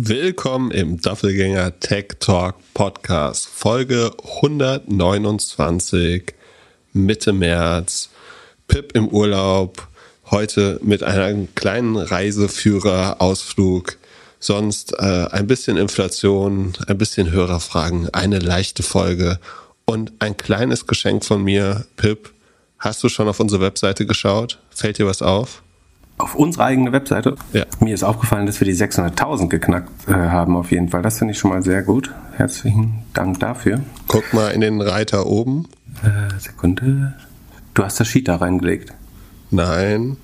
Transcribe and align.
Willkommen 0.00 0.70
im 0.70 1.00
Doppelgänger 1.00 1.80
Tech 1.80 2.06
Talk 2.20 2.54
Podcast, 2.72 3.48
Folge 3.48 4.12
129, 4.36 6.34
Mitte 6.92 7.32
März. 7.32 8.08
Pip 8.68 8.94
im 8.94 9.08
Urlaub, 9.08 9.88
heute 10.30 10.78
mit 10.84 11.02
einem 11.02 11.52
kleinen 11.56 11.96
Reiseführer-Ausflug. 11.96 13.96
Sonst 14.38 14.92
äh, 15.00 15.26
ein 15.32 15.48
bisschen 15.48 15.76
Inflation, 15.76 16.74
ein 16.86 16.96
bisschen 16.96 17.32
Hörerfragen, 17.32 18.08
eine 18.14 18.38
leichte 18.38 18.84
Folge 18.84 19.40
und 19.84 20.12
ein 20.20 20.36
kleines 20.36 20.86
Geschenk 20.86 21.24
von 21.24 21.42
mir. 21.42 21.86
Pip, 21.96 22.30
hast 22.78 23.02
du 23.02 23.08
schon 23.08 23.26
auf 23.26 23.40
unsere 23.40 23.62
Webseite 23.62 24.06
geschaut? 24.06 24.60
Fällt 24.70 24.98
dir 24.98 25.06
was 25.06 25.22
auf? 25.22 25.60
Auf 26.18 26.34
unsere 26.34 26.64
eigene 26.64 26.92
Webseite. 26.92 27.36
Ja. 27.52 27.64
Mir 27.80 27.94
ist 27.94 28.02
aufgefallen, 28.02 28.46
dass 28.46 28.60
wir 28.60 28.66
die 28.66 28.74
600.000 28.74 29.48
geknackt 29.48 30.08
äh, 30.08 30.12
haben 30.12 30.56
auf 30.56 30.70
jeden 30.70 30.88
Fall. 30.88 31.02
Das 31.02 31.18
finde 31.18 31.32
ich 31.32 31.38
schon 31.38 31.50
mal 31.50 31.62
sehr 31.62 31.82
gut. 31.82 32.12
Herzlichen 32.36 33.02
Dank 33.14 33.40
dafür. 33.40 33.80
Guck 34.08 34.34
mal 34.34 34.48
in 34.48 34.60
den 34.60 34.80
Reiter 34.80 35.26
oben. 35.26 35.68
Äh, 36.02 36.38
Sekunde. 36.38 37.14
Du 37.74 37.84
hast 37.84 38.00
das 38.00 38.08
Sheet 38.08 38.28
da 38.28 38.36
reingelegt. 38.36 38.92
Nein. 39.50 40.16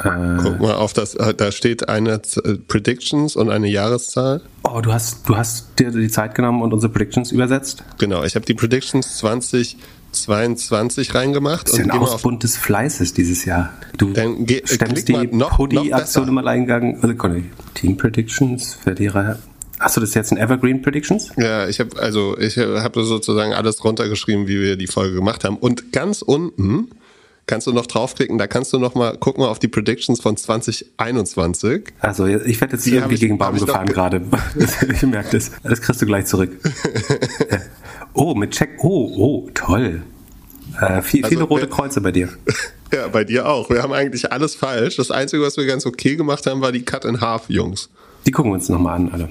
Äh, 0.00 0.36
Guck 0.42 0.60
mal 0.60 0.74
auf 0.74 0.92
das, 0.92 1.14
äh, 1.14 1.34
da 1.34 1.50
steht 1.50 1.88
eine 1.88 2.20
äh, 2.44 2.54
Predictions 2.68 3.34
und 3.34 3.50
eine 3.50 3.68
Jahreszahl. 3.68 4.42
Oh, 4.62 4.80
du 4.80 4.92
hast, 4.92 5.28
du 5.28 5.36
hast 5.36 5.78
dir 5.78 5.90
die 5.90 6.08
Zeit 6.08 6.34
genommen 6.34 6.62
und 6.62 6.72
unsere 6.72 6.92
Predictions 6.92 7.32
übersetzt? 7.32 7.82
Genau, 7.98 8.22
ich 8.22 8.36
habe 8.36 8.46
die 8.46 8.54
Predictions 8.54 9.16
20 9.18 9.76
22 10.12 11.14
reingemacht. 11.14 11.68
Das 11.68 11.78
ist 11.78 11.86
ja 11.86 11.92
ein 11.92 11.98
Ausbund 11.98 12.42
des 12.42 12.56
Fleißes 12.56 13.14
dieses 13.14 13.44
Jahr. 13.44 13.72
Du 13.96 14.12
stemmst 14.64 15.08
die 15.08 15.26
Pudi-Aktion 15.26 16.28
im 16.28 16.38
Alleingang. 16.38 16.98
Also, 17.02 17.42
Team 17.74 17.96
Predictions, 17.96 18.74
Verlierer. 18.74 19.38
Hast 19.80 19.96
du 19.96 20.00
das 20.00 20.14
jetzt 20.14 20.32
in 20.32 20.38
Evergreen 20.38 20.82
Predictions? 20.82 21.30
Ja, 21.36 21.68
ich 21.68 21.78
habe 21.78 22.00
also 22.00 22.36
ich 22.36 22.56
habe 22.58 23.04
sozusagen 23.04 23.52
alles 23.52 23.84
runtergeschrieben, 23.84 24.48
wie 24.48 24.60
wir 24.60 24.76
die 24.76 24.88
Folge 24.88 25.14
gemacht 25.14 25.44
haben. 25.44 25.56
Und 25.56 25.92
ganz 25.92 26.22
unten 26.22 26.88
kannst 27.48 27.66
du 27.66 27.72
noch 27.72 27.86
draufklicken, 27.86 28.38
da 28.38 28.46
kannst 28.46 28.72
du 28.72 28.78
noch 28.78 28.94
mal 28.94 29.16
gucken 29.16 29.42
auf 29.42 29.58
die 29.58 29.66
Predictions 29.66 30.20
von 30.20 30.36
2021. 30.36 31.88
Also 31.98 32.26
ich 32.26 32.60
werde 32.60 32.74
jetzt 32.74 32.86
die 32.86 32.94
irgendwie 32.94 33.14
ich, 33.14 33.20
gegen 33.20 33.38
Baum 33.38 33.58
gefahren 33.58 33.86
gerade. 33.86 34.22
ich 34.92 35.02
merke 35.02 35.30
das. 35.36 35.50
Das 35.64 35.80
kriegst 35.80 36.00
du 36.00 36.06
gleich 36.06 36.26
zurück. 36.26 36.50
Oh, 38.14 38.34
mit 38.34 38.50
Check. 38.50 38.70
Oh, 38.82 39.12
oh, 39.16 39.50
toll. 39.54 40.02
Äh, 40.80 41.02
viel, 41.02 41.24
also, 41.24 41.34
viele 41.36 41.44
rote 41.44 41.68
Kreuze 41.68 42.00
bei 42.00 42.12
dir. 42.12 42.28
Ja, 42.90 43.06
bei 43.06 43.22
dir 43.22 43.46
auch. 43.46 43.68
Wir 43.68 43.82
haben 43.82 43.92
eigentlich 43.92 44.32
alles 44.32 44.54
falsch. 44.54 44.96
Das 44.96 45.10
Einzige, 45.10 45.42
was 45.42 45.58
wir 45.58 45.66
ganz 45.66 45.84
okay 45.84 46.16
gemacht 46.16 46.46
haben, 46.46 46.62
war 46.62 46.72
die 46.72 46.86
Cut 46.86 47.04
in 47.04 47.20
Half, 47.20 47.50
Jungs. 47.50 47.90
Die 48.26 48.30
gucken 48.30 48.50
wir 48.50 48.54
uns 48.54 48.68
nochmal 48.68 48.96
an, 48.96 49.10
alle. 49.12 49.28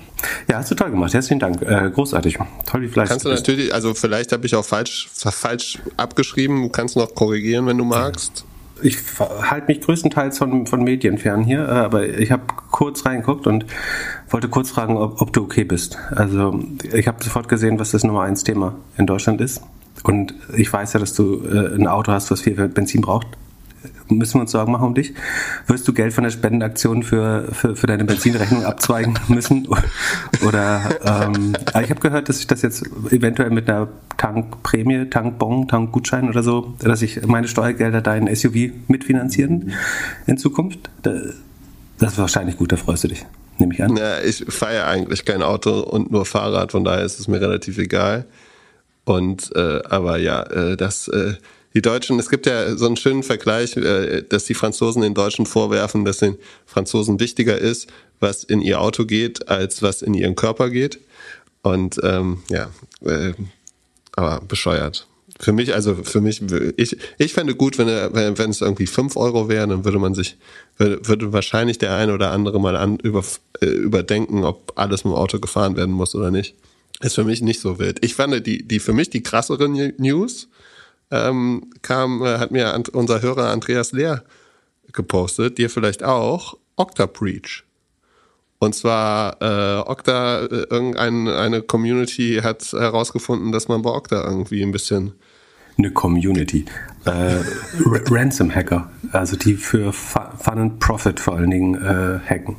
Ja, 0.49 0.57
hast 0.57 0.71
du 0.71 0.75
toll 0.75 0.91
gemacht. 0.91 1.13
Herzlichen 1.13 1.39
Dank. 1.39 1.61
Äh, 1.61 1.91
großartig. 1.93 2.37
Toll, 2.65 2.81
wie 2.81 2.87
fleißig 2.87 3.09
Kannst 3.09 3.25
du 3.25 3.29
natürlich, 3.29 3.73
also 3.73 3.93
vielleicht 3.93 4.31
habe 4.31 4.45
ich 4.45 4.55
auch 4.55 4.65
falsch, 4.65 5.09
falsch 5.13 5.79
abgeschrieben. 5.97 6.63
Du 6.63 6.69
kannst 6.69 6.95
noch 6.95 7.13
korrigieren, 7.13 7.67
wenn 7.67 7.77
du 7.77 7.83
magst. 7.83 8.45
Ich 8.81 8.97
halte 9.19 9.67
mich 9.67 9.81
größtenteils 9.81 10.37
von, 10.37 10.67
von 10.67 10.83
Medien 10.83 11.17
fern 11.17 11.43
hier, 11.43 11.67
äh, 11.67 11.71
aber 11.71 12.07
ich 12.07 12.31
habe 12.31 12.43
kurz 12.71 13.05
reingeguckt 13.05 13.47
und 13.47 13.65
wollte 14.29 14.49
kurz 14.49 14.69
fragen, 14.69 14.97
ob, 14.97 15.21
ob 15.21 15.33
du 15.33 15.43
okay 15.43 15.63
bist. 15.63 15.97
Also 16.11 16.59
ich 16.93 17.07
habe 17.07 17.23
sofort 17.23 17.49
gesehen, 17.49 17.79
was 17.79 17.91
das 17.91 18.03
Nummer 18.03 18.21
eins 18.21 18.43
Thema 18.43 18.75
in 18.97 19.07
Deutschland 19.07 19.41
ist. 19.41 19.61
Und 20.03 20.35
ich 20.55 20.71
weiß 20.71 20.93
ja, 20.93 20.99
dass 20.99 21.13
du 21.13 21.43
äh, 21.43 21.75
ein 21.75 21.87
Auto 21.87 22.11
hast, 22.11 22.29
was 22.29 22.41
viel 22.41 22.55
Benzin 22.67 23.01
braucht. 23.01 23.27
Müssen 24.09 24.35
wir 24.35 24.41
uns 24.41 24.51
Sorgen 24.51 24.71
machen 24.71 24.87
um 24.87 24.95
dich? 24.95 25.13
Wirst 25.67 25.87
du 25.87 25.93
Geld 25.93 26.13
von 26.13 26.23
der 26.23 26.31
Spendenaktion 26.31 27.03
für, 27.03 27.49
für, 27.51 27.75
für 27.75 27.87
deine 27.87 28.05
Benzinrechnung 28.05 28.65
abzweigen 28.65 29.17
müssen? 29.27 29.67
Oder 30.45 30.81
ähm, 31.03 31.53
ich 31.81 31.89
habe 31.89 31.99
gehört, 31.99 32.29
dass 32.29 32.39
ich 32.39 32.47
das 32.47 32.61
jetzt 32.61 32.85
eventuell 33.11 33.49
mit 33.49 33.69
einer 33.69 33.87
Tankprämie, 34.17 35.09
Tankbon, 35.09 35.67
Tankgutschein 35.67 36.29
oder 36.29 36.43
so, 36.43 36.75
dass 36.79 37.01
ich 37.01 37.25
meine 37.25 37.47
Steuergelder 37.47 38.01
deinen 38.01 38.33
SUV 38.33 38.71
mitfinanzieren 38.87 39.71
in 40.25 40.37
Zukunft. 40.37 40.89
Das 41.01 42.13
ist 42.13 42.17
wahrscheinlich 42.17 42.57
gut, 42.57 42.71
da 42.71 42.77
freust 42.77 43.03
du 43.03 43.09
dich 43.09 43.25
nehme 43.59 43.73
ich 43.73 43.83
an. 43.83 43.95
Ja, 43.97 44.19
ich 44.21 44.45
fahre 44.49 44.85
eigentlich 44.85 45.25
kein 45.25 45.41
Auto 45.41 45.79
und 45.79 46.11
nur 46.11 46.25
Fahrrad, 46.25 46.71
von 46.71 46.83
daher 46.83 47.03
ist 47.03 47.19
es 47.19 47.27
mir 47.27 47.41
relativ 47.41 47.77
egal. 47.77 48.25
Und 49.05 49.55
äh, 49.55 49.81
aber 49.89 50.17
ja, 50.17 50.43
äh, 50.43 50.77
das 50.77 51.07
äh, 51.07 51.35
die 51.73 51.81
Deutschen, 51.81 52.19
es 52.19 52.29
gibt 52.29 52.45
ja 52.45 52.75
so 52.75 52.85
einen 52.85 52.97
schönen 52.97 53.23
Vergleich, 53.23 53.75
äh, 53.77 54.23
dass 54.23 54.45
die 54.45 54.53
Franzosen 54.53 55.01
den 55.01 55.13
Deutschen 55.13 55.45
vorwerfen, 55.45 56.05
dass 56.05 56.17
den 56.17 56.37
Franzosen 56.65 57.19
wichtiger 57.19 57.57
ist, 57.57 57.87
was 58.19 58.43
in 58.43 58.61
ihr 58.61 58.81
Auto 58.81 59.05
geht, 59.05 59.47
als 59.47 59.81
was 59.81 60.01
in 60.01 60.13
ihren 60.13 60.35
Körper 60.35 60.69
geht. 60.69 60.99
Und 61.61 61.99
ähm, 62.03 62.43
ja, 62.49 62.69
äh, 63.05 63.33
aber 64.15 64.41
bescheuert 64.41 65.07
für 65.39 65.53
mich, 65.53 65.73
also 65.73 65.95
für 65.95 66.21
mich, 66.21 66.41
ich, 66.77 66.97
ich 67.17 67.33
fände 67.33 67.55
gut, 67.55 67.77
wenn, 67.77 67.87
wenn, 67.87 68.37
wenn 68.37 68.49
es 68.49 68.61
irgendwie 68.61 68.87
fünf 68.87 69.15
Euro 69.15 69.49
wäre, 69.49 69.67
dann 69.67 69.85
würde 69.85 69.99
man 69.99 70.15
sich, 70.15 70.37
würde, 70.77 71.07
würde 71.07 71.33
wahrscheinlich 71.33 71.77
der 71.77 71.95
eine 71.95 72.13
oder 72.13 72.31
andere 72.31 72.59
mal 72.59 72.75
an, 72.75 72.97
über, 72.97 73.23
äh, 73.61 73.65
überdenken, 73.65 74.43
ob 74.43 74.73
alles 74.75 75.03
mit 75.03 75.13
dem 75.13 75.17
Auto 75.17 75.39
gefahren 75.39 75.75
werden 75.75 75.93
muss 75.93 76.15
oder 76.15 76.31
nicht. 76.31 76.55
Ist 77.01 77.15
für 77.15 77.23
mich 77.23 77.41
nicht 77.41 77.59
so 77.59 77.77
wild. 77.77 78.03
Ich 78.03 78.15
fand 78.15 78.47
die, 78.47 78.67
die 78.67 78.79
für 78.79 78.93
mich 78.93 79.11
die 79.11 79.21
krassere 79.21 79.69
News 79.69 80.47
ähm, 81.11 81.71
kam, 81.81 82.21
äh, 82.23 82.37
hat 82.37 82.51
mir 82.51 82.81
unser 82.93 83.21
Hörer 83.21 83.49
Andreas 83.49 83.91
Lehr 83.91 84.23
gepostet, 84.91 85.57
dir 85.57 85.69
vielleicht 85.69 86.03
auch, 86.03 86.57
Octa 86.75 87.05
Breach. 87.05 87.63
Und 88.59 88.73
zwar 88.73 89.41
äh, 89.41 89.79
Okta, 89.87 90.41
äh, 90.45 90.65
irgendeine 90.69 91.61
Community 91.61 92.39
hat 92.43 92.63
herausgefunden, 92.71 93.51
dass 93.51 93.67
man 93.67 93.81
bei 93.81 93.91
Okta 93.91 94.23
irgendwie 94.23 94.63
ein 94.63 94.71
bisschen 94.71 95.13
eine 95.77 95.91
Community. 95.91 96.65
Äh, 97.05 97.35
Ransom 97.85 98.53
Hacker, 98.53 98.89
also 99.11 99.37
die 99.37 99.53
für 99.53 99.93
Fun 99.93 100.57
and 100.57 100.79
Profit 100.79 101.19
vor 101.19 101.35
allen 101.35 101.51
Dingen 101.51 101.75
äh, 101.75 102.19
hacken. 102.27 102.55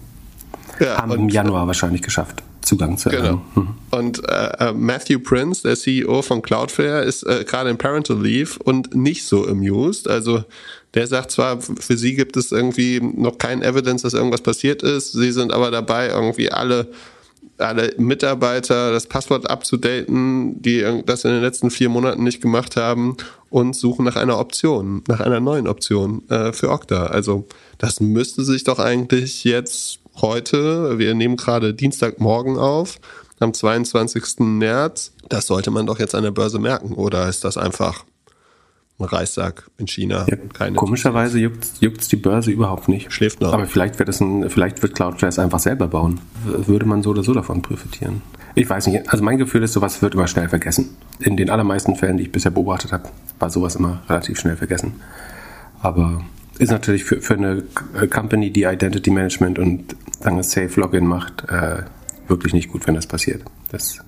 Ja, 0.78 0.98
Haben 0.98 1.12
im 1.12 1.28
Januar 1.28 1.66
wahrscheinlich 1.66 2.02
geschafft, 2.02 2.44
Zugang 2.68 2.98
zu 2.98 3.08
Genau. 3.08 3.40
Mhm. 3.54 3.68
Und 3.90 4.28
äh, 4.28 4.68
äh, 4.68 4.72
Matthew 4.74 5.20
Prince, 5.20 5.62
der 5.62 5.74
CEO 5.74 6.20
von 6.20 6.42
Cloudflare, 6.42 7.02
ist 7.02 7.22
äh, 7.22 7.44
gerade 7.44 7.70
in 7.70 7.78
Parental 7.78 8.20
Leave 8.20 8.58
und 8.62 8.94
nicht 8.94 9.24
so 9.24 9.46
amused. 9.46 10.06
Also 10.06 10.44
der 10.94 11.06
sagt 11.06 11.30
zwar, 11.30 11.60
für 11.60 11.96
sie 11.96 12.14
gibt 12.14 12.36
es 12.36 12.52
irgendwie 12.52 13.00
noch 13.00 13.38
kein 13.38 13.62
Evidence, 13.62 14.02
dass 14.02 14.12
irgendwas 14.12 14.42
passiert 14.42 14.82
ist. 14.82 15.12
Sie 15.12 15.32
sind 15.32 15.52
aber 15.52 15.70
dabei, 15.70 16.08
irgendwie 16.08 16.50
alle, 16.50 16.88
alle 17.56 17.94
Mitarbeiter 17.96 18.92
das 18.92 19.06
Passwort 19.06 19.48
abzudaten, 19.48 20.60
die 20.60 21.02
das 21.06 21.24
in 21.24 21.30
den 21.30 21.42
letzten 21.42 21.70
vier 21.70 21.88
Monaten 21.88 22.22
nicht 22.22 22.42
gemacht 22.42 22.76
haben 22.76 23.16
und 23.48 23.76
suchen 23.76 24.04
nach 24.04 24.16
einer 24.16 24.38
Option, 24.38 25.02
nach 25.08 25.20
einer 25.20 25.40
neuen 25.40 25.68
Option 25.68 26.28
äh, 26.28 26.52
für 26.52 26.70
Okta. 26.70 27.06
Also 27.06 27.46
das 27.78 28.00
müsste 28.00 28.44
sich 28.44 28.64
doch 28.64 28.78
eigentlich 28.78 29.44
jetzt 29.44 30.00
heute, 30.22 30.98
wir 30.98 31.14
nehmen 31.14 31.36
gerade 31.36 31.74
Dienstagmorgen 31.74 32.58
auf, 32.58 32.98
am 33.40 33.54
22. 33.54 34.40
März, 34.40 35.12
das 35.28 35.46
sollte 35.46 35.70
man 35.70 35.86
doch 35.86 35.98
jetzt 35.98 36.14
an 36.14 36.24
der 36.24 36.30
Börse 36.30 36.58
merken. 36.58 36.94
Oder 36.94 37.28
ist 37.28 37.44
das 37.44 37.56
einfach 37.56 38.04
ein 38.98 39.04
Reissack 39.04 39.70
in 39.78 39.86
China. 39.86 40.26
Ja, 40.28 40.36
keine 40.52 40.76
komischerweise 40.76 41.38
juckt 41.38 42.00
es 42.00 42.08
die 42.08 42.16
Börse 42.16 42.50
überhaupt 42.50 42.88
nicht. 42.88 43.12
Schläft 43.12 43.40
noch. 43.40 43.52
Aber 43.52 43.66
vielleicht 43.66 43.98
wird 43.98 44.08
es 44.08 44.20
ein, 44.20 44.50
vielleicht 44.50 44.82
wird 44.82 44.94
Cloudflare 44.94 45.28
es 45.28 45.38
einfach 45.38 45.60
selber 45.60 45.86
bauen. 45.86 46.20
Würde 46.44 46.84
man 46.84 47.02
so 47.02 47.10
oder 47.10 47.22
so 47.22 47.32
davon 47.32 47.62
profitieren. 47.62 48.22
Ich 48.54 48.68
weiß 48.68 48.88
nicht. 48.88 49.08
Also 49.08 49.22
mein 49.22 49.38
Gefühl 49.38 49.62
ist, 49.62 49.72
sowas 49.72 50.02
wird 50.02 50.14
immer 50.14 50.26
schnell 50.26 50.48
vergessen. 50.48 50.96
In 51.20 51.36
den 51.36 51.50
allermeisten 51.50 51.94
Fällen, 51.94 52.16
die 52.16 52.24
ich 52.24 52.32
bisher 52.32 52.50
beobachtet 52.50 52.92
habe, 52.92 53.08
war 53.38 53.50
sowas 53.50 53.76
immer 53.76 54.02
relativ 54.08 54.40
schnell 54.40 54.56
vergessen. 54.56 54.94
Aber 55.80 56.24
ist 56.58 56.70
natürlich 56.70 57.04
für, 57.04 57.20
für 57.20 57.34
eine 57.34 57.62
Company, 58.10 58.50
die 58.50 58.64
Identity 58.64 59.10
Management 59.10 59.60
und 59.60 59.94
lange 60.22 60.42
Safe 60.42 60.80
Login 60.80 61.06
macht, 61.06 61.44
äh, 61.48 61.82
wirklich 62.28 62.52
nicht 62.52 62.70
gut, 62.70 62.86
wenn 62.86 62.94
das 62.94 63.06
passiert. 63.06 63.42
Das 63.70 63.98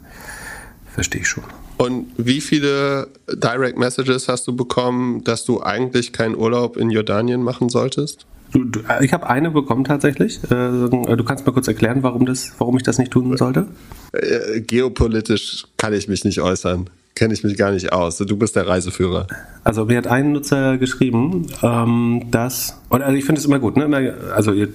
verstehe 0.92 1.22
ich 1.22 1.28
schon. 1.28 1.44
Und 1.78 2.06
wie 2.16 2.40
viele 2.40 3.08
Direct 3.32 3.78
Messages 3.78 4.28
hast 4.28 4.46
du 4.46 4.54
bekommen, 4.54 5.24
dass 5.24 5.44
du 5.44 5.62
eigentlich 5.62 6.12
keinen 6.12 6.36
Urlaub 6.36 6.76
in 6.76 6.90
Jordanien 6.90 7.42
machen 7.42 7.70
solltest? 7.70 8.26
Du, 8.52 8.64
du, 8.64 8.80
äh, 8.80 9.04
ich 9.04 9.12
habe 9.12 9.28
eine 9.28 9.50
bekommen 9.50 9.84
tatsächlich. 9.84 10.42
Äh, 10.44 10.48
du 10.48 11.24
kannst 11.24 11.46
mir 11.46 11.52
kurz 11.52 11.68
erklären, 11.68 12.02
warum, 12.02 12.26
das, 12.26 12.52
warum 12.58 12.76
ich 12.76 12.82
das 12.82 12.98
nicht 12.98 13.12
tun 13.12 13.34
sollte? 13.36 13.66
Äh, 14.12 14.60
geopolitisch 14.60 15.66
kann 15.76 15.94
ich 15.94 16.08
mich 16.08 16.24
nicht 16.24 16.40
äußern 16.40 16.90
kenne 17.14 17.34
ich 17.34 17.44
mich 17.44 17.56
gar 17.56 17.70
nicht 17.72 17.92
aus. 17.92 18.16
Du 18.18 18.36
bist 18.36 18.56
der 18.56 18.66
Reiseführer. 18.66 19.26
Also 19.62 19.84
mir 19.84 19.98
hat 19.98 20.06
ein 20.06 20.32
Nutzer 20.32 20.78
geschrieben, 20.78 21.46
ähm, 21.62 22.22
dass, 22.30 22.80
und 22.88 23.02
also 23.02 23.16
ich 23.16 23.24
finde 23.24 23.40
es 23.40 23.44
immer 23.44 23.58
gut, 23.58 23.76
ne? 23.76 24.14
also 24.34 24.52
ihr, 24.52 24.68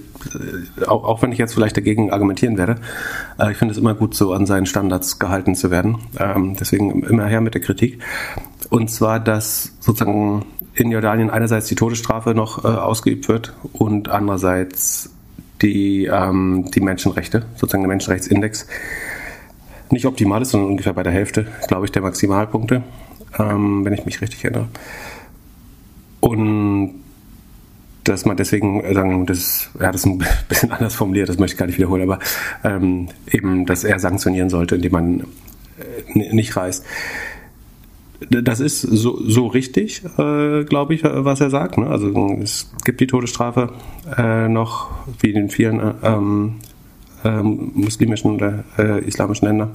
auch, 0.86 1.04
auch, 1.04 1.22
wenn 1.22 1.32
ich 1.32 1.38
jetzt 1.38 1.54
vielleicht 1.54 1.76
dagegen 1.76 2.12
argumentieren 2.12 2.56
werde, 2.56 2.76
äh, 3.38 3.50
ich 3.50 3.56
finde 3.56 3.72
es 3.72 3.78
immer 3.78 3.94
gut, 3.94 4.14
so 4.14 4.32
an 4.32 4.46
seinen 4.46 4.66
Standards 4.66 5.18
gehalten 5.18 5.54
zu 5.54 5.70
werden. 5.70 5.98
Ähm, 6.18 6.56
deswegen 6.58 7.02
immer 7.02 7.26
her 7.26 7.40
mit 7.40 7.54
der 7.54 7.62
Kritik. 7.62 8.00
Und 8.70 8.90
zwar, 8.90 9.18
dass 9.18 9.72
sozusagen 9.80 10.44
in 10.74 10.90
Jordanien 10.90 11.30
einerseits 11.30 11.66
die 11.68 11.74
Todesstrafe 11.74 12.34
noch 12.34 12.64
äh, 12.64 12.68
ausgeübt 12.68 13.28
wird 13.28 13.54
und 13.72 14.08
andererseits 14.08 15.10
die, 15.62 16.04
ähm, 16.06 16.70
die 16.74 16.80
Menschenrechte, 16.80 17.46
sozusagen 17.56 17.82
der 17.82 17.88
Menschenrechtsindex, 17.88 18.66
nicht 19.90 20.06
optimal 20.06 20.42
ist, 20.42 20.50
sondern 20.50 20.70
ungefähr 20.70 20.92
bei 20.92 21.02
der 21.02 21.12
Hälfte, 21.12 21.46
glaube 21.68 21.86
ich, 21.86 21.92
der 21.92 22.02
Maximalpunkte, 22.02 22.82
ähm, 23.38 23.84
wenn 23.84 23.92
ich 23.92 24.04
mich 24.04 24.20
richtig 24.20 24.44
erinnere. 24.44 24.68
Und 26.20 26.94
dass 28.08 28.24
man 28.24 28.36
deswegen 28.36 28.80
äh, 28.82 28.94
sagen, 28.94 29.26
das, 29.26 29.70
ja, 29.80 29.92
das 29.92 30.02
ist 30.02 30.06
ein 30.06 30.18
bisschen 30.48 30.72
anders 30.72 30.94
formuliert, 30.94 31.28
das 31.28 31.38
möchte 31.38 31.54
ich 31.54 31.58
gar 31.58 31.66
nicht 31.66 31.78
wiederholen, 31.78 32.02
aber 32.02 32.18
ähm, 32.64 33.08
eben, 33.30 33.66
dass 33.66 33.84
er 33.84 33.98
sanktionieren 33.98 34.50
sollte, 34.50 34.76
indem 34.76 34.92
man 34.92 35.20
äh, 35.20 36.32
nicht 36.32 36.56
reist. 36.56 36.84
Das 38.30 38.60
ist 38.60 38.80
so, 38.80 39.20
so 39.22 39.46
richtig, 39.46 40.02
äh, 40.16 40.64
glaube 40.64 40.94
ich, 40.94 41.04
was 41.04 41.42
er 41.42 41.50
sagt. 41.50 41.76
Ne? 41.76 41.86
Also 41.86 42.38
es 42.42 42.72
gibt 42.82 43.00
die 43.00 43.06
Todesstrafe 43.06 43.74
äh, 44.16 44.48
noch, 44.48 44.90
wie 45.20 45.32
in 45.32 45.50
vielen 45.50 45.80
äh, 47.26 47.42
muslimischen 47.42 48.36
oder 48.36 48.64
äh, 48.78 49.04
islamischen 49.04 49.48
Ländern. 49.48 49.70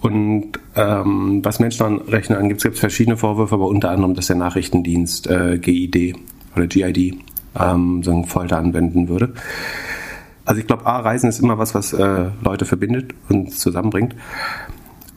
Und 0.00 0.52
ähm, 0.76 1.40
was 1.42 1.58
Menschenrechte 1.58 2.36
angeht, 2.36 2.62
gibt 2.62 2.74
es 2.74 2.80
verschiedene 2.80 3.16
Vorwürfe, 3.16 3.54
aber 3.54 3.66
unter 3.66 3.90
anderem, 3.90 4.14
dass 4.14 4.28
der 4.28 4.36
Nachrichtendienst 4.36 5.26
äh, 5.28 5.58
GID 5.58 6.16
oder 6.54 6.66
GID 6.66 7.18
ähm, 7.58 8.02
so 8.02 8.22
Folter 8.24 8.58
anwenden 8.58 9.08
würde. 9.08 9.34
Also 10.44 10.60
ich 10.60 10.66
glaube, 10.66 10.86
A, 10.86 11.00
Reisen 11.00 11.28
ist 11.28 11.40
immer 11.40 11.58
was, 11.58 11.74
was 11.74 11.92
äh, 11.92 12.26
Leute 12.42 12.64
verbindet 12.64 13.12
und 13.28 13.52
zusammenbringt. 13.52 14.14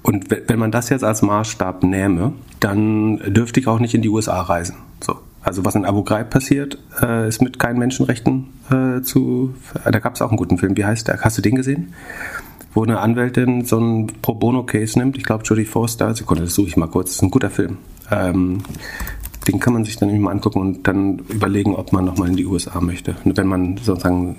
Und 0.01 0.29
wenn 0.31 0.59
man 0.59 0.71
das 0.71 0.89
jetzt 0.89 1.03
als 1.03 1.21
Maßstab 1.21 1.83
nähme, 1.83 2.33
dann 2.59 3.17
dürfte 3.33 3.59
ich 3.59 3.67
auch 3.67 3.79
nicht 3.79 3.93
in 3.93 4.01
die 4.01 4.09
USA 4.09 4.41
reisen. 4.41 4.77
So. 4.99 5.19
Also 5.43 5.65
was 5.65 5.75
in 5.75 5.85
Abu 5.85 6.03
Ghraib 6.03 6.29
passiert, 6.29 6.77
äh, 7.01 7.27
ist 7.27 7.41
mit 7.41 7.57
keinen 7.57 7.79
Menschenrechten 7.79 8.47
äh, 8.69 9.01
zu. 9.01 9.55
Da 9.83 9.99
gab 9.99 10.15
es 10.15 10.21
auch 10.21 10.29
einen 10.29 10.37
guten 10.37 10.57
Film. 10.57 10.77
Wie 10.77 10.85
heißt 10.85 11.07
der? 11.07 11.21
Hast 11.21 11.37
du 11.37 11.41
den 11.41 11.55
gesehen? 11.55 11.93
Wo 12.73 12.83
eine 12.83 12.99
Anwältin 12.99 13.65
so 13.65 13.77
einen 13.77 14.07
Pro 14.21 14.35
Bono 14.35 14.63
Case 14.63 14.97
nimmt. 14.97 15.17
Ich 15.17 15.23
glaube 15.23 15.43
Jodie 15.43 15.65
Foster. 15.65 16.13
Sekunde, 16.13 16.43
das 16.43 16.53
suche 16.53 16.67
ich 16.67 16.77
mal 16.77 16.87
kurz. 16.87 17.09
Das 17.09 17.15
ist 17.17 17.23
ein 17.23 17.31
guter 17.31 17.49
Film. 17.49 17.77
Ähm, 18.11 18.63
den 19.47 19.59
kann 19.59 19.73
man 19.73 19.83
sich 19.83 19.97
dann 19.97 20.17
mal 20.19 20.31
angucken 20.31 20.59
und 20.59 20.87
dann 20.87 21.19
überlegen, 21.29 21.75
ob 21.75 21.91
man 21.91 22.05
nochmal 22.05 22.29
in 22.29 22.35
die 22.35 22.45
USA 22.45 22.79
möchte. 22.79 23.15
Wenn 23.23 23.47
man 23.47 23.77
sozusagen 23.77 24.35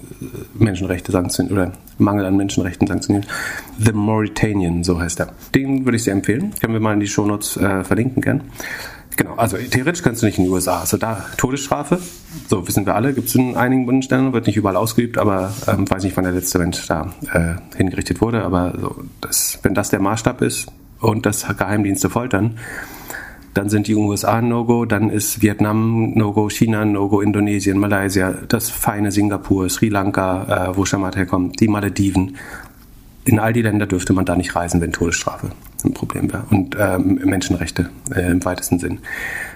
Menschenrechte 0.54 1.10
sanktioniert 1.10 1.52
oder 1.52 1.72
Mangel 1.98 2.24
an 2.24 2.36
Menschenrechten 2.36 2.86
sanktioniert. 2.86 3.26
The 3.78 3.92
Mauritanian, 3.92 4.84
so 4.84 5.00
heißt 5.00 5.20
er. 5.20 5.32
Den 5.54 5.84
würde 5.84 5.96
ich 5.96 6.04
sehr 6.04 6.14
empfehlen. 6.14 6.52
Können 6.60 6.72
wir 6.72 6.80
mal 6.80 6.94
in 6.94 7.00
die 7.00 7.08
Shownotes 7.08 7.56
äh, 7.56 7.82
verlinken 7.82 8.22
gern. 8.22 8.42
Genau, 9.16 9.34
also 9.34 9.56
theoretisch 9.56 10.02
kannst 10.02 10.22
du 10.22 10.26
nicht 10.26 10.38
in 10.38 10.44
die 10.44 10.50
USA. 10.50 10.80
Also 10.80 10.96
da 10.96 11.26
Todesstrafe, 11.36 11.98
so 12.48 12.66
wissen 12.66 12.86
wir 12.86 12.94
alle, 12.94 13.12
gibt 13.12 13.28
es 13.28 13.34
in 13.34 13.56
einigen 13.56 13.86
Bundesländern, 13.86 14.32
wird 14.32 14.46
nicht 14.46 14.56
überall 14.56 14.76
ausgeübt, 14.76 15.18
aber 15.18 15.52
ähm, 15.66 15.88
weiß 15.88 16.04
nicht, 16.04 16.16
wann 16.16 16.24
der 16.24 16.32
letzte 16.32 16.58
Mensch 16.58 16.86
da 16.86 17.12
äh, 17.32 17.76
hingerichtet 17.76 18.20
wurde. 18.20 18.42
Aber 18.42 18.74
so, 18.80 19.04
das, 19.20 19.58
wenn 19.62 19.74
das 19.74 19.90
der 19.90 20.00
Maßstab 20.00 20.40
ist 20.40 20.68
und 21.00 21.26
das 21.26 21.46
Geheimdienste 21.46 22.08
foltern, 22.08 22.58
dann 23.54 23.68
sind 23.68 23.86
die 23.86 23.94
USA 23.94 24.40
No-Go, 24.40 24.86
dann 24.86 25.10
ist 25.10 25.42
Vietnam 25.42 26.14
No-Go, 26.14 26.48
China 26.48 26.86
No-Go, 26.86 27.20
Indonesien, 27.20 27.78
Malaysia, 27.78 28.34
das 28.48 28.70
feine 28.70 29.12
Singapur, 29.12 29.68
Sri 29.68 29.90
Lanka, 29.90 30.70
äh, 30.70 30.76
wo 30.76 30.86
Shamat 30.86 31.16
herkommt, 31.16 31.60
die 31.60 31.68
Malediven. 31.68 32.36
In 33.24 33.38
all 33.38 33.52
die 33.52 33.62
Länder 33.62 33.86
dürfte 33.86 34.14
man 34.14 34.24
da 34.24 34.36
nicht 34.36 34.56
reisen, 34.56 34.80
wenn 34.80 34.92
Todesstrafe 34.92 35.50
ein 35.84 35.94
Problem 35.94 36.32
wäre. 36.32 36.44
Und 36.50 36.76
ähm, 36.78 37.20
Menschenrechte 37.24 37.90
äh, 38.14 38.30
im 38.30 38.44
weitesten 38.44 38.78
Sinn. 38.78 38.98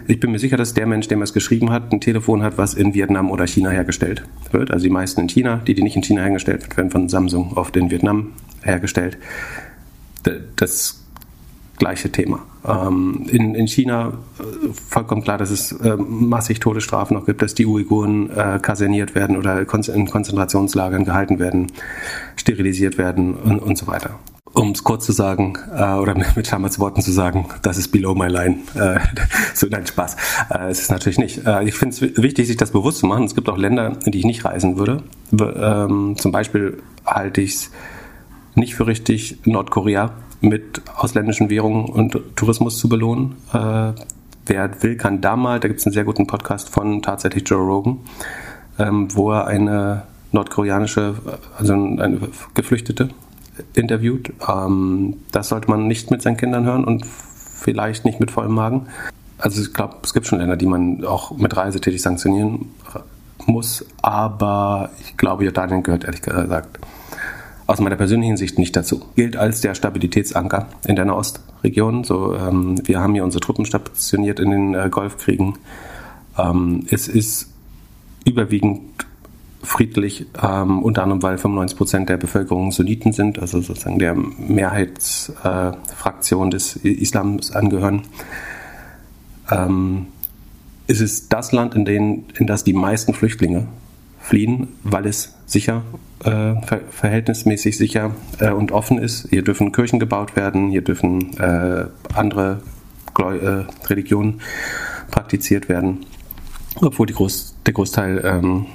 Ich 0.07 0.21
bin 0.21 0.31
mir 0.31 0.39
sicher, 0.39 0.57
dass 0.57 0.75
der 0.75 0.87
Mensch, 0.87 1.09
der 1.09 1.21
es 1.21 1.33
geschrieben 1.33 1.71
hat, 1.71 1.93
ein 1.93 2.01
Telefon 2.01 2.43
hat, 2.43 2.59
was 2.59 2.75
in 2.75 2.95
Vietnam 2.95 3.31
oder 3.31 3.47
China 3.47 3.71
hergestellt 3.71 4.25
wird. 4.53 4.71
Also 4.71 4.85
die 4.85 4.91
meisten 4.91 5.21
in 5.21 5.29
China, 5.29 5.57
die, 5.67 5.75
die 5.75 5.83
nicht 5.83 5.97
in 5.97 6.03
China 6.03 6.23
hergestellt 6.23 6.63
werden, 6.63 6.77
werden 6.77 6.91
von 6.91 7.09
Samsung 7.09 7.53
oft 7.55 7.77
in 7.77 7.91
Vietnam 7.91 8.33
hergestellt. 8.63 9.19
Das 10.57 11.03
gleiche 11.79 12.11
Thema. 12.11 12.41
Ähm, 12.67 13.27
in, 13.31 13.55
in 13.55 13.69
China 13.69 14.15
äh, 14.39 14.73
vollkommen 14.73 15.23
klar, 15.23 15.39
dass 15.39 15.51
es 15.51 15.73
äh, 15.73 15.97
massig 15.97 16.61
Todesstrafen 16.61 17.17
noch 17.17 17.27
gibt, 17.27 17.43
dass 17.43 17.55
die 17.55 17.67
Uiguren 17.67 18.31
äh, 18.31 18.59
kaserniert 18.61 19.15
werden 19.15 19.37
oder 19.37 19.61
in 19.61 19.67
Konzentrationslagern 19.67 21.05
gehalten 21.05 21.39
werden, 21.39 21.67
sterilisiert 22.37 22.99
werden 22.99 23.35
und, 23.35 23.59
und 23.59 23.77
so 23.77 23.87
weiter. 23.87 24.19
Um 24.57 24.71
es 24.71 24.83
kurz 24.83 25.05
zu 25.05 25.13
sagen, 25.13 25.59
äh, 25.77 25.93
oder 25.93 26.15
mit 26.35 26.47
Schamats 26.47 26.79
Worten 26.79 27.03
zu 27.03 27.13
sagen, 27.13 27.47
das 27.61 27.77
ist 27.77 27.89
below 27.89 28.15
my 28.15 28.27
line. 28.27 28.61
Äh, 28.75 29.01
so, 29.55 29.67
nein, 29.69 29.87
Spaß. 29.87 30.17
Äh, 30.49 30.71
es 30.71 30.81
ist 30.81 30.91
natürlich 30.91 31.19
nicht. 31.19 31.47
Äh, 31.47 31.65
ich 31.65 31.75
finde 31.75 31.95
es 31.95 32.01
wichtig, 32.01 32.47
sich 32.47 32.57
das 32.57 32.71
bewusst 32.71 32.99
zu 32.99 33.07
machen. 33.07 33.25
Es 33.25 33.35
gibt 33.35 33.51
auch 33.51 33.59
Länder, 33.59 33.99
in 34.07 34.13
die 34.13 34.19
ich 34.19 34.25
nicht 34.25 34.47
reisen 34.47 34.79
würde. 34.79 35.03
Ähm, 35.39 36.17
zum 36.17 36.33
Beispiel 36.33 36.83
halte 37.05 37.43
ich 37.43 37.55
es 37.55 37.71
nicht 38.55 38.75
für 38.77 38.87
richtig, 38.87 39.41
Nordkorea 39.45 40.13
mit 40.41 40.81
ausländischen 40.97 41.51
Währungen 41.51 41.85
und 41.85 42.19
Tourismus 42.35 42.79
zu 42.79 42.89
belohnen. 42.89 43.35
Äh, 43.53 43.93
wer 44.47 44.83
will, 44.83 44.97
kann 44.97 45.21
da 45.21 45.37
mal, 45.37 45.61
da 45.61 45.69
gibt 45.69 45.81
es 45.81 45.87
einen 45.87 45.93
sehr 45.93 46.05
guten 46.05 46.27
Podcast 46.27 46.71
von 46.71 47.03
tatsächlich 47.03 47.47
Joe 47.47 47.61
Rogan, 47.61 47.99
ähm, 48.79 49.09
wo 49.15 49.33
er 49.33 49.47
eine 49.49 50.05
nordkoreanische, 50.33 51.15
also 51.59 51.75
eine 51.75 52.21
Geflüchtete 52.55 53.11
interviewt. 53.75 54.33
Ähm, 54.49 55.19
das 55.33 55.49
sollte 55.49 55.71
man 55.71 55.87
nicht 55.87 56.11
mit 56.11 56.23
seinen 56.23 56.37
Kindern 56.37 56.65
hören 56.65 56.85
und 56.85 57.05
vielleicht 57.07 58.05
nicht 58.05 58.21
mit 58.21 58.31
vollem 58.31 58.55
Magen. 58.55 58.87
Also 59.39 59.63
ich 59.63 59.73
glaube, 59.73 59.97
es 60.03 60.15
gibt 60.15 60.27
schon 60.27 60.39
Länder, 60.39 60.57
die 60.57 60.67
man 60.67 61.05
auch 61.05 61.37
mit 61.37 61.57
Reisetätig 61.57 62.01
sanktionieren 62.01 62.71
muss, 63.45 63.85
aber 64.03 64.91
ich 65.01 65.17
glaube, 65.17 65.45
Jordanien 65.45 65.83
gehört 65.83 66.05
ehrlich 66.05 66.23
gesagt 66.23 66.79
aus 67.67 67.81
meiner 67.81 67.97
persönlichen 67.97 68.37
Sicht 68.37 68.59
nicht 68.59 68.77
dazu. 68.77 69.03
Gilt 69.17 69.37
als 69.37 69.61
der 69.61 69.75
Stabilitätsanker 69.75 70.69
in 70.87 70.97
der 70.97 71.05
Nahostregion. 71.05 72.05
So, 72.05 72.35
ähm, 72.35 72.81
wir 72.87 73.01
haben 73.01 73.15
hier 73.15 73.25
unsere 73.25 73.41
Truppen 73.41 73.67
stationiert 73.67 74.39
in 74.39 74.51
den 74.51 74.75
äh, 74.75 74.89
Golfkriegen. 74.89 75.59
Ähm, 76.39 76.87
es 76.91 77.09
ist 77.09 77.51
überwiegend 78.25 78.81
friedlich, 79.67 80.25
ähm, 80.43 80.83
unter 80.83 81.03
anderem 81.03 81.23
weil 81.23 81.37
95 81.39 81.77
Prozent 81.77 82.09
der 82.09 82.17
Bevölkerung 82.17 82.73
Sunniten 82.73 83.13
sind, 83.13 83.39
also 83.39 83.61
sozusagen 83.61 83.99
der 83.99 84.15
Mehrheitsfraktion 84.15 86.49
äh, 86.49 86.51
des 86.51 86.77
Islams 86.77 87.51
angehören. 87.51 88.03
Ähm, 89.51 90.07
es 90.87 91.01
ist 91.01 91.33
das 91.33 91.51
Land, 91.53 91.75
in, 91.75 91.85
den, 91.85 92.27
in 92.39 92.47
das 92.47 92.63
die 92.63 92.73
meisten 92.73 93.13
Flüchtlinge 93.13 93.67
fliehen, 94.21 94.69
weil 94.85 95.07
es 95.07 95.35
sicher, 95.47 95.83
äh, 96.21 96.55
ver 96.63 96.81
verhältnismäßig 96.91 97.77
sicher 97.77 98.13
äh, 98.39 98.51
und 98.51 98.71
offen 98.73 98.99
ist. 98.99 99.29
Hier 99.31 99.43
dürfen 99.43 99.73
Kirchen 99.73 99.99
gebaut 99.99 100.37
werden, 100.37 100.71
hier 100.71 100.83
dürfen 100.83 101.37
äh, 101.39 101.87
andere 102.15 102.63
Gläu 103.15 103.39
äh, 103.39 103.65
Religionen 103.87 104.41
praktiziert 105.11 105.69
werden, 105.69 106.07
obwohl 106.81 107.07
Groß 107.07 107.57
der 107.67 107.75
Großteil 107.75 108.23
ähm, 108.25 108.67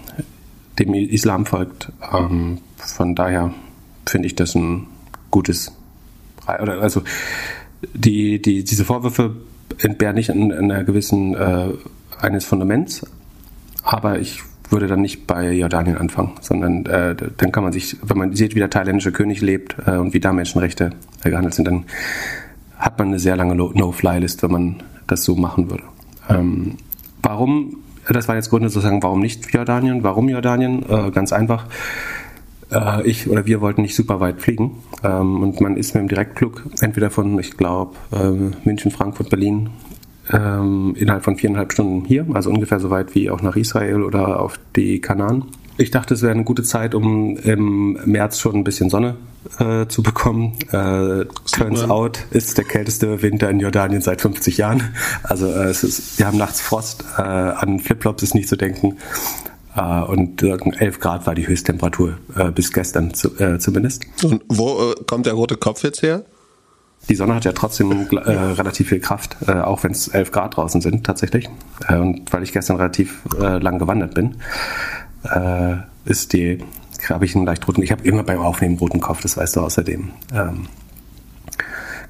dem 0.86 0.94
Islam 0.94 1.46
folgt. 1.46 1.92
Ähm, 2.14 2.60
von 2.78 3.16
daher 3.16 3.54
finde 4.06 4.28
ich 4.28 4.36
das 4.36 4.56
ein 4.56 4.88
gutes, 5.30 5.72
oder 6.62 6.82
also 6.82 7.02
die, 7.94 8.42
die, 8.42 8.64
diese 8.64 8.86
Vorwürfe 8.86 9.36
entbehren 9.80 10.16
nicht 10.16 10.32
an 10.32 10.52
einer 10.52 10.84
gewissen 10.84 11.36
äh, 11.36 11.70
eines 12.20 12.46
Fundaments, 12.46 13.06
aber 13.84 14.20
ich 14.20 14.42
würde 14.70 14.88
dann 14.88 15.02
nicht 15.02 15.28
bei 15.28 15.52
Jordanien 15.52 15.98
anfangen, 15.98 16.34
sondern 16.40 16.86
äh, 16.86 17.16
dann 17.38 17.52
kann 17.52 17.64
man 17.64 17.74
sich, 17.74 17.98
wenn 18.04 18.18
man 18.18 18.36
sieht, 18.36 18.56
wie 18.56 18.60
der 18.60 18.70
thailändische 18.70 19.12
König 19.12 19.42
lebt 19.42 19.76
äh, 19.86 19.98
und 19.98 20.14
wie 20.14 20.20
da 20.20 20.32
Menschenrechte 20.32 20.92
gehandelt 21.24 21.54
sind, 21.54 21.66
dann 21.66 21.86
hat 22.78 22.98
man 22.98 23.10
eine 23.10 23.20
sehr 23.20 23.36
lange 23.36 23.56
No-Fly-List, 23.56 24.44
wenn 24.44 24.52
man 24.52 24.84
das 25.08 25.24
so 25.24 25.36
machen 25.36 25.70
würde. 25.70 25.84
Ähm, 26.30 26.78
warum, 27.22 27.78
das 28.14 28.28
war 28.28 28.36
jetzt 28.36 28.50
Gründe 28.50 28.70
zu 28.70 28.80
sagen, 28.80 29.02
warum 29.04 29.20
nicht 29.20 29.54
Jordanien? 29.54 30.04
Warum 30.04 30.30
Jordanien? 30.30 30.84
Äh, 30.90 31.12
ganz 31.12 31.34
einfach. 31.34 31.66
Äh, 32.72 33.08
ich 33.08 33.30
oder 33.30 33.46
wir 33.46 33.62
wollten 33.62 33.82
nicht 33.82 33.96
super 33.96 34.20
weit 34.20 34.42
fliegen 34.42 34.78
ähm, 35.04 35.42
und 35.42 35.62
man 35.62 35.78
ist 35.78 35.94
mit 35.94 36.02
dem 36.02 36.08
Direktflug 36.08 36.64
entweder 36.82 37.10
von, 37.10 37.38
ich 37.40 37.58
glaube, 37.58 37.96
äh, 38.12 38.68
München, 38.68 38.92
Frankfurt, 38.92 39.30
Berlin 39.30 39.70
ähm, 40.32 40.96
innerhalb 40.98 41.24
von 41.24 41.36
viereinhalb 41.36 41.74
Stunden 41.74 42.06
hier, 42.06 42.26
also 42.34 42.50
ungefähr 42.50 42.80
so 42.80 42.90
weit 42.90 43.16
wie 43.16 43.30
auch 43.30 43.42
nach 43.42 43.56
Israel 43.56 44.04
oder 44.04 44.40
auf 44.40 44.60
die 44.76 45.02
Kanaren. 45.02 45.46
Ich 45.78 45.92
dachte, 45.92 46.14
es 46.14 46.22
wäre 46.22 46.34
eine 46.34 46.44
gute 46.44 46.64
Zeit, 46.64 46.96
um 46.96 47.38
im 47.38 48.00
März 48.06 48.40
schon 48.40 48.56
ein 48.56 48.64
bisschen 48.64 48.90
Sonne 48.90 49.16
äh, 49.60 49.88
zu 49.88 50.04
bekommen. 50.04 50.58
Äh, 50.72 51.26
turns 51.52 51.84
out 51.84 52.26
ist 52.32 52.58
der 52.58 52.66
kälteste 52.66 53.22
Winter 53.22 53.50
in 53.50 53.60
Jordanien 53.60 54.02
seit 54.02 54.22
50 54.22 54.58
Jahren. 54.58 54.94
Also 55.24 55.48
äh, 55.48 55.66
es 55.66 55.84
ist, 55.84 56.20
wir 56.20 56.28
haben 56.28 56.38
nachts 56.38 56.62
Frost, 56.62 57.04
äh, 57.18 57.22
an 57.22 57.80
Flipflops 57.80 58.24
ist 58.24 58.36
nicht 58.36 58.50
zu 58.50 58.56
denken. 58.56 58.98
Uh, 59.74 60.04
und 60.04 60.44
11 60.44 61.00
Grad 61.00 61.26
war 61.26 61.34
die 61.34 61.48
Höchsttemperatur 61.48 62.18
uh, 62.38 62.52
bis 62.52 62.74
gestern 62.74 63.14
zu, 63.14 63.30
uh, 63.40 63.58
zumindest. 63.58 64.04
Und 64.22 64.44
wo 64.50 64.94
kommt 65.08 65.28
der 65.28 65.34
rote 65.34 65.56
Kopf 65.56 65.86
jetzt 65.86 66.04
her? 66.04 66.26
Die 67.10 67.16
Sonne 67.16 67.36
hat 67.36 67.46
ja 67.46 67.52
trotzdem 67.52 68.08
äh, 68.12 68.30
relativ 68.30 68.90
viel 68.90 69.00
Kraft, 69.00 69.38
äh, 69.48 69.54
auch 69.54 69.84
wenn 69.84 69.92
es 69.92 70.08
11 70.08 70.32
Grad 70.32 70.56
draußen 70.56 70.82
sind 70.82 71.06
tatsächlich. 71.06 71.50
Äh, 71.88 71.98
und 71.98 72.32
weil 72.32 72.44
ich 72.44 72.54
gestern 72.54 72.78
relativ 72.78 73.22
äh, 73.40 73.58
lang 73.58 73.80
gewandert 73.80 74.14
bin, 74.14 74.36
äh, 75.24 75.78
ist 76.06 76.34
die 76.34 76.60
habe 77.10 77.26
ich 77.26 77.36
einen 77.36 77.46
leicht 77.46 77.68
roten. 77.68 77.82
Ich 77.82 77.92
habe 77.92 78.04
immer 78.04 78.24
beim 78.24 78.40
Aufnehmen 78.40 78.78
roten 78.78 79.00
Kopf, 79.00 79.22
das 79.22 79.38
weißt 79.38 79.56
du 79.56 79.62
außerdem. 79.62 80.12
Ähm, 80.34 80.68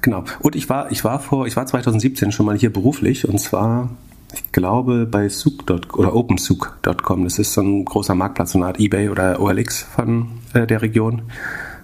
genau. 0.00 0.24
Und 0.40 0.56
ich 0.56 0.68
war, 0.68 0.90
ich 0.92 1.04
war 1.04 1.20
vor, 1.20 1.46
ich 1.46 1.56
war 1.56 1.66
2017 1.66 2.32
schon 2.32 2.46
mal 2.46 2.56
hier 2.56 2.72
beruflich 2.72 3.28
und 3.28 3.38
zwar, 3.38 3.90
ich 4.34 4.52
glaube, 4.52 5.06
bei 5.06 5.28
Souk 5.28 5.64
oder 5.96 6.14
OpenSouk.com. 6.14 7.24
Das 7.24 7.38
ist 7.38 7.52
so 7.54 7.62
ein 7.62 7.84
großer 7.84 8.14
Marktplatz, 8.14 8.52
so 8.52 8.58
eine 8.58 8.66
Art 8.66 8.80
eBay 8.80 9.08
oder 9.08 9.40
OLX 9.40 9.82
von 9.82 10.28
äh, 10.54 10.66
der 10.66 10.82
Region. 10.82 11.22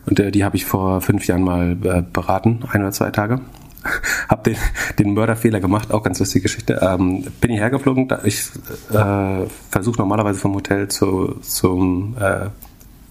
Und 0.07 0.21
äh, 0.21 0.31
die 0.31 0.45
habe 0.45 0.57
ich 0.57 0.65
vor 0.65 1.01
fünf 1.01 1.27
Jahren 1.27 1.43
mal 1.43 1.77
äh, 1.83 2.03
beraten, 2.03 2.61
ein 2.71 2.81
oder 2.81 2.93
zwei 2.93 3.11
Tage. 3.11 3.41
hab 4.29 4.45
den, 4.45 4.57
den 4.99 5.15
Mörderfehler 5.15 5.61
gemacht, 5.61 5.93
auch 5.93 6.03
ganz 6.03 6.19
lustige 6.19 6.45
Geschichte. 6.45 6.81
Ähm, 6.83 7.25
bin 7.41 7.51
ich 7.51 7.59
hergeflogen, 7.59 8.09
da 8.09 8.21
ich 8.25 8.51
äh, 8.91 9.47
versuche 9.71 9.99
normalerweise 9.99 10.39
vom 10.39 10.55
Hotel 10.55 10.89
zu, 10.89 11.39
zum 11.43 12.17
äh, 12.19 12.47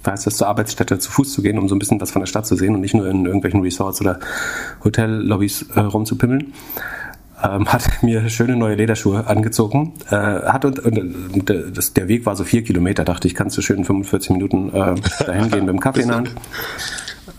heißt 0.08 0.26
das, 0.26 0.38
zur 0.38 0.48
Arbeitsstätte 0.48 1.00
zu 1.00 1.12
Fuß 1.12 1.34
zu 1.34 1.42
gehen, 1.42 1.60
um 1.60 1.70
so 1.70 1.76
ein 1.76 1.80
bisschen 1.80 2.02
was 2.02 2.12
von 2.12 2.22
der 2.22 2.28
Stadt 2.28 2.46
zu 2.48 2.56
sehen 2.56 2.76
und 2.76 2.82
nicht 2.82 2.94
nur 2.94 3.08
in 3.08 3.26
irgendwelchen 3.26 3.62
Resorts 3.62 4.02
oder 4.02 4.20
Hotellobbys 4.84 5.68
äh, 5.76 5.82
rumzupimmeln. 5.82 6.54
Ähm, 7.44 7.72
hat 7.72 7.84
mir 8.02 8.30
schöne 8.30 8.56
neue 8.56 8.76
Lederschuhe 8.76 9.28
angezogen. 9.28 9.94
Äh, 10.10 10.16
hat 10.16 10.66
und, 10.66 10.80
und, 10.80 10.98
und 10.98 11.78
das, 11.78 11.94
der 11.94 12.08
Weg 12.08 12.26
war 12.26 12.36
so 12.36 12.44
vier 12.44 12.64
Kilometer, 12.64 13.04
dachte 13.04 13.28
ich, 13.28 13.36
kannst 13.36 13.58
du 13.58 13.62
schön 13.62 13.84
45 13.84 14.32
Minuten 14.32 14.70
äh, 14.74 14.96
dahin 15.26 15.52
gehen 15.52 15.66
mit 15.66 15.70
dem 15.70 15.80
Kaffee 15.80 16.02
in 16.02 16.08
der 16.08 16.18
Hand. 16.18 16.36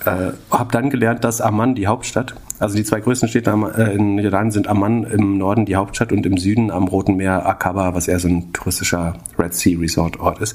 Äh, 0.04 0.32
habe 0.50 0.72
dann 0.72 0.90
gelernt, 0.90 1.24
dass 1.24 1.40
Amman 1.40 1.74
die 1.74 1.86
Hauptstadt, 1.86 2.34
also 2.58 2.76
die 2.76 2.84
zwei 2.84 3.00
größten 3.00 3.28
Städte 3.28 3.50
äh, 3.76 3.94
in 3.94 4.18
Jordanien 4.18 4.52
sind 4.52 4.68
Amman 4.68 5.04
im 5.04 5.38
Norden 5.38 5.66
die 5.66 5.76
Hauptstadt 5.76 6.12
und 6.12 6.24
im 6.24 6.36
Süden 6.36 6.70
am 6.70 6.86
Roten 6.86 7.16
Meer 7.16 7.46
Aqaba, 7.46 7.94
was 7.94 8.06
eher 8.06 8.20
so 8.20 8.28
ein 8.28 8.52
touristischer 8.52 9.14
Red 9.38 9.54
Sea 9.54 9.78
Resort 9.78 10.20
Ort 10.20 10.40
ist. 10.40 10.54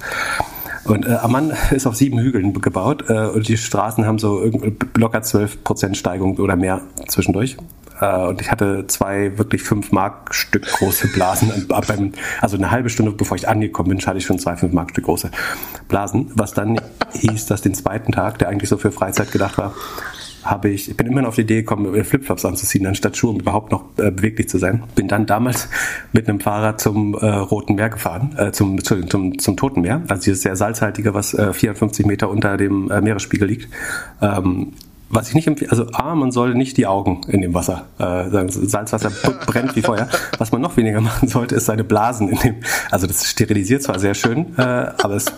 Und 0.86 1.06
äh, 1.06 1.14
Amman 1.14 1.54
ist 1.72 1.88
auf 1.88 1.96
sieben 1.96 2.20
Hügeln 2.20 2.54
gebaut 2.54 3.06
äh, 3.10 3.28
und 3.28 3.48
die 3.48 3.58
Straßen 3.58 4.06
haben 4.06 4.20
so 4.20 4.44
locker 4.96 5.22
12 5.22 5.64
Prozent 5.64 5.98
Steigung 5.98 6.38
oder 6.38 6.56
mehr 6.56 6.82
zwischendurch. 7.08 7.58
Äh, 8.00 8.28
und 8.28 8.42
ich 8.42 8.52
hatte 8.52 8.86
zwei 8.88 9.38
wirklich 9.38 9.64
fünf 9.64 9.92
Mark 9.92 10.34
Stück 10.34 10.66
große 10.66 11.08
Blasen. 11.10 11.52
also 12.42 12.58
eine 12.58 12.72
halbe 12.72 12.90
Stunde 12.90 13.12
bevor 13.12 13.38
ich 13.38 13.48
angekommen 13.48 13.90
bin, 13.90 14.00
hatte 14.06 14.18
ich 14.18 14.26
schon 14.26 14.40
zwei 14.40 14.56
fünf 14.56 14.74
Mark 14.74 14.92
Stück 14.92 15.06
große 15.06 15.32
Blasen. 15.88 16.32
Was 16.36 16.54
dann 16.54 16.80
hieß, 17.14 17.46
dass 17.46 17.62
den 17.62 17.74
zweiten 17.74 18.12
Tag, 18.12 18.40
der 18.40 18.50
eigentlich 18.50 18.70
so 18.70 18.78
für 18.78 18.92
Freizeit 18.92 19.32
gedacht 19.32 19.58
war, 19.58 19.74
habe 20.44 20.70
ich, 20.70 20.90
ich 20.90 20.98
bin 20.98 21.08
immer 21.08 21.28
auf 21.28 21.36
die 21.36 21.42
Idee 21.42 21.62
gekommen, 21.62 22.04
Flipflops 22.04 22.46
anzuziehen, 22.46 22.86
anstatt 22.86 23.18
Schuhe, 23.18 23.32
um 23.32 23.40
überhaupt 23.40 23.72
noch 23.72 23.86
äh, 23.98 24.12
beweglich 24.12 24.50
zu 24.50 24.58
sein. 24.58 24.84
Bin 24.96 25.08
dann 25.08 25.26
damals 25.26 25.70
mit 26.12 26.28
einem 26.28 26.40
Fahrrad 26.40 26.82
zum 26.82 27.16
äh, 27.16 27.26
Roten 27.26 27.76
Meer 27.76 27.90
gefahren, 27.90 28.36
äh, 28.38 28.52
zum, 28.52 28.78
Entschuldigung, 28.78 29.10
zum, 29.10 29.40
zum 29.40 29.58
Toten 29.58 29.82
Meer, 29.82 30.02
also 30.08 30.24
dieses 30.24 30.42
sehr 30.42 30.56
salzhaltige, 30.56 31.14
was 31.14 31.34
äh, 31.34 31.54
54 31.54 32.06
Meter 32.06 32.30
unter 32.30 32.58
dem 32.58 32.92
äh, 32.92 33.02
Meeresspiegel 33.02 33.48
liegt. 33.48 33.70
Ähm, 34.22 34.74
was 35.10 35.30
ich 35.30 35.36
nicht 35.36 35.48
empfehle, 35.48 35.70
also 35.70 35.92
A, 35.92 36.16
man 36.16 36.32
soll 36.32 36.56
nicht 36.56 36.76
die 36.78 36.88
Augen 36.88 37.22
in 37.28 37.42
dem 37.42 37.54
Wasser, 37.54 37.86
äh, 38.00 38.48
Salzwasser 38.50 39.12
brennt 39.46 39.76
wie 39.76 39.84
Feuer. 39.84 40.10
Was 40.40 40.52
man 40.52 40.62
noch 40.62 40.76
weniger 40.76 41.02
machen 41.02 41.28
sollte, 41.28 41.56
ist 41.56 41.66
seine 41.66 41.84
Blasen 41.84 42.30
in 42.30 42.40
dem, 42.40 42.56
also 42.90 43.06
das 43.06 43.30
sterilisiert 43.30 43.84
zwar 43.84 44.00
sehr 44.00 44.16
schön, 44.16 44.58
äh, 44.58 44.62
aber 44.62 45.16
es 45.16 45.32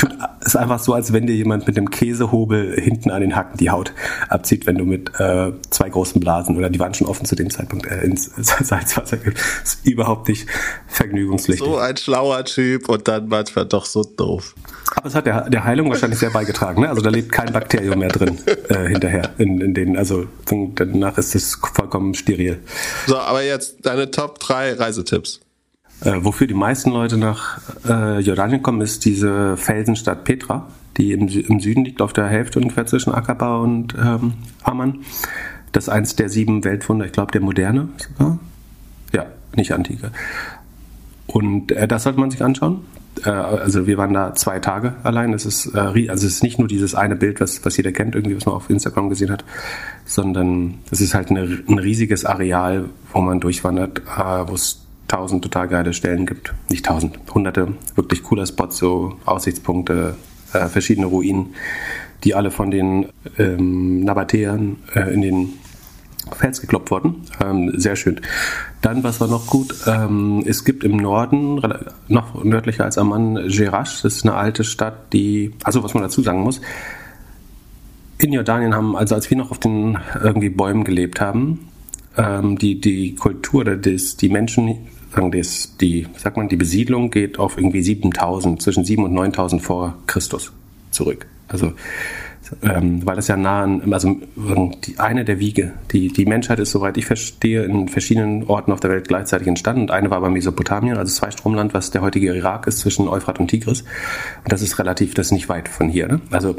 tut, 0.00 0.16
ist 0.44 0.56
einfach 0.56 0.78
so, 0.78 0.94
als 0.94 1.12
wenn 1.12 1.26
dir 1.26 1.34
jemand 1.34 1.66
mit 1.66 1.76
dem 1.76 1.90
Käsehobel 1.90 2.80
hinten 2.80 3.10
an 3.10 3.20
den 3.20 3.36
Hacken 3.36 3.58
die 3.58 3.70
Haut 3.70 3.92
abzieht, 4.28 4.66
wenn 4.66 4.76
du 4.76 4.84
mit 4.84 5.10
äh, 5.20 5.52
zwei 5.70 5.88
großen 5.88 6.20
Blasen, 6.20 6.56
oder 6.56 6.70
die 6.70 6.80
waren 6.80 6.94
schon 6.94 7.06
offen 7.06 7.26
zu 7.26 7.36
dem 7.36 7.50
Zeitpunkt, 7.50 7.86
äh, 7.86 8.02
ins 8.04 8.30
Salzwasser 8.36 9.18
gehst. 9.18 9.38
Ist 9.62 9.86
überhaupt 9.86 10.28
nicht 10.28 10.48
vergnügungspflichtig. 10.88 11.66
So 11.66 11.76
ein 11.78 11.96
schlauer 11.96 12.44
Typ 12.44 12.88
und 12.88 13.06
dann 13.06 13.28
manchmal 13.28 13.66
doch 13.66 13.84
so 13.84 14.02
doof. 14.02 14.54
Aber 14.96 15.06
es 15.06 15.14
hat 15.14 15.26
der, 15.26 15.48
der 15.50 15.64
Heilung 15.64 15.88
wahrscheinlich 15.88 16.18
sehr 16.18 16.30
beigetragen. 16.30 16.82
Ne? 16.82 16.88
Also 16.88 17.02
da 17.02 17.10
lebt 17.10 17.30
kein 17.30 17.52
Bakterium 17.52 17.98
mehr 17.98 18.08
drin 18.08 18.38
äh, 18.68 18.88
hinterher. 18.88 19.30
In, 19.38 19.60
in 19.60 19.74
denen, 19.74 19.96
also 19.96 20.26
danach 20.74 21.18
ist 21.18 21.34
es 21.34 21.58
vollkommen 21.74 22.14
steril. 22.14 22.60
So, 23.06 23.18
aber 23.18 23.42
jetzt 23.42 23.86
deine 23.86 24.10
Top 24.10 24.38
3 24.40 24.74
Reisetipps. 24.74 25.40
Äh, 26.02 26.24
wofür 26.24 26.46
die 26.46 26.54
meisten 26.54 26.90
Leute 26.90 27.16
nach 27.16 27.60
äh, 27.86 28.20
Jordanien 28.20 28.62
kommen, 28.62 28.80
ist 28.80 29.04
diese 29.04 29.56
Felsenstadt 29.56 30.24
Petra, 30.24 30.66
die 30.96 31.12
im, 31.12 31.28
im, 31.28 31.60
Süden 31.60 31.84
liegt, 31.84 32.00
auf 32.00 32.12
der 32.12 32.26
Hälfte 32.26 32.58
ungefähr 32.58 32.86
zwischen 32.86 33.12
Aqaba 33.12 33.58
und 33.58 33.94
ähm, 33.94 34.34
Amman. 34.62 35.00
Das 35.72 35.84
ist 35.84 35.88
eins 35.90 36.16
der 36.16 36.28
sieben 36.28 36.64
Weltwunder, 36.64 37.06
ich 37.06 37.12
glaube 37.12 37.32
der 37.32 37.40
moderne 37.40 37.88
sogar. 37.98 38.38
Ja, 39.12 39.26
nicht 39.54 39.72
antike. 39.72 40.10
Und 41.26 41.72
äh, 41.72 41.86
das 41.86 42.04
sollte 42.04 42.18
man 42.18 42.30
sich 42.30 42.42
anschauen. 42.42 42.80
Äh, 43.24 43.30
also 43.30 43.86
wir 43.86 43.98
waren 43.98 44.14
da 44.14 44.34
zwei 44.34 44.58
Tage 44.58 44.94
allein. 45.02 45.32
Es 45.32 45.46
ist, 45.46 45.74
äh, 45.74 45.78
also 45.78 46.26
es 46.26 46.34
ist 46.34 46.42
nicht 46.42 46.58
nur 46.58 46.68
dieses 46.68 46.94
eine 46.94 47.16
Bild, 47.16 47.40
was, 47.40 47.64
was 47.64 47.76
jeder 47.76 47.92
kennt, 47.92 48.14
irgendwie, 48.14 48.36
was 48.36 48.46
man 48.46 48.54
auf 48.54 48.70
Instagram 48.70 49.10
gesehen 49.10 49.30
hat, 49.30 49.44
sondern 50.04 50.78
es 50.90 51.00
ist 51.00 51.14
halt 51.14 51.30
eine, 51.30 51.62
ein 51.68 51.78
riesiges 51.78 52.24
Areal, 52.24 52.86
wo 53.12 53.20
man 53.20 53.40
durchwandert, 53.40 54.00
äh, 54.00 54.48
wo 54.48 54.54
es 54.54 54.86
tausend 55.10 55.42
total 55.42 55.68
geile 55.68 55.92
Stellen 55.92 56.24
gibt. 56.24 56.54
Nicht 56.68 56.86
tausend, 56.86 57.18
hunderte 57.34 57.74
wirklich 57.96 58.22
cooler 58.22 58.46
Spots, 58.46 58.78
so 58.78 59.16
Aussichtspunkte, 59.24 60.14
äh, 60.52 60.66
verschiedene 60.66 61.06
Ruinen, 61.06 61.54
die 62.22 62.34
alle 62.34 62.50
von 62.50 62.70
den 62.70 63.08
ähm, 63.36 64.04
Nabatäern 64.04 64.76
äh, 64.94 65.12
in 65.12 65.22
den 65.22 65.52
Fels 66.36 66.60
gekloppt 66.60 66.92
wurden. 66.92 67.22
Ähm, 67.42 67.72
sehr 67.74 67.96
schön. 67.96 68.20
Dann, 68.82 69.02
was 69.02 69.20
war 69.20 69.26
noch 69.26 69.46
gut, 69.46 69.74
ähm, 69.86 70.44
es 70.46 70.64
gibt 70.64 70.84
im 70.84 70.96
Norden, 70.96 71.60
noch 72.06 72.44
nördlicher 72.44 72.84
als 72.84 72.96
Amman, 72.96 73.48
Gerash. 73.48 74.02
Das 74.02 74.16
ist 74.16 74.24
eine 74.24 74.34
alte 74.36 74.62
Stadt, 74.62 75.12
die, 75.12 75.52
also 75.64 75.82
was 75.82 75.92
man 75.94 76.04
dazu 76.04 76.22
sagen 76.22 76.42
muss, 76.42 76.60
in 78.18 78.32
Jordanien 78.32 78.74
haben, 78.74 78.94
also 78.96 79.14
als 79.16 79.28
wir 79.28 79.36
noch 79.36 79.50
auf 79.50 79.58
den 79.58 79.98
irgendwie 80.22 80.50
Bäumen 80.50 80.84
gelebt 80.84 81.20
haben, 81.20 81.68
ähm, 82.16 82.58
die, 82.58 82.80
die 82.80 83.16
Kultur, 83.16 83.64
des, 83.64 84.16
die 84.16 84.28
Menschen 84.28 84.86
sagen, 85.12 85.32
das, 85.32 85.76
die, 85.80 86.06
sagt 86.16 86.36
man, 86.36 86.48
die 86.48 86.56
Besiedlung 86.56 87.10
geht 87.10 87.38
auf 87.38 87.56
irgendwie 87.56 87.82
7000, 87.82 88.62
zwischen 88.62 88.84
7 88.84 89.04
und 89.04 89.12
9000 89.12 89.62
vor 89.62 89.96
Christus 90.06 90.52
zurück. 90.90 91.26
Also, 91.48 91.72
ähm, 92.62 93.04
weil 93.04 93.16
das 93.16 93.28
ja 93.28 93.36
nah 93.36 93.62
an, 93.62 93.92
also 93.92 94.16
die, 94.84 94.98
eine 94.98 95.24
der 95.24 95.38
Wiege, 95.38 95.72
die, 95.92 96.08
die 96.08 96.26
Menschheit 96.26 96.58
ist, 96.58 96.72
soweit 96.72 96.96
ich 96.96 97.06
verstehe, 97.06 97.62
in 97.64 97.88
verschiedenen 97.88 98.44
Orten 98.44 98.72
auf 98.72 98.80
der 98.80 98.90
Welt 98.90 99.08
gleichzeitig 99.08 99.46
entstanden. 99.46 99.82
Und 99.82 99.90
eine 99.90 100.10
war 100.10 100.20
bei 100.20 100.30
Mesopotamien, 100.30 100.96
also 100.96 101.12
Zweistromland, 101.12 101.74
was 101.74 101.90
der 101.90 102.02
heutige 102.02 102.34
Irak 102.34 102.66
ist, 102.66 102.80
zwischen 102.80 103.08
Euphrat 103.08 103.38
und 103.38 103.48
Tigris. 103.48 103.82
Und 104.42 104.52
das 104.52 104.62
ist 104.62 104.78
relativ, 104.78 105.14
das 105.14 105.26
ist 105.26 105.32
nicht 105.32 105.48
weit 105.48 105.68
von 105.68 105.88
hier. 105.88 106.08
Ne? 106.08 106.20
Also 106.30 106.56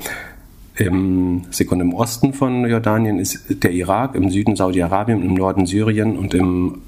im, 0.75 1.43
Sekunde, 1.51 1.83
im 1.83 1.93
Osten 1.93 2.33
von 2.33 2.65
Jordanien 2.65 3.19
ist 3.19 3.63
der 3.63 3.71
Irak, 3.71 4.15
im 4.15 4.29
Süden 4.29 4.55
Saudi-Arabien, 4.55 5.21
im 5.21 5.33
Norden 5.33 5.65
Syrien 5.65 6.17
und 6.17 6.33
im 6.33 6.81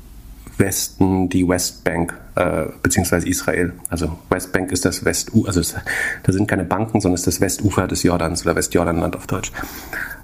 Westen 0.57 1.29
die 1.29 1.47
Westbank 1.47 2.13
äh, 2.35 2.65
beziehungsweise 2.81 3.27
Israel. 3.27 3.73
Also 3.89 4.17
Westbank 4.29 4.71
ist 4.71 4.85
das 4.85 5.05
Westu, 5.05 5.45
also 5.45 5.59
es, 5.59 5.75
da 6.23 6.31
sind 6.31 6.47
keine 6.47 6.63
Banken, 6.63 7.01
sondern 7.01 7.15
es 7.15 7.21
ist 7.21 7.35
das 7.35 7.41
Westufer 7.41 7.87
des 7.87 8.03
Jordans 8.03 8.43
oder 8.45 8.55
Westjordanland 8.55 9.15
auf 9.15 9.27
Deutsch. 9.27 9.51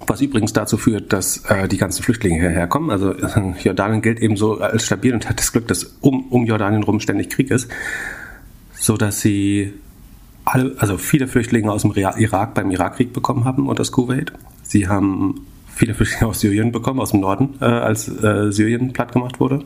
Was 0.06 0.20
übrigens 0.20 0.52
dazu 0.52 0.76
führt, 0.76 1.12
dass 1.12 1.38
äh, 1.48 1.68
die 1.68 1.76
ganzen 1.76 2.02
Flüchtlinge 2.02 2.40
hierher 2.40 2.66
kommen. 2.66 2.90
Also 2.90 3.12
äh, 3.12 3.52
Jordanien 3.62 4.02
gilt 4.02 4.20
eben 4.20 4.36
so 4.36 4.58
als 4.58 4.86
stabil 4.86 5.14
und 5.14 5.28
hat 5.28 5.38
das 5.38 5.52
Glück, 5.52 5.68
dass 5.68 5.84
um, 6.00 6.28
um 6.30 6.46
Jordanien 6.46 6.82
rum 6.82 7.00
ständig 7.00 7.30
Krieg 7.30 7.50
ist, 7.50 7.70
so 8.72 8.96
dass 8.96 9.20
sie 9.20 9.74
alle, 10.44 10.74
also 10.78 10.98
viele 10.98 11.28
Flüchtlinge 11.28 11.70
aus 11.70 11.82
dem 11.82 11.92
Irak 11.92 12.54
beim 12.54 12.70
Irakkrieg 12.70 13.12
bekommen 13.12 13.44
haben 13.44 13.68
und 13.68 13.78
das 13.78 13.92
Kuwait. 13.92 14.32
Sie 14.62 14.88
haben 14.88 15.46
viele 15.68 15.94
Flüchtlinge 15.94 16.28
aus 16.28 16.40
Syrien 16.40 16.72
bekommen, 16.72 17.00
aus 17.00 17.12
dem 17.12 17.20
Norden, 17.20 17.54
äh, 17.60 17.64
als 17.64 18.08
äh, 18.08 18.50
Syrien 18.50 18.92
platt 18.92 19.12
gemacht 19.12 19.40
wurde. 19.40 19.64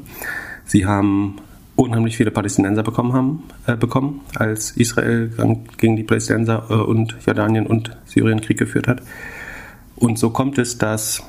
Sie 0.67 0.87
haben 0.87 1.37
unheimlich 1.77 2.17
viele 2.17 2.31
Palästinenser 2.31 2.83
bekommen 2.83 3.13
haben, 3.13 3.43
äh, 3.67 3.77
bekommen, 3.77 4.21
als 4.37 4.73
Israel 4.73 5.31
gegen 5.77 5.97
die 5.97 6.05
Palästinenser 6.05 6.67
äh, 6.71 6.75
und 6.75 7.17
Jordanien 7.27 7.67
und 7.67 7.97
Syrien 8.07 8.41
Krieg 8.41 8.59
geführt 8.59 8.89
hat. 8.89 9.03
Und 9.97 10.19
so 10.19 10.31
kommt 10.31 10.59
es, 10.59 10.79
dass 10.79 11.23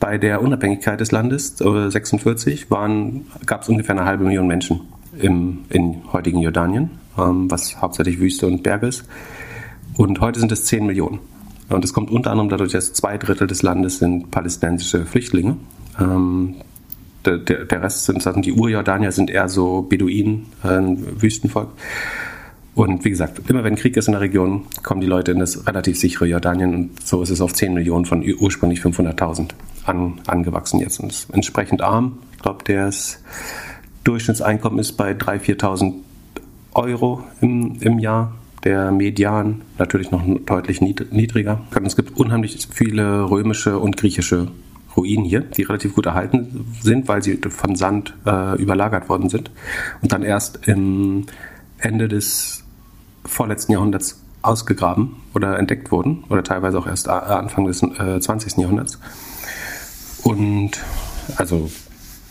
bei 0.00 0.18
der 0.18 0.42
Unabhängigkeit 0.42 0.98
des 1.00 1.12
Landes, 1.12 1.60
äh, 1.60 1.90
46, 1.90 2.68
gab 2.68 3.62
es 3.62 3.68
ungefähr 3.68 3.96
eine 3.96 4.04
halbe 4.04 4.24
Million 4.24 4.46
Menschen 4.46 4.80
im 5.18 5.60
in 5.68 6.02
heutigen 6.12 6.40
Jordanien, 6.40 6.90
ähm, 7.18 7.50
was 7.50 7.80
hauptsächlich 7.80 8.18
Wüste 8.18 8.46
und 8.46 8.62
Berge 8.62 8.86
ist. 8.86 9.04
Und 9.96 10.20
heute 10.20 10.40
sind 10.40 10.50
es 10.52 10.64
10 10.64 10.86
Millionen. 10.86 11.20
Und 11.68 11.84
es 11.84 11.92
kommt 11.92 12.10
unter 12.10 12.30
anderem 12.30 12.48
dadurch, 12.48 12.72
dass 12.72 12.92
zwei 12.92 13.18
Drittel 13.18 13.46
des 13.46 13.62
Landes 13.62 13.98
sind 13.98 14.30
palästinensische 14.30 15.04
Flüchtlinge. 15.06 15.56
Ähm, 16.00 16.56
der, 17.24 17.38
der, 17.38 17.82
Rest 17.82 18.04
sind 18.04 18.22
Sachen, 18.22 18.42
die 18.42 18.52
Urjordanier 18.52 19.12
sind 19.12 19.30
eher 19.30 19.48
so 19.48 19.82
Beduinen, 19.82 20.46
ein 20.62 21.20
Wüstenvolk. 21.20 21.68
Und 22.74 23.04
wie 23.04 23.10
gesagt, 23.10 23.50
immer 23.50 23.64
wenn 23.64 23.76
Krieg 23.76 23.96
ist 23.96 24.08
in 24.08 24.12
der 24.12 24.22
Region, 24.22 24.62
kommen 24.82 25.02
die 25.02 25.06
Leute 25.06 25.32
in 25.32 25.38
das 25.38 25.66
relativ 25.66 25.98
sichere 25.98 26.26
Jordanien 26.26 26.74
und 26.74 27.06
so 27.06 27.22
ist 27.22 27.28
es 27.30 27.40
auf 27.42 27.52
10 27.52 27.74
Millionen 27.74 28.06
von 28.06 28.24
ursprünglich 28.40 28.80
500.000 28.80 29.50
an, 29.84 30.20
angewachsen 30.26 30.80
jetzt 30.80 30.98
und 31.00 31.10
ist 31.10 31.28
entsprechend 31.34 31.82
arm. 31.82 32.18
Ich 32.36 32.42
glaube, 32.42 32.64
das 32.64 33.22
Durchschnittseinkommen 34.04 34.78
ist 34.78 34.92
bei 34.92 35.12
3.000, 35.12 35.60
4.000 35.60 35.92
Euro 36.74 37.22
im, 37.42 37.76
im 37.80 37.98
Jahr. 37.98 38.32
der 38.64 38.90
Median 38.92 39.62
natürlich 39.76 40.10
noch 40.10 40.22
deutlich 40.46 40.80
niedriger. 40.80 41.60
Es 41.84 41.96
gibt 41.96 42.16
unheimlich 42.16 42.56
viele 42.70 43.28
römische 43.28 43.78
und 43.78 43.96
griechische 43.96 44.48
Ruinen 44.96 45.24
hier, 45.24 45.40
die 45.40 45.62
relativ 45.62 45.94
gut 45.94 46.06
erhalten 46.06 46.66
sind, 46.80 47.08
weil 47.08 47.22
sie 47.22 47.38
von 47.48 47.76
Sand 47.76 48.14
äh, 48.26 48.60
überlagert 48.60 49.08
worden 49.08 49.28
sind 49.28 49.50
und 50.02 50.12
dann 50.12 50.22
erst 50.22 50.68
im 50.68 51.26
Ende 51.78 52.08
des 52.08 52.64
vorletzten 53.24 53.72
Jahrhunderts 53.72 54.20
ausgegraben 54.42 55.16
oder 55.34 55.58
entdeckt 55.58 55.92
wurden 55.92 56.24
oder 56.28 56.42
teilweise 56.42 56.78
auch 56.78 56.86
erst 56.86 57.08
Anfang 57.08 57.66
des 57.66 57.82
äh, 57.82 58.20
20. 58.20 58.56
Jahrhunderts. 58.58 58.98
Und 60.24 60.82
also 61.36 61.70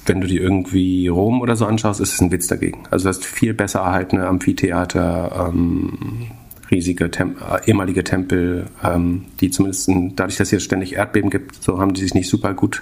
wenn 0.05 0.21
du 0.21 0.27
dir 0.27 0.41
irgendwie 0.41 1.07
Rom 1.07 1.41
oder 1.41 1.55
so 1.55 1.65
anschaust, 1.65 1.99
ist 1.99 2.13
es 2.13 2.21
ein 2.21 2.31
Witz 2.31 2.47
dagegen. 2.47 2.83
Also 2.89 3.03
du 3.03 3.09
hast 3.09 3.25
viel 3.25 3.53
besser 3.53 3.79
erhaltene 3.79 4.27
Amphitheater, 4.27 5.49
ähm, 5.49 6.27
riesige 6.71 7.11
Tem 7.11 7.35
äh, 7.37 7.67
ehemalige 7.67 8.03
Tempel, 8.03 8.67
ähm, 8.83 9.25
die 9.39 9.51
zumindest 9.51 9.87
in, 9.89 10.15
dadurch, 10.15 10.37
dass 10.37 10.47
es 10.47 10.49
hier 10.51 10.59
ständig 10.59 10.93
Erdbeben 10.93 11.29
gibt, 11.29 11.61
so 11.61 11.79
haben 11.79 11.93
die 11.93 12.01
sich 12.01 12.13
nicht 12.13 12.29
super 12.29 12.53
gut, 12.53 12.81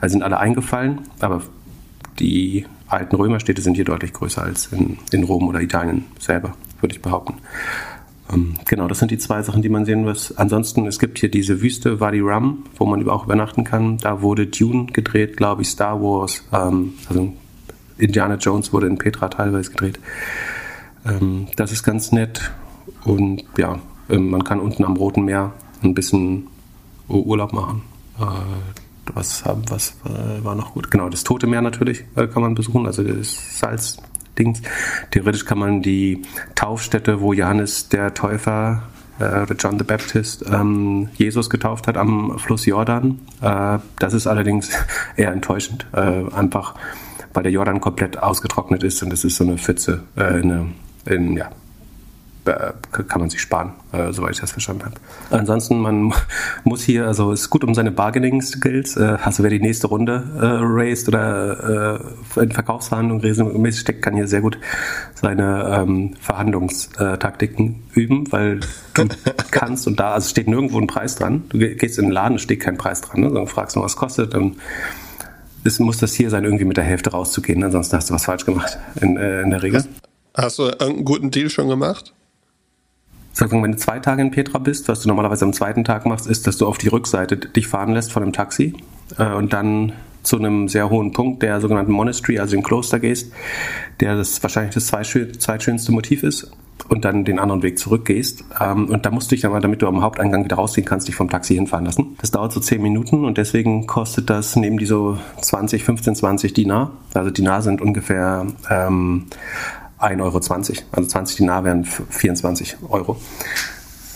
also 0.00 0.12
sind 0.12 0.22
alle 0.22 0.38
eingefallen, 0.38 1.00
aber 1.18 1.42
die 2.18 2.64
alten 2.86 3.16
Römerstädte 3.16 3.60
sind 3.60 3.74
hier 3.74 3.84
deutlich 3.84 4.12
größer 4.12 4.42
als 4.42 4.66
in, 4.72 4.98
in 5.10 5.24
Rom 5.24 5.48
oder 5.48 5.60
Italien 5.60 6.04
selber, 6.18 6.54
würde 6.80 6.94
ich 6.94 7.02
behaupten. 7.02 7.34
Ähm, 8.32 8.54
genau, 8.66 8.88
das 8.88 9.00
sind 9.00 9.10
die 9.10 9.18
zwei 9.18 9.42
Sachen, 9.42 9.62
die 9.62 9.68
man 9.68 9.84
sehen 9.84 10.04
muss. 10.04 10.36
Ansonsten, 10.36 10.86
es 10.86 10.98
gibt 10.98 11.18
hier 11.18 11.30
diese 11.30 11.60
Wüste 11.60 12.00
Wadi 12.00 12.20
Rum, 12.20 12.64
wo 12.76 12.86
man 12.86 13.06
auch 13.08 13.24
übernachten 13.24 13.64
kann. 13.64 13.98
Da 13.98 14.22
wurde 14.22 14.46
Dune 14.46 14.86
gedreht, 14.86 15.36
glaube 15.36 15.62
ich, 15.62 15.68
Star 15.68 16.00
Wars, 16.00 16.44
ähm, 16.52 16.94
also 17.08 17.32
Indiana 17.98 18.36
Jones 18.36 18.72
wurde 18.72 18.86
in 18.86 18.98
Petra 18.98 19.28
teilweise 19.28 19.70
gedreht. 19.70 19.98
Ähm, 21.06 21.48
das 21.56 21.72
ist 21.72 21.82
ganz 21.82 22.12
nett. 22.12 22.52
Und 23.04 23.44
ja, 23.56 23.78
ähm, 24.08 24.30
man 24.30 24.44
kann 24.44 24.60
unten 24.60 24.84
am 24.84 24.96
Roten 24.96 25.24
Meer 25.24 25.52
ein 25.82 25.94
bisschen 25.94 26.46
Urlaub 27.08 27.52
machen. 27.52 27.82
Äh, 28.18 28.24
was, 29.12 29.44
was 29.68 29.96
äh, 30.06 30.44
war 30.44 30.54
noch 30.54 30.72
gut? 30.72 30.90
Genau, 30.90 31.08
das 31.08 31.24
Tote 31.24 31.46
Meer 31.46 31.62
natürlich 31.62 32.04
äh, 32.16 32.26
kann 32.26 32.42
man 32.42 32.54
besuchen, 32.54 32.86
also 32.86 33.02
das 33.02 33.58
Salzdings. 33.58 34.62
Theoretisch 35.10 35.44
kann 35.44 35.58
man 35.58 35.82
die 35.82 36.22
Taufstätte, 36.54 37.20
wo 37.20 37.32
Johannes 37.32 37.88
der 37.88 38.14
Täufer 38.14 38.84
oder 39.16 39.54
John 39.56 39.78
the 39.78 39.84
Baptist 39.84 40.44
ähm, 40.52 41.08
Jesus 41.14 41.48
getauft 41.48 41.86
hat 41.86 41.96
am 41.96 42.36
Fluss 42.40 42.66
Jordan. 42.66 43.20
Das 43.40 44.12
ist 44.12 44.26
allerdings 44.26 44.70
eher 45.16 45.30
enttäuschend, 45.30 45.86
einfach 45.92 46.74
weil 47.34 47.42
der 47.42 47.52
Jordan 47.52 47.80
komplett 47.80 48.18
ausgetrocknet 48.18 48.82
ist 48.82 49.02
und 49.02 49.12
es 49.12 49.24
ist 49.24 49.36
so 49.36 49.44
eine 49.44 49.58
Pfütze, 49.58 50.04
äh, 50.16 50.22
eine, 50.22 50.66
in, 51.04 51.36
ja, 51.36 51.50
kann 52.44 53.20
man 53.20 53.30
sich 53.30 53.40
sparen, 53.40 53.72
äh, 53.92 54.12
soweit 54.12 54.32
ich 54.32 54.40
das 54.40 54.52
verstanden 54.52 54.84
habe. 54.84 54.94
Ansonsten, 55.30 55.80
man 55.80 56.12
muss 56.64 56.82
hier, 56.82 57.06
also 57.06 57.32
es 57.32 57.42
ist 57.42 57.50
gut 57.50 57.64
um 57.64 57.74
seine 57.74 57.90
Bargaining-Skills, 57.90 58.96
äh, 58.96 59.16
also 59.22 59.42
wer 59.42 59.50
die 59.50 59.60
nächste 59.60 59.86
Runde 59.86 60.24
äh, 60.36 60.58
raced 60.60 61.08
oder 61.08 62.00
äh, 62.36 62.40
in 62.40 62.52
Verkaufsverhandlungen 62.52 63.22
regelmäßig 63.22 63.80
steckt, 63.80 64.02
kann 64.02 64.14
hier 64.14 64.28
sehr 64.28 64.40
gut 64.40 64.58
seine 65.14 65.80
ähm, 65.82 66.14
Verhandlungstaktiken 66.20 67.82
üben, 67.94 68.30
weil 68.30 68.60
du 68.94 69.08
kannst 69.50 69.86
und 69.86 69.98
da, 69.98 70.12
also 70.12 70.28
steht 70.28 70.48
nirgendwo 70.48 70.78
ein 70.78 70.86
Preis 70.86 71.16
dran. 71.16 71.44
Du 71.48 71.58
gehst 71.58 71.98
in 71.98 72.06
den 72.06 72.12
Laden, 72.12 72.38
steht 72.38 72.60
kein 72.60 72.76
Preis 72.76 73.00
dran, 73.00 73.20
ne? 73.20 73.28
sondern 73.28 73.46
fragst 73.46 73.76
nur, 73.76 73.84
was 73.84 73.96
kostet, 73.96 74.34
dann 74.34 74.56
ist, 75.64 75.80
muss 75.80 75.96
das 75.98 76.12
hier 76.12 76.28
sein, 76.28 76.44
irgendwie 76.44 76.66
mit 76.66 76.76
der 76.76 76.84
Hälfte 76.84 77.10
rauszugehen, 77.10 77.64
ansonsten 77.64 77.96
hast 77.96 78.10
du 78.10 78.14
was 78.14 78.26
falsch 78.26 78.44
gemacht 78.44 78.78
in, 79.00 79.16
äh, 79.16 79.40
in 79.40 79.50
der 79.50 79.62
Regel. 79.62 79.84
Hast 80.36 80.58
du 80.58 80.64
irgendeinen 80.64 81.04
guten 81.04 81.30
Deal 81.30 81.48
schon 81.48 81.68
gemacht? 81.68 82.12
Sagen, 83.34 83.62
wenn 83.64 83.72
du 83.72 83.78
zwei 83.78 83.98
Tage 83.98 84.22
in 84.22 84.30
Petra 84.30 84.58
bist, 84.58 84.88
was 84.88 85.00
du 85.00 85.08
normalerweise 85.08 85.44
am 85.44 85.52
zweiten 85.52 85.82
Tag 85.82 86.06
machst, 86.06 86.28
ist, 86.28 86.46
dass 86.46 86.56
du 86.56 86.66
auf 86.66 86.78
die 86.78 86.88
Rückseite 86.88 87.36
dich 87.36 87.66
fahren 87.66 87.92
lässt 87.92 88.12
von 88.12 88.22
einem 88.22 88.32
Taxi 88.32 88.74
äh, 89.18 89.32
und 89.32 89.52
dann 89.52 89.92
zu 90.22 90.38
einem 90.38 90.68
sehr 90.68 90.88
hohen 90.88 91.12
Punkt, 91.12 91.42
der 91.42 91.60
sogenannten 91.60 91.92
Monastery, 91.92 92.38
also 92.38 92.56
dem 92.56 92.62
Kloster 92.62 93.00
gehst, 93.00 93.32
der 94.00 94.16
das 94.16 94.42
wahrscheinlich 94.42 94.74
das 94.74 94.86
zweitschönste 94.86 95.92
Motiv 95.92 96.22
ist 96.22 96.50
und 96.88 97.04
dann 97.04 97.24
den 97.24 97.38
anderen 97.38 97.62
Weg 97.62 97.78
zurückgehst. 97.78 98.44
Ähm, 98.60 98.88
und 98.88 99.04
da 99.04 99.10
musst 99.10 99.30
du 99.30 99.34
dich 99.34 99.42
dann, 99.42 99.60
damit 99.60 99.82
du 99.82 99.88
am 99.88 100.02
Haupteingang 100.02 100.44
wieder 100.44 100.56
rausgehen 100.56 100.86
kannst, 100.86 101.08
dich 101.08 101.14
vom 101.14 101.28
Taxi 101.28 101.54
hinfahren 101.54 101.86
lassen. 101.86 102.16
Das 102.20 102.30
dauert 102.30 102.52
so 102.52 102.60
10 102.60 102.80
Minuten 102.80 103.24
und 103.24 103.36
deswegen 103.36 103.86
kostet 103.86 104.30
das, 104.30 104.56
neben 104.56 104.78
die 104.78 104.86
so 104.86 105.18
20, 105.40 105.84
15, 105.84 106.14
20 106.14 106.54
Dinar. 106.54 106.92
Also 107.14 107.30
Dinar 107.30 107.62
sind 107.62 107.80
ungefähr 107.80 108.46
ähm, 108.70 109.26
1,20 110.00 110.20
Euro. 110.20 110.36
Also 110.92 111.08
20 111.08 111.36
Dinar 111.36 111.64
wären 111.64 111.84
24 111.84 112.76
Euro. 112.88 113.20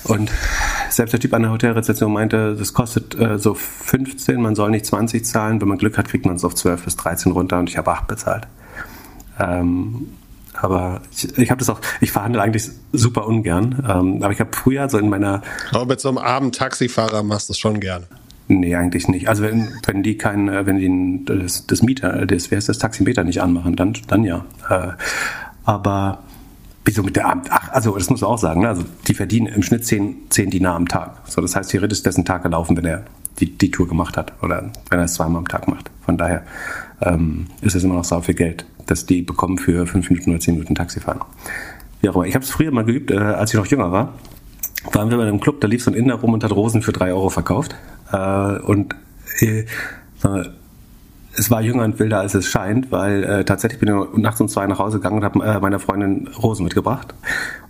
Und 0.04 0.30
selbst 0.90 1.12
der 1.12 1.20
Typ 1.20 1.34
an 1.34 1.42
der 1.42 1.50
Hotelrezeption 1.50 2.12
meinte, 2.12 2.54
das 2.56 2.72
kostet 2.72 3.18
äh, 3.18 3.38
so 3.38 3.54
15, 3.54 4.40
man 4.40 4.54
soll 4.54 4.70
nicht 4.70 4.86
20 4.86 5.24
zahlen. 5.24 5.60
Wenn 5.60 5.68
man 5.68 5.78
Glück 5.78 5.98
hat, 5.98 6.08
kriegt 6.08 6.24
man 6.24 6.36
es 6.36 6.44
auf 6.44 6.54
12 6.54 6.84
bis 6.84 6.96
13 6.96 7.32
runter 7.32 7.58
und 7.58 7.68
ich 7.68 7.76
habe 7.76 7.90
8 7.90 8.06
bezahlt. 8.06 8.46
Ähm, 9.38 10.08
aber 10.54 11.02
ich, 11.12 11.36
ich 11.38 11.50
habe 11.50 11.58
das 11.58 11.68
auch, 11.68 11.80
ich 12.00 12.10
verhandle 12.10 12.42
eigentlich 12.42 12.68
super 12.92 13.26
ungern. 13.26 13.84
Ähm, 13.88 14.22
aber 14.22 14.32
ich 14.32 14.40
habe 14.40 14.50
früher 14.52 14.88
so 14.88 14.98
in 14.98 15.08
meiner. 15.08 15.42
Aber 15.72 15.86
mit 15.86 16.00
so 16.00 16.08
einem 16.08 16.18
armen 16.18 16.52
Taxifahrer 16.52 17.22
machst 17.22 17.48
du 17.48 17.52
es 17.52 17.58
schon 17.58 17.80
gerne. 17.80 18.06
Nee, 18.48 18.74
eigentlich 18.74 19.08
nicht. 19.08 19.28
Also 19.28 19.42
wenn, 19.42 19.68
wenn 19.84 20.02
die 20.02 20.16
kein, 20.16 20.48
äh, 20.48 20.64
wenn 20.66 20.78
die 20.78 21.24
das, 21.26 21.66
das 21.66 21.82
Mieter, 21.82 22.26
das, 22.26 22.50
wer 22.50 22.58
ist 22.58 22.68
das 22.68 22.78
Taximeter 22.78 23.22
nicht 23.24 23.42
anmachen, 23.42 23.76
dann, 23.76 23.94
dann 24.08 24.24
ja. 24.24 24.44
Äh, 24.68 24.92
aber 25.68 26.20
wieso 26.86 27.02
mit 27.02 27.14
der 27.14 27.26
Abend? 27.26 27.48
Ach, 27.50 27.70
also 27.72 27.94
das 27.94 28.08
muss 28.08 28.22
man 28.22 28.30
auch 28.30 28.38
sagen, 28.38 28.62
ne? 28.62 28.68
also 28.68 28.84
die 29.06 29.12
verdienen 29.12 29.48
im 29.48 29.62
Schnitt 29.62 29.84
10, 29.84 30.30
10 30.30 30.48
Dinar 30.48 30.76
am 30.76 30.88
Tag. 30.88 31.20
So, 31.26 31.42
das 31.42 31.54
heißt, 31.54 31.70
theoretisch 31.70 31.98
ist 31.98 32.06
dessen 32.06 32.24
Tag 32.24 32.42
gelaufen, 32.42 32.74
wenn 32.78 32.86
er 32.86 33.04
die, 33.38 33.50
die 33.50 33.70
Tour 33.70 33.86
gemacht 33.86 34.16
hat 34.16 34.32
oder 34.42 34.72
wenn 34.88 34.98
er 34.98 35.04
es 35.04 35.12
zweimal 35.12 35.40
am 35.40 35.48
Tag 35.48 35.68
macht. 35.68 35.90
Von 36.06 36.16
daher 36.16 36.42
ähm, 37.02 37.48
ist 37.60 37.74
es 37.74 37.84
immer 37.84 37.96
noch 37.96 38.04
sau 38.04 38.22
viel 38.22 38.34
Geld, 38.34 38.64
das 38.86 39.04
die 39.04 39.20
bekommen 39.20 39.58
für 39.58 39.86
5 39.86 40.08
Minuten 40.08 40.30
oder 40.30 40.40
10 40.40 40.54
Minuten 40.54 40.74
Taxifahren. 40.74 41.20
Auch 41.20 42.14
immer. 42.14 42.24
Ich 42.24 42.34
habe 42.34 42.46
es 42.46 42.50
früher 42.50 42.70
mal 42.70 42.86
geübt, 42.86 43.10
äh, 43.10 43.18
als 43.18 43.52
ich 43.52 43.60
noch 43.60 43.66
jünger 43.66 43.92
war. 43.92 44.14
Waren 44.92 45.10
wir 45.10 45.18
bei 45.18 45.24
einem 45.24 45.40
Club, 45.40 45.60
da 45.60 45.68
lief 45.68 45.84
so 45.84 45.90
ein 45.90 45.94
Inder 45.94 46.14
rum 46.14 46.32
und 46.32 46.42
hat 46.44 46.52
Rosen 46.52 46.80
für 46.80 46.92
3 46.92 47.12
Euro 47.12 47.28
verkauft. 47.28 47.76
Äh, 48.10 48.58
und 48.60 48.96
äh, 49.40 49.66
es 51.38 51.50
war 51.50 51.62
jünger 51.62 51.84
und 51.84 51.98
wilder, 51.98 52.20
als 52.20 52.34
es 52.34 52.46
scheint, 52.46 52.90
weil 52.90 53.22
äh, 53.22 53.44
tatsächlich 53.44 53.80
bin 53.80 53.88
ich 53.88 54.18
nachts 54.18 54.40
um 54.40 54.48
zwei 54.48 54.66
nach 54.66 54.78
Hause 54.78 54.98
gegangen 54.98 55.18
und 55.18 55.24
habe 55.24 55.44
äh, 55.44 55.60
meiner 55.60 55.78
Freundin 55.78 56.28
Rosen 56.42 56.64
mitgebracht. 56.64 57.14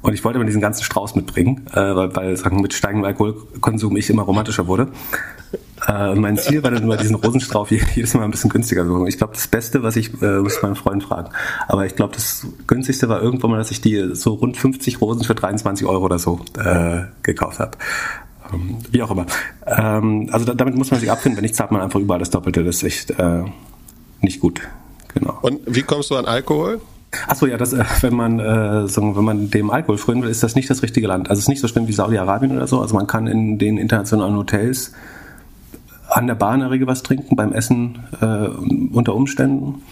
Und 0.00 0.14
ich 0.14 0.24
wollte 0.24 0.38
mir 0.38 0.46
diesen 0.46 0.60
ganzen 0.60 0.84
Strauß 0.84 1.14
mitbringen, 1.16 1.66
äh, 1.72 1.76
weil, 1.76 2.16
weil 2.16 2.36
sagen, 2.36 2.60
mit 2.60 2.72
steigendem 2.72 3.04
Alkoholkonsum 3.04 3.96
ich 3.96 4.08
immer 4.08 4.22
romantischer 4.22 4.66
wurde. 4.66 4.88
Äh, 5.86 6.14
mein 6.14 6.38
Ziel 6.38 6.62
war 6.62 6.70
dann 6.70 6.82
immer, 6.82 6.96
diesen 6.96 7.16
Rosenstrauß 7.16 7.70
jedes 7.94 8.14
Mal 8.14 8.24
ein 8.24 8.30
bisschen 8.30 8.50
günstiger 8.50 8.84
zu. 8.84 9.06
Ich 9.06 9.18
glaube, 9.18 9.34
das 9.34 9.48
Beste, 9.48 9.82
was 9.82 9.96
ich, 9.96 10.20
äh, 10.22 10.38
muss 10.38 10.62
meinen 10.62 10.76
Freund 10.76 11.04
fragen. 11.04 11.30
Aber 11.68 11.84
ich 11.84 11.94
glaube, 11.94 12.14
das 12.14 12.46
günstigste 12.66 13.08
war 13.08 13.22
irgendwann 13.22 13.50
mal, 13.50 13.58
dass 13.58 13.70
ich 13.70 13.80
die 13.80 14.14
so 14.14 14.34
rund 14.34 14.56
50 14.56 15.00
Rosen 15.00 15.24
für 15.24 15.34
23 15.34 15.86
Euro 15.86 16.04
oder 16.04 16.18
so 16.18 16.40
äh, 16.58 17.02
gekauft 17.22 17.58
habe. 17.60 17.72
Wie 18.90 19.02
auch 19.02 19.10
immer. 19.10 19.26
Ähm, 19.66 20.28
also 20.32 20.44
da, 20.44 20.54
damit 20.54 20.76
muss 20.76 20.90
man 20.90 21.00
sich 21.00 21.10
abfinden, 21.10 21.36
wenn 21.36 21.42
nicht, 21.42 21.54
zahlt 21.54 21.70
man 21.70 21.80
einfach 21.80 22.00
überall 22.00 22.18
das 22.18 22.30
Doppelte. 22.30 22.64
Das 22.64 22.76
ist 22.76 22.82
echt 22.82 23.10
äh, 23.18 23.44
nicht 24.20 24.40
gut. 24.40 24.60
Genau. 25.14 25.38
Und 25.42 25.60
wie 25.66 25.82
kommst 25.82 26.10
du 26.10 26.16
an 26.16 26.26
Alkohol? 26.26 26.80
Achso, 27.26 27.46
ja, 27.46 27.56
das, 27.56 27.72
äh, 27.72 27.84
wenn 28.02 28.14
man 28.14 28.38
äh, 28.38 28.88
sagen, 28.88 29.16
wenn 29.16 29.24
man 29.24 29.50
dem 29.50 29.70
Alkohol 29.70 29.98
frönen 29.98 30.22
will, 30.22 30.30
ist 30.30 30.42
das 30.42 30.54
nicht 30.54 30.68
das 30.68 30.82
richtige 30.82 31.06
Land. 31.06 31.30
Also 31.30 31.38
es 31.38 31.44
ist 31.44 31.48
nicht 31.48 31.60
so 31.60 31.68
schlimm 31.68 31.88
wie 31.88 31.92
Saudi-Arabien 31.92 32.56
oder 32.56 32.66
so. 32.66 32.80
Also 32.80 32.94
man 32.94 33.06
kann 33.06 33.26
in 33.26 33.58
den 33.58 33.78
internationalen 33.78 34.36
Hotels 34.36 34.92
an 36.08 36.26
der 36.26 36.34
Bar 36.34 36.54
in 36.54 36.60
der 36.60 36.70
Regel 36.70 36.86
was 36.86 37.02
trinken, 37.02 37.36
beim 37.36 37.52
Essen 37.52 37.98
äh, 38.20 38.48
unter 38.94 39.14
Umständen. 39.14 39.82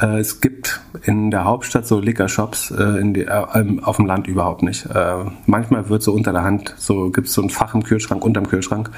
Äh, 0.00 0.18
es 0.18 0.40
gibt 0.40 0.80
in 1.04 1.30
der 1.30 1.44
Hauptstadt 1.44 1.86
so 1.86 2.00
Liquor-Shops, 2.00 2.70
äh, 2.70 3.20
äh, 3.22 3.80
auf 3.82 3.96
dem 3.96 4.06
Land 4.06 4.26
überhaupt 4.26 4.62
nicht. 4.62 4.86
Äh, 4.86 5.24
manchmal 5.46 5.88
wird 5.88 6.02
so 6.02 6.12
unter 6.12 6.32
der 6.32 6.42
Hand, 6.42 6.74
so 6.78 7.10
gibt 7.10 7.28
es 7.28 7.34
so 7.34 7.42
ein 7.42 7.50
Fach 7.50 7.74
im 7.74 7.82
Kühlschrank, 7.82 8.24
unterm 8.24 8.48
Kühlschrank, 8.48 8.90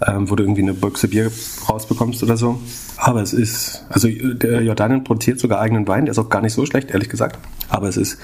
äh, 0.00 0.12
wo 0.18 0.36
du 0.36 0.44
irgendwie 0.44 0.62
eine 0.62 0.74
Büchse 0.74 1.08
Bier 1.08 1.30
rausbekommst 1.68 2.22
oder 2.22 2.36
so. 2.36 2.60
Aber 2.96 3.22
es 3.22 3.32
ist, 3.32 3.84
also 3.88 4.08
der 4.08 4.62
Jordanien 4.62 5.04
produziert 5.04 5.40
sogar 5.40 5.60
eigenen 5.60 5.86
Wein, 5.88 6.04
der 6.04 6.12
ist 6.12 6.18
auch 6.18 6.28
gar 6.28 6.42
nicht 6.42 6.54
so 6.54 6.64
schlecht, 6.66 6.90
ehrlich 6.90 7.08
gesagt. 7.08 7.38
Aber 7.68 7.88
es 7.88 7.96
ist 7.96 8.18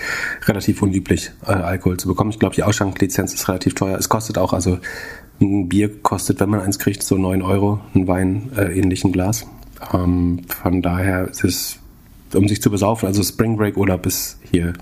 relativ 0.46 0.82
unüblich, 0.82 1.32
äh, 1.46 1.52
Alkohol 1.52 1.96
zu 1.96 2.08
bekommen. 2.08 2.30
Ich 2.30 2.38
glaube, 2.38 2.54
die 2.54 2.62
Ausschanklizenz 2.62 3.34
ist 3.34 3.48
relativ 3.48 3.74
teuer. 3.74 3.98
Es 3.98 4.08
kostet 4.08 4.38
auch, 4.38 4.52
also 4.52 4.78
ein 5.40 5.68
Bier 5.68 5.90
kostet, 6.02 6.40
wenn 6.40 6.50
man 6.50 6.60
eins 6.60 6.78
kriegt, 6.78 7.02
so 7.02 7.16
neun 7.16 7.42
Euro, 7.42 7.80
ein 7.94 8.06
Wein 8.06 8.50
äh, 8.56 8.78
ähnlichen 8.78 9.12
Glas. 9.12 9.46
Ähm, 9.92 10.42
von 10.48 10.80
daher 10.82 11.28
ist 11.28 11.44
es 11.44 11.78
um 12.36 12.48
sich 12.48 12.62
zu 12.62 12.70
besaufen. 12.70 13.06
Also 13.06 13.22
Spring 13.22 13.56
Break 13.56 13.76
oder 13.76 13.98
bis 13.98 14.38
hier 14.50 14.74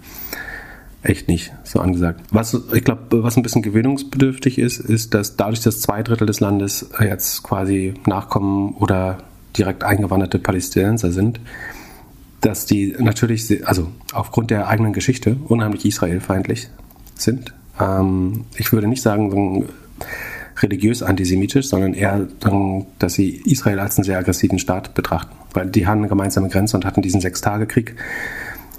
echt 1.02 1.28
nicht 1.28 1.52
so 1.64 1.80
angesagt. 1.80 2.20
Was 2.30 2.56
ich 2.72 2.84
glaube, 2.84 3.22
was 3.22 3.36
ein 3.36 3.42
bisschen 3.42 3.62
gewöhnungsbedürftig 3.62 4.58
ist, 4.58 4.78
ist, 4.78 5.14
dass 5.14 5.36
dadurch, 5.36 5.60
dass 5.60 5.80
zwei 5.80 6.02
Drittel 6.02 6.26
des 6.26 6.40
Landes 6.40 6.90
jetzt 7.00 7.42
quasi 7.42 7.94
Nachkommen 8.06 8.74
oder 8.74 9.18
direkt 9.56 9.84
eingewanderte 9.84 10.38
Palästinenser 10.38 11.12
sind, 11.12 11.40
dass 12.40 12.66
die 12.66 12.94
natürlich, 12.98 13.66
also 13.66 13.88
aufgrund 14.12 14.50
der 14.50 14.68
eigenen 14.68 14.92
Geschichte 14.92 15.36
unheimlich 15.48 15.84
israelfeindlich 15.84 16.68
sind. 17.16 17.54
Ähm, 17.80 18.44
ich 18.56 18.72
würde 18.72 18.88
nicht 18.88 19.02
sagen, 19.02 19.30
so 19.30 19.68
religiös 20.62 21.02
antisemitisch, 21.02 21.68
sondern 21.68 21.94
eher, 21.94 22.26
dass 22.98 23.14
sie 23.14 23.42
Israel 23.44 23.80
als 23.80 23.96
einen 23.96 24.04
sehr 24.04 24.18
aggressiven 24.18 24.58
Staat 24.58 24.94
betrachten. 24.94 25.34
Weil 25.52 25.68
die 25.70 25.86
haben 25.86 25.98
eine 25.98 26.08
gemeinsame 26.08 26.48
Grenze 26.48 26.76
und 26.76 26.84
hatten 26.84 27.02
diesen 27.02 27.20
Sechstagekrieg 27.20 27.96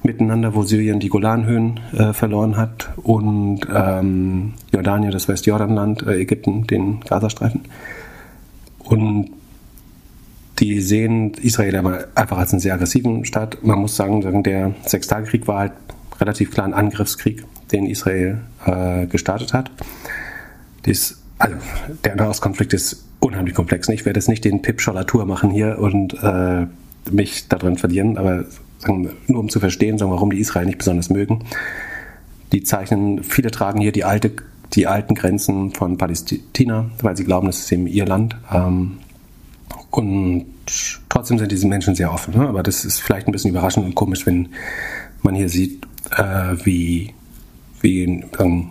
miteinander, 0.04 0.54
wo 0.54 0.64
Syrien 0.64 1.00
die 1.00 1.10
Golanhöhen 1.10 1.80
äh, 1.94 2.14
verloren 2.14 2.58
hat 2.58 2.90
und 2.98 3.62
ähm, 3.74 4.54
Jordanien, 4.72 5.12
das 5.12 5.28
Westjordanland, 5.28 6.04
äh, 6.04 6.20
Ägypten, 6.20 6.68
den 6.68 7.00
Gazastreifen. 7.02 7.62
Und 8.80 9.30
die 10.60 10.82
sehen 10.82 11.34
Israel 11.42 11.78
aber 11.78 12.08
einfach 12.16 12.38
als 12.38 12.52
einen 12.52 12.60
sehr 12.60 12.74
aggressiven 12.74 13.26
Staat. 13.26 13.64
Man 13.64 13.80
muss 13.80 13.96
sagen, 13.96 14.44
der 14.44 14.74
Sechstagekrieg 14.86 15.48
war 15.48 15.60
halt 15.60 15.74
relativ 16.20 16.52
klar 16.52 16.66
ein 16.66 16.74
Angriffskrieg, 16.74 17.44
den 17.72 17.86
Israel 17.86 18.42
äh, 18.66 19.08
gestartet 19.08 19.54
hat. 19.54 19.72
Dies, 20.86 21.23
also 21.44 21.58
der 22.06 22.16
Nahostkonflikt 22.16 22.74
ist 22.74 23.04
unheimlich 23.20 23.54
komplex. 23.54 23.90
Ich 23.90 24.06
werde 24.06 24.18
jetzt 24.18 24.30
nicht 24.30 24.46
den 24.46 24.62
Pip 24.62 24.80
Schollatur 24.80 25.26
machen 25.26 25.52
hier 25.52 25.78
und 25.78 26.14
äh, 26.24 26.68
mich 27.12 27.50
darin 27.50 27.78
verlieren, 27.78 28.18
aber 28.18 28.46
sagen, 28.80 29.10
nur 29.28 29.40
um 29.40 29.50
zu 29.50 29.60
verstehen, 29.60 29.98
sagen, 29.98 30.12
warum 30.12 30.32
die 30.32 30.40
Israel 30.40 30.66
nicht 30.66 30.78
besonders 30.78 31.10
mögen. 31.10 31.44
Die 32.54 32.64
zeichnen, 32.64 33.24
viele 33.24 33.52
tragen 33.52 33.82
hier 33.82 33.92
die, 33.92 34.06
alte, 34.06 34.32
die 34.74 34.88
alten 34.88 35.16
Grenzen 35.16 35.72
von 35.72 35.98
Palästina, 35.98 36.90
weil 37.02 37.18
sie 37.18 37.26
glauben, 37.26 37.48
das 37.48 37.60
ist 37.60 37.72
eben 37.74 37.88
ihr 37.88 38.06
Land. 38.06 38.38
Ähm, 38.50 39.00
und 39.92 40.46
trotzdem 41.10 41.40
sind 41.40 41.52
diese 41.52 41.68
Menschen 41.68 41.94
sehr 41.94 42.14
offen. 42.14 42.38
Ne? 42.38 42.48
Aber 42.48 42.64
das 42.64 42.86
ist 42.86 43.00
vielleicht 43.00 43.28
ein 43.28 43.34
bisschen 43.34 43.52
überraschend 43.52 43.86
und 43.86 43.96
komisch, 43.96 44.26
wenn 44.26 44.48
man 45.24 45.36
hier 45.36 45.50
sieht, 45.50 45.86
äh, 46.16 46.56
wie, 46.64 47.14
wie 47.82 48.24
ähm, 48.40 48.70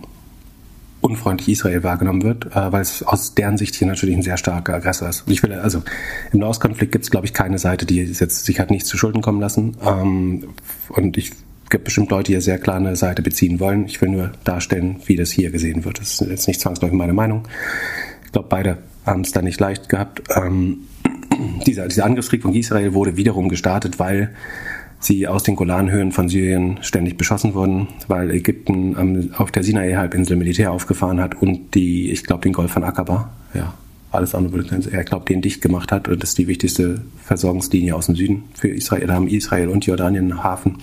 unfreundlich 1.03 1.49
Israel 1.49 1.83
wahrgenommen 1.83 2.23
wird, 2.23 2.47
äh, 2.55 2.71
weil 2.71 2.81
es 2.81 3.03
aus 3.03 3.35
deren 3.35 3.57
Sicht 3.57 3.75
hier 3.75 3.87
natürlich 3.87 4.15
ein 4.15 4.21
sehr 4.21 4.37
starker 4.37 4.75
Aggressor 4.75 5.09
ist. 5.09 5.25
ich 5.27 5.43
will, 5.43 5.53
also 5.53 5.83
im 6.31 6.39
Nahostkonflikt 6.39 6.91
gibt 6.91 7.03
es, 7.03 7.11
glaube 7.11 7.25
ich, 7.25 7.33
keine 7.33 7.59
Seite, 7.59 7.85
die 7.85 7.97
jetzt 7.97 8.45
sich 8.45 8.59
hat 8.59 8.71
nichts 8.71 8.87
zu 8.89 8.97
Schulden 8.97 9.21
kommen 9.21 9.41
lassen. 9.41 9.75
Ähm, 9.85 10.47
und 10.89 11.17
ich 11.17 11.31
gibt 11.69 11.85
bestimmt 11.85 12.11
Leute, 12.11 12.25
die 12.25 12.33
hier 12.33 12.41
sehr 12.41 12.59
klar 12.59 12.77
eine 12.77 12.95
Seite 12.95 13.21
beziehen 13.21 13.59
wollen. 13.59 13.85
Ich 13.85 13.99
will 13.99 14.09
nur 14.09 14.31
darstellen, 14.43 14.97
wie 15.05 15.15
das 15.15 15.31
hier 15.31 15.49
gesehen 15.49 15.83
wird. 15.83 15.99
Das 15.99 16.21
ist 16.21 16.29
jetzt 16.29 16.47
nicht 16.47 16.61
zwangsläufig 16.61 16.95
meine 16.95 17.13
Meinung. 17.13 17.47
Ich 18.25 18.31
glaube, 18.31 18.47
beide 18.47 18.77
haben 19.05 19.21
es 19.21 19.31
da 19.31 19.41
nicht 19.41 19.59
leicht 19.59 19.89
gehabt. 19.89 20.21
Ähm, 20.35 20.81
dieser, 21.65 21.87
dieser 21.87 22.05
Angriffskrieg 22.05 22.43
von 22.43 22.53
Israel 22.53 22.93
wurde 22.93 23.17
wiederum 23.17 23.49
gestartet, 23.49 23.99
weil 23.99 24.35
sie 25.05 25.27
aus 25.27 25.43
den 25.43 25.55
Golanhöhen 25.55 26.11
von 26.11 26.29
Syrien 26.29 26.79
ständig 26.81 27.17
beschossen 27.17 27.53
wurden, 27.53 27.87
weil 28.07 28.31
Ägypten 28.31 28.95
ähm, 28.99 29.31
auf 29.37 29.51
der 29.51 29.63
Sinai-Halbinsel 29.63 30.37
Militär 30.37 30.71
aufgefahren 30.71 31.19
hat 31.21 31.41
und 31.41 31.75
die, 31.75 32.11
ich 32.11 32.23
glaube, 32.23 32.43
den 32.43 32.53
Golf 32.53 32.71
von 32.71 32.83
Aqaba, 32.83 33.31
ja, 33.53 33.73
alles 34.11 34.35
andere 34.35 34.53
würde 34.53 34.77
ich 34.77 34.93
er 34.93 35.03
glaubt, 35.03 35.29
den 35.29 35.41
dicht 35.41 35.61
gemacht 35.61 35.91
hat 35.91 36.07
und 36.07 36.21
das 36.21 36.29
ist 36.29 36.37
die 36.37 36.47
wichtigste 36.47 37.01
Versorgungslinie 37.23 37.95
aus 37.95 38.05
dem 38.05 38.15
Süden 38.15 38.43
für 38.53 38.67
Israel. 38.67 39.07
Da 39.07 39.15
haben 39.15 39.27
Israel 39.27 39.69
und 39.69 39.85
Jordanien 39.85 40.31
einen 40.31 40.43
Hafen. 40.43 40.77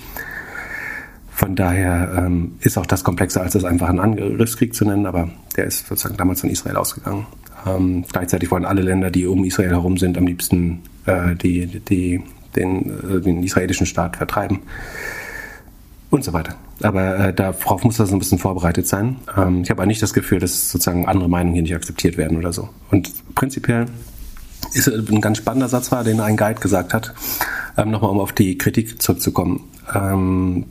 Von 1.30 1.54
daher 1.54 2.12
ähm, 2.18 2.52
ist 2.60 2.76
auch 2.76 2.86
das 2.86 3.04
komplexer, 3.04 3.40
als 3.40 3.54
es 3.54 3.64
einfach 3.64 3.88
einen 3.88 4.00
Angriffskrieg 4.00 4.74
zu 4.74 4.84
nennen, 4.84 5.06
aber 5.06 5.30
der 5.56 5.64
ist 5.64 5.86
sozusagen 5.86 6.16
damals 6.16 6.40
von 6.40 6.50
Israel 6.50 6.76
ausgegangen. 6.76 7.26
Ähm, 7.66 8.04
gleichzeitig 8.10 8.50
wollen 8.50 8.64
alle 8.64 8.82
Länder, 8.82 9.10
die 9.10 9.26
um 9.26 9.44
Israel 9.44 9.70
herum 9.70 9.96
sind, 9.96 10.18
am 10.18 10.26
liebsten 10.26 10.80
äh, 11.06 11.34
die, 11.36 11.66
die 11.66 12.22
den, 12.56 13.18
äh, 13.18 13.20
den 13.20 13.42
israelischen 13.42 13.86
Staat 13.86 14.16
vertreiben 14.16 14.60
und 16.10 16.24
so 16.24 16.32
weiter. 16.32 16.56
Aber 16.82 17.18
äh, 17.18 17.34
darauf 17.34 17.84
muss 17.84 17.96
das 17.96 18.12
ein 18.12 18.18
bisschen 18.18 18.38
vorbereitet 18.38 18.86
sein. 18.86 19.16
Ähm, 19.36 19.62
ich 19.62 19.70
habe 19.70 19.82
aber 19.82 19.86
nicht 19.86 20.02
das 20.02 20.12
Gefühl, 20.12 20.40
dass 20.40 20.70
sozusagen 20.70 21.06
andere 21.06 21.28
Meinungen 21.28 21.54
hier 21.54 21.62
nicht 21.62 21.74
akzeptiert 21.74 22.16
werden 22.16 22.36
oder 22.36 22.52
so. 22.52 22.68
Und 22.90 23.10
prinzipiell 23.34 23.86
ist 24.72 24.88
ein 24.88 25.20
ganz 25.20 25.38
spannender 25.38 25.68
Satz 25.68 25.90
war, 25.92 26.04
den 26.04 26.20
ein 26.20 26.36
Guide 26.36 26.60
gesagt 26.60 26.94
hat, 26.94 27.14
ähm, 27.76 27.90
nochmal 27.90 28.10
um 28.10 28.20
auf 28.20 28.32
die 28.32 28.58
Kritik 28.58 29.00
zurückzukommen. 29.00 29.64
Ähm, 29.94 30.66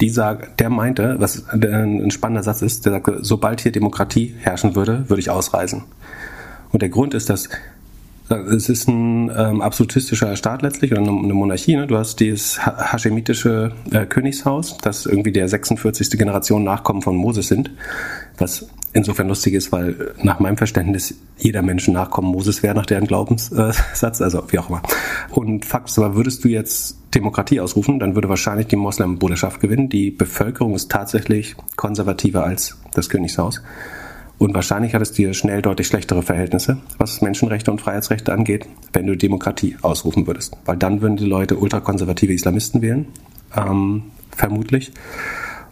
dieser, 0.00 0.34
der 0.34 0.68
meinte, 0.68 1.16
was 1.18 1.48
ein 1.48 2.10
spannender 2.10 2.42
Satz 2.42 2.60
ist, 2.60 2.84
der 2.84 2.92
sagte, 2.92 3.18
sobald 3.22 3.62
hier 3.62 3.72
Demokratie 3.72 4.34
herrschen 4.38 4.74
würde, 4.76 5.08
würde 5.08 5.20
ich 5.20 5.30
ausreisen. 5.30 5.84
Und 6.70 6.82
der 6.82 6.90
Grund 6.90 7.14
ist, 7.14 7.30
dass 7.30 7.48
es 8.28 8.68
ist 8.68 8.88
ein 8.88 9.30
ähm, 9.36 9.60
absolutistischer 9.60 10.34
Staat 10.36 10.62
letztlich 10.62 10.92
oder 10.92 11.00
eine, 11.02 11.10
Monarchie. 11.10 11.76
Ne? 11.76 11.86
Du 11.86 11.96
hast 11.96 12.18
dieses 12.18 12.64
haschemitische 12.66 13.72
äh, 13.92 14.06
Königshaus, 14.06 14.78
das 14.78 15.06
irgendwie 15.06 15.32
der 15.32 15.48
46. 15.48 16.10
Generation 16.10 16.64
Nachkommen 16.64 17.02
von 17.02 17.16
Moses 17.16 17.48
sind, 17.48 17.70
was 18.36 18.66
insofern 18.92 19.28
lustig 19.28 19.54
ist, 19.54 19.70
weil 19.72 20.14
nach 20.22 20.40
meinem 20.40 20.56
Verständnis 20.56 21.14
jeder 21.38 21.62
Mensch 21.62 21.86
Nachkommen 21.86 22.28
Moses 22.28 22.62
wäre 22.62 22.74
nach 22.74 22.86
deren 22.86 23.06
Glaubenssatz, 23.06 24.20
also 24.20 24.42
wie 24.48 24.58
auch 24.58 24.70
immer. 24.70 24.82
Und 25.30 25.64
Fakt 25.64 25.90
ist 25.90 25.98
aber, 25.98 26.16
würdest 26.16 26.42
du 26.44 26.48
jetzt 26.48 26.96
Demokratie 27.14 27.60
ausrufen, 27.60 27.98
dann 27.98 28.14
würde 28.14 28.28
wahrscheinlich 28.28 28.66
die 28.66 28.76
Moslembruderschaft 28.76 29.60
gewinnen. 29.60 29.88
Die 29.88 30.10
Bevölkerung 30.10 30.74
ist 30.74 30.90
tatsächlich 30.90 31.54
konservativer 31.76 32.44
als 32.44 32.78
das 32.94 33.08
Königshaus. 33.08 33.62
Und 34.38 34.54
wahrscheinlich 34.54 34.94
hat 34.94 35.02
es 35.02 35.12
dir 35.12 35.32
schnell 35.32 35.62
deutlich 35.62 35.86
schlechtere 35.86 36.22
Verhältnisse, 36.22 36.78
was 36.98 37.22
Menschenrechte 37.22 37.70
und 37.70 37.80
Freiheitsrechte 37.80 38.32
angeht, 38.32 38.66
wenn 38.92 39.06
du 39.06 39.16
Demokratie 39.16 39.76
ausrufen 39.80 40.26
würdest. 40.26 40.56
Weil 40.66 40.76
dann 40.76 41.00
würden 41.00 41.16
die 41.16 41.24
Leute 41.24 41.56
ultrakonservative 41.56 42.34
Islamisten 42.34 42.82
wählen, 42.82 43.06
ähm, 43.56 44.04
vermutlich. 44.30 44.92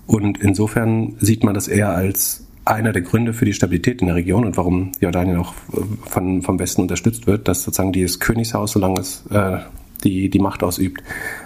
Und 0.07 0.38
insofern 0.38 1.16
sieht 1.20 1.44
man 1.44 1.55
das 1.55 1.68
eher 1.68 1.90
als 1.90 2.46
einer 2.64 2.92
der 2.92 3.03
Gründe 3.03 3.35
für 3.35 3.44
die 3.44 3.53
Stabilität 3.53 4.00
in 4.00 4.07
der 4.07 4.16
Region 4.16 4.44
und 4.44 4.57
warum 4.57 4.92
Jordanien 5.00 5.37
auch 5.37 5.53
äh, 5.72 5.81
von, 6.07 6.42
vom 6.42 6.59
Westen 6.59 6.83
unterstützt 6.83 7.27
wird, 7.27 7.48
dass 7.48 7.64
sozusagen 7.64 7.92
dieses 7.92 8.20
Königshaus, 8.20 8.72
solange 8.72 9.00
es 9.00 9.24
äh, 9.31 9.59
die, 10.03 10.31
die 10.31 10.38
Macht 10.38 10.62
ausübt, 10.62 11.03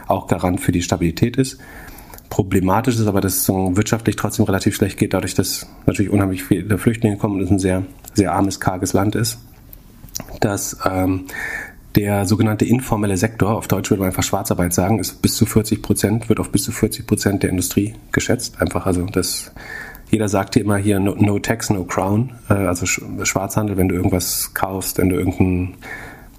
auch 0.06 0.26
Garant 0.28 0.60
für 0.60 0.72
die 0.72 0.82
Stabilität 0.82 1.36
ist. 1.36 1.58
Problematisch 2.30 2.96
ist 2.96 3.06
aber, 3.06 3.20
dass 3.20 3.36
es 3.36 3.48
wirtschaftlich 3.48 4.16
trotzdem 4.16 4.44
relativ 4.44 4.76
schlecht 4.76 4.98
geht, 4.98 5.14
dadurch, 5.14 5.34
dass 5.34 5.66
natürlich 5.86 6.12
unheimlich 6.12 6.44
viele 6.44 6.78
Flüchtlinge 6.78 7.16
kommen 7.16 7.36
und 7.36 7.42
es 7.42 7.50
ein 7.50 7.58
sehr, 7.58 7.84
sehr 8.14 8.32
armes, 8.32 8.60
karges 8.60 8.92
Land 8.92 9.14
ist. 9.14 9.38
Dass 10.40 10.78
ähm, 10.84 11.24
der 11.94 12.26
sogenannte 12.26 12.64
informelle 12.64 13.16
Sektor, 13.16 13.56
auf 13.56 13.66
Deutsch 13.66 13.90
würde 13.90 14.00
man 14.00 14.10
einfach 14.10 14.22
Schwarzarbeit 14.22 14.74
sagen, 14.74 14.98
ist 14.98 15.22
bis 15.22 15.36
zu 15.36 15.46
40 15.46 15.82
Prozent, 15.82 16.28
wird 16.28 16.38
auf 16.38 16.50
bis 16.50 16.64
zu 16.64 16.72
40 16.72 17.06
Prozent 17.06 17.42
der 17.42 17.50
Industrie 17.50 17.94
geschätzt. 18.12 18.60
Einfach, 18.60 18.84
also 18.84 19.06
das, 19.06 19.52
jeder 20.10 20.28
sagt 20.28 20.54
hier 20.54 20.64
immer 20.64 20.76
hier 20.76 21.00
no, 21.00 21.14
no 21.14 21.38
tax, 21.38 21.70
no 21.70 21.84
crown, 21.84 22.32
äh, 22.50 22.54
also 22.54 22.86
Schwarzhandel, 22.86 23.76
wenn 23.76 23.88
du 23.88 23.94
irgendwas 23.94 24.52
kaufst, 24.54 24.98
wenn 24.98 25.08
du 25.08 25.16
irgendeinen 25.16 25.76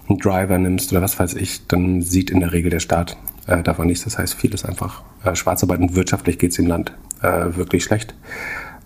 Driver 0.08 0.58
nimmst 0.58 0.92
oder 0.92 1.02
was 1.02 1.18
weiß 1.18 1.34
ich, 1.34 1.66
dann 1.66 2.00
sieht 2.02 2.30
in 2.30 2.40
der 2.40 2.52
Regel 2.52 2.70
der 2.70 2.80
Staat 2.80 3.16
äh, 3.50 3.62
davon 3.62 3.86
nichts. 3.86 4.04
Das 4.04 4.18
heißt, 4.18 4.34
viel 4.34 4.54
ist 4.54 4.64
einfach 4.64 5.02
äh, 5.24 5.34
Schwarzarbeit 5.34 5.80
und 5.80 5.94
wirtschaftlich 5.94 6.38
geht 6.38 6.52
es 6.52 6.58
im 6.58 6.66
Land 6.66 6.92
äh, 7.22 7.56
wirklich 7.56 7.84
schlecht. 7.84 8.14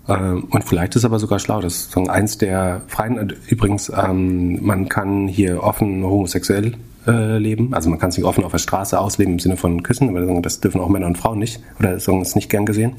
Ähm, 0.09 0.45
und 0.51 0.65
vielleicht 0.65 0.97
ist 0.97 1.05
aber 1.05 1.19
sogar 1.19 1.39
schlau. 1.39 1.61
Das 1.61 1.75
ist 1.75 1.93
so 1.93 2.05
eins 2.07 2.39
der 2.39 2.83
Freien. 2.89 3.19
Äh, 3.19 3.35
übrigens, 3.49 3.91
ähm, 3.91 4.65
man 4.65 4.89
kann 4.89 5.29
hier 5.29 5.63
offen 5.63 6.03
homosexuell 6.03 6.75
äh, 7.07 7.39
leben. 7.39 7.75
Also 7.75 7.91
man 7.91 7.99
kann 7.99 8.11
sich 8.11 8.25
offen 8.25 8.45
auf 8.45 8.53
der 8.53 8.59
Straße 8.59 8.99
ausleben 8.99 9.35
im 9.35 9.39
Sinne 9.39 9.57
von 9.57 9.83
Küssen, 9.83 10.09
aber 10.09 10.41
das 10.41 10.61
dürfen 10.61 10.81
auch 10.81 10.89
Männer 10.89 11.07
und 11.07 11.19
Frauen 11.19 11.39
nicht. 11.39 11.61
Oder 11.79 11.95
ist 11.95 12.09
nicht 12.37 12.51
gern 12.51 12.67
gesehen. 12.67 12.95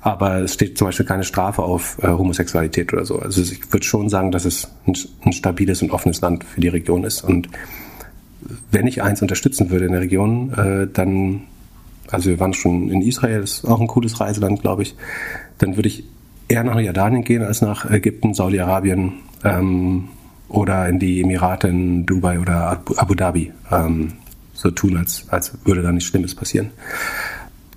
Aber 0.00 0.40
es 0.40 0.52
steht 0.54 0.76
zum 0.76 0.86
Beispiel 0.88 1.06
keine 1.06 1.24
Strafe 1.24 1.62
auf 1.62 1.98
äh, 2.02 2.08
Homosexualität 2.08 2.92
oder 2.92 3.06
so. 3.06 3.18
Also 3.18 3.40
ich 3.40 3.72
würde 3.72 3.86
schon 3.86 4.08
sagen, 4.10 4.32
dass 4.32 4.44
es 4.44 4.68
ein, 4.86 4.94
ein 5.24 5.32
stabiles 5.32 5.82
und 5.82 5.90
offenes 5.92 6.20
Land 6.20 6.44
für 6.44 6.60
die 6.60 6.68
Region 6.68 7.04
ist. 7.04 7.22
Und 7.22 7.48
wenn 8.70 8.86
ich 8.86 9.02
eins 9.02 9.22
unterstützen 9.22 9.70
würde 9.70 9.86
in 9.86 9.92
der 9.92 10.00
Region, 10.00 10.52
äh, 10.52 10.86
dann, 10.92 11.42
also 12.10 12.30
wir 12.30 12.40
waren 12.40 12.54
schon 12.54 12.90
in 12.90 13.02
Israel, 13.02 13.40
das 13.40 13.58
ist 13.58 13.64
auch 13.64 13.80
ein 13.80 13.86
cooles 13.86 14.20
Reiseland, 14.20 14.60
glaube 14.60 14.82
ich, 14.82 14.94
dann 15.58 15.76
würde 15.76 15.88
ich 15.88 16.04
eher 16.48 16.64
nach 16.64 16.78
Jordanien 16.78 17.24
gehen 17.24 17.42
als 17.42 17.62
nach 17.62 17.90
Ägypten, 17.90 18.34
Saudi-Arabien 18.34 19.14
ähm, 19.44 20.08
oder 20.48 20.88
in 20.88 20.98
die 20.98 21.22
Emirate 21.22 21.68
in 21.68 22.06
Dubai 22.06 22.38
oder 22.38 22.82
Abu 22.96 23.14
Dhabi. 23.14 23.52
Ähm, 23.70 24.14
so 24.52 24.70
tun, 24.70 24.96
als, 24.96 25.28
als 25.28 25.52
würde 25.64 25.82
da 25.82 25.92
nichts 25.92 26.08
Schlimmes 26.08 26.34
passieren. 26.34 26.70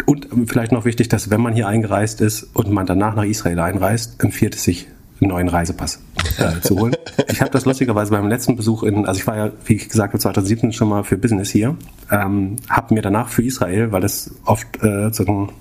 Und 0.05 0.27
vielleicht 0.45 0.71
noch 0.71 0.85
wichtig, 0.85 1.09
dass 1.09 1.29
wenn 1.29 1.41
man 1.41 1.53
hier 1.53 1.67
eingereist 1.67 2.21
ist 2.21 2.43
und 2.53 2.71
man 2.71 2.85
danach 2.85 3.15
nach 3.15 3.25
Israel 3.25 3.59
einreist, 3.59 4.23
empfiehlt 4.23 4.55
es 4.55 4.63
sich, 4.63 4.87
einen 5.19 5.31
neuen 5.31 5.49
Reisepass 5.49 5.99
äh, 6.37 6.61
zu 6.61 6.79
holen. 6.79 6.95
Ich 7.29 7.41
habe 7.41 7.51
das 7.51 7.65
lustigerweise 7.65 8.11
beim 8.11 8.27
letzten 8.27 8.55
Besuch 8.55 8.83
in, 8.83 9.05
also 9.05 9.19
ich 9.19 9.27
war 9.27 9.37
ja, 9.37 9.51
wie 9.65 9.75
ich 9.75 9.89
gesagt 9.89 10.13
habe, 10.13 10.19
2017 10.19 10.73
schon 10.73 10.89
mal 10.89 11.03
für 11.03 11.17
Business 11.17 11.49
hier, 11.49 11.75
ähm, 12.11 12.57
habe 12.69 12.93
mir 12.93 13.01
danach 13.01 13.29
für 13.29 13.43
Israel, 13.43 13.91
weil 13.91 14.01
das 14.01 14.31
oft 14.45 14.67
äh, 14.81 15.09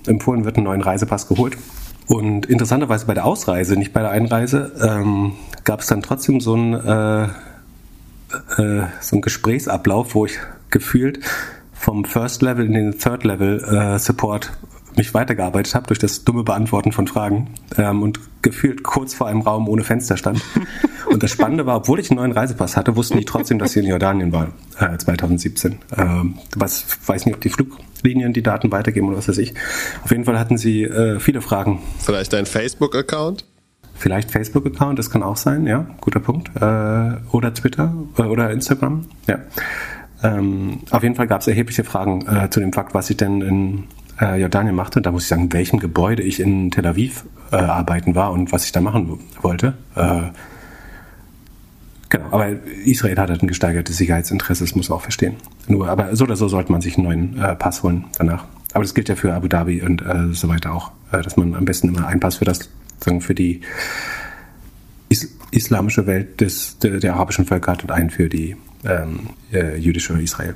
empfohlen 0.07 0.45
wird, 0.45 0.57
einen 0.57 0.65
neuen 0.65 0.81
Reisepass 0.81 1.27
geholt. 1.27 1.57
Und 2.07 2.45
interessanterweise 2.45 3.05
bei 3.05 3.13
der 3.13 3.25
Ausreise, 3.25 3.75
nicht 3.75 3.91
bei 3.91 4.01
der 4.01 4.11
Einreise, 4.11 4.71
ähm, 4.81 5.33
gab 5.65 5.81
es 5.81 5.87
dann 5.87 6.01
trotzdem 6.01 6.39
so 6.39 6.53
einen, 6.53 6.73
äh, 6.73 7.23
äh, 7.23 8.87
so 9.01 9.15
einen 9.15 9.21
Gesprächsablauf, 9.21 10.15
wo 10.15 10.25
ich 10.25 10.39
gefühlt 10.69 11.19
vom 11.73 12.05
First 12.05 12.41
Level 12.41 12.65
in 12.65 12.73
den 12.73 12.97
Third 12.97 13.23
Level 13.23 13.63
äh, 13.63 13.99
Support 13.99 14.51
mich 14.97 15.13
weitergearbeitet 15.13 15.75
habe 15.75 15.87
durch 15.87 15.99
das 15.99 16.23
dumme 16.23 16.43
Beantworten 16.43 16.91
von 16.91 17.07
Fragen 17.07 17.49
ähm, 17.77 18.01
und 18.03 18.19
gefühlt 18.41 18.83
kurz 18.83 19.13
vor 19.13 19.27
einem 19.27 19.41
Raum 19.41 19.67
ohne 19.67 19.83
Fenster 19.83 20.17
stand. 20.17 20.41
Und 21.09 21.23
das 21.23 21.31
Spannende 21.31 21.65
war, 21.65 21.77
obwohl 21.77 21.99
ich 21.99 22.11
einen 22.11 22.19
neuen 22.19 22.33
Reisepass 22.33 22.75
hatte, 22.75 22.95
wussten 22.97 23.17
die 23.17 23.25
trotzdem, 23.25 23.59
dass 23.59 23.71
sie 23.71 23.79
in 23.79 23.85
Jordanien 23.85 24.33
waren, 24.33 24.51
äh, 24.77 24.97
2017. 24.97 25.77
Ähm, 25.97 26.37
was 26.55 26.85
weiß 27.05 27.25
nicht, 27.25 27.35
ob 27.35 27.41
die 27.41 27.49
Fluglinien 27.49 28.33
die 28.33 28.43
Daten 28.43 28.71
weitergeben 28.71 29.07
oder 29.07 29.17
was 29.17 29.29
weiß 29.29 29.37
ich. 29.37 29.53
Auf 30.03 30.11
jeden 30.11 30.25
Fall 30.25 30.37
hatten 30.37 30.57
sie 30.57 30.83
äh, 30.83 31.19
viele 31.19 31.41
Fragen. 31.41 31.81
Vielleicht 31.99 32.33
dein 32.33 32.45
Facebook-Account? 32.45 33.45
Vielleicht 33.95 34.31
Facebook-Account, 34.31 34.99
das 34.99 35.09
kann 35.09 35.23
auch 35.23 35.37
sein, 35.37 35.65
ja, 35.65 35.87
guter 36.01 36.19
Punkt. 36.19 36.49
Äh, 36.55 37.17
oder 37.31 37.53
Twitter 37.53 37.93
äh, 38.17 38.23
oder 38.23 38.51
Instagram, 38.51 39.05
ja. 39.27 39.39
Ähm, 40.23 40.79
auf 40.89 41.03
jeden 41.03 41.15
Fall 41.15 41.27
gab 41.27 41.41
es 41.41 41.47
erhebliche 41.47 41.83
Fragen 41.83 42.27
äh, 42.27 42.49
zu 42.49 42.59
dem 42.59 42.73
Fakt, 42.73 42.93
was 42.93 43.09
ich 43.09 43.17
denn 43.17 43.41
in 43.41 43.83
äh, 44.19 44.39
Jordanien 44.39 44.75
machte. 44.75 45.01
Da 45.01 45.11
muss 45.11 45.23
ich 45.23 45.29
sagen, 45.29 45.51
welchem 45.53 45.79
Gebäude 45.79 46.23
ich 46.23 46.39
in 46.39 46.71
Tel 46.71 46.85
Aviv 46.85 47.25
äh, 47.51 47.57
arbeiten 47.57 48.15
war 48.15 48.31
und 48.31 48.51
was 48.51 48.65
ich 48.65 48.71
da 48.71 48.81
machen 48.81 49.19
wollte. 49.41 49.73
Äh, 49.95 50.21
genau, 52.09 52.25
aber 52.31 52.49
Israel 52.85 53.17
hat 53.17 53.29
halt 53.29 53.41
ein 53.41 53.47
gesteigertes 53.47 53.97
Sicherheitsinteresse, 53.97 54.63
das 54.63 54.75
muss 54.75 54.89
man 54.89 54.97
auch 54.97 55.03
verstehen. 55.03 55.35
Nur, 55.67 55.89
aber 55.89 56.15
so 56.15 56.23
oder 56.23 56.35
so 56.35 56.47
sollte 56.47 56.71
man 56.71 56.81
sich 56.81 56.97
einen 56.97 57.05
neuen 57.05 57.41
äh, 57.41 57.55
Pass 57.55 57.83
holen 57.83 58.05
danach. 58.17 58.45
Aber 58.73 58.83
das 58.83 58.93
gilt 58.93 59.09
ja 59.09 59.15
für 59.15 59.33
Abu 59.33 59.47
Dhabi 59.47 59.81
und 59.81 60.01
äh, 60.01 60.33
so 60.33 60.49
weiter 60.49 60.73
auch, 60.73 60.91
äh, 61.11 61.21
dass 61.21 61.37
man 61.37 61.55
am 61.55 61.65
besten 61.65 61.89
immer 61.89 62.07
einen 62.07 62.19
Pass 62.19 62.37
für 62.37 62.45
das, 62.45 62.69
sagen, 62.99 63.21
für 63.21 63.35
die 63.35 63.61
is 65.09 65.33
islamische 65.51 66.05
Welt 66.05 66.41
des, 66.41 66.77
der, 66.79 66.99
der 66.99 67.13
arabischen 67.13 67.45
Völker 67.45 67.71
hat 67.71 67.83
und 67.83 67.91
einen 67.91 68.09
für 68.09 68.27
die 68.27 68.57
ähm, 68.83 69.29
äh, 69.53 69.77
jüdische 69.77 70.19
Israel. 70.21 70.55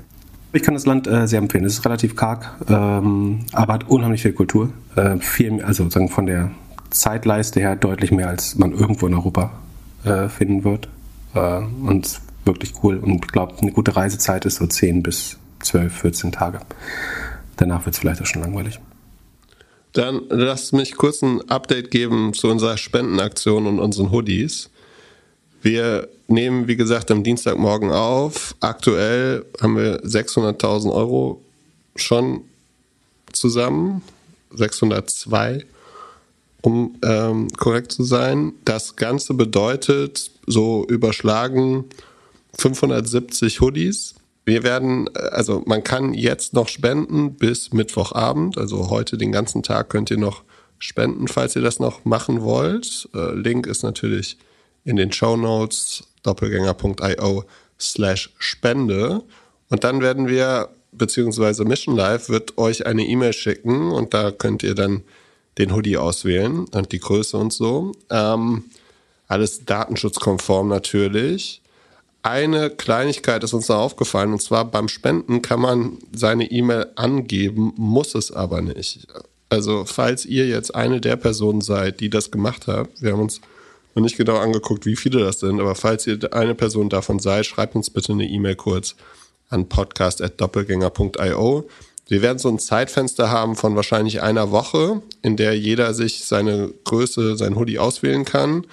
Ich 0.54 0.64
kann 0.64 0.74
das 0.74 0.86
Land 0.86 1.08
äh, 1.08 1.28
sehr 1.28 1.40
empfehlen. 1.40 1.64
Es 1.64 1.74
ist 1.74 1.86
relativ 1.86 2.16
karg, 2.16 2.52
ähm, 2.68 3.46
aber 3.54 3.74
hat 3.74 3.90
unheimlich 3.90 4.22
viel 4.22 4.34
Kultur. 4.34 4.70
Äh, 4.96 5.18
viel, 5.18 5.62
also 5.64 5.84
sozusagen 5.84 6.10
von 6.10 6.26
der 6.26 6.52
Zeitleiste 6.90 7.62
her 7.62 7.78
deutlich 7.78 8.12
mehr, 8.12 8.28
als 8.28 8.58
man 8.58 8.74
irgendwo 8.74 9.08
in 9.08 9.14
Europa 9.14 9.52
äh, 10.04 10.28
finden 10.28 10.66
wird. 10.66 10.90
Äh, 11.36 11.60
und 11.60 12.20
wirklich 12.44 12.74
cool. 12.84 12.98
Und 12.98 13.26
ich 13.26 13.32
glaube, 13.32 13.56
eine 13.62 13.72
gute 13.72 13.96
Reisezeit 13.96 14.46
ist 14.46 14.56
so 14.56 14.68
10 14.68 15.04
bis 15.04 15.38
12, 15.62 15.94
14 15.94 16.32
Tage. 16.34 16.60
Danach 17.56 17.86
wird 17.86 17.96
es 17.96 18.00
vielleicht 18.00 18.22
auch 18.22 18.26
schon 18.26 18.42
langweilig. 18.42 18.80
Dann 19.94 20.22
lasst 20.30 20.74
mich 20.74 20.96
kurz 20.96 21.22
ein 21.22 21.50
Update 21.50 21.92
geben 21.92 22.34
zu 22.34 22.50
unserer 22.50 22.78
Spendenaktion 22.78 23.68
und 23.68 23.80
unseren 23.80 24.12
Hoodies. 24.12 24.71
Wir 25.62 26.10
nehmen, 26.28 26.68
wie 26.68 26.76
gesagt, 26.76 27.12
am 27.12 27.24
Dienstagmorgen 27.24 27.92
auf. 27.92 28.56
Aktuell 28.60 29.46
haben 29.62 29.78
wir 29.78 30.02
600.000 30.04 30.92
Euro 30.92 31.42
schon 31.96 32.42
zusammen. 33.32 34.02
602, 34.54 35.66
um 36.62 36.96
ähm, 37.04 37.48
korrekt 37.58 37.92
zu 37.92 38.04
sein. 38.04 38.54
Das 38.66 38.96
Ganze 38.96 39.34
bedeutet 39.34 40.32
so 40.46 40.86
überschlagen 40.88 41.86
570 42.58 43.62
Hoodies. 43.62 44.16
Wir 44.44 44.64
werden, 44.64 45.10
also 45.16 45.64
man 45.66 45.84
kann 45.84 46.14
jetzt 46.14 46.54
noch 46.54 46.68
spenden 46.68 47.36
bis 47.36 47.72
Mittwochabend. 47.72 48.58
Also 48.58 48.90
heute 48.90 49.18
den 49.18 49.32
ganzen 49.32 49.64
Tag 49.64 49.90
könnt 49.90 50.12
ihr 50.12 50.18
noch 50.18 50.44
spenden, 50.80 51.28
falls 51.28 51.56
ihr 51.56 51.62
das 51.62 51.80
noch 51.80 52.04
machen 52.06 52.42
wollt. 52.42 53.08
Äh, 53.14 53.36
Link 53.36 53.68
ist 53.68 53.84
natürlich 53.84 54.38
in 54.84 54.96
den 54.96 55.12
Show 55.12 55.38
Notes 55.38 56.04
doppelgänger.io 56.24 57.44
slash 57.80 58.34
Spende. 58.38 59.24
Und 59.70 59.84
dann 59.84 60.02
werden 60.02 60.28
wir, 60.28 60.70
beziehungsweise 60.92 61.66
Mission 61.66 61.96
Live 61.96 62.30
wird 62.30 62.58
euch 62.58 62.86
eine 62.86 63.06
E-Mail 63.06 63.34
schicken 63.34 63.92
und 63.92 64.14
da 64.14 64.32
könnt 64.32 64.64
ihr 64.64 64.76
dann 64.76 65.04
den 65.58 65.74
Hoodie 65.74 65.98
auswählen 65.98 66.66
und 66.66 66.92
die 66.92 67.00
Größe 67.00 67.38
und 67.38 67.54
so. 67.54 67.92
Ähm, 68.10 68.66
alles 69.28 69.66
datenschutzkonform 69.66 70.68
natürlich. 70.68 71.62
Eine 72.24 72.70
Kleinigkeit 72.70 73.44
ist 73.44 73.54
uns 73.54 73.68
da 73.68 73.78
aufgefallen 73.78 74.34
und 74.34 74.42
zwar 74.42 74.66
beim 74.66 74.88
Spenden 74.88 75.42
kann 75.42 75.60
man 75.60 75.98
seine 76.14 76.52
E-Mail 76.52 76.92
angeben, 76.96 77.74
muss 77.78 78.14
es 78.14 78.32
aber 78.32 78.62
nicht. 78.62 79.08
Also 79.50 79.86
falls 79.86 80.26
ihr 80.26 80.48
jetzt 80.48 80.76
eine 80.76 81.02
der 81.02 81.16
Personen 81.16 81.62
seid, 81.62 82.00
die 82.00 82.10
das 82.10 82.30
gemacht 82.30 82.68
habt, 82.68 83.02
wir 83.02 83.14
haben 83.14 83.22
uns 83.22 83.42
noch 83.96 84.04
nicht 84.04 84.18
genau 84.18 84.38
angeguckt, 84.38 84.86
wie 84.86 84.96
viele 84.96 85.20
das 85.20 85.40
sind, 85.40 85.60
aber 85.60 85.76
falls 85.76 86.08
ihr 86.08 86.20
eine 86.34 86.56
Person 86.56 86.90
davon 86.90 87.20
seid, 87.20 87.46
schreibt 87.46 87.76
uns 87.76 87.90
bitte 87.90 88.14
eine 88.14 88.26
E-Mail 88.26 88.56
kurz 88.56 88.96
an 89.50 89.68
podcast.doppelgänger.io. 89.68 91.68
Wir 92.08 92.22
werden 92.22 92.40
so 92.40 92.50
ein 92.50 92.60
Zeitfenster 92.60 93.32
haben 93.32 93.56
von 93.56 93.76
wahrscheinlich 93.76 94.22
einer 94.22 94.52
Woche, 94.52 95.02
in 95.22 95.38
der 95.38 95.58
jeder 95.58 95.94
sich 95.94 96.26
seine 96.26 96.74
Größe, 96.84 97.38
sein 97.38 97.56
Hoodie 97.56 97.80
auswählen 97.80 98.26
kann 98.26 98.66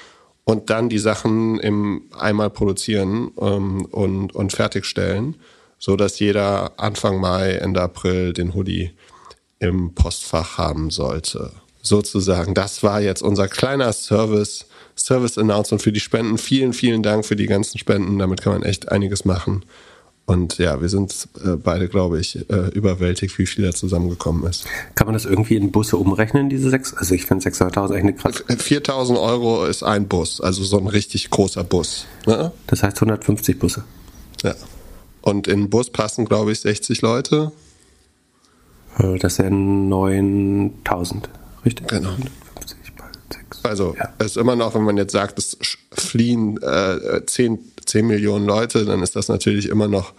und 0.44 0.70
dann 0.70 0.88
die 0.88 0.98
Sachen 0.98 1.60
im 1.60 2.02
einmal 2.16 2.50
produzieren 2.50 3.30
ähm, 3.40 3.84
und, 3.86 4.34
und 4.34 4.52
fertigstellen, 4.52 5.36
so 5.78 5.94
dass 5.94 6.18
jeder 6.18 6.80
Anfang 6.80 7.20
Mai, 7.20 7.52
Ende 7.52 7.82
April 7.82 8.32
den 8.32 8.54
Hoodie 8.54 8.92
im 9.58 9.94
Postfach 9.94 10.58
haben 10.58 10.90
sollte. 10.90 11.52
Sozusagen, 11.82 12.54
das 12.54 12.82
war 12.82 13.00
jetzt 13.00 13.22
unser 13.22 13.48
kleiner 13.48 13.92
Service 13.92 14.66
Service-Announcement 14.98 15.82
für 15.82 15.92
die 15.92 16.00
Spenden. 16.00 16.38
Vielen, 16.38 16.72
vielen 16.72 17.02
Dank 17.02 17.24
für 17.24 17.36
die 17.36 17.46
ganzen 17.46 17.78
Spenden. 17.78 18.18
Damit 18.18 18.42
kann 18.42 18.52
man 18.52 18.62
echt 18.62 18.90
einiges 18.90 19.24
machen. 19.24 19.64
Und 20.28 20.58
ja, 20.58 20.78
wir 20.82 20.90
sind 20.90 21.26
äh, 21.42 21.56
beide, 21.56 21.88
glaube 21.88 22.20
ich, 22.20 22.36
äh, 22.50 22.68
überwältigt, 22.74 23.38
wie 23.38 23.46
viel 23.46 23.64
da 23.64 23.72
zusammengekommen 23.72 24.44
ist. 24.46 24.66
Kann 24.94 25.06
man 25.06 25.14
das 25.14 25.24
irgendwie 25.24 25.56
in 25.56 25.72
Busse 25.72 25.96
umrechnen, 25.96 26.50
diese 26.50 26.68
sechs? 26.68 26.92
Also 26.92 27.14
ich 27.14 27.24
finde 27.24 27.48
600.000 27.48 27.78
eigentlich 27.78 27.96
eine 28.02 28.12
krass. 28.12 28.44
4.000 28.46 29.18
Euro 29.18 29.64
ist 29.64 29.82
ein 29.82 30.06
Bus, 30.06 30.42
also 30.42 30.64
so 30.64 30.78
ein 30.78 30.86
richtig 30.86 31.30
großer 31.30 31.64
Bus. 31.64 32.04
Ne? 32.26 32.52
Das 32.66 32.82
heißt 32.82 32.98
150 32.98 33.58
Busse. 33.58 33.84
Ja. 34.42 34.54
Und 35.22 35.48
in 35.48 35.60
den 35.60 35.70
Bus 35.70 35.88
passen, 35.88 36.26
glaube 36.26 36.52
ich, 36.52 36.60
60 36.60 37.00
Leute. 37.00 37.52
Äh, 38.98 39.18
das 39.18 39.38
wären 39.38 39.90
9.000, 39.90 41.22
richtig? 41.64 41.88
Genau. 41.88 42.10
Also 43.62 43.94
ja. 43.98 44.12
es 44.18 44.26
ist 44.26 44.36
immer 44.36 44.56
noch, 44.56 44.74
wenn 44.74 44.84
man 44.84 44.96
jetzt 44.96 45.12
sagt, 45.12 45.38
es 45.38 45.56
fliehen 45.92 46.60
äh, 46.62 47.24
10, 47.24 47.58
10 47.84 48.06
Millionen 48.06 48.46
Leute, 48.46 48.84
dann 48.84 49.02
ist 49.02 49.16
das 49.16 49.28
natürlich 49.28 49.68
immer 49.68 49.88
noch 49.88 50.12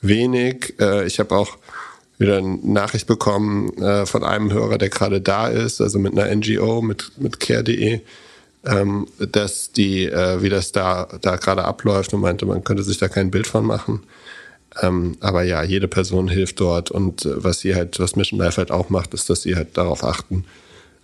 wenig. 0.00 0.74
Äh, 0.80 1.06
ich 1.06 1.18
habe 1.18 1.34
auch 1.34 1.58
wieder 2.18 2.38
eine 2.38 2.58
Nachricht 2.62 3.06
bekommen 3.06 3.72
äh, 3.78 4.04
von 4.04 4.24
einem 4.24 4.52
Hörer, 4.52 4.78
der 4.78 4.88
gerade 4.88 5.20
da 5.20 5.48
ist, 5.48 5.80
also 5.80 5.98
mit 5.98 6.18
einer 6.18 6.34
NGO, 6.34 6.82
mit, 6.82 7.12
mit 7.16 7.38
care.de, 7.38 8.00
ähm, 8.66 9.06
dass 9.18 9.72
die, 9.72 10.06
äh, 10.06 10.42
wie 10.42 10.48
das 10.48 10.72
da, 10.72 11.08
da 11.20 11.36
gerade 11.36 11.64
abläuft 11.64 12.12
und 12.12 12.20
meinte, 12.20 12.44
man 12.44 12.64
könnte 12.64 12.82
sich 12.82 12.98
da 12.98 13.08
kein 13.08 13.30
Bild 13.30 13.46
von 13.46 13.64
machen. 13.64 14.02
Ähm, 14.82 15.16
aber 15.20 15.42
ja, 15.44 15.62
jede 15.62 15.88
Person 15.88 16.28
hilft 16.28 16.60
dort 16.60 16.90
und 16.90 17.24
äh, 17.24 17.42
was 17.44 17.60
sie 17.60 17.74
halt, 17.74 17.98
was 18.00 18.16
Mission 18.16 18.38
Life 18.38 18.58
halt 18.58 18.70
auch 18.70 18.90
macht, 18.90 19.14
ist, 19.14 19.30
dass 19.30 19.42
sie 19.42 19.56
halt 19.56 19.76
darauf 19.76 20.04
achten, 20.04 20.44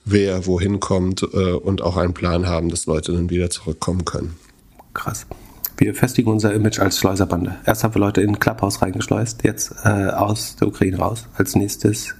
wer 0.04 0.46
wohin 0.46 0.80
kommt 0.80 1.22
äh, 1.22 1.52
und 1.52 1.82
auch 1.82 1.96
einen 1.96 2.14
Plan 2.14 2.46
haben, 2.46 2.68
dass 2.68 2.86
Leute 2.86 3.12
dann 3.12 3.30
wieder 3.30 3.50
zurückkommen 3.50 4.04
können. 4.04 4.36
Krass. 4.92 5.26
Wir 5.76 5.94
festigen 5.94 6.30
unser 6.30 6.54
Image 6.54 6.78
als 6.78 6.98
Schleuserbande. 6.98 7.56
Erst 7.66 7.82
haben 7.82 7.94
wir 7.94 8.00
Leute 8.00 8.20
in 8.20 8.30
ein 8.30 8.38
Clubhouse 8.38 8.80
reingeschleust, 8.80 9.42
jetzt 9.42 9.74
äh, 9.84 9.88
aus 9.88 10.54
der 10.56 10.68
Ukraine 10.68 10.98
raus. 10.98 11.26
Als 11.34 11.56
nächstes 11.56 12.14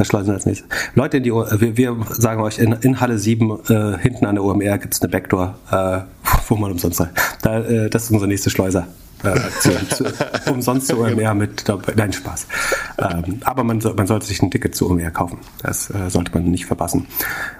verschleusen 0.00 0.32
als 0.32 0.46
nächstes. 0.46 0.66
Leute 0.94 1.18
in 1.18 1.24
die 1.24 1.30
o 1.30 1.44
wir, 1.58 1.76
wir 1.76 1.96
sagen 2.08 2.40
euch, 2.40 2.58
in, 2.58 2.72
in 2.72 3.00
Halle 3.00 3.18
7 3.18 3.50
äh, 3.68 3.98
hinten 3.98 4.24
an 4.24 4.36
der 4.36 4.44
OMR 4.44 4.78
gibt 4.78 4.94
es 4.94 5.02
eine 5.02 5.10
Backdoor, 5.10 5.58
äh, 5.70 6.00
wo 6.48 6.56
man 6.56 6.72
umsonst 6.72 7.02
rein. 7.02 7.10
Da, 7.42 7.60
äh, 7.60 7.90
das 7.90 8.04
ist 8.04 8.10
unser 8.10 8.26
nächster 8.26 8.48
Schleuser 8.48 8.88
äh, 9.22 9.28
Aktion. 9.28 9.76
zu, 9.90 10.04
umsonst 10.50 10.86
zu 10.86 10.98
OMR 10.98 11.20
ja. 11.20 11.34
mit, 11.34 11.64
nein, 11.96 12.14
Spaß. 12.14 12.46
Ähm, 12.98 13.40
aber 13.44 13.62
man, 13.62 13.82
man 13.94 14.06
sollte 14.06 14.24
sich 14.24 14.42
ein 14.42 14.50
Ticket 14.50 14.74
zu 14.74 14.88
OMR 14.88 15.10
kaufen. 15.10 15.38
Das 15.62 15.90
äh, 15.90 16.08
sollte 16.08 16.32
man 16.32 16.50
nicht 16.50 16.64
verpassen. 16.64 17.06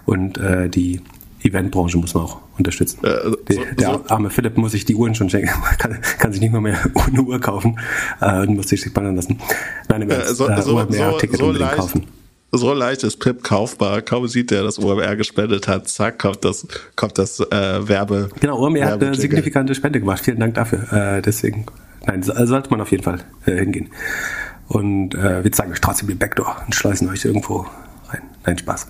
Und 0.07 0.39
äh, 0.39 0.71
die 0.71 1.03
Eventbranche 1.43 1.99
muss 1.99 2.15
man 2.15 2.25
auch 2.25 2.39
unterstützen. 2.57 3.05
Äh, 3.05 3.23
so, 3.23 3.37
der, 3.37 3.75
der 3.75 4.01
arme 4.11 4.31
Philipp 4.31 4.57
muss 4.57 4.73
sich 4.73 4.87
die 4.87 4.95
Uhren 4.95 5.15
schon 5.15 5.29
schenken, 5.29 5.51
kann, 5.79 5.99
kann 6.19 6.33
sich 6.33 6.41
nicht 6.41 6.53
mal 6.53 6.63
mehr 6.63 6.79
eine 7.07 7.23
Uhr 7.23 7.39
kaufen 7.39 7.79
äh, 8.23 8.41
und 8.41 8.57
muss 8.57 8.69
sich 8.69 8.81
spannern 8.81 9.17
lassen. 9.17 9.39
Nein, 9.91 10.03
im 10.03 10.11
äh, 10.11 10.25
so, 10.25 10.49
äh, 10.49 10.57
so, 10.63 10.71
so, 10.71 10.79
unbedingt 10.79 11.59
leicht. 11.59 11.77
kaufen 11.77 12.07
so 12.53 12.73
leicht 12.73 13.05
ist 13.05 13.19
Pip 13.19 13.43
kaufbar. 13.43 14.03
Kaum 14.03 14.27
sieht 14.27 14.53
er, 14.53 14.63
dass 14.63 14.79
OMR 14.79 15.17
gespendet 15.17 15.69
hat, 15.69 15.89
zack, 15.89 16.19
kommt 16.19 16.45
das, 16.45 16.67
kommt 16.97 17.19
das 17.19 17.41
äh, 17.41 17.89
Werbe. 17.89 18.31
Genau, 18.41 18.59
OMR 18.59 18.87
hat 18.87 19.03
eine 19.03 19.15
signifikante 19.15 19.75
Spende 19.75 20.01
gemacht. 20.01 20.21
Vielen 20.23 20.41
Dank 20.41 20.55
dafür. 20.55 20.93
Äh, 20.93 21.23
deswegen, 21.23 21.67
nein, 22.07 22.23
sollte 22.23 22.71
man 22.71 22.81
auf 22.81 22.91
jeden 22.91 23.03
Fall 23.03 23.21
äh, 23.47 23.57
hingehen. 23.57 23.91
Und 24.69 25.15
äh, 25.15 25.43
wir 25.43 25.53
zeigen 25.53 25.73
euch 25.73 25.81
trotzdem 25.81 26.09
die 26.09 26.15
Backdoor 26.15 26.57
und 26.65 26.75
schleusen 26.75 27.09
euch 27.09 27.25
irgendwo. 27.25 27.67
Nein, 28.47 28.57
Spaß. 28.57 28.87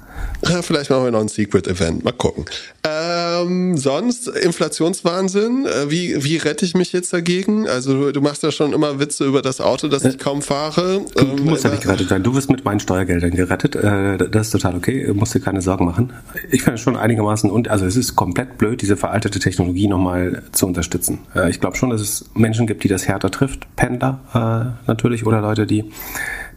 Ja, 0.49 0.63
vielleicht 0.63 0.91
machen 0.91 1.05
wir 1.05 1.11
noch 1.11 1.21
ein 1.21 1.29
Secret-Event. 1.29 2.05
Mal 2.05 2.13
gucken. 2.13 2.45
Ähm, 2.85 3.77
sonst 3.77 4.29
Inflationswahnsinn. 4.29 5.67
Äh, 5.67 5.91
wie, 5.91 6.23
wie 6.23 6.37
rette 6.37 6.65
ich 6.65 6.75
mich 6.75 6.93
jetzt 6.93 7.13
dagegen? 7.13 7.69
Also 7.69 8.13
du 8.13 8.21
machst 8.21 8.45
ja 8.45 8.53
schon 8.53 8.73
immer 8.73 9.01
Witze 9.01 9.25
über 9.25 9.43
das 9.43 9.61
Auto, 9.61 9.89
das 9.89 10.05
ich 10.05 10.19
kaum 10.19 10.41
fahre. 10.41 11.05
Du, 11.17 11.25
du 11.25 11.45
musst 11.45 11.65
ja 11.65 11.71
nicht 11.71 11.83
gerettet 11.83 12.11
sein. 12.11 12.23
Du 12.23 12.35
wirst 12.37 12.49
mit 12.49 12.65
meinen 12.65 12.79
Steuergeldern 12.79 13.33
gerettet. 13.33 13.75
Äh, 13.75 14.19
das 14.31 14.47
ist 14.47 14.53
total 14.53 14.77
okay. 14.77 15.05
Du 15.05 15.15
musst 15.15 15.35
dir 15.35 15.41
keine 15.41 15.63
Sorgen 15.63 15.85
machen. 15.85 16.13
Ich 16.53 16.63
finde 16.63 16.77
es 16.77 16.81
schon 16.81 16.97
einigermaßen 16.97 17.51
und 17.51 17.69
also 17.69 17.87
es 17.87 17.97
ist 17.97 18.15
komplett 18.15 18.57
blöd, 18.57 18.81
diese 18.83 18.97
veraltete 18.97 19.41
Technologie 19.41 19.89
nochmal 19.89 20.45
zu 20.53 20.67
unterstützen. 20.67 21.19
Äh, 21.35 21.51
ich 21.51 21.59
glaube 21.59 21.77
schon, 21.77 21.91
dass 21.91 22.01
es 22.01 22.27
Menschen 22.35 22.69
gibt, 22.69 22.85
die 22.85 22.89
das 22.89 23.09
härter 23.09 23.31
trifft. 23.31 23.67
Pendler 23.75 24.79
natürlich 24.87 25.27
oder 25.27 25.41
Leute, 25.41 25.67
die 25.67 25.91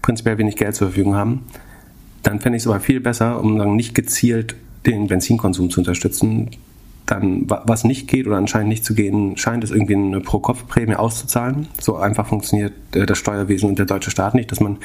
prinzipiell 0.01 0.37
wenig 0.37 0.55
Geld 0.55 0.75
zur 0.75 0.87
Verfügung 0.87 1.15
haben 1.15 1.45
dann 2.23 2.39
fände 2.39 2.57
ich 2.57 2.63
es 2.63 2.67
aber 2.67 2.79
viel 2.79 2.99
besser, 2.99 3.41
um 3.41 3.57
dann 3.57 3.75
nicht 3.75 3.93
gezielt 3.93 4.55
den 4.85 5.07
Benzinkonsum 5.07 5.69
zu 5.69 5.81
unterstützen. 5.81 6.49
Dann, 7.05 7.45
was 7.47 7.83
nicht 7.83 8.07
geht 8.07 8.27
oder 8.27 8.37
anscheinend 8.37 8.69
nicht 8.69 8.85
zu 8.85 8.95
gehen 8.95 9.35
scheint, 9.35 9.63
ist 9.63 9.71
irgendwie 9.71 9.95
eine 9.95 10.21
Pro-Kopf-Prämie 10.21 10.95
auszuzahlen. 10.95 11.67
So 11.79 11.97
einfach 11.97 12.27
funktioniert 12.27 12.73
äh, 12.95 13.05
das 13.05 13.17
Steuerwesen 13.17 13.69
und 13.69 13.77
der 13.77 13.85
deutsche 13.85 14.09
Staat 14.09 14.35
nicht, 14.35 14.51
dass 14.51 14.61
man 14.61 14.77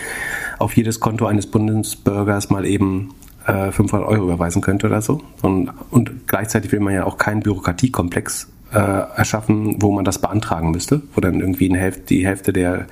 auf 0.59 0.77
jedes 0.77 0.99
Konto 0.99 1.27
eines 1.27 1.47
Bundesbürgers 1.47 2.51
mal 2.51 2.67
eben 2.67 3.15
500 3.45 4.03
äh, 4.03 4.05
Euro 4.05 4.25
überweisen 4.25 4.61
könnte 4.61 4.89
oder 4.89 5.01
so. 5.01 5.23
Und, 5.43 5.71
und 5.91 6.27
gleichzeitig 6.27 6.73
will 6.73 6.81
man 6.81 6.93
ja 6.93 7.05
auch 7.05 7.19
keinen 7.19 7.41
Bürokratiekomplex 7.41 8.49
äh, 8.73 8.79
erschaffen, 8.79 9.81
wo 9.81 9.93
man 9.93 10.05
das 10.05 10.21
beantragen 10.21 10.71
müsste, 10.71 11.03
wo 11.15 11.21
dann 11.21 11.41
irgendwie 11.41 11.75
Hälfte, 11.75 12.03
die 12.09 12.27
Hälfte 12.27 12.53
der 12.53 12.87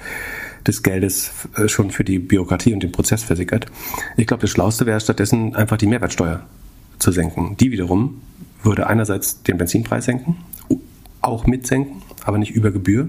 des 0.66 0.82
Geldes 0.82 1.32
äh, 1.56 1.68
schon 1.68 1.90
für 1.90 2.04
die 2.04 2.18
Bürokratie 2.18 2.72
und 2.72 2.82
den 2.82 2.92
Prozess 2.92 3.22
versickert. 3.22 3.66
Ich 4.16 4.26
glaube, 4.26 4.42
das 4.42 4.50
Schlauste 4.50 4.86
wäre 4.86 5.00
stattdessen 5.00 5.54
einfach 5.54 5.76
die 5.76 5.86
Mehrwertsteuer 5.86 6.46
zu 6.98 7.12
senken. 7.12 7.56
Die 7.58 7.70
wiederum 7.70 8.22
würde 8.62 8.86
einerseits 8.86 9.42
den 9.42 9.58
Benzinpreis 9.58 10.06
senken, 10.06 10.36
auch 11.20 11.46
mitsenken, 11.46 12.02
aber 12.24 12.38
nicht 12.38 12.52
über 12.52 12.70
Gebühr, 12.70 13.08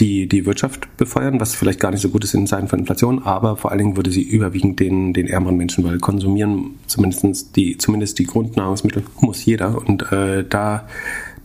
die, 0.00 0.28
die 0.28 0.44
Wirtschaft 0.44 0.88
befeuern, 0.96 1.40
was 1.40 1.54
vielleicht 1.54 1.80
gar 1.80 1.90
nicht 1.90 2.00
so 2.00 2.08
gut 2.08 2.24
ist 2.24 2.34
in 2.34 2.46
Zeiten 2.46 2.68
von 2.68 2.80
Inflation, 2.80 3.22
aber 3.22 3.56
vor 3.56 3.70
allen 3.70 3.78
Dingen 3.78 3.96
würde 3.96 4.10
sie 4.10 4.22
überwiegend 4.22 4.80
den, 4.80 5.12
den 5.12 5.28
ärmeren 5.28 5.56
Menschen, 5.56 5.84
weil 5.84 5.98
konsumieren 5.98 6.74
zumindest 6.86 7.54
die, 7.56 7.78
zumindest 7.78 8.18
die 8.18 8.24
Grundnahrungsmittel 8.24 9.04
muss 9.20 9.44
jeder 9.44 9.78
und 9.78 10.10
äh, 10.10 10.44
da 10.48 10.88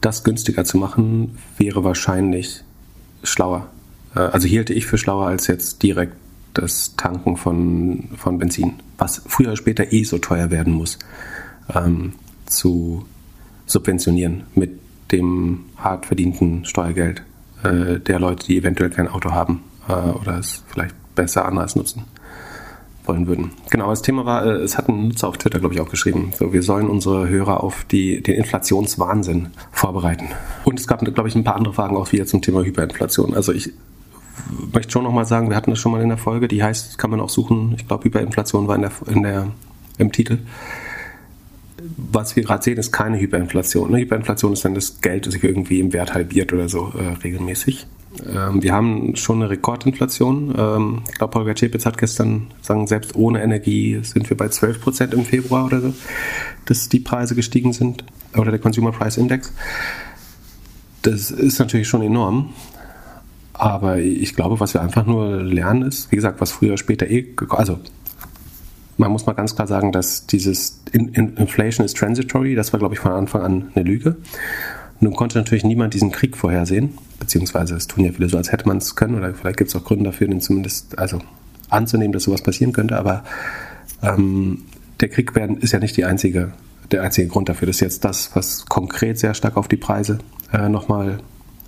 das 0.01 0.23
günstiger 0.23 0.65
zu 0.65 0.77
machen, 0.77 1.37
wäre 1.57 1.83
wahrscheinlich 1.83 2.63
schlauer. 3.23 3.67
Äh, 4.19 4.31
also 4.31 4.47
hielte 4.47 4.73
ich 4.73 4.85
für 4.85 4.97
schlauer 4.97 5.27
als 5.27 5.47
jetzt 5.47 5.81
direkt 5.81 6.13
das 6.53 6.95
Tanken 6.95 7.37
von, 7.37 8.09
von 8.17 8.39
Benzin, 8.39 8.73
was 8.97 9.21
früher 9.27 9.49
oder 9.49 9.57
später 9.57 9.93
eh 9.93 10.03
so 10.03 10.17
teuer 10.17 10.51
werden 10.51 10.73
muss, 10.73 10.99
ähm, 11.73 12.13
zu 12.45 13.05
subventionieren 13.65 14.43
mit 14.55 14.71
dem 15.11 15.65
hart 15.77 16.07
verdienten 16.07 16.65
Steuergeld 16.65 17.23
äh, 17.63 17.99
der 17.99 18.19
Leute, 18.19 18.47
die 18.47 18.57
eventuell 18.57 18.89
kein 18.89 19.07
Auto 19.07 19.31
haben 19.31 19.63
äh, 19.87 19.93
oder 19.93 20.39
es 20.39 20.63
vielleicht 20.67 20.95
besser 21.15 21.45
anders 21.45 21.75
nutzen 21.75 22.03
wollen 23.05 23.27
würden. 23.27 23.51
Genau, 23.69 23.89
das 23.89 24.01
Thema 24.01 24.25
war, 24.25 24.45
äh, 24.45 24.61
es 24.61 24.77
hat 24.77 24.89
ein 24.89 25.07
Nutzer 25.07 25.27
auf 25.27 25.37
Twitter, 25.37 25.59
glaube 25.59 25.75
ich, 25.75 25.81
auch 25.81 25.89
geschrieben, 25.89 26.31
so, 26.37 26.51
wir 26.51 26.63
sollen 26.63 26.87
unsere 26.87 27.29
Hörer 27.29 27.63
auf 27.63 27.85
die, 27.85 28.21
den 28.21 28.35
Inflationswahnsinn 28.35 29.49
vorbereiten. 29.71 30.29
Und 30.63 30.79
es 30.79 30.87
gab, 30.87 30.99
glaube 30.99 31.29
ich, 31.29 31.35
ein 31.35 31.43
paar 31.43 31.55
andere 31.55 31.73
Fragen 31.73 31.95
auch 31.95 32.11
wieder 32.11 32.25
zum 32.25 32.41
Thema 32.41 32.63
Hyperinflation. 32.63 33.33
Also 33.33 33.53
ich 33.53 33.71
möchte 34.73 34.91
schon 34.91 35.03
nochmal 35.03 35.25
sagen, 35.25 35.49
wir 35.49 35.55
hatten 35.55 35.71
das 35.71 35.79
schon 35.79 35.91
mal 35.91 36.01
in 36.01 36.09
der 36.09 36.17
Folge, 36.17 36.47
die 36.47 36.63
heißt, 36.63 36.97
kann 36.97 37.09
man 37.09 37.19
auch 37.19 37.29
suchen, 37.29 37.73
ich 37.77 37.87
glaube, 37.87 38.05
Hyperinflation 38.05 38.67
war 38.67 38.75
in 38.75 38.81
der, 38.81 38.91
in 39.07 39.23
der, 39.23 39.47
im 39.97 40.11
Titel. 40.11 40.39
Was 41.97 42.35
wir 42.35 42.43
gerade 42.43 42.63
sehen, 42.63 42.77
ist 42.77 42.91
keine 42.91 43.19
Hyperinflation. 43.19 43.91
Ne? 43.91 43.99
Hyperinflation 43.99 44.53
ist, 44.53 44.63
wenn 44.63 44.75
das 44.75 45.01
Geld 45.01 45.31
sich 45.31 45.43
irgendwie 45.43 45.79
im 45.79 45.93
Wert 45.93 46.13
halbiert 46.13 46.51
oder 46.51 46.67
so 46.67 46.91
äh, 46.97 47.13
regelmäßig. 47.23 47.87
Ähm, 48.27 48.61
wir 48.61 48.73
haben 48.73 49.15
schon 49.15 49.37
eine 49.37 49.49
Rekordinflation. 49.49 50.53
Ähm, 50.57 51.01
ich 51.09 51.17
glaube, 51.17 51.37
Holger 51.37 51.55
Czepitz 51.55 51.85
hat 51.85 51.97
gestern 51.97 52.47
sagen, 52.61 52.87
selbst 52.87 53.15
ohne 53.15 53.41
Energie 53.41 53.99
sind 54.03 54.29
wir 54.29 54.37
bei 54.37 54.49
12 54.49 54.81
Prozent 54.81 55.13
im 55.13 55.23
Februar 55.23 55.65
oder 55.65 55.81
so, 55.81 55.93
dass 56.65 56.89
die 56.89 56.99
Preise 56.99 57.35
gestiegen 57.35 57.73
sind. 57.73 58.03
Oder 58.35 58.51
der 58.51 58.59
Consumer 58.59 58.91
Price 58.91 59.17
Index. 59.17 59.53
Das 61.01 61.31
ist 61.31 61.59
natürlich 61.59 61.87
schon 61.87 62.01
enorm. 62.01 62.53
Aber 63.59 63.97
ich 63.97 64.35
glaube, 64.35 64.61
was 64.61 64.73
wir 64.73 64.81
einfach 64.81 65.05
nur 65.05 65.43
lernen 65.43 65.81
ist, 65.81 66.13
wie 66.13 66.15
gesagt, 66.15 66.39
was 66.39 66.53
früher 66.53 66.77
später 66.77 67.09
eh, 67.09 67.27
also 67.49 67.77
man 68.95 69.11
muss 69.11 69.25
mal 69.25 69.33
ganz 69.33 69.53
klar 69.53 69.67
sagen, 69.67 69.91
dass 69.91 70.27
dieses 70.27 70.81
Inflation 70.93 71.85
is 71.85 71.93
transitory, 71.93 72.55
das 72.55 72.71
war, 72.71 72.79
glaube 72.79 72.95
ich, 72.95 73.01
von 73.01 73.11
Anfang 73.11 73.41
an 73.41 73.71
eine 73.75 73.83
Lüge. 73.83 74.15
Nun 75.01 75.13
konnte 75.13 75.37
natürlich 75.37 75.65
niemand 75.65 75.93
diesen 75.93 76.11
Krieg 76.11 76.37
vorhersehen, 76.37 76.97
beziehungsweise 77.19 77.75
es 77.75 77.87
tun 77.87 78.05
ja 78.05 78.13
viele 78.13 78.29
so, 78.29 78.37
als 78.37 78.53
hätte 78.53 78.65
man 78.65 78.77
es 78.77 78.95
können, 78.95 79.15
oder 79.15 79.33
vielleicht 79.33 79.57
gibt 79.57 79.69
es 79.69 79.75
auch 79.75 79.83
Gründe 79.83 80.05
dafür, 80.05 80.27
den 80.27 80.39
zumindest, 80.39 80.97
also 80.97 81.19
anzunehmen, 81.69 82.13
dass 82.13 82.23
sowas 82.23 82.41
passieren 82.41 82.71
könnte, 82.71 82.97
aber 82.97 83.25
ähm, 84.01 84.63
der 85.01 85.09
Krieg 85.09 85.35
werden, 85.35 85.57
ist 85.57 85.73
ja 85.73 85.79
nicht 85.79 85.97
die 85.97 86.05
einzige, 86.05 86.53
der 86.91 87.03
einzige 87.03 87.27
Grund 87.27 87.49
dafür. 87.49 87.67
Das 87.67 87.75
ist 87.75 87.81
jetzt 87.81 88.05
das, 88.05 88.33
was 88.35 88.65
konkret 88.67 89.19
sehr 89.19 89.33
stark 89.33 89.57
auf 89.57 89.67
die 89.67 89.77
Preise 89.77 90.19
äh, 90.53 90.69
nochmal 90.69 91.19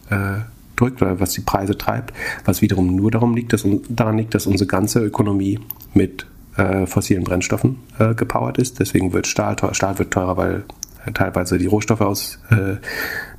äh, 0.10 0.40
drückt 0.82 1.02
oder 1.02 1.20
was 1.20 1.32
die 1.32 1.42
Preise 1.42 1.78
treibt, 1.78 2.14
was 2.46 2.62
wiederum 2.62 2.96
nur 2.96 3.12
darum 3.12 3.36
liegt, 3.36 3.54
dass, 3.54 3.66
daran 3.90 4.18
liegt, 4.18 4.34
dass 4.34 4.48
unsere 4.48 4.68
ganze 4.68 5.00
Ökonomie 5.00 5.60
mit 5.94 6.26
äh, 6.58 6.86
fossilen 6.86 7.24
Brennstoffen 7.24 7.78
äh, 8.00 8.14
gepowert 8.14 8.58
ist. 8.58 8.80
Deswegen 8.80 9.14
wird 9.14 9.28
Stahl 9.28 9.56
teuer. 9.56 9.74
Stahl 9.74 10.00
wird 10.00 10.12
teurer, 10.12 10.38
weil 10.38 10.64
äh, 11.06 11.12
teilweise 11.12 11.58
die 11.58 11.68
Rohstoffe 11.68 12.02
aus 12.02 12.40
äh, 12.50 12.78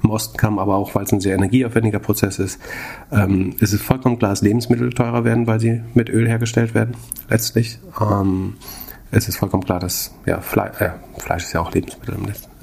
dem 0.02 0.10
Osten 0.10 0.36
kamen, 0.36 0.58
aber 0.58 0.76
auch 0.76 0.94
weil 0.94 1.04
es 1.04 1.12
ein 1.12 1.20
sehr 1.20 1.34
energieaufwendiger 1.34 1.98
Prozess 1.98 2.38
ist. 2.38 2.60
Ähm, 3.10 3.54
es 3.60 3.72
ist 3.72 3.82
vollkommen 3.82 4.18
klar, 4.18 4.30
dass 4.30 4.42
Lebensmittel 4.42 4.90
teurer 4.90 5.24
werden, 5.24 5.46
weil 5.46 5.60
sie 5.60 5.82
mit 5.94 6.08
Öl 6.08 6.26
hergestellt 6.26 6.74
werden, 6.74 6.96
letztlich. 7.28 7.78
Ähm, 8.00 8.54
es 9.10 9.28
ist 9.28 9.36
vollkommen 9.36 9.64
klar, 9.64 9.78
dass 9.78 10.14
ja, 10.24 10.40
Fleisch, 10.40 10.80
äh, 10.80 10.90
Fleisch 11.18 11.44
ist 11.44 11.52
ja 11.52 11.60
auch 11.60 11.72
Lebensmittel 11.72 12.14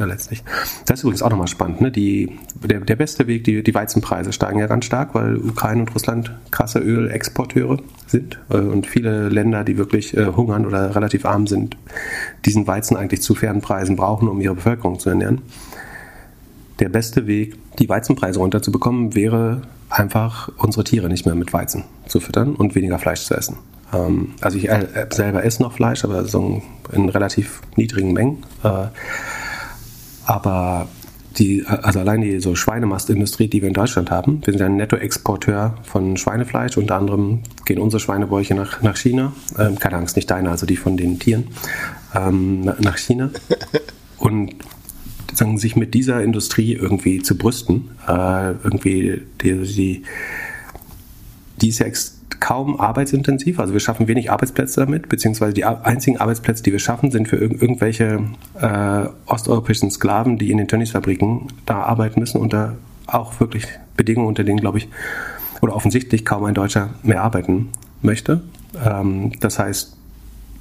letztlich. 0.06 0.44
Das 0.86 1.00
ist 1.00 1.04
übrigens 1.04 1.22
auch 1.22 1.30
nochmal 1.30 1.48
spannend. 1.48 1.82
Ne? 1.82 1.92
Die, 1.92 2.38
der, 2.64 2.80
der 2.80 2.96
beste 2.96 3.28
Weg, 3.28 3.44
die, 3.44 3.64
die 3.64 3.74
Weizenpreise 3.74 4.34
steigen 4.34 4.60
ja 4.60 4.68
ganz 4.68 4.86
stark, 4.86 5.16
weil 5.16 5.38
Ukraine 5.38 5.82
und 5.82 5.94
Russland 5.94 6.32
krasse 6.52 6.80
Ölexporteure 6.80 7.80
sind 8.08 8.40
äh, 8.50 8.58
und 8.58 8.88
viele 8.88 9.30
Länder, 9.30 9.64
die 9.64 9.78
wirklich 9.78 10.16
äh, 10.16 10.28
hungern 10.28 10.66
oder 10.66 10.96
relativ 10.96 11.26
arm 11.26 11.48
sind, 11.48 11.78
diesen 12.46 12.68
Weizen 12.68 12.98
eigentlich 12.98 13.22
zu 13.22 13.36
fairen 13.36 13.62
Preisen 13.62 13.96
brauchen, 13.96 14.28
um 14.28 14.42
ihre 14.42 14.56
Bevölkerung 14.56 15.00
zu 15.00 15.10
ernähren. 15.10 15.42
Der 16.80 16.90
beste 16.90 17.28
Weg, 17.28 17.58
die 17.78 17.90
Weizenpreise 17.90 18.40
runterzubekommen, 18.40 19.16
wäre 19.16 19.62
einfach 19.90 20.50
unsere 20.58 20.84
Tiere 20.84 21.10
nicht 21.10 21.26
mehr 21.26 21.36
mit 21.36 21.52
Weizen 21.52 21.84
zu 22.08 22.20
füttern 22.20 22.56
und 22.56 22.76
weniger 22.76 23.00
Fleisch 23.00 23.22
zu 23.22 23.36
essen. 23.36 23.58
Ähm, 23.94 24.34
also 24.42 24.58
ich 24.58 24.70
äh, 24.70 25.08
selber 25.12 25.44
esse 25.44 25.62
noch 25.62 25.74
Fleisch, 25.74 26.04
aber 26.04 26.26
so 26.26 26.62
in 26.92 27.10
relativ 27.10 27.62
niedrigen 27.76 28.14
Mengen. 28.14 28.44
Aber 30.30 30.88
die, 31.40 31.66
also 31.66 32.02
allein 32.02 32.22
die 32.22 32.40
so 32.40 32.54
Schweinemastindustrie, 32.54 33.48
die 33.48 33.64
wir 33.64 33.68
in 33.68 33.74
Deutschland 33.74 34.12
haben, 34.12 34.46
wir 34.46 34.54
sind 34.54 34.62
ein 34.62 34.76
Nettoexporteur 34.76 35.74
von 35.82 36.18
Schweinefleisch. 36.18 36.78
Unter 36.78 36.98
anderem 36.98 37.40
gehen 37.66 37.80
unsere 37.80 38.00
Schweinebäuche 38.00 38.54
nach, 38.54 38.80
nach 38.84 38.96
China. 38.96 39.34
Ähm, 39.58 39.80
keine 39.80 39.98
Angst, 39.98 40.16
nicht 40.16 40.30
deine, 40.30 40.52
also 40.52 40.68
die 40.68 40.76
von 40.76 40.98
den 40.98 41.18
Tieren. 41.18 41.48
Ähm, 42.14 42.66
nach 42.80 42.98
China. 42.98 43.32
Und 44.20 44.54
sagen, 45.34 45.58
sich 45.58 45.76
mit 45.76 45.96
dieser 45.96 46.22
Industrie 46.22 46.74
irgendwie 46.74 47.24
zu 47.24 47.36
brüsten, 47.36 47.90
äh, 48.08 48.52
irgendwie 48.64 49.24
die, 49.42 49.64
die, 49.64 50.04
die 51.60 51.70
ist 51.70 51.80
ja 51.80 51.88
extrem 51.88 52.19
kaum 52.40 52.80
arbeitsintensiv. 52.80 53.60
Also 53.60 53.74
wir 53.74 53.80
schaffen 53.80 54.08
wenig 54.08 54.32
Arbeitsplätze 54.32 54.80
damit, 54.80 55.10
beziehungsweise 55.10 55.54
die 55.54 55.66
einzigen 55.66 56.18
Arbeitsplätze, 56.18 56.64
die 56.64 56.72
wir 56.72 56.80
schaffen, 56.80 57.12
sind 57.12 57.28
für 57.28 57.38
irg 57.38 57.62
irgendwelche 57.62 58.22
äh, 58.60 59.06
osteuropäischen 59.26 59.92
Sklaven, 59.92 60.38
die 60.38 60.52
in 60.52 60.58
den 60.58 60.68
Tönniesfabriken 60.68 61.48
da 61.66 61.82
arbeiten 61.82 62.20
müssen 62.20 62.40
unter 62.40 62.76
auch 63.08 63.40
wirklich 63.40 63.66
Bedingungen, 63.98 64.28
unter 64.28 64.44
denen, 64.44 64.60
glaube 64.60 64.78
ich, 64.78 64.88
oder 65.62 65.76
offensichtlich 65.76 66.26
kaum 66.26 66.46
ein 66.46 66.54
Deutscher 66.54 66.92
mehr 67.04 67.22
arbeiten 67.24 67.70
möchte. 68.02 68.42
Ähm, 68.86 69.32
das 69.40 69.60
heißt, 69.60 69.98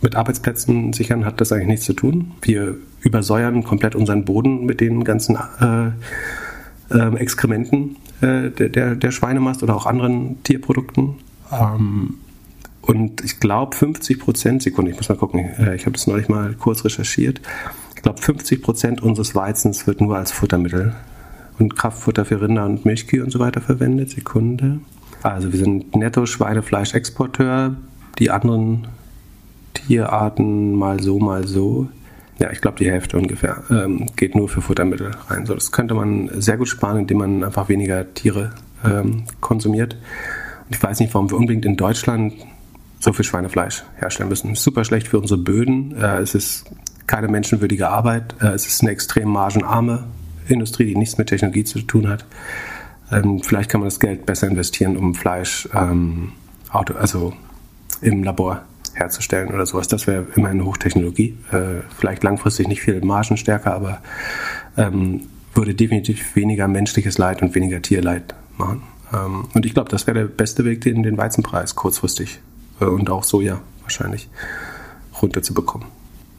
mit 0.01 0.17
Arbeitsplätzen 0.17 0.93
sichern 0.93 1.25
hat 1.25 1.41
das 1.41 1.53
eigentlich 1.53 1.69
nichts 1.69 1.87
zu 1.87 1.93
tun. 1.93 2.33
Wir 2.43 2.77
übersäuern 3.01 3.65
komplett 3.65 3.95
unseren 3.95 4.25
Boden 4.25 4.65
mit 4.65 4.81
den 4.81 5.05
ganzen 5.05 5.37
äh, 5.61 5.91
äh, 6.97 7.17
Exkrementen 7.17 7.97
äh, 8.21 8.51
der, 8.51 8.95
der 8.95 9.11
Schweinemast 9.11 9.63
oder 9.63 9.77
auch 9.77 9.87
anderen 9.87 10.43
Tierprodukten. 10.43 11.17
Ähm, 11.53 12.15
und 12.83 13.23
ich 13.23 13.41
glaube 13.41 13.77
50 13.77 14.19
Prozent, 14.19 14.63
Sekunde, 14.63 14.91
ich 14.91 14.97
muss 14.97 15.09
mal 15.09 15.17
gucken, 15.17 15.41
äh, 15.59 15.75
ich 15.75 15.83
habe 15.83 15.93
das 15.93 16.07
neulich 16.07 16.29
mal 16.29 16.55
kurz 16.55 16.85
recherchiert. 16.85 17.41
Ich 17.95 18.03
glaube 18.03 18.21
50 18.21 18.63
Prozent 18.63 19.03
unseres 19.03 19.35
Weizens 19.35 19.87
wird 19.87 20.01
nur 20.01 20.17
als 20.17 20.33
Futtermittel 20.33 20.95
und 21.59 21.77
Kraftfutter 21.77 22.25
für 22.25 22.41
Rinder 22.41 22.65
und 22.65 22.85
Milchkühe 22.85 23.23
und 23.23 23.31
so 23.31 23.39
weiter 23.39 23.61
verwendet. 23.61 24.11
Sekunde. 24.11 24.81
Also 25.23 25.53
wir 25.53 25.59
sind 25.59 25.95
netto 25.97 26.25
Schweinefleischexporteur. 26.25 27.77
Die 28.19 28.31
anderen 28.31 28.87
Tierarten 29.75 30.75
mal 30.75 31.01
so, 31.03 31.19
mal 31.19 31.47
so. 31.47 31.89
Ja, 32.39 32.53
ich 32.53 32.61
glaube, 32.61 32.79
die 32.79 32.91
Hälfte 32.91 33.19
ungefähr 33.19 33.65
ähm, 33.69 34.07
geht 34.15 34.37
nur 34.37 34.49
für 34.49 34.63
Futtermittel 34.63 35.11
rein. 35.29 35.45
So, 35.45 35.55
das 35.55 35.73
könnte 35.73 35.95
man 35.95 36.31
sehr 36.41 36.57
gut 36.57 36.69
sparen, 36.69 36.99
indem 36.99 37.19
man 37.19 37.45
einfach 37.45 37.69
weniger 37.69 38.15
Tiere 38.15 38.53
ähm, 38.85 39.25
konsumiert. 39.41 39.97
Ich 40.71 40.83
weiß 40.83 41.01
nicht, 41.01 41.15
warum 41.15 41.31
wir 41.31 41.37
unbedingt 41.37 41.65
in 41.65 41.77
Deutschland 41.77 42.35
so 43.01 43.13
viel 43.13 43.25
Schweinefleisch 43.25 43.85
herstellen 43.97 44.29
müssen. 44.29 44.55
Super 44.55 44.85
schlecht 44.85 45.09
für 45.09 45.19
unsere 45.19 45.41
Böden. 45.41 45.97
Äh, 45.97 46.19
es 46.19 46.35
ist 46.35 46.65
keine 47.07 47.29
menschenwürdige 47.29 47.89
Arbeit. 47.89 48.35
Äh, 48.41 48.49
es 48.49 48.67
ist 48.67 48.83
eine 48.83 48.91
extrem 48.91 49.29
margenarme 49.29 50.05
Industrie, 50.49 50.87
die 50.87 50.97
nichts 50.97 51.19
mit 51.19 51.29
Technologie 51.29 51.65
zu 51.65 51.81
tun 51.81 52.09
hat. 52.09 52.25
Ähm, 53.11 53.41
vielleicht 53.43 53.71
kann 53.71 53.81
man 53.81 53.89
das 53.89 54.01
Geld 54.01 54.27
besser 54.27 54.49
investieren, 54.49 54.97
um 54.97 55.15
Fleisch 55.15 55.69
ähm, 55.75 56.33
Auto, 56.71 56.95
also 56.95 57.33
im 58.01 58.23
Labor 58.23 58.63
herzustellen 58.95 59.49
oder 59.49 59.65
sowas. 59.65 59.89
Das 59.89 60.07
wäre 60.07 60.27
immerhin 60.35 60.65
Hochtechnologie. 60.65 61.37
Äh, 61.53 61.83
vielleicht 61.97 62.23
langfristig 62.23 62.69
nicht 62.69 62.83
viel 62.83 63.01
margenstärker, 63.01 63.75
aber 63.75 64.01
ähm, 64.77 65.23
würde 65.55 65.75
definitiv 65.75 66.37
weniger 66.37 66.69
menschliches 66.69 67.19
Leid 67.19 67.43
und 67.43 67.55
weniger 67.55 67.81
Tierleid 67.81 68.35
machen. 68.57 68.83
Ähm, 69.13 69.49
und 69.55 69.67
ich 69.67 69.75
glaube, 69.75 69.91
das 69.91 70.07
wäre 70.07 70.19
der 70.19 70.27
beste 70.27 70.65
Weg, 70.65 70.81
den, 70.83 71.03
den 71.03 71.17
Weizenpreis 71.17 71.75
kurzfristig 71.75 72.41
äh, 72.81 72.85
und 72.85 73.11
auch 73.11 73.25
Soja 73.25 73.61
wahrscheinlich 73.83 74.29
runterzubekommen. 75.21 75.89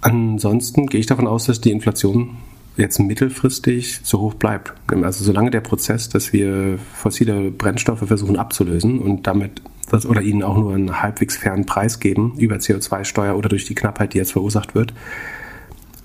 Ansonsten 0.02 0.88
gehe 0.88 1.00
ich 1.00 1.08
davon 1.08 1.28
aus, 1.28 1.46
dass 1.46 1.60
die 1.60 1.72
Inflation 1.72 2.38
jetzt 2.78 3.00
mittelfristig 3.00 4.00
so 4.04 4.22
hoch 4.22 4.34
bleibt. 4.36 4.74
Also 4.88 5.24
solange 5.26 5.52
der 5.52 5.60
Prozess, 5.60 6.08
dass 6.08 6.32
wir 6.32 6.80
fossile 6.94 7.52
Brennstoffe 7.52 8.08
versuchen 8.08 8.38
abzulösen 8.38 9.00
und 9.00 9.28
damit 9.28 9.62
das, 9.90 10.06
oder 10.06 10.22
ihnen 10.22 10.44
auch 10.44 10.56
nur 10.58 10.74
einen 10.74 11.02
halbwegs 11.02 11.36
fairen 11.36 11.66
Preis 11.66 12.00
geben 12.00 12.36
über 12.38 12.56
CO2-Steuer 12.56 13.36
oder 13.36 13.50
durch 13.50 13.66
die 13.66 13.76
Knappheit, 13.76 14.14
die 14.14 14.20
jetzt 14.20 14.32
verursacht 14.32 14.76
wird, 14.76 14.94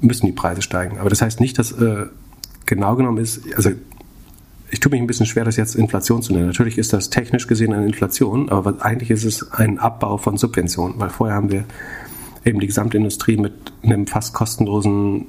müssen 0.01 0.27
die 0.27 0.33
Preise 0.33 0.63
steigen. 0.63 0.99
Aber 0.99 1.11
das 1.11 1.23
heißt 1.23 1.41
nicht, 1.41 1.59
dass 1.59 1.73
äh, 1.73 2.07
genau 2.67 2.97
genommen 2.97 3.19
ist, 3.19 3.43
also 3.55 3.71
ich 4.75 4.81
tue 4.81 4.91
mich 4.91 5.01
ein 5.01 5.07
bisschen 5.07 5.27
schwer, 5.27 5.45
das 5.45 5.57
jetzt 5.57 5.77
Inflation 5.77 6.21
zu 6.21 6.33
nennen. 6.33 6.47
Natürlich 6.47 6.79
ist 6.79 6.93
das 6.93 7.09
technisch 7.09 7.47
gesehen 7.47 7.73
eine 7.73 7.87
Inflation, 7.87 8.49
aber 8.49 8.85
eigentlich 8.85 9.13
ist 9.13 9.23
es 9.23 9.53
ein 9.53 9.79
Abbau 9.79 10.17
von 10.17 10.37
Subventionen, 10.37 10.99
weil 10.99 11.11
vorher 11.11 11.37
haben 11.37 11.53
wir 11.53 11.63
eben 12.45 12.59
die 12.59 12.67
Gesamtindustrie 12.67 13.37
mit 13.37 13.53
einem 13.85 14.09
fast 14.09 14.35
kostenlosen 14.35 15.27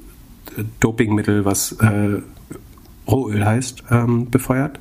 äh, 0.58 0.64
Dopingmittel, 0.80 1.44
was 1.44 1.70
äh, 1.80 2.22
Rohöl 3.06 3.46
heißt, 3.46 3.84
ähm, 3.88 4.30
befeuert. 4.30 4.80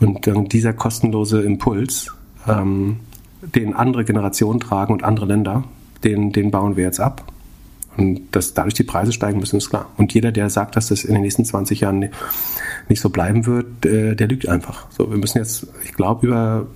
Und 0.00 0.26
dann 0.26 0.46
dieser 0.46 0.72
kostenlose 0.72 1.42
Impuls, 1.42 2.12
ähm, 2.48 2.96
den 3.42 3.74
andere 3.74 4.04
Generationen 4.04 4.58
tragen 4.58 4.92
und 4.92 5.04
andere 5.04 5.26
Länder, 5.26 5.62
den, 6.02 6.32
den 6.32 6.50
bauen 6.50 6.76
wir 6.76 6.82
jetzt 6.82 6.98
ab. 6.98 7.32
Und 7.98 8.28
dass 8.30 8.54
dadurch 8.54 8.74
die 8.74 8.84
Preise 8.84 9.12
steigen 9.12 9.40
müssen, 9.40 9.56
ist 9.56 9.70
klar. 9.70 9.90
Und 9.96 10.14
jeder, 10.14 10.30
der 10.30 10.50
sagt, 10.50 10.76
dass 10.76 10.88
das 10.88 11.04
in 11.04 11.14
den 11.14 11.22
nächsten 11.22 11.44
20 11.44 11.80
Jahren 11.80 12.08
nicht 12.88 13.00
so 13.00 13.10
bleiben 13.10 13.44
wird, 13.44 13.84
äh, 13.84 14.14
der 14.14 14.28
lügt 14.28 14.48
einfach. 14.48 14.86
So, 14.90 15.10
wir 15.10 15.18
müssen 15.18 15.38
jetzt, 15.38 15.66
ich 15.84 15.94
glaube, 15.94 16.26
über 16.26 16.66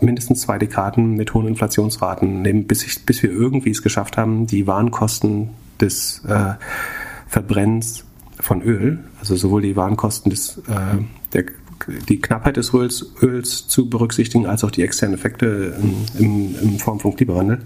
mindestens 0.00 0.42
zwei 0.42 0.58
Dekaden 0.58 1.16
mit 1.16 1.34
hohen 1.34 1.48
Inflationsraten 1.48 2.42
nehmen, 2.42 2.66
bis, 2.66 2.84
ich, 2.84 3.04
bis 3.04 3.22
wir 3.22 3.30
irgendwie 3.30 3.70
es 3.70 3.82
geschafft 3.82 4.16
haben, 4.16 4.46
die 4.46 4.66
Warenkosten 4.66 5.50
des 5.80 6.22
äh, 6.26 6.54
Verbrennens 7.26 8.04
von 8.38 8.62
Öl, 8.62 9.00
also 9.18 9.36
sowohl 9.36 9.62
die 9.62 9.76
Warenkosten 9.76 10.30
des, 10.30 10.58
äh, 10.68 11.02
der, 11.32 11.44
die 12.08 12.20
Knappheit 12.20 12.56
des 12.56 12.72
Öls, 12.72 13.12
Öls, 13.22 13.66
zu 13.68 13.90
berücksichtigen, 13.90 14.46
als 14.46 14.64
auch 14.64 14.70
die 14.70 14.82
externen 14.82 15.14
Effekte 15.16 15.74
in, 15.82 16.24
in, 16.24 16.54
in 16.56 16.78
Form 16.78 17.00
von 17.00 17.16
Klimawandel. 17.16 17.60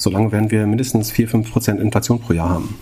Solange 0.00 0.32
werden 0.32 0.50
wir 0.50 0.66
mindestens 0.66 1.12
4-5 1.12 1.50
Prozent 1.50 1.78
Inflation 1.78 2.20
pro 2.20 2.32
Jahr 2.32 2.48
haben. 2.48 2.74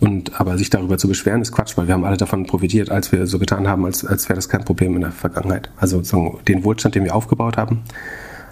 Und 0.00 0.40
aber 0.40 0.58
sich 0.58 0.68
darüber 0.68 0.98
zu 0.98 1.06
beschweren, 1.06 1.40
ist 1.40 1.52
Quatsch, 1.52 1.76
weil 1.76 1.86
wir 1.86 1.94
haben 1.94 2.04
alle 2.04 2.16
davon 2.16 2.44
profitiert, 2.44 2.90
als 2.90 3.12
wir 3.12 3.28
so 3.28 3.38
getan 3.38 3.68
haben, 3.68 3.84
als, 3.84 4.04
als 4.04 4.28
wäre 4.28 4.34
das 4.34 4.48
kein 4.48 4.64
Problem 4.64 4.96
in 4.96 5.02
der 5.02 5.12
Vergangenheit. 5.12 5.70
Also 5.76 5.98
sozusagen 5.98 6.38
den 6.48 6.64
Wohlstand, 6.64 6.96
den 6.96 7.04
wir 7.04 7.14
aufgebaut 7.14 7.56
haben, 7.56 7.82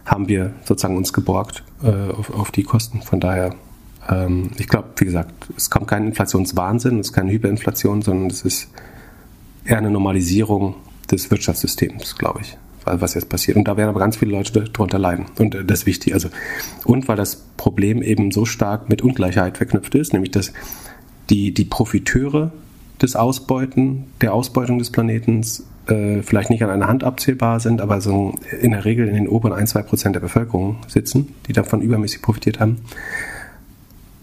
haben 0.07 0.29
wir 0.29 0.53
sozusagen 0.65 0.97
uns 0.97 1.13
geborgt 1.13 1.65
äh, 1.83 2.13
auf, 2.13 2.33
auf 2.33 2.51
die 2.53 2.63
Kosten. 2.63 3.03
Von 3.03 3.19
daher, 3.19 3.57
ähm, 4.09 4.53
ich 4.59 4.69
glaube, 4.69 4.91
wie 4.97 5.07
gesagt, 5.07 5.33
es 5.57 5.69
kommt 5.69 5.89
kein 5.89 6.07
Inflationswahnsinn, 6.07 7.01
es 7.01 7.09
ist 7.09 7.13
keine 7.15 7.33
Hyperinflation, 7.33 8.01
sondern 8.01 8.31
es 8.31 8.43
ist 8.43 8.69
eher 9.65 9.79
eine 9.79 9.91
Normalisierung 9.91 10.77
des 11.11 11.33
Wirtschaftssystems, 11.33 12.15
glaube 12.15 12.43
ich, 12.43 12.57
was 12.85 13.15
jetzt 13.15 13.29
passiert. 13.29 13.57
Und 13.57 13.67
da 13.67 13.77
werden 13.77 13.89
aber 13.89 14.01
ganz 14.01 14.17
viele 14.17 14.33
Leute 14.33 14.65
darunter 14.65 14.99
leiden. 14.99 15.27
Und 15.39 15.55
äh, 15.55 15.65
das 15.65 15.81
ist 15.81 15.87
wichtig. 15.87 16.15
Also, 16.15 16.29
und 16.85 17.09
weil 17.09 17.17
das 17.17 17.37
Problem 17.57 18.03
eben 18.03 18.31
so 18.31 18.45
stark 18.45 18.89
mit 18.89 19.03
Ungleichheit 19.03 19.57
verknüpft 19.57 19.95
ist, 19.95 20.13
nämlich 20.13 20.33
dass 20.33 20.53
die, 21.31 21.55
die 21.55 21.65
Profiteure 21.65 22.53
des 23.01 23.17
Ausbeuten, 23.17 24.05
der 24.21 24.35
Ausbeutung 24.35 24.79
des 24.79 24.91
Planetens 24.91 25.65
äh, 25.87 26.23
vielleicht 26.23 26.51
nicht 26.51 26.63
an 26.63 26.71
einer 26.71 26.89
Hand 26.89 27.05
abzählbar 27.05 27.61
sind, 27.61 27.81
aber 27.81 28.01
so 28.01 28.35
in 28.61 28.71
der 28.71 28.85
Regel 28.85 29.09
in 29.09 29.15
den 29.15 29.29
oberen 29.29 29.53
1, 29.53 29.71
2 29.71 29.83
Prozent 29.83 30.15
der 30.15 30.21
Bevölkerung 30.21 30.79
sitzen, 30.87 31.35
die 31.47 31.53
davon 31.53 31.81
übermäßig 31.81 32.23
profitiert 32.23 32.61
haben, 32.61 32.79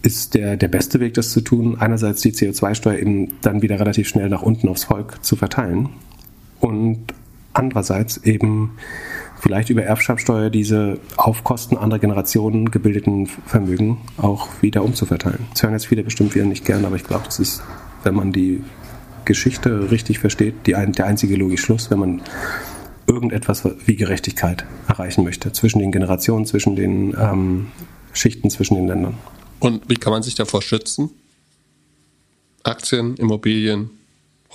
ist 0.02 0.34
der, 0.34 0.56
der 0.56 0.68
beste 0.68 0.98
Weg, 1.00 1.14
das 1.14 1.30
zu 1.30 1.40
tun, 1.40 1.76
einerseits 1.78 2.22
die 2.22 2.32
CO2-Steuer 2.32 2.98
eben 2.98 3.28
dann 3.42 3.62
wieder 3.62 3.78
relativ 3.78 4.08
schnell 4.08 4.28
nach 4.28 4.42
unten 4.42 4.68
aufs 4.68 4.84
Volk 4.84 5.24
zu 5.24 5.36
verteilen 5.36 5.90
und 6.60 6.98
andererseits 7.52 8.18
eben 8.18 8.76
vielleicht 9.40 9.70
über 9.70 9.82
Erbschaftssteuer 9.82 10.50
diese 10.50 10.98
auf 11.16 11.42
Kosten 11.42 11.76
anderer 11.76 11.98
Generationen 11.98 12.70
gebildeten 12.70 13.26
Vermögen 13.26 13.98
auch 14.16 14.48
wieder 14.60 14.84
umzuverteilen. 14.84 15.46
Das 15.50 15.62
hören 15.62 15.72
jetzt 15.72 15.86
viele 15.86 16.04
bestimmt 16.04 16.34
wieder 16.34 16.44
nicht 16.44 16.64
gern, 16.64 16.84
aber 16.84 16.96
ich 16.96 17.04
glaube, 17.04 17.24
das 17.24 17.38
ist, 17.40 17.62
wenn 18.04 18.14
man 18.14 18.32
die 18.32 18.62
Geschichte 19.24 19.90
richtig 19.90 20.18
versteht, 20.18 20.66
die 20.66 20.76
ein, 20.76 20.92
der 20.92 21.06
einzige 21.06 21.36
logische 21.36 21.64
Schluss, 21.64 21.90
wenn 21.90 21.98
man 21.98 22.22
irgendetwas 23.06 23.68
wie 23.84 23.96
Gerechtigkeit 23.96 24.64
erreichen 24.88 25.24
möchte 25.24 25.52
zwischen 25.52 25.80
den 25.80 25.92
Generationen, 25.92 26.46
zwischen 26.46 26.76
den 26.76 27.14
ähm, 27.18 27.66
Schichten, 28.12 28.48
zwischen 28.50 28.76
den 28.76 28.86
Ländern. 28.86 29.14
Und 29.58 29.88
wie 29.88 29.96
kann 29.96 30.12
man 30.12 30.22
sich 30.22 30.34
davor 30.34 30.62
schützen? 30.62 31.10
Aktien, 32.62 33.16
Immobilien, 33.16 33.90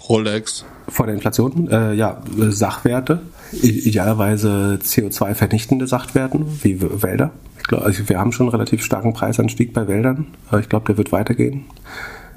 Rolex. 0.10 0.66
Vor 0.88 1.06
der 1.06 1.16
Inflation? 1.16 1.70
Äh, 1.70 1.94
ja, 1.94 2.22
Sachwerte, 2.38 3.22
idealerweise 3.52 4.80
CO2-vernichtende 4.82 5.88
Sachwerten 5.88 6.46
wie 6.64 6.80
Wälder. 6.82 7.32
Glaub, 7.68 7.82
also 7.82 8.08
wir 8.08 8.18
haben 8.18 8.32
schon 8.32 8.48
einen 8.48 8.56
relativ 8.56 8.84
starken 8.84 9.14
Preisanstieg 9.14 9.74
bei 9.74 9.88
Wäldern. 9.88 10.28
Ich 10.60 10.70
glaube, 10.70 10.86
der 10.88 10.98
wird 10.98 11.12
weitergehen. 11.12 11.66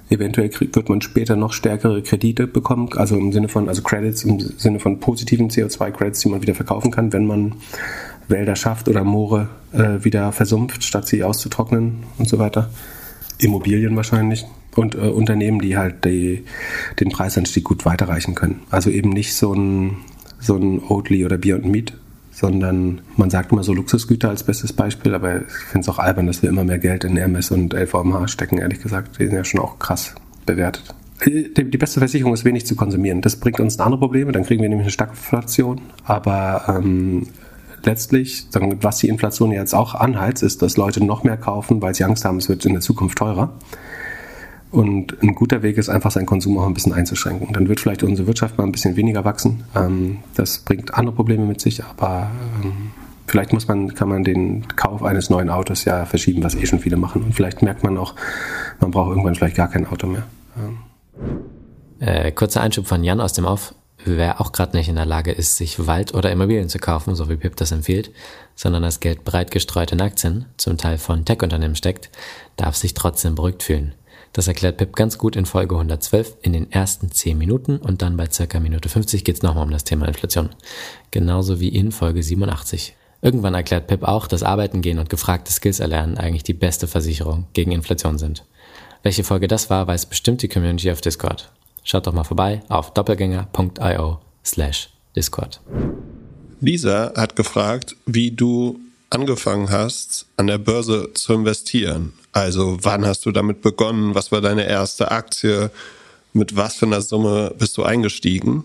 Eventuell 0.08 0.50
wird 0.58 0.88
man 0.88 1.00
später 1.00 1.36
noch 1.36 1.52
stärkere 1.52 2.02
Kredite 2.02 2.48
bekommen, 2.48 2.88
also 2.96 3.16
im 3.16 3.32
Sinne 3.32 3.46
von, 3.46 3.68
also 3.68 3.82
Credits, 3.82 4.24
im 4.24 4.40
Sinne 4.40 4.80
von 4.80 4.98
positiven 4.98 5.50
CO2-Credits, 5.50 6.18
die 6.20 6.28
man 6.28 6.42
wieder 6.42 6.56
verkaufen 6.56 6.90
kann, 6.90 7.12
wenn 7.12 7.26
man 7.26 7.54
Wälder 8.26 8.56
schafft 8.56 8.88
oder 8.88 9.04
Moore 9.04 9.48
äh, 9.72 10.02
wieder 10.04 10.32
versumpft, 10.32 10.82
statt 10.82 11.06
sie 11.06 11.22
auszutrocknen 11.22 12.02
und 12.18 12.28
so 12.28 12.40
weiter. 12.40 12.70
Immobilien 13.38 13.94
wahrscheinlich 13.94 14.44
und 14.76 14.94
äh, 14.94 14.98
Unternehmen, 14.98 15.60
die 15.60 15.76
halt 15.76 16.04
die, 16.04 16.44
den 16.98 17.10
Preisanstieg 17.10 17.64
gut 17.64 17.84
weiterreichen 17.84 18.34
können. 18.34 18.62
Also 18.70 18.90
eben 18.90 19.10
nicht 19.10 19.34
so 19.34 19.52
ein, 19.52 19.96
so 20.38 20.56
ein 20.56 20.80
Oatly 20.80 21.24
oder 21.24 21.38
Beyond 21.38 21.66
Meat, 21.66 21.92
sondern 22.30 23.02
man 23.16 23.30
sagt 23.30 23.52
immer 23.52 23.62
so 23.62 23.74
Luxusgüter 23.74 24.30
als 24.30 24.44
bestes 24.44 24.72
Beispiel, 24.72 25.14
aber 25.14 25.42
ich 25.42 25.52
finde 25.52 25.80
es 25.80 25.88
auch 25.88 25.98
albern, 25.98 26.26
dass 26.26 26.42
wir 26.42 26.48
immer 26.48 26.64
mehr 26.64 26.78
Geld 26.78 27.04
in 27.04 27.16
Hermes 27.16 27.50
und 27.50 27.74
LVMH 27.74 28.28
stecken, 28.28 28.58
ehrlich 28.58 28.80
gesagt. 28.80 29.18
Die 29.18 29.26
sind 29.26 29.34
ja 29.34 29.44
schon 29.44 29.60
auch 29.60 29.78
krass 29.78 30.14
bewertet. 30.46 30.94
Die, 31.26 31.52
die 31.52 31.76
beste 31.76 32.00
Versicherung 32.00 32.32
ist 32.32 32.46
wenig 32.46 32.64
zu 32.64 32.76
konsumieren. 32.76 33.20
Das 33.20 33.36
bringt 33.36 33.60
uns 33.60 33.78
andere 33.78 34.00
Probleme, 34.00 34.32
dann 34.32 34.44
kriegen 34.44 34.62
wir 34.62 34.70
nämlich 34.70 34.86
eine 34.86 34.92
Stagflation. 34.92 35.82
Aber 36.04 36.64
ähm, 36.68 37.26
letztlich, 37.84 38.46
was 38.80 38.98
die 38.98 39.08
Inflation 39.08 39.52
jetzt 39.52 39.74
auch 39.74 39.94
anheizt, 39.94 40.42
ist, 40.42 40.62
dass 40.62 40.78
Leute 40.78 41.04
noch 41.04 41.24
mehr 41.24 41.36
kaufen, 41.36 41.82
weil 41.82 41.94
sie 41.94 42.04
Angst 42.04 42.24
haben, 42.24 42.38
es 42.38 42.48
wird 42.48 42.64
in 42.64 42.72
der 42.72 42.80
Zukunft 42.80 43.18
teurer. 43.18 43.52
Und 44.70 45.20
ein 45.22 45.34
guter 45.34 45.62
Weg 45.62 45.78
ist 45.78 45.88
einfach, 45.88 46.12
seinen 46.12 46.26
Konsum 46.26 46.56
auch 46.58 46.66
ein 46.66 46.74
bisschen 46.74 46.92
einzuschränken. 46.92 47.52
Dann 47.52 47.68
wird 47.68 47.80
vielleicht 47.80 48.02
unsere 48.02 48.28
Wirtschaft 48.28 48.56
mal 48.56 48.64
ein 48.64 48.72
bisschen 48.72 48.96
weniger 48.96 49.24
wachsen. 49.24 49.64
Ähm, 49.74 50.18
das 50.34 50.58
bringt 50.58 50.94
andere 50.94 51.14
Probleme 51.14 51.44
mit 51.44 51.60
sich, 51.60 51.82
aber 51.84 52.30
ähm, 52.62 52.92
vielleicht 53.26 53.52
muss 53.52 53.66
man, 53.66 53.94
kann 53.94 54.08
man 54.08 54.22
den 54.22 54.68
Kauf 54.76 55.02
eines 55.02 55.28
neuen 55.28 55.50
Autos 55.50 55.84
ja 55.84 56.06
verschieben, 56.06 56.44
was 56.44 56.54
eh 56.54 56.66
schon 56.66 56.78
viele 56.78 56.96
machen. 56.96 57.22
Und 57.22 57.34
vielleicht 57.34 57.62
merkt 57.62 57.82
man 57.82 57.98
auch, 57.98 58.14
man 58.80 58.92
braucht 58.92 59.10
irgendwann 59.10 59.34
vielleicht 59.34 59.56
gar 59.56 59.68
kein 59.68 59.86
Auto 59.86 60.06
mehr. 60.06 60.24
Ähm. 60.56 60.78
Äh, 61.98 62.30
kurzer 62.32 62.60
Einschub 62.60 62.86
von 62.86 63.02
Jan 63.02 63.20
aus 63.20 63.32
dem 63.32 63.44
Off. 63.44 63.74
Wer 64.04 64.40
auch 64.40 64.52
gerade 64.52 64.76
nicht 64.76 64.88
in 64.88 64.96
der 64.96 65.04
Lage 65.04 65.30
ist, 65.32 65.58
sich 65.58 65.86
Wald 65.86 66.14
oder 66.14 66.30
Immobilien 66.30 66.70
zu 66.70 66.78
kaufen, 66.78 67.14
so 67.14 67.28
wie 67.28 67.36
Pip 67.36 67.56
das 67.56 67.70
empfiehlt, 67.70 68.10
sondern 68.54 68.82
das 68.82 69.00
Geld 69.00 69.24
breit 69.24 69.50
gestreut 69.50 69.92
in 69.92 70.00
Aktien, 70.00 70.46
zum 70.56 70.78
Teil 70.78 70.96
von 70.96 71.26
Tech-Unternehmen 71.26 71.76
steckt, 71.76 72.08
darf 72.56 72.76
sich 72.76 72.94
trotzdem 72.94 73.34
beruhigt 73.34 73.62
fühlen. 73.62 73.92
Das 74.32 74.46
erklärt 74.46 74.76
Pip 74.76 74.94
ganz 74.94 75.18
gut 75.18 75.34
in 75.34 75.44
Folge 75.44 75.74
112 75.74 76.36
in 76.42 76.52
den 76.52 76.70
ersten 76.70 77.10
10 77.10 77.36
Minuten 77.36 77.78
und 77.78 78.00
dann 78.02 78.16
bei 78.16 78.30
circa 78.30 78.60
Minute 78.60 78.88
50 78.88 79.24
geht's 79.24 79.42
nochmal 79.42 79.64
um 79.64 79.70
das 79.70 79.84
Thema 79.84 80.06
Inflation. 80.06 80.50
Genauso 81.10 81.58
wie 81.58 81.68
in 81.68 81.90
Folge 81.90 82.22
87. 82.22 82.94
Irgendwann 83.22 83.54
erklärt 83.54 83.88
Pip 83.88 84.04
auch, 84.04 84.26
dass 84.26 84.42
Arbeiten 84.42 84.82
gehen 84.82 84.98
und 84.98 85.10
gefragte 85.10 85.52
Skills 85.52 85.80
erlernen 85.80 86.16
eigentlich 86.16 86.44
die 86.44 86.54
beste 86.54 86.86
Versicherung 86.86 87.46
gegen 87.52 87.72
Inflation 87.72 88.18
sind. 88.18 88.44
Welche 89.02 89.24
Folge 89.24 89.48
das 89.48 89.68
war, 89.68 89.86
weiß 89.86 90.06
bestimmt 90.06 90.42
die 90.42 90.48
Community 90.48 90.90
auf 90.90 91.00
Discord. 91.00 91.50
Schaut 91.82 92.06
doch 92.06 92.12
mal 92.12 92.24
vorbei 92.24 92.62
auf 92.68 92.94
doppelgänger.io 92.94 94.20
slash 94.44 94.90
Discord. 95.16 95.60
Lisa 96.60 97.12
hat 97.16 97.36
gefragt, 97.36 97.96
wie 98.06 98.30
du 98.30 98.78
angefangen 99.08 99.70
hast, 99.70 100.26
an 100.36 100.46
der 100.46 100.58
Börse 100.58 101.10
zu 101.14 101.32
investieren. 101.32 102.12
Also 102.32 102.78
wann 102.82 103.06
hast 103.06 103.26
du 103.26 103.32
damit 103.32 103.62
begonnen? 103.62 104.14
Was 104.14 104.30
war 104.32 104.40
deine 104.40 104.66
erste 104.66 105.10
Aktie? 105.10 105.70
Mit 106.32 106.56
was 106.56 106.76
für 106.76 106.86
einer 106.86 107.00
Summe 107.00 107.54
bist 107.58 107.76
du 107.76 107.82
eingestiegen? 107.82 108.64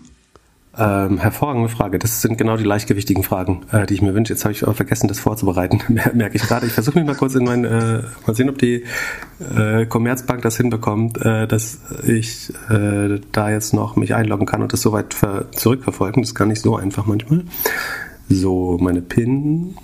Ähm, 0.78 1.18
hervorragende 1.18 1.70
Frage. 1.70 1.98
Das 1.98 2.20
sind 2.20 2.36
genau 2.36 2.58
die 2.58 2.64
leichtgewichtigen 2.64 3.22
Fragen, 3.22 3.62
äh, 3.72 3.86
die 3.86 3.94
ich 3.94 4.02
mir 4.02 4.14
wünsche. 4.14 4.34
Jetzt 4.34 4.44
habe 4.44 4.52
ich 4.52 4.58
vergessen, 4.58 5.08
das 5.08 5.18
vorzubereiten. 5.18 5.80
Merke 6.12 6.36
ich 6.36 6.42
gerade. 6.42 6.66
Ich 6.66 6.72
versuche 6.72 6.98
mich 6.98 7.06
mal 7.06 7.14
kurz 7.14 7.34
in 7.34 7.44
mein, 7.44 7.64
äh, 7.64 8.02
mal 8.26 8.34
sehen, 8.34 8.50
ob 8.50 8.58
die 8.58 8.84
äh, 9.56 9.86
Commerzbank 9.86 10.42
das 10.42 10.58
hinbekommt, 10.58 11.16
äh, 11.24 11.46
dass 11.48 11.78
ich 12.06 12.52
äh, 12.68 13.20
da 13.32 13.50
jetzt 13.50 13.72
noch 13.72 13.96
mich 13.96 14.14
einloggen 14.14 14.46
kann 14.46 14.60
und 14.62 14.72
das 14.72 14.82
soweit 14.82 15.14
ver 15.14 15.50
zurückverfolgen. 15.52 16.22
Das 16.22 16.30
ist 16.30 16.34
gar 16.34 16.46
nicht 16.46 16.60
so 16.60 16.76
einfach 16.76 17.06
manchmal. 17.06 17.44
So, 18.28 18.76
meine 18.78 19.00
PIN. 19.00 19.76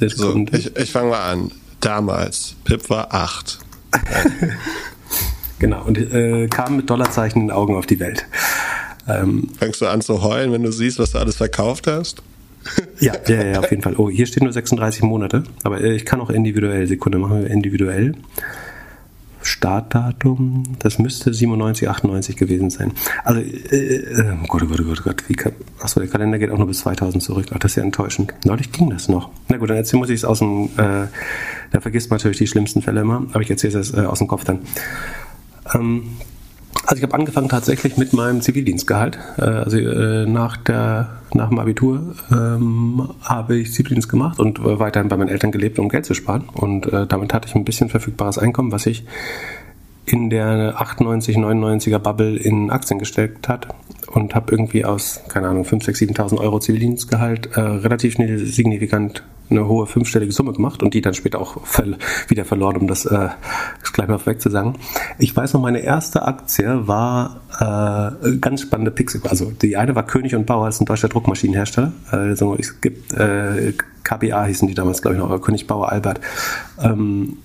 So, 0.00 0.34
ich, 0.52 0.74
ich 0.76 0.92
fange 0.92 1.10
mal 1.10 1.30
an. 1.30 1.50
Damals. 1.80 2.56
Pip 2.64 2.88
war 2.90 3.14
acht. 3.14 3.58
genau, 5.58 5.84
und 5.84 5.98
äh, 5.98 6.48
kam 6.48 6.76
mit 6.76 6.90
Dollarzeichen 6.90 7.42
in 7.42 7.48
den 7.48 7.56
Augen 7.56 7.76
auf 7.76 7.86
die 7.86 8.00
Welt. 8.00 8.26
Ähm, 9.08 9.48
Fängst 9.58 9.80
du 9.80 9.86
an 9.86 10.00
zu 10.00 10.22
heulen, 10.22 10.52
wenn 10.52 10.62
du 10.62 10.70
siehst, 10.70 10.98
was 10.98 11.12
du 11.12 11.18
alles 11.18 11.36
verkauft 11.36 11.86
hast? 11.86 12.22
ja, 13.00 13.14
ja, 13.26 13.42
ja, 13.42 13.58
auf 13.60 13.70
jeden 13.70 13.82
Fall. 13.82 13.94
Oh, 13.96 14.10
hier 14.10 14.26
stehen 14.26 14.44
nur 14.44 14.52
36 14.52 15.02
Monate, 15.02 15.44
aber 15.62 15.80
äh, 15.80 15.94
ich 15.94 16.04
kann 16.04 16.20
auch 16.20 16.30
individuell. 16.30 16.86
Sekunde, 16.86 17.18
machen 17.18 17.42
wir 17.42 17.50
individuell. 17.50 18.12
Startdatum, 19.48 20.62
das 20.78 20.98
müsste 20.98 21.32
97, 21.32 21.88
98 21.88 22.36
gewesen 22.36 22.70
sein. 22.70 22.92
Also, 23.24 23.40
äh, 23.40 23.76
äh, 23.76 24.36
Gott, 24.46 24.62
oh 24.62 24.66
Gott, 24.66 24.80
oh 24.80 24.84
Gott, 24.84 25.00
oh 25.00 25.04
Gott, 25.04 25.24
wie 25.28 25.34
kann, 25.34 25.52
achso, 25.80 26.00
der 26.00 26.08
Kalender 26.08 26.38
geht 26.38 26.50
auch 26.50 26.58
nur 26.58 26.66
bis 26.66 26.80
2000 26.80 27.22
zurück. 27.22 27.46
Ach, 27.52 27.58
das 27.58 27.72
ist 27.72 27.76
ja 27.76 27.82
enttäuschend. 27.82 28.34
Neulich 28.44 28.70
ging 28.72 28.90
das 28.90 29.08
noch. 29.08 29.30
Na 29.48 29.56
gut, 29.56 29.70
dann 29.70 29.76
erzähl, 29.76 29.98
muss 29.98 30.10
ich 30.10 30.16
es 30.16 30.24
aus 30.24 30.40
dem, 30.40 30.66
äh, 30.76 31.06
da 31.70 31.80
vergisst 31.80 32.10
man 32.10 32.18
natürlich 32.18 32.38
die 32.38 32.46
schlimmsten 32.46 32.82
Fälle 32.82 33.00
immer, 33.00 33.26
aber 33.32 33.40
ich 33.40 33.50
erzähle 33.50 33.78
es 33.78 33.94
äh, 33.94 34.00
aus 34.00 34.18
dem 34.18 34.28
Kopf 34.28 34.44
dann. 34.44 34.60
Ähm, 35.74 36.04
also 36.86 36.96
ich 36.96 37.02
habe 37.02 37.14
angefangen 37.14 37.48
tatsächlich 37.48 37.96
mit 37.96 38.12
meinem 38.12 38.40
Zivildienstgehalt. 38.40 39.18
Äh, 39.36 39.42
also 39.42 39.78
äh, 39.78 40.26
nach, 40.26 40.56
der, 40.56 41.20
nach 41.34 41.48
dem 41.48 41.58
Abitur 41.58 42.14
ähm, 42.30 43.10
habe 43.22 43.56
ich 43.56 43.72
Zivildienst 43.72 44.08
gemacht 44.08 44.38
und 44.38 44.58
weiterhin 44.62 45.08
bei 45.08 45.16
meinen 45.16 45.28
Eltern 45.28 45.52
gelebt, 45.52 45.78
um 45.78 45.88
Geld 45.88 46.06
zu 46.06 46.14
sparen. 46.14 46.48
Und 46.52 46.86
äh, 46.92 47.06
damit 47.06 47.34
hatte 47.34 47.48
ich 47.48 47.54
ein 47.54 47.64
bisschen 47.64 47.88
verfügbares 47.88 48.38
Einkommen, 48.38 48.72
was 48.72 48.86
ich 48.86 49.04
in 50.08 50.30
der 50.30 50.80
98, 50.80 51.36
99er 51.36 51.98
Bubble 51.98 52.36
in 52.36 52.70
Aktien 52.70 52.98
gesteckt 52.98 53.48
hat 53.48 53.68
und 54.06 54.34
habe 54.34 54.52
irgendwie 54.52 54.84
aus, 54.84 55.20
keine 55.28 55.48
Ahnung, 55.48 55.64
5, 55.64 55.84
6, 55.84 56.00
7.000 56.00 56.38
Euro 56.38 56.58
Zivildienstgehalt 56.58 57.56
äh, 57.56 57.60
relativ 57.60 58.14
schnell 58.14 58.38
signifikant 58.38 59.22
eine 59.50 59.66
hohe 59.66 59.86
fünfstellige 59.86 60.32
Summe 60.32 60.52
gemacht 60.52 60.82
und 60.82 60.92
die 60.92 61.00
dann 61.00 61.14
später 61.14 61.40
auch 61.40 61.56
wieder 62.28 62.44
verloren, 62.44 62.76
um 62.76 62.86
das, 62.86 63.06
äh, 63.06 63.28
gleich 63.92 64.08
mal 64.08 64.18
vorweg. 64.18 64.38
Ich 65.18 65.34
weiß 65.34 65.54
noch, 65.54 65.60
meine 65.60 65.78
erste 65.78 66.22
Aktie 66.22 66.86
war 66.86 67.40
äh, 67.58 68.36
ganz 68.36 68.62
spannende 68.62 68.90
Pixel. 68.90 69.22
Also 69.28 69.50
die 69.50 69.76
eine 69.76 69.94
war 69.94 70.04
König 70.04 70.34
und 70.34 70.46
Bauer, 70.46 70.68
ist 70.68 70.80
ein 70.80 70.84
deutscher 70.84 71.08
Druckmaschinenhersteller. 71.08 71.92
Also 72.10 72.56
es 72.58 72.80
gibt 72.80 73.14
äh, 73.14 73.72
KBA 74.04 74.46
hießen 74.46 74.68
die 74.68 74.74
damals, 74.74 75.02
glaube 75.02 75.16
ich 75.16 75.22
noch, 75.22 75.40
König 75.40 75.66
Bauer 75.66 75.90
Albert. 75.90 76.20
Ähm, 76.82 77.38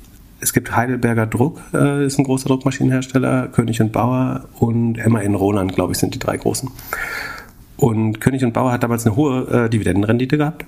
es 0.43 0.53
gibt 0.53 0.75
Heidelberger 0.75 1.25
Druck, 1.25 1.59
äh, 1.73 2.05
ist 2.05 2.19
ein 2.19 2.25
großer 2.25 2.49
Druckmaschinenhersteller, 2.49 3.47
König 3.47 3.81
und 3.81 3.91
Bauer 3.91 4.45
und 4.59 4.97
MAN 5.07 5.35
Roland, 5.35 5.73
glaube 5.73 5.93
ich, 5.93 5.99
sind 5.99 6.13
die 6.13 6.19
drei 6.19 6.37
großen. 6.37 6.69
Und 7.77 8.19
König 8.19 8.43
und 8.43 8.53
Bauer 8.53 8.71
hat 8.71 8.83
damals 8.83 9.05
eine 9.05 9.15
hohe 9.15 9.65
äh, 9.65 9.69
Dividendenrendite 9.69 10.37
gehabt 10.37 10.65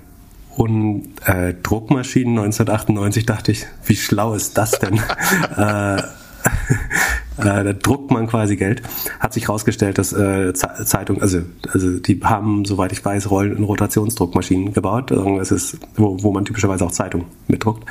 und 0.56 1.10
äh, 1.26 1.54
Druckmaschinen 1.62 2.40
1998 2.40 3.26
dachte 3.26 3.52
ich, 3.52 3.66
wie 3.86 3.96
schlau 3.96 4.34
ist 4.34 4.58
das 4.58 4.72
denn? 4.72 4.96
äh, 5.58 5.98
äh, 5.98 6.04
da 7.38 7.74
druckt 7.74 8.12
man 8.12 8.28
quasi 8.28 8.56
Geld. 8.56 8.82
Hat 9.20 9.34
sich 9.34 9.48
herausgestellt, 9.48 9.98
dass 9.98 10.14
äh, 10.14 10.54
Zeitung, 10.54 11.22
also, 11.22 11.42
also 11.72 12.00
die 12.00 12.20
haben, 12.24 12.64
soweit 12.66 12.94
ich 12.94 13.04
weiß, 13.04 13.30
Rollen- 13.30 13.58
und 13.58 13.64
Rotationsdruckmaschinen 13.66 14.74
gebaut. 14.74 15.12
Es 15.12 15.52
ist, 15.52 15.78
wo, 15.96 16.22
wo 16.24 16.32
man 16.32 16.46
typischerweise 16.46 16.86
auch 16.86 16.92
Zeitung 16.92 17.26
mitdruckt. 17.48 17.84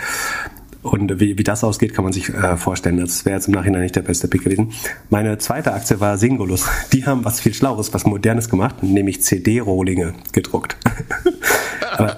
Und 0.85 1.19
wie, 1.19 1.39
wie 1.39 1.43
das 1.43 1.65
ausgeht, 1.65 1.95
kann 1.95 2.05
man 2.05 2.13
sich 2.13 2.29
äh, 2.29 2.59
vorstellen. 2.59 2.99
Das 2.99 3.25
wäre 3.25 3.37
jetzt 3.37 3.49
im 3.49 3.55
Nachhinein 3.55 3.81
nicht 3.81 3.97
der 3.97 4.03
beste 4.03 4.29
Pick 4.29 4.45
gewesen. 4.45 4.73
Meine 5.09 5.39
zweite 5.39 5.73
Aktie 5.73 5.99
war 5.99 6.19
Singulus. 6.19 6.67
Die 6.93 7.07
haben 7.07 7.25
was 7.25 7.41
viel 7.41 7.55
Schlaues, 7.55 7.95
was 7.95 8.05
Modernes 8.05 8.51
gemacht, 8.51 8.83
nämlich 8.83 9.23
CD-Rohlinge 9.23 10.13
gedruckt. 10.33 10.77
Aber 11.99 12.17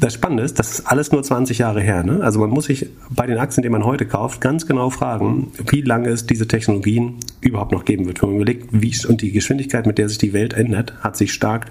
das 0.00 0.14
Spannende 0.14 0.42
ist, 0.42 0.58
das 0.58 0.78
ist 0.78 0.86
alles 0.86 1.12
nur 1.12 1.22
20 1.22 1.58
Jahre 1.58 1.80
her. 1.80 2.02
Ne? 2.02 2.20
Also 2.22 2.40
man 2.40 2.50
muss 2.50 2.66
sich 2.66 2.88
bei 3.10 3.26
den 3.26 3.38
Aktien, 3.38 3.62
die 3.62 3.68
man 3.68 3.84
heute 3.84 4.06
kauft, 4.06 4.40
ganz 4.40 4.66
genau 4.66 4.90
fragen, 4.90 5.52
wie 5.70 5.82
lange 5.82 6.08
es 6.08 6.26
diese 6.26 6.46
Technologien 6.48 7.16
überhaupt 7.40 7.72
noch 7.72 7.84
geben 7.84 8.06
wird. 8.06 8.22
Wenn 8.22 8.30
man 8.30 8.36
überlegt, 8.36 8.68
wie 8.72 8.90
und 9.06 9.22
die 9.22 9.32
Geschwindigkeit, 9.32 9.86
mit 9.86 9.98
der 9.98 10.08
sich 10.08 10.18
die 10.18 10.32
Welt 10.32 10.52
ändert, 10.52 10.94
hat 11.00 11.16
sich 11.16 11.32
stark 11.32 11.70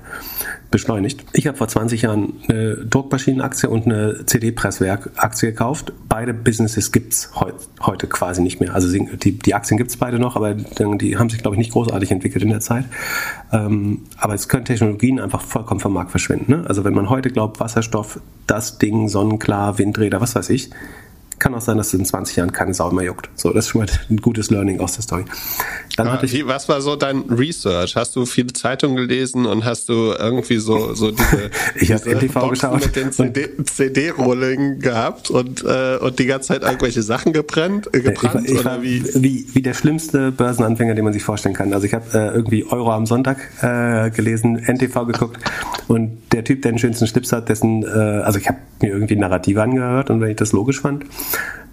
beschleunigt. 0.72 1.26
Ich 1.34 1.48
habe 1.48 1.58
vor 1.58 1.68
20 1.68 2.04
Jahren 2.04 2.34
eine 2.48 2.76
Druckmaschinenaktie 2.78 3.70
und 3.70 3.86
eine 3.86 4.26
CD-Presswerk-Aktie 4.26 5.50
gekauft. 5.50 5.94
Beide 6.08 6.34
Businesses 6.34 6.92
gibt's 6.92 7.32
heut, 7.40 7.56
heute 7.82 8.08
quasi 8.08 8.42
nicht 8.42 8.60
mehr. 8.60 8.76
Also 8.76 8.92
die, 8.92 9.40
die 9.40 9.54
Aktien 9.56 9.78
gibt's 9.78 9.98
beide 9.98 10.20
noch, 10.20 10.36
aber 10.36 10.54
die 10.54 11.18
haben 11.18 11.30
sich, 11.30 11.42
glaube 11.42 11.56
ich, 11.56 11.60
nicht 11.60 11.72
großartig 11.72 12.12
entwickelt 12.12 12.44
in 12.44 12.50
der 12.50 12.60
Zeit. 12.60 12.86
Ähm, 13.52 14.02
aber 14.18 14.36
es 14.36 14.48
können 14.48 14.66
Technologien 14.66 15.20
einfach 15.20 15.42
vollkommen 15.42 15.80
vom 15.80 15.94
Markt 15.94 16.12
verschwinden. 16.12 16.52
Ne? 16.52 16.64
Also 16.68 16.84
wenn 16.84 16.94
man 16.94 17.10
heute 17.10 17.28
glaubt, 17.34 17.59
Wasserstoff, 17.59 18.19
das 18.47 18.77
Ding, 18.77 19.07
sonnenklar, 19.07 19.77
Windräder, 19.77 20.21
was 20.21 20.36
weiß 20.36 20.49
ich, 20.49 20.69
kann 21.40 21.56
auch 21.56 21.62
sein, 21.62 21.78
dass 21.78 21.88
es 21.88 21.94
in 21.94 22.06
20 22.06 22.36
Jahren 22.36 22.52
keine 22.52 22.74
Sau 22.74 22.92
mehr 22.92 23.06
juckt. 23.06 23.30
So, 23.36 23.52
das 23.52 23.66
ist 23.66 23.72
schon 23.72 23.82
mal 23.82 23.88
ein 24.10 24.18
gutes 24.18 24.50
Learning 24.50 24.80
aus 24.80 24.94
der 24.94 25.04
Story. 25.04 25.26
Dann 25.96 26.12
hatte 26.12 26.26
ich, 26.26 26.48
was 26.48 26.70
war 26.70 26.82
so 26.82 26.96
dein 26.96 27.22
Research? 27.30 27.96
Hast 27.96 28.16
du 28.16 28.26
viele 28.26 28.54
Zeitungen 28.54 28.96
gelesen 28.96 29.46
und 29.46 29.66
hast 29.66 29.90
du 29.90 30.14
irgendwie 30.18 30.58
so, 30.58 30.94
so 30.94 31.12
diese, 31.12 31.50
ich 31.76 31.92
habe 31.92 32.10
NTV 32.10 32.50
geschaut 32.50 32.82
mit 32.82 32.96
den 32.96 33.66
CD-Rolling 33.66 34.80
gehabt 34.80 35.30
und, 35.30 35.64
äh, 35.64 35.98
und 35.98 36.20
die 36.20 36.26
ganze 36.26 36.50
Zeit 36.50 36.64
irgendwelche 36.64 37.02
Sachen 37.02 37.34
gebrannt, 37.34 37.90
äh, 37.94 38.02
gebrannt 38.02 38.46
ich, 38.46 38.54
ich 38.54 38.60
oder 38.60 38.82
wie? 38.82 39.04
wie? 39.16 39.48
Wie 39.54 39.62
der 39.62 39.74
schlimmste 39.74 40.32
Börsenanfänger, 40.32 40.96
den 40.96 41.04
man 41.04 41.14
sich 41.14 41.24
vorstellen 41.24 41.56
kann. 41.56 41.74
Also 41.74 41.86
ich 41.86 41.94
habe 41.94 42.06
äh, 42.14 42.28
irgendwie 42.34 42.66
Euro 42.66 42.92
am 42.92 43.06
Sonntag 43.06 43.38
äh, 43.62 44.10
gelesen, 44.12 44.56
NTV 44.56 45.06
geguckt 45.06 45.38
und 45.88 46.22
der 46.32 46.44
Typ, 46.44 46.62
der 46.62 46.72
den 46.72 46.80
schönsten 46.80 47.08
Schlips 47.08 47.32
hat, 47.32 47.50
dessen, 47.50 47.84
äh, 47.84 47.88
also 47.88 48.40
ich 48.40 48.48
habe 48.48 48.60
mir 48.82 48.90
irgendwie 48.90 49.16
Narrative 49.16 49.62
angehört 49.62 50.10
und 50.10 50.22
wenn 50.22 50.30
ich 50.30 50.38
das 50.38 50.52
logisch 50.52 50.82
fand, 50.82 51.06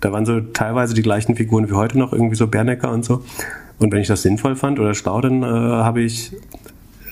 da 0.01 0.13
waren 0.13 0.27
so 0.27 0.41
teilweise 0.41 0.95
die 0.95 1.03
gleichen 1.03 1.37
Figuren 1.37 1.69
wie 1.69 1.75
heute 1.75 1.99
noch, 1.99 2.13
irgendwie 2.13 2.37
so 2.37 2.47
Bernecker 2.47 2.91
und 2.91 3.05
so. 3.05 3.25
Und 3.79 3.93
wenn 3.93 4.01
ich 4.01 4.09
das 4.09 4.23
sinnvoll 4.23 4.57
fand 4.57 4.79
oder 4.79 4.95
schlau, 4.95 5.21
dann 5.21 5.43
äh, 5.43 5.47
habe 5.47 6.01
ich 6.03 6.33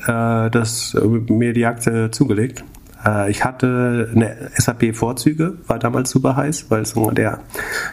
äh, 0.06 0.50
das 0.50 0.94
äh, 0.94 1.04
mir 1.04 1.52
die 1.52 1.66
Aktie 1.66 2.10
zugelegt. 2.10 2.64
Äh, 3.04 3.30
ich 3.30 3.44
hatte 3.44 4.10
eine 4.14 4.50
SAP-Vorzüge, 4.56 5.58
war 5.66 5.78
damals 5.78 6.10
super 6.10 6.36
heiß, 6.36 6.66
weil 6.70 6.82
es 6.82 6.94
der 6.94 7.40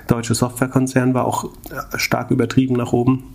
deutsche 0.07 0.35
Softwarekonzern 0.35 1.13
war 1.13 1.25
auch 1.25 1.45
äh, 1.45 1.97
stark 1.97 2.31
übertrieben 2.31 2.75
nach 2.75 2.93
oben. 2.93 3.33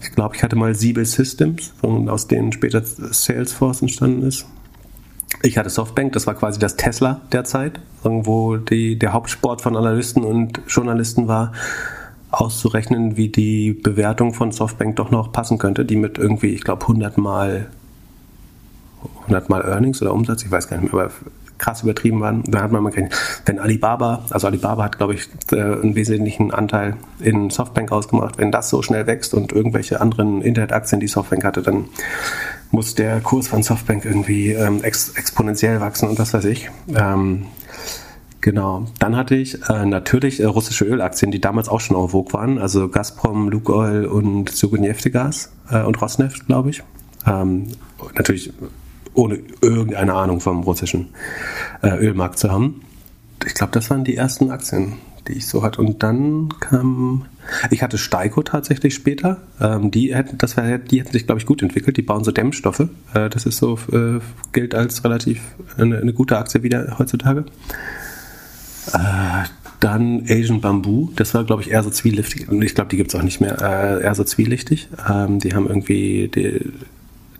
Ich 0.00 0.12
glaube, 0.12 0.36
ich 0.36 0.42
hatte 0.42 0.56
mal 0.56 0.74
Siebel 0.74 1.06
Systems, 1.06 1.72
aus 1.82 2.28
denen 2.28 2.52
später 2.52 2.82
Salesforce 2.84 3.82
entstanden 3.82 4.22
ist. 4.22 4.46
Ich 5.42 5.58
hatte 5.58 5.70
Softbank, 5.70 6.12
das 6.12 6.26
war 6.26 6.34
quasi 6.34 6.58
das 6.58 6.76
Tesla 6.76 7.20
der 7.32 7.44
Zeit, 7.44 7.80
wo 8.02 8.56
der 8.56 9.12
Hauptsport 9.12 9.60
von 9.60 9.76
Analysten 9.76 10.24
und 10.24 10.60
Journalisten 10.68 11.28
war, 11.28 11.52
auszurechnen, 12.30 13.16
wie 13.16 13.28
die 13.28 13.72
Bewertung 13.72 14.34
von 14.34 14.52
Softbank 14.52 14.96
doch 14.96 15.10
noch 15.10 15.32
passen 15.32 15.58
könnte, 15.58 15.84
die 15.84 15.96
mit 15.96 16.18
irgendwie, 16.18 16.48
ich 16.48 16.62
glaube, 16.62 16.82
100 16.82 17.18
mal 17.18 17.68
100 19.22 19.48
mal 19.48 19.62
Earnings 19.62 20.02
oder 20.02 20.12
Umsatz, 20.12 20.44
ich 20.44 20.50
weiß 20.50 20.68
gar 20.68 20.78
nicht 20.78 20.92
mehr, 20.92 21.04
aber 21.04 21.12
krass 21.58 21.82
übertrieben 21.82 22.20
waren. 22.20 22.42
Da 22.46 22.62
hat 22.62 22.72
man 22.72 22.82
mal 22.82 22.90
gerechnet, 22.90 23.14
wenn 23.44 23.58
Alibaba, 23.58 24.24
also 24.30 24.46
Alibaba 24.46 24.84
hat, 24.84 24.98
glaube 24.98 25.14
ich, 25.14 25.28
äh, 25.52 25.56
einen 25.56 25.94
wesentlichen 25.94 26.52
Anteil 26.52 26.96
in 27.20 27.50
Softbank 27.50 27.92
ausgemacht, 27.92 28.38
wenn 28.38 28.50
das 28.50 28.68
so 28.68 28.82
schnell 28.82 29.06
wächst 29.06 29.34
und 29.34 29.52
irgendwelche 29.52 30.00
anderen 30.00 30.42
Internetaktien, 30.42 31.00
die 31.00 31.08
Softbank 31.08 31.44
hatte, 31.44 31.62
dann 31.62 31.86
muss 32.70 32.94
der 32.94 33.20
Kurs 33.20 33.48
von 33.48 33.62
Softbank 33.62 34.04
irgendwie 34.04 34.52
ähm, 34.52 34.82
ex 34.82 35.10
exponentiell 35.16 35.80
wachsen 35.80 36.08
und 36.08 36.18
was 36.18 36.34
weiß 36.34 36.44
ich. 36.46 36.70
Ähm, 36.94 37.46
Genau. 38.46 38.86
Dann 39.00 39.16
hatte 39.16 39.34
ich 39.34 39.60
äh, 39.68 39.84
natürlich 39.84 40.38
äh, 40.38 40.44
russische 40.44 40.84
Ölaktien, 40.84 41.32
die 41.32 41.40
damals 41.40 41.68
auch 41.68 41.80
schon 41.80 41.96
en 41.96 42.08
vogue 42.08 42.32
waren. 42.32 42.58
Also 42.58 42.88
Gazprom, 42.88 43.48
Lukoil 43.48 44.06
und 44.06 44.50
Suguneftegas 44.50 45.50
äh, 45.68 45.82
und 45.82 46.00
Rosneft, 46.00 46.46
glaube 46.46 46.70
ich. 46.70 46.84
Ähm, 47.26 47.66
natürlich 48.14 48.52
ohne 49.16 49.40
irgendeine 49.60 50.14
Ahnung 50.14 50.40
vom 50.40 50.62
russischen 50.62 51.08
äh, 51.82 51.96
Ölmarkt 51.96 52.38
zu 52.38 52.50
haben. 52.50 52.82
Ich 53.44 53.54
glaube, 53.54 53.72
das 53.72 53.90
waren 53.90 54.04
die 54.04 54.16
ersten 54.16 54.50
Aktien, 54.50 54.94
die 55.28 55.34
ich 55.34 55.46
so 55.46 55.62
hatte. 55.62 55.80
Und 55.80 56.02
dann 56.02 56.48
kam, 56.60 57.26
ich 57.70 57.82
hatte 57.82 57.98
Steiko 57.98 58.42
tatsächlich 58.42 58.94
später. 58.94 59.38
Ähm, 59.60 59.90
die 59.90 60.14
hätten, 60.14 60.38
das 60.38 60.56
wär, 60.56 60.78
die 60.78 61.00
hätten 61.00 61.12
sich, 61.12 61.26
glaube 61.26 61.40
ich, 61.40 61.46
gut 61.46 61.62
entwickelt. 61.62 61.96
Die 61.96 62.02
bauen 62.02 62.24
so 62.24 62.30
Dämmstoffe. 62.30 62.88
Äh, 63.14 63.28
das 63.30 63.46
ist 63.46 63.58
so, 63.58 63.78
äh, 63.92 64.20
gilt 64.52 64.74
als 64.74 65.04
relativ 65.04 65.40
eine, 65.76 65.98
eine, 65.98 66.12
gute 66.12 66.38
Aktie 66.38 66.62
wieder 66.62 66.98
heutzutage. 66.98 67.44
Äh, 68.92 69.44
dann 69.80 70.24
Asian 70.28 70.60
Bamboo, 70.60 71.10
das 71.16 71.34
war, 71.34 71.44
glaube 71.44 71.62
ich, 71.62 71.70
eher 71.70 71.82
so 71.82 71.90
zwielichtig. 71.90 72.48
Ich 72.50 72.74
glaube, 72.74 72.88
die 72.88 72.96
gibt 72.96 73.12
es 73.12 73.18
auch 73.18 73.22
nicht 73.22 73.40
mehr. 73.40 73.60
Äh, 73.60 74.02
eher 74.04 74.14
so 74.14 74.24
zwielichtig. 74.24 74.88
Ähm, 75.08 75.38
die 75.38 75.54
haben 75.54 75.66
irgendwie 75.66 76.28
die, 76.34 76.72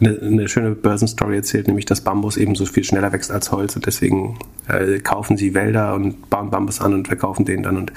eine, 0.01 0.19
eine, 0.21 0.49
schöne 0.49 0.73
Börsenstory 0.73 1.37
erzählt, 1.37 1.69
nämlich 1.69 1.87
dass 1.87 2.01
Bambus 2.01 2.37
eben 2.37 2.55
so 2.55 2.67
viel 2.67 2.85
schneller 2.85 3.13
wächst 3.13 3.31
als 3.31 3.51
Holz 3.53 3.77
und 3.77 3.87
deswegen 3.87 4.39
äh, 4.69 4.99
kaufen 5.01 5.37
sie 5.37 5.55
Wälder 5.55 5.95
und 5.95 6.29
bauen 6.29 6.51
Bambus 6.51 6.81
an 6.81 6.95
und 6.95 7.09
verkaufen 7.09 7.45
den 7.45 7.63
dann 7.63 7.77
und 7.77 7.93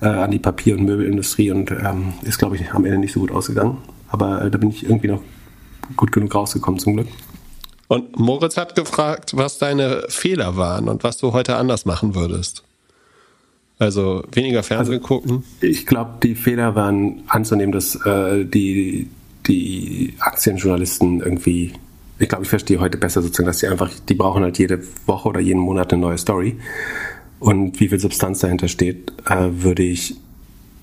äh, 0.00 0.06
an 0.06 0.30
die 0.30 0.38
Papier- 0.38 0.76
und 0.76 0.84
Möbelindustrie 0.84 1.50
und 1.50 1.70
ähm, 1.70 2.14
ist, 2.22 2.38
glaube 2.38 2.56
ich, 2.56 2.72
am 2.72 2.84
Ende 2.84 2.98
nicht 2.98 3.12
so 3.12 3.20
gut 3.20 3.30
ausgegangen. 3.30 3.78
Aber 4.08 4.42
äh, 4.42 4.50
da 4.50 4.58
bin 4.58 4.70
ich 4.70 4.84
irgendwie 4.84 5.08
noch 5.08 5.22
gut 5.96 6.12
genug 6.12 6.34
rausgekommen 6.34 6.80
zum 6.80 6.94
Glück. 6.94 7.08
Und 7.88 8.18
Moritz 8.18 8.56
hat 8.56 8.74
gefragt, 8.74 9.32
was 9.34 9.58
deine 9.58 10.04
Fehler 10.08 10.56
waren 10.56 10.88
und 10.88 11.04
was 11.04 11.16
du 11.16 11.32
heute 11.32 11.56
anders 11.56 11.86
machen 11.86 12.14
würdest. 12.14 12.62
Also 13.78 14.24
weniger 14.32 14.62
Fernsehen 14.62 14.96
also, 14.96 15.06
gucken? 15.06 15.44
Ich 15.60 15.86
glaube, 15.86 16.18
die 16.22 16.34
Fehler 16.34 16.74
waren 16.74 17.22
anzunehmen, 17.28 17.72
dass 17.72 17.94
äh, 18.04 18.44
die, 18.44 19.08
die 19.48 20.14
Aktienjournalisten 20.20 21.20
irgendwie, 21.20 21.72
ich 22.18 22.28
glaube, 22.28 22.44
ich 22.44 22.50
verstehe 22.50 22.80
heute 22.80 22.98
besser 22.98 23.22
sozusagen, 23.22 23.46
dass 23.46 23.58
die 23.58 23.66
einfach, 23.66 23.90
die 24.08 24.14
brauchen 24.14 24.42
halt 24.42 24.58
jede 24.58 24.80
Woche 25.06 25.28
oder 25.28 25.40
jeden 25.40 25.60
Monat 25.60 25.92
eine 25.92 26.02
neue 26.02 26.18
Story. 26.18 26.58
Und 27.40 27.80
wie 27.80 27.88
viel 27.88 28.00
Substanz 28.00 28.40
dahinter 28.40 28.68
steht, 28.68 29.12
äh, 29.26 29.48
würde 29.50 29.82
ich, 29.82 30.16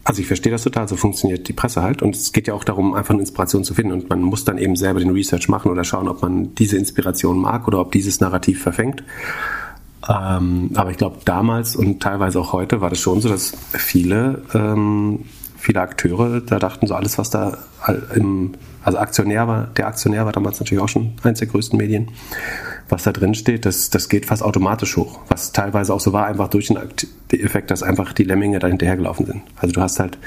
also 0.03 0.21
ich 0.21 0.27
verstehe 0.27 0.51
das 0.51 0.63
total, 0.63 0.87
so 0.87 0.95
funktioniert 0.95 1.47
die 1.47 1.53
Presse 1.53 1.81
halt. 1.81 2.01
Und 2.01 2.15
es 2.15 2.31
geht 2.31 2.47
ja 2.47 2.53
auch 2.53 2.63
darum, 2.63 2.93
einfach 2.93 3.13
eine 3.13 3.21
Inspiration 3.21 3.63
zu 3.63 3.73
finden. 3.73 3.91
Und 3.91 4.09
man 4.09 4.21
muss 4.21 4.45
dann 4.45 4.57
eben 4.57 4.75
selber 4.75 4.99
den 4.99 5.09
Research 5.11 5.49
machen 5.49 5.71
oder 5.71 5.83
schauen, 5.83 6.07
ob 6.07 6.21
man 6.21 6.55
diese 6.55 6.77
Inspiration 6.77 7.37
mag 7.37 7.67
oder 7.67 7.79
ob 7.79 7.91
dieses 7.91 8.19
Narrativ 8.19 8.61
verfängt. 8.61 9.03
Ähm, 10.07 10.71
aber 10.75 10.91
ich 10.91 10.97
glaube, 10.97 11.17
damals 11.25 11.75
und 11.75 12.01
teilweise 12.01 12.39
auch 12.39 12.53
heute 12.53 12.79
war 12.79 12.89
das 12.89 12.99
schon 12.99 13.21
so, 13.21 13.29
dass 13.29 13.53
viele, 13.73 14.43
ähm, 14.53 15.25
viele 15.65 15.81
Akteure 15.81 16.41
da 16.41 16.59
dachten, 16.59 16.87
so 16.87 16.95
alles, 16.95 17.17
was 17.17 17.29
da 17.29 17.57
im, 18.15 18.53
also 18.83 18.97
Aktionär 18.99 19.47
war, 19.47 19.67
der 19.75 19.87
Aktionär 19.87 20.25
war 20.25 20.31
damals 20.31 20.59
natürlich 20.59 20.83
auch 20.83 20.89
schon 20.89 21.13
eins 21.23 21.39
der 21.39 21.47
größten 21.47 21.77
Medien, 21.77 22.11
was 22.87 23.03
da 23.03 23.11
drin 23.11 23.33
steht, 23.33 23.65
das, 23.65 23.89
das 23.89 24.09
geht 24.09 24.27
fast 24.27 24.43
automatisch 24.43 24.95
hoch. 24.95 25.19
Was 25.27 25.51
teilweise 25.51 25.93
auch 25.93 25.99
so 25.99 26.13
war, 26.13 26.27
einfach 26.27 26.49
durch 26.49 26.67
den 26.67 26.77
Effekt, 27.31 27.71
dass 27.71 27.81
einfach 27.81 28.13
die 28.13 28.23
Lemminge 28.23 28.59
da 28.59 28.67
hinterhergelaufen 28.67 29.25
sind. 29.25 29.41
Also 29.57 29.73
du 29.73 29.81
hast 29.81 29.99
halt 29.99 30.17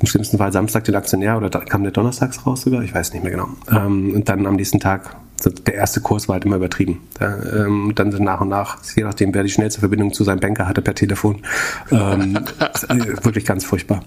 im 0.00 0.06
schlimmsten 0.06 0.38
Fall 0.38 0.52
Samstag 0.52 0.84
den 0.84 0.96
Aktionär 0.96 1.36
oder 1.36 1.50
kam 1.50 1.82
der 1.82 1.92
donnerstags 1.92 2.46
raus 2.46 2.62
sogar, 2.62 2.82
ich 2.82 2.94
weiß 2.94 3.12
nicht 3.12 3.22
mehr 3.22 3.32
genau. 3.32 3.48
Ähm, 3.70 4.14
und 4.14 4.28
dann 4.28 4.46
am 4.46 4.56
nächsten 4.56 4.80
Tag 4.80 5.16
der 5.44 5.74
erste 5.74 6.00
Kurs 6.00 6.28
war 6.28 6.34
halt 6.34 6.44
immer 6.44 6.56
übertrieben. 6.56 7.00
Ja, 7.20 7.36
ähm, 7.64 7.92
dann 7.94 8.12
sind 8.12 8.24
nach 8.24 8.40
und 8.40 8.48
nach, 8.48 8.78
je 8.94 9.04
nachdem, 9.04 9.34
wer 9.34 9.42
die 9.42 9.50
schnellste 9.50 9.80
Verbindung 9.80 10.12
zu 10.12 10.24
seinem 10.24 10.40
Banker 10.40 10.68
hatte 10.68 10.82
per 10.82 10.94
Telefon, 10.94 11.42
ähm, 11.90 12.36
äh, 12.88 13.24
wirklich 13.24 13.44
ganz 13.44 13.64
furchtbar. 13.64 14.02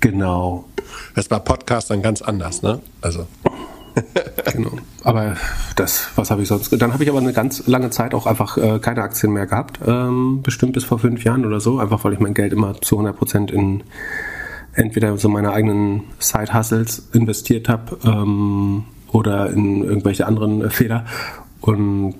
Genau. 0.00 0.64
Das 1.14 1.30
war 1.30 1.40
Podcast 1.40 1.90
dann 1.90 2.02
ganz 2.02 2.22
anders, 2.22 2.62
ne? 2.62 2.80
Also. 3.00 3.26
genau. 4.52 4.72
Aber 5.02 5.36
das, 5.74 6.08
was 6.16 6.30
habe 6.30 6.42
ich 6.42 6.48
sonst? 6.48 6.70
Dann 6.80 6.92
habe 6.92 7.02
ich 7.02 7.08
aber 7.08 7.18
eine 7.18 7.32
ganz 7.32 7.66
lange 7.66 7.90
Zeit 7.90 8.14
auch 8.14 8.26
einfach 8.26 8.58
äh, 8.58 8.78
keine 8.78 9.02
Aktien 9.02 9.32
mehr 9.32 9.46
gehabt. 9.46 9.80
Ähm, 9.86 10.42
bestimmt 10.42 10.74
bis 10.74 10.84
vor 10.84 10.98
fünf 10.98 11.24
Jahren 11.24 11.46
oder 11.46 11.60
so. 11.60 11.78
Einfach 11.78 12.04
weil 12.04 12.12
ich 12.12 12.20
mein 12.20 12.34
Geld 12.34 12.52
immer 12.52 12.80
zu 12.80 12.96
100 12.96 13.16
Prozent 13.16 13.50
in 13.50 13.82
entweder 14.76 15.16
so 15.16 15.28
meine 15.28 15.52
eigenen 15.52 16.04
Side-Hustles 16.18 17.08
investiert 17.12 17.68
habe 17.68 17.98
ähm, 18.04 18.84
oder 19.08 19.50
in 19.50 19.82
irgendwelche 19.82 20.26
anderen 20.26 20.70
Fehler. 20.70 21.06
Und 21.60 22.14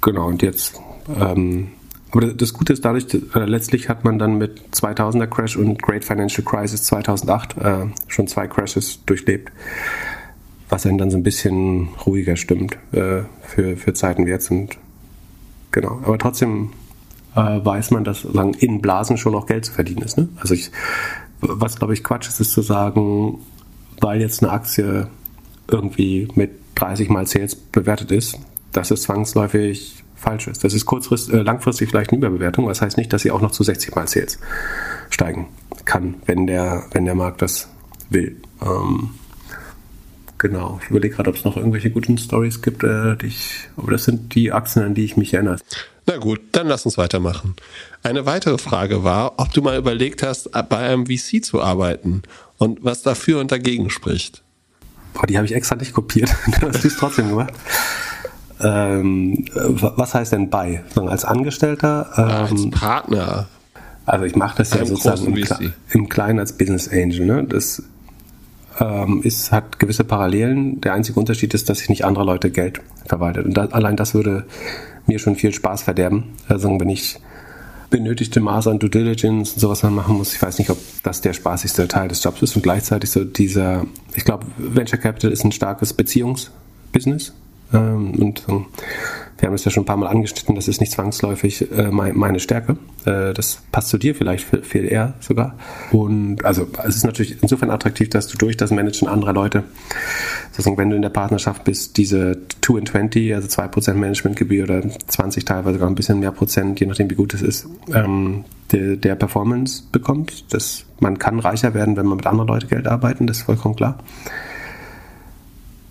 genau, 0.00 0.28
und 0.28 0.42
jetzt, 0.42 0.80
ähm, 1.18 1.68
aber 2.12 2.26
das 2.34 2.52
Gute 2.52 2.74
ist 2.74 2.84
dadurch, 2.84 3.06
äh, 3.14 3.38
letztlich 3.46 3.88
hat 3.88 4.04
man 4.04 4.18
dann 4.18 4.36
mit 4.36 4.60
2000er 4.72 5.26
Crash 5.26 5.56
und 5.56 5.82
Great 5.82 6.04
Financial 6.04 6.44
Crisis 6.44 6.84
2008 6.84 7.56
äh, 7.56 7.86
schon 8.06 8.28
zwei 8.28 8.46
Crashes 8.46 9.02
durchlebt, 9.06 9.50
was 10.68 10.86
einen 10.86 10.98
dann 10.98 11.10
so 11.10 11.16
ein 11.16 11.22
bisschen 11.22 11.88
ruhiger 12.06 12.36
stimmt 12.36 12.76
äh, 12.92 13.22
für, 13.42 13.76
für 13.78 13.94
Zeiten 13.94 14.26
wie 14.26 14.30
jetzt. 14.30 14.50
Und 14.50 14.76
genau, 15.70 16.00
aber 16.04 16.18
trotzdem 16.18 16.72
äh, 17.34 17.64
weiß 17.64 17.92
man, 17.92 18.04
dass 18.04 18.26
in 18.58 18.82
Blasen 18.82 19.16
schon 19.16 19.34
auch 19.34 19.46
Geld 19.46 19.64
zu 19.64 19.72
verdienen 19.72 20.02
ist. 20.02 20.18
Ne? 20.18 20.28
Also 20.36 20.52
ich, 20.54 20.70
was 21.42 21.76
glaube 21.76 21.94
ich 21.94 22.04
Quatsch 22.04 22.28
ist, 22.28 22.40
ist 22.40 22.52
zu 22.52 22.62
sagen, 22.62 23.40
weil 24.00 24.20
jetzt 24.20 24.42
eine 24.42 24.52
Aktie 24.52 25.08
irgendwie 25.68 26.28
mit 26.34 26.52
30 26.76 27.08
mal 27.08 27.26
Sales 27.26 27.54
bewertet 27.54 28.10
ist, 28.10 28.38
dass 28.72 28.90
es 28.90 29.02
zwangsläufig 29.02 30.02
falsch 30.16 30.46
ist. 30.46 30.64
Das 30.64 30.72
ist 30.72 30.86
kurzfristig, 30.86 31.34
äh, 31.34 31.42
langfristig 31.42 31.90
vielleicht 31.90 32.10
eine 32.10 32.18
Überbewertung, 32.18 32.68
das 32.68 32.80
heißt 32.80 32.96
nicht, 32.96 33.12
dass 33.12 33.22
sie 33.22 33.30
auch 33.30 33.40
noch 33.40 33.50
zu 33.50 33.64
60 33.64 33.94
mal 33.94 34.06
Sales 34.06 34.38
steigen 35.10 35.48
kann, 35.84 36.14
wenn 36.26 36.46
der, 36.46 36.84
wenn 36.92 37.04
der 37.04 37.14
Markt 37.14 37.42
das 37.42 37.68
will. 38.08 38.36
Ähm, 38.62 39.10
genau. 40.38 40.78
Ich 40.82 40.90
überlege 40.90 41.16
gerade, 41.16 41.30
ob 41.30 41.36
es 41.36 41.44
noch 41.44 41.56
irgendwelche 41.56 41.90
guten 41.90 42.18
Stories 42.18 42.62
gibt, 42.62 42.84
äh, 42.84 43.16
die 43.16 43.26
ich, 43.26 43.68
aber 43.76 43.90
das 43.90 44.04
sind 44.04 44.34
die 44.34 44.52
Achsen, 44.52 44.82
an 44.82 44.94
die 44.94 45.04
ich 45.04 45.16
mich 45.16 45.34
erinnere. 45.34 45.56
Na 46.06 46.16
gut, 46.16 46.40
dann 46.52 46.66
lass 46.66 46.84
uns 46.84 46.98
weitermachen. 46.98 47.54
Eine 48.02 48.26
weitere 48.26 48.58
Frage 48.58 49.04
war, 49.04 49.34
ob 49.36 49.52
du 49.52 49.62
mal 49.62 49.78
überlegt 49.78 50.22
hast, 50.22 50.50
bei 50.68 50.78
einem 50.78 51.06
VC 51.06 51.44
zu 51.44 51.62
arbeiten 51.62 52.22
und 52.58 52.84
was 52.84 53.02
dafür 53.02 53.40
und 53.40 53.52
dagegen 53.52 53.90
spricht. 53.90 54.42
Boah, 55.14 55.26
die 55.26 55.36
habe 55.36 55.46
ich 55.46 55.54
extra 55.54 55.76
nicht 55.76 55.92
kopiert. 55.92 56.30
das 56.46 56.62
hast 56.62 56.84
du 56.84 56.88
es 56.88 56.96
trotzdem 56.96 57.28
gemacht. 57.28 57.52
Ähm, 58.60 59.44
was 59.54 60.14
heißt 60.14 60.32
denn 60.32 60.50
bei? 60.50 60.82
Als 60.96 61.24
Angestellter? 61.24 62.10
Ähm, 62.16 62.24
als 62.24 62.70
Partner. 62.70 63.48
Also 64.04 64.24
ich 64.24 64.34
mache 64.34 64.58
das 64.58 64.72
ja 64.72 64.84
sozusagen 64.84 65.26
im, 65.26 65.34
Kle 65.34 65.72
im, 65.90 66.08
Kleinen 66.08 66.38
als 66.38 66.56
Business 66.56 66.88
Angel. 66.88 67.24
Ne? 67.24 67.44
Das 67.44 67.82
ähm, 68.80 69.22
ist, 69.22 69.52
hat 69.52 69.78
gewisse 69.78 70.04
Parallelen. 70.04 70.80
Der 70.80 70.94
einzige 70.94 71.20
Unterschied 71.20 71.54
ist, 71.54 71.68
dass 71.68 71.80
ich 71.80 71.88
nicht 71.88 72.04
andere 72.04 72.24
Leute 72.24 72.50
Geld 72.50 72.80
verwaltet. 73.06 73.46
Und 73.46 73.54
das, 73.54 73.72
allein 73.72 73.96
das 73.96 74.14
würde 74.14 74.44
mir 75.06 75.18
schon 75.18 75.36
viel 75.36 75.52
Spaß 75.52 75.82
verderben. 75.82 76.32
Also 76.48 76.68
wenn 76.80 76.88
ich 76.88 77.20
benötigte 77.92 78.40
Maß 78.40 78.66
an 78.66 78.80
Due 78.80 78.90
Diligence 78.90 79.52
und 79.52 79.60
sowas 79.60 79.84
man 79.84 79.94
machen 79.94 80.16
muss. 80.16 80.34
Ich 80.34 80.42
weiß 80.42 80.58
nicht, 80.58 80.70
ob 80.70 80.78
das 81.04 81.20
der 81.20 81.32
spaßigste 81.34 81.86
Teil 81.86 82.08
des 82.08 82.24
Jobs 82.24 82.42
ist 82.42 82.56
und 82.56 82.62
gleichzeitig 82.62 83.10
so 83.10 83.22
dieser, 83.22 83.86
ich 84.16 84.24
glaube, 84.24 84.46
Venture 84.58 84.98
Capital 84.98 85.30
ist 85.30 85.44
ein 85.44 85.52
starkes 85.52 85.92
Beziehungsbusiness. 85.92 87.32
Ähm, 87.72 88.14
und 88.14 88.44
ähm, 88.48 88.66
wir 89.42 89.48
haben 89.48 89.54
es 89.54 89.64
ja 89.64 89.72
schon 89.72 89.82
ein 89.82 89.86
paar 89.86 89.96
Mal 89.96 90.06
angeschnitten, 90.06 90.54
das 90.54 90.68
ist 90.68 90.80
nicht 90.80 90.92
zwangsläufig 90.92 91.68
äh, 91.72 91.90
meine 91.90 92.38
Stärke. 92.38 92.76
Äh, 93.04 93.34
das 93.34 93.60
passt 93.72 93.88
zu 93.88 93.98
dir 93.98 94.14
vielleicht 94.14 94.46
viel 94.64 94.84
eher 94.84 95.14
sogar. 95.18 95.56
Und 95.90 96.44
also 96.44 96.68
es 96.86 96.94
ist 96.94 97.04
natürlich 97.04 97.42
insofern 97.42 97.70
attraktiv, 97.70 98.08
dass 98.08 98.28
du 98.28 98.38
durch 98.38 98.56
das 98.56 98.70
Managen 98.70 99.08
anderer 99.08 99.32
Leute, 99.32 99.64
sozusagen, 100.52 100.78
wenn 100.78 100.90
du 100.90 100.96
in 100.96 101.02
der 101.02 101.08
Partnerschaft 101.08 101.64
bist, 101.64 101.96
diese 101.96 102.38
2 102.60 102.78
in 102.78 102.86
20, 102.86 103.34
also 103.34 103.48
2% 103.48 103.94
Managementgebühr 103.94 104.62
oder 104.62 104.82
20 105.08 105.44
teilweise 105.44 105.74
sogar 105.74 105.90
ein 105.90 105.96
bisschen 105.96 106.20
mehr 106.20 106.30
Prozent, 106.30 106.78
je 106.78 106.86
nachdem 106.86 107.10
wie 107.10 107.16
gut 107.16 107.34
es 107.34 107.42
ist, 107.42 107.66
ähm, 107.92 108.44
der, 108.70 108.94
der 108.94 109.16
Performance 109.16 109.82
bekommst. 109.90 110.44
Das, 110.50 110.84
man 111.00 111.18
kann 111.18 111.40
reicher 111.40 111.74
werden, 111.74 111.96
wenn 111.96 112.06
man 112.06 112.18
mit 112.18 112.28
anderen 112.28 112.46
Leuten 112.46 112.68
Geld 112.68 112.86
arbeiten, 112.86 113.26
das 113.26 113.38
ist 113.38 113.42
vollkommen 113.42 113.74
klar 113.74 113.98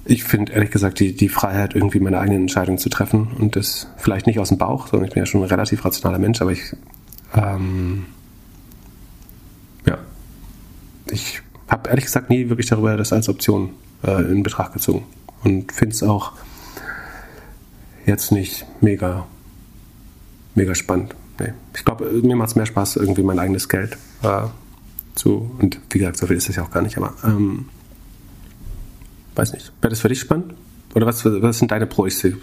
ich 0.06 0.24
finde 0.24 0.54
ehrlich 0.54 0.72
gesagt 0.72 0.99
die, 0.99 1.14
die 1.16 1.30
Freiheit, 1.30 1.76
irgendwie 1.76 1.99
meine 1.99 2.20
eigenen 2.20 2.41
Entscheidungen 2.41 2.78
zu 2.78 2.89
treffen 2.89 3.28
und 3.38 3.56
das 3.56 3.88
vielleicht 3.97 4.28
nicht 4.28 4.39
aus 4.39 4.49
dem 4.49 4.58
Bauch, 4.58 4.88
sondern 4.88 5.08
ich 5.08 5.14
bin 5.14 5.22
ja 5.22 5.28
schon 5.28 5.41
ein 5.41 5.47
relativ 5.47 5.86
rationaler 5.86 6.20
Mensch, 6.20 6.41
aber 6.41 6.52
ich, 6.52 6.76
ähm, 7.36 8.06
ja, 9.86 9.97
ich 11.12 11.41
habe 11.68 11.89
ehrlich 11.89 12.06
gesagt 12.06 12.30
nie 12.30 12.49
wirklich 12.49 12.68
darüber 12.68 12.97
das 12.97 13.14
als 13.14 13.30
Option 13.30 13.70
äh, 14.04 14.22
in 14.32 14.43
Betracht 14.43 14.74
gezogen 14.74 15.04
und 15.43 15.72
finde 15.72 15.95
es 15.95 16.04
auch 16.04 16.34
jetzt 18.06 18.32
nicht 18.32 18.66
mega, 18.82 19.28
mega 20.56 20.74
spannend. 20.74 21.16
Nee. 21.39 21.54
Ich 21.76 21.86
glaube, 21.86 22.06
mir 22.06 22.36
macht 22.36 22.49
es 22.49 22.56
mehr 22.56 22.66
Spaß, 22.66 22.97
irgendwie 22.97 23.24
mein 23.24 23.39
eigenes 23.39 23.70
Geld 23.70 23.97
äh, 24.24 24.43
zu, 25.16 25.52
und 25.60 25.80
wie 25.91 25.99
gesagt, 25.99 26.18
so 26.18 26.28
viel 26.28 26.38
ist 26.38 26.49
es 26.49 26.56
ja 26.56 26.64
auch 26.64 26.72
gar 26.72 26.82
nicht, 26.82 26.97
aber 26.97 27.14
ähm, 27.24 27.70
Weiß 29.36 29.53
nicht. 29.53 29.71
Wäre 29.82 29.91
das 29.91 29.99
für 29.99 30.09
dich 30.09 30.19
spannend? 30.19 30.53
Oder 30.93 31.05
was, 31.05 31.23
was 31.23 31.59
sind 31.59 31.71
deine 31.71 31.86
Pros, 31.88 32.23
äh, 32.23 32.34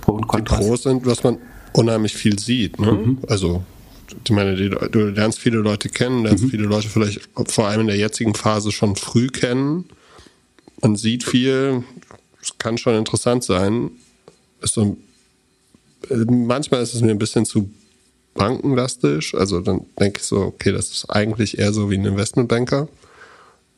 Pro 0.00 0.12
und 0.12 0.26
Kontras? 0.26 0.60
Die 0.60 0.66
Pros 0.66 0.82
sind, 0.84 1.04
was 1.06 1.22
man 1.22 1.38
unheimlich 1.72 2.14
viel 2.14 2.38
sieht. 2.38 2.78
Ne? 2.80 2.92
Mhm. 2.92 3.18
Also, 3.28 3.62
ich 4.24 4.30
meine, 4.30 4.56
die, 4.56 4.70
du 4.70 5.10
lernst 5.10 5.38
viele 5.38 5.58
Leute 5.58 5.88
kennen, 5.88 6.24
lernst 6.24 6.44
mhm. 6.44 6.50
viele 6.50 6.64
Leute 6.64 6.88
vielleicht 6.88 7.28
vor 7.46 7.68
allem 7.68 7.82
in 7.82 7.86
der 7.88 7.96
jetzigen 7.96 8.34
Phase 8.34 8.72
schon 8.72 8.96
früh 8.96 9.26
kennen. 9.26 9.84
Man 10.80 10.96
sieht 10.96 11.24
viel, 11.24 11.84
kann 12.58 12.78
schon 12.78 12.94
interessant 12.94 13.44
sein. 13.44 13.90
Ist 14.62 14.74
so, 14.74 14.96
manchmal 16.10 16.82
ist 16.82 16.94
es 16.94 17.02
mir 17.02 17.10
ein 17.10 17.18
bisschen 17.18 17.44
zu 17.44 17.70
bankenlastisch. 18.34 19.34
Also 19.34 19.60
dann 19.60 19.82
denke 19.98 20.20
ich 20.20 20.26
so, 20.26 20.38
okay, 20.38 20.72
das 20.72 20.90
ist 20.90 21.10
eigentlich 21.10 21.58
eher 21.58 21.72
so 21.72 21.90
wie 21.90 21.96
ein 21.96 22.04
Investmentbanker. 22.04 22.88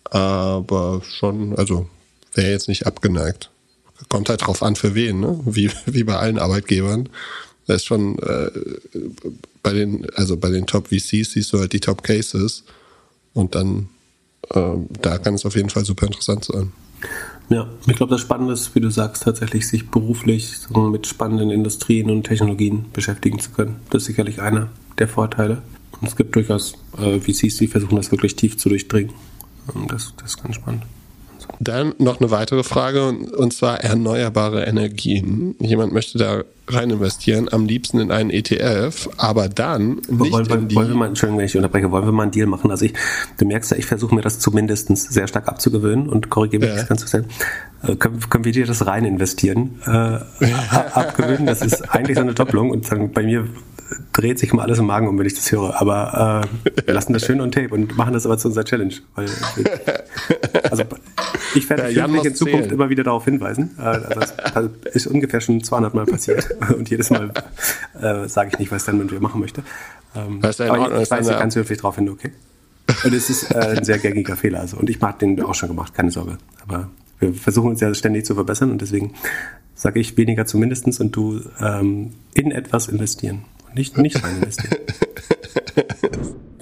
Aber 0.04 1.02
schon, 1.04 1.56
also 1.56 1.88
wäre 2.36 2.50
jetzt 2.50 2.68
nicht 2.68 2.86
abgeneigt. 2.86 3.50
Kommt 4.08 4.28
halt 4.28 4.46
drauf 4.46 4.62
an, 4.62 4.76
für 4.76 4.94
wen, 4.94 5.20
ne? 5.20 5.40
Wie, 5.44 5.70
wie 5.86 6.04
bei 6.04 6.16
allen 6.16 6.38
Arbeitgebern. 6.38 7.08
Das 7.66 7.76
ist 7.76 7.86
schon 7.86 8.18
äh, 8.20 8.50
bei 9.62 9.72
den, 9.72 10.06
also 10.14 10.36
bei 10.36 10.50
den 10.50 10.66
Top 10.66 10.88
VCs 10.88 11.32
siehst 11.32 11.52
du 11.52 11.58
halt 11.58 11.72
die 11.72 11.80
Top 11.80 12.04
Cases 12.04 12.62
und 13.34 13.56
dann 13.56 13.88
äh, 14.50 14.74
da 15.02 15.18
kann 15.18 15.34
es 15.34 15.44
auf 15.44 15.56
jeden 15.56 15.70
Fall 15.70 15.84
super 15.84 16.06
interessant 16.06 16.44
sein. 16.44 16.72
Ja, 17.48 17.68
ich 17.86 17.94
glaube, 17.94 18.10
das 18.10 18.20
Spannende 18.20 18.54
ist, 18.54 18.74
wie 18.74 18.80
du 18.80 18.90
sagst, 18.90 19.22
tatsächlich 19.22 19.68
sich 19.68 19.88
beruflich 19.88 20.52
mit 20.70 21.06
spannenden 21.06 21.50
Industrien 21.50 22.10
und 22.10 22.24
Technologien 22.24 22.86
beschäftigen 22.92 23.38
zu 23.38 23.50
können. 23.50 23.76
Das 23.90 24.02
ist 24.02 24.06
sicherlich 24.06 24.40
einer 24.40 24.70
der 24.98 25.06
Vorteile. 25.06 25.62
Und 26.00 26.08
es 26.08 26.16
gibt 26.16 26.34
durchaus 26.34 26.74
äh, 26.98 27.20
VCs, 27.20 27.56
die 27.58 27.68
versuchen, 27.68 27.96
das 27.96 28.10
wirklich 28.10 28.34
tief 28.34 28.56
zu 28.56 28.68
durchdringen. 28.68 29.12
Das, 29.88 30.12
das 30.16 30.30
ist 30.30 30.42
ganz 30.42 30.56
spannend. 30.56 30.82
Dann 31.60 31.94
noch 31.98 32.20
eine 32.20 32.30
weitere 32.30 32.62
Frage 32.62 33.08
und 33.08 33.52
zwar 33.52 33.80
erneuerbare 33.80 34.64
Energien. 34.64 35.54
Jemand 35.58 35.92
möchte 35.92 36.18
da 36.18 36.44
rein 36.68 36.90
investieren, 36.90 37.48
am 37.50 37.66
liebsten 37.66 38.00
in 38.00 38.10
einen 38.10 38.30
ETF, 38.30 39.08
aber 39.16 39.48
dann 39.48 39.96
nicht 40.08 40.32
wollen, 40.32 40.48
wir, 40.48 40.76
wollen 40.76 40.88
wir 40.88 40.96
mal, 40.96 41.08
Entschuldigung, 41.08 41.38
wenn 41.38 41.46
ich 41.46 41.56
unterbreche, 41.56 41.90
wollen 41.90 42.04
wir 42.04 42.12
mal 42.12 42.24
einen 42.24 42.32
Deal 42.32 42.46
machen? 42.46 42.70
Also 42.70 42.84
ich, 42.84 42.94
du 43.38 43.46
merkst 43.46 43.70
ja, 43.70 43.76
ich 43.76 43.86
versuche 43.86 44.14
mir 44.14 44.20
das 44.20 44.40
zumindest 44.40 44.88
sehr 44.96 45.28
stark 45.28 45.48
abzugewöhnen 45.48 46.08
und 46.08 46.28
korrigiere 46.28 46.66
mich 46.66 46.76
ja. 46.76 46.82
ganz 46.82 47.06
zu 47.06 47.16
äh, 47.16 47.96
können, 47.96 48.20
können 48.28 48.44
wir 48.44 48.52
dir 48.52 48.66
das 48.66 48.86
rein 48.86 49.04
investieren, 49.04 49.80
äh, 49.86 50.18
abgewöhnen? 50.94 51.46
Das 51.46 51.62
ist 51.62 51.94
eigentlich 51.94 52.16
so 52.16 52.22
eine 52.22 52.34
Doppelung 52.34 52.70
und 52.70 52.84
sagen, 52.84 53.12
bei 53.12 53.22
mir 53.22 53.46
dreht 54.12 54.38
sich 54.38 54.52
mal 54.52 54.62
alles 54.62 54.78
im 54.78 54.86
Magen 54.86 55.08
um, 55.08 55.18
wenn 55.18 55.26
ich 55.26 55.34
das 55.34 55.50
höre. 55.52 55.80
Aber 55.80 56.48
äh, 56.64 56.86
wir 56.86 56.94
lassen 56.94 57.12
das 57.12 57.24
schön 57.24 57.40
on 57.40 57.52
tape 57.52 57.72
und 57.72 57.96
machen 57.96 58.12
das 58.12 58.26
aber 58.26 58.38
zu 58.38 58.48
unserer 58.48 58.64
Challenge. 58.64 58.94
Weil, 59.14 59.28
also 60.70 60.84
ich 61.56 61.68
werde 61.68 61.90
ja, 61.90 62.06
in 62.06 62.34
Zukunft 62.34 62.64
zählen. 62.64 62.70
immer 62.70 62.90
wieder 62.90 63.04
darauf 63.04 63.24
hinweisen. 63.24 63.76
Äh, 63.78 63.82
also 63.82 64.20
das 64.20 64.94
ist 64.94 65.06
ungefähr 65.06 65.40
schon 65.40 65.62
200 65.62 65.94
Mal 65.94 66.06
passiert 66.06 66.48
und 66.76 66.88
jedes 66.90 67.10
Mal 67.10 67.32
äh, 68.00 68.28
sage 68.28 68.50
ich 68.52 68.58
nicht, 68.58 68.72
was 68.72 68.84
dann 68.84 68.98
mit 68.98 69.10
mir 69.10 69.20
machen 69.20 69.40
möchte. 69.40 69.62
Ähm, 70.14 70.40
aber 70.42 70.96
ich, 70.96 71.02
ich 71.02 71.10
weise 71.10 71.32
ganz 71.32 71.56
höflich 71.56 71.78
darauf 71.78 71.96
hin, 71.96 72.08
okay? 72.08 72.32
Und 73.04 73.12
es 73.12 73.30
ist 73.30 73.50
äh, 73.52 73.58
ein 73.58 73.84
sehr 73.84 73.98
gängiger 73.98 74.36
Fehler. 74.36 74.60
Also. 74.60 74.76
Und 74.76 74.88
ich 74.88 75.00
habe 75.00 75.18
den 75.18 75.42
auch 75.42 75.54
schon 75.54 75.68
gemacht, 75.68 75.94
keine 75.94 76.10
Sorge. 76.10 76.38
Aber 76.66 76.88
wir 77.18 77.34
versuchen 77.34 77.70
uns 77.70 77.80
ja 77.80 77.92
ständig 77.94 78.24
zu 78.24 78.34
verbessern 78.34 78.70
und 78.70 78.80
deswegen 78.80 79.14
sage 79.74 80.00
ich 80.00 80.16
weniger 80.16 80.46
zumindestens 80.46 81.00
und 81.00 81.14
du 81.14 81.40
ähm, 81.60 82.12
in 82.34 82.50
etwas 82.50 82.88
investieren 82.88 83.44
nicht, 83.76 83.98
nicht 83.98 84.22
rein 84.22 84.36
investieren. 84.36 84.78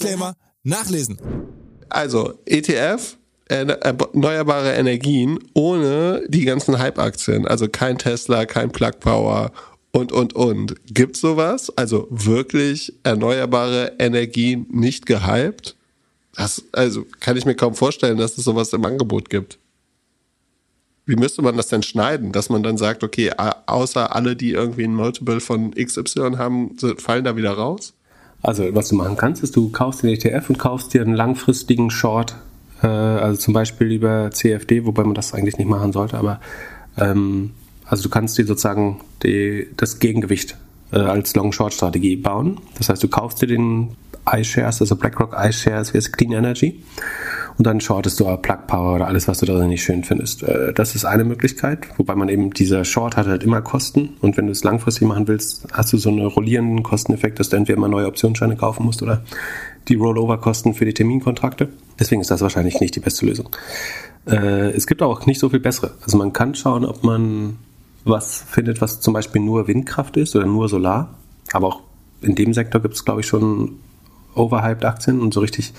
Disclaimer 0.00 0.34
nachlesen. 0.62 1.18
Also, 1.88 2.38
ETF, 2.46 3.16
erneuerbare 3.48 4.74
Energien 4.74 5.38
ohne 5.54 6.22
die 6.28 6.44
ganzen 6.44 6.78
Hype-Aktien. 6.78 7.46
Also 7.48 7.68
kein 7.68 7.98
Tesla, 7.98 8.46
kein 8.46 8.70
Plug 8.70 9.00
Power 9.00 9.52
und, 9.90 10.12
und, 10.12 10.34
und. 10.34 10.74
Gibt's 10.86 11.20
sowas? 11.20 11.76
Also 11.76 12.06
wirklich 12.10 12.94
erneuerbare 13.02 13.96
Energien 13.98 14.66
nicht 14.70 15.04
gehypt? 15.06 15.76
Das, 16.36 16.62
also 16.72 17.04
kann 17.18 17.36
ich 17.36 17.44
mir 17.44 17.56
kaum 17.56 17.74
vorstellen, 17.74 18.18
dass 18.18 18.38
es 18.38 18.44
sowas 18.44 18.72
im 18.72 18.84
Angebot 18.84 19.30
gibt. 19.30 19.58
Wie 21.06 21.16
müsste 21.16 21.42
man 21.42 21.56
das 21.56 21.66
denn 21.66 21.82
schneiden, 21.82 22.30
dass 22.30 22.50
man 22.50 22.62
dann 22.62 22.76
sagt, 22.76 23.02
okay, 23.02 23.32
außer 23.66 24.14
alle, 24.14 24.36
die 24.36 24.52
irgendwie 24.52 24.84
ein 24.84 24.94
Multiple 24.94 25.40
von 25.40 25.74
XY 25.74 26.36
haben, 26.36 26.76
fallen 26.98 27.24
da 27.24 27.34
wieder 27.34 27.50
raus? 27.50 27.94
Also 28.42 28.74
was 28.74 28.88
du 28.88 28.94
machen 28.94 29.16
kannst, 29.16 29.42
ist, 29.42 29.56
du 29.56 29.70
kaufst 29.70 30.02
den 30.02 30.10
ETF 30.10 30.48
und 30.48 30.58
kaufst 30.58 30.94
dir 30.94 31.02
einen 31.02 31.14
langfristigen 31.14 31.90
Short, 31.90 32.36
äh, 32.82 32.86
also 32.86 33.38
zum 33.38 33.54
Beispiel 33.54 33.92
über 33.92 34.30
CFD, 34.30 34.86
wobei 34.86 35.04
man 35.04 35.14
das 35.14 35.34
eigentlich 35.34 35.58
nicht 35.58 35.68
machen 35.68 35.92
sollte, 35.92 36.16
aber 36.16 36.40
ähm, 36.96 37.50
also 37.84 38.04
du 38.04 38.08
kannst 38.08 38.38
dir 38.38 38.46
sozusagen 38.46 39.00
die, 39.22 39.68
das 39.76 39.98
Gegengewicht 39.98 40.56
äh, 40.92 40.98
als 40.98 41.34
Long-Short-Strategie 41.34 42.16
bauen. 42.16 42.60
Das 42.78 42.88
heißt, 42.88 43.02
du 43.02 43.08
kaufst 43.08 43.42
dir 43.42 43.46
den 43.46 43.96
iShares, 44.30 44.80
also 44.80 44.96
BlackRock 44.96 45.34
iShares, 45.36 45.94
wie 45.94 45.98
es 45.98 46.12
Clean 46.12 46.32
Energy 46.32 46.82
und 47.60 47.66
dann 47.66 47.80
shortest 47.80 48.18
du 48.18 48.24
Plug 48.38 48.66
Power 48.66 48.94
oder 48.94 49.06
alles, 49.06 49.28
was 49.28 49.40
du 49.40 49.44
da 49.44 49.66
nicht 49.66 49.82
schön 49.82 50.02
findest. 50.02 50.42
Äh, 50.42 50.72
das 50.72 50.94
ist 50.94 51.04
eine 51.04 51.24
Möglichkeit, 51.24 51.88
wobei 51.98 52.14
man 52.14 52.30
eben, 52.30 52.52
dieser 52.52 52.86
Short 52.86 53.18
hat 53.18 53.26
halt 53.26 53.42
immer 53.42 53.60
Kosten 53.60 54.16
und 54.22 54.38
wenn 54.38 54.46
du 54.46 54.52
es 54.52 54.64
langfristig 54.64 55.06
machen 55.06 55.28
willst, 55.28 55.66
hast 55.70 55.92
du 55.92 55.98
so 55.98 56.08
einen 56.08 56.24
rollierenden 56.24 56.82
Kosteneffekt, 56.82 57.38
dass 57.38 57.50
du 57.50 57.56
entweder 57.56 57.76
immer 57.76 57.88
neue 57.88 58.06
Optionsscheine 58.06 58.56
kaufen 58.56 58.86
musst 58.86 59.02
oder 59.02 59.24
die 59.88 59.96
Rollover-Kosten 59.96 60.72
für 60.72 60.86
die 60.86 60.94
Terminkontrakte. 60.94 61.68
Deswegen 61.98 62.22
ist 62.22 62.30
das 62.30 62.40
wahrscheinlich 62.40 62.80
nicht 62.80 62.96
die 62.96 63.00
beste 63.00 63.26
Lösung. 63.26 63.50
Äh, 64.26 64.70
es 64.70 64.86
gibt 64.86 65.02
auch 65.02 65.26
nicht 65.26 65.38
so 65.38 65.50
viel 65.50 65.60
bessere. 65.60 65.90
Also 66.02 66.16
man 66.16 66.32
kann 66.32 66.54
schauen, 66.54 66.86
ob 66.86 67.04
man 67.04 67.58
was 68.04 68.44
findet, 68.48 68.80
was 68.80 69.00
zum 69.00 69.14
Beispiel 69.14 69.42
nur 69.42 69.68
Windkraft 69.68 70.16
ist 70.16 70.34
oder 70.36 70.46
nur 70.46 70.68
Solar. 70.68 71.14
Aber 71.52 71.68
auch 71.68 71.80
in 72.22 72.34
dem 72.34 72.54
Sektor 72.54 72.80
gibt 72.80 72.94
es, 72.94 73.04
glaube 73.04 73.20
ich, 73.20 73.26
schon 73.26 73.78
overhyped 74.34 74.84
Aktien 74.84 75.20
und 75.20 75.34
so 75.34 75.40
richtig 75.40 75.72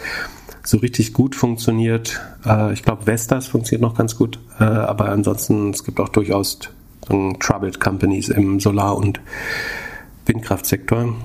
so 0.64 0.78
richtig 0.78 1.14
gut 1.14 1.36
funktioniert. 1.36 2.22
Äh, 2.46 2.74
ich 2.74 2.84
glaube, 2.84 3.06
Vestas 3.06 3.48
funktioniert 3.48 3.82
noch 3.82 3.98
ganz 3.98 4.16
gut, 4.16 4.40
äh, 4.60 4.64
aber 4.64 5.10
ansonsten 5.10 5.72
es 5.72 5.84
gibt 5.84 6.00
auch 6.00 6.10
durchaus 6.10 6.60
so 7.08 7.34
Troubled 7.40 7.80
Companies 7.80 8.30
im 8.30 8.60
Solar- 8.60 8.96
und 8.96 9.20
Windkraftsektor. 10.26 11.16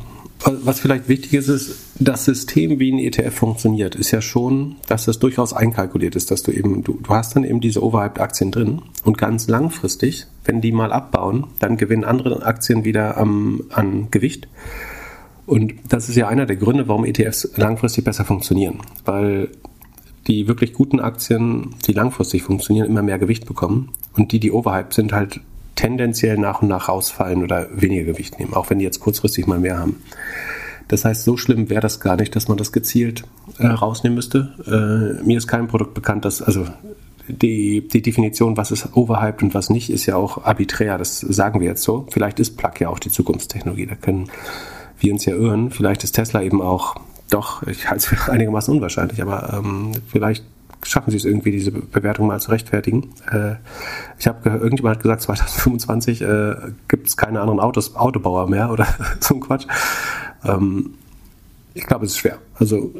Was 0.44 0.80
vielleicht 0.80 1.08
wichtig 1.08 1.34
ist, 1.34 1.48
ist, 1.48 1.76
das 1.98 2.24
System, 2.24 2.78
wie 2.78 2.92
ein 2.92 2.98
ETF 2.98 3.34
funktioniert, 3.34 3.94
ist 3.94 4.10
ja 4.10 4.20
schon, 4.20 4.76
dass 4.86 5.06
das 5.06 5.18
durchaus 5.18 5.52
einkalkuliert 5.52 6.14
ist, 6.14 6.30
dass 6.30 6.42
du 6.42 6.52
eben, 6.52 6.84
du, 6.84 7.00
du 7.02 7.10
hast 7.10 7.34
dann 7.34 7.44
eben 7.44 7.60
diese 7.60 7.82
overhyped 7.82 8.20
Aktien 8.20 8.50
drin 8.50 8.82
und 9.04 9.18
ganz 9.18 9.48
langfristig, 9.48 10.26
wenn 10.44 10.60
die 10.60 10.72
mal 10.72 10.92
abbauen, 10.92 11.46
dann 11.58 11.76
gewinnen 11.76 12.04
andere 12.04 12.44
Aktien 12.44 12.84
wieder 12.84 13.16
am, 13.16 13.62
an 13.70 14.08
Gewicht. 14.10 14.46
Und 15.46 15.74
das 15.88 16.08
ist 16.08 16.16
ja 16.16 16.28
einer 16.28 16.46
der 16.46 16.56
Gründe, 16.56 16.86
warum 16.86 17.04
ETFs 17.04 17.50
langfristig 17.56 18.04
besser 18.04 18.24
funktionieren, 18.24 18.80
weil 19.04 19.48
die 20.26 20.48
wirklich 20.48 20.74
guten 20.74 21.00
Aktien, 21.00 21.74
die 21.86 21.92
langfristig 21.92 22.42
funktionieren, 22.42 22.88
immer 22.88 23.02
mehr 23.02 23.18
Gewicht 23.18 23.46
bekommen 23.46 23.90
und 24.14 24.32
die, 24.32 24.40
die 24.40 24.52
overhyped 24.52 24.92
sind, 24.92 25.12
halt 25.12 25.40
tendenziell 25.76 26.38
nach 26.38 26.62
und 26.62 26.68
nach 26.68 26.88
rausfallen 26.88 27.42
oder 27.42 27.68
weniger 27.70 28.04
Gewicht 28.04 28.38
nehmen, 28.38 28.54
auch 28.54 28.70
wenn 28.70 28.78
die 28.78 28.84
jetzt 28.84 29.00
kurzfristig 29.00 29.46
mal 29.46 29.60
mehr 29.60 29.78
haben. 29.78 30.02
Das 30.88 31.04
heißt, 31.04 31.24
so 31.24 31.36
schlimm 31.36 31.68
wäre 31.68 31.80
das 31.80 32.00
gar 32.00 32.16
nicht, 32.16 32.34
dass 32.36 32.48
man 32.48 32.56
das 32.56 32.72
gezielt 32.72 33.24
äh, 33.58 33.66
rausnehmen 33.66 34.14
müsste. 34.14 34.54
Äh, 34.66 35.24
mir 35.24 35.38
ist 35.38 35.46
kein 35.46 35.68
Produkt 35.68 35.94
bekannt, 35.94 36.24
das, 36.24 36.42
also 36.42 36.66
die, 37.28 37.86
die 37.88 38.02
Definition, 38.02 38.56
was 38.56 38.70
ist 38.70 38.96
overhyped 38.96 39.42
und 39.42 39.54
was 39.54 39.68
nicht, 39.68 39.90
ist 39.90 40.06
ja 40.06 40.16
auch 40.16 40.44
arbiträr, 40.44 40.96
das 40.96 41.20
sagen 41.20 41.60
wir 41.60 41.68
jetzt 41.68 41.82
so. 41.82 42.06
Vielleicht 42.10 42.38
ist 42.38 42.56
Plug 42.56 42.72
ja 42.78 42.88
auch 42.88 43.00
die 43.00 43.10
Zukunftstechnologie, 43.10 43.86
da 43.86 43.96
können 43.96 44.30
wir 44.98 45.12
uns 45.12 45.24
ja 45.24 45.34
irren. 45.34 45.70
Vielleicht 45.70 46.04
ist 46.04 46.12
Tesla 46.12 46.42
eben 46.42 46.62
auch, 46.62 46.94
doch, 47.30 47.64
ich 47.64 47.90
halte 47.90 47.98
es 47.98 48.06
für 48.06 48.32
einigermaßen 48.32 48.72
unwahrscheinlich, 48.72 49.20
aber 49.20 49.54
ähm, 49.54 49.92
vielleicht 50.06 50.44
schaffen 50.82 51.10
sie 51.10 51.16
es 51.16 51.24
irgendwie, 51.24 51.50
diese 51.50 51.72
Bewertung 51.72 52.26
mal 52.26 52.40
zu 52.40 52.50
rechtfertigen. 52.50 53.10
Äh, 53.30 53.56
ich 54.18 54.26
habe 54.26 54.42
gehört, 54.42 54.62
irgendjemand 54.62 54.96
hat 54.96 55.02
gesagt, 55.02 55.22
2025 55.22 56.22
äh, 56.22 56.54
gibt 56.88 57.08
es 57.08 57.16
keine 57.16 57.40
anderen 57.40 57.60
Autos, 57.60 57.96
Autobauer 57.96 58.48
mehr 58.48 58.70
oder 58.70 58.86
so 59.20 59.34
ein 59.34 59.40
Quatsch. 59.40 59.66
Ähm, 60.44 60.94
ich 61.74 61.86
glaube, 61.86 62.06
es 62.06 62.12
ist 62.12 62.18
schwer. 62.18 62.38
Also 62.54 62.94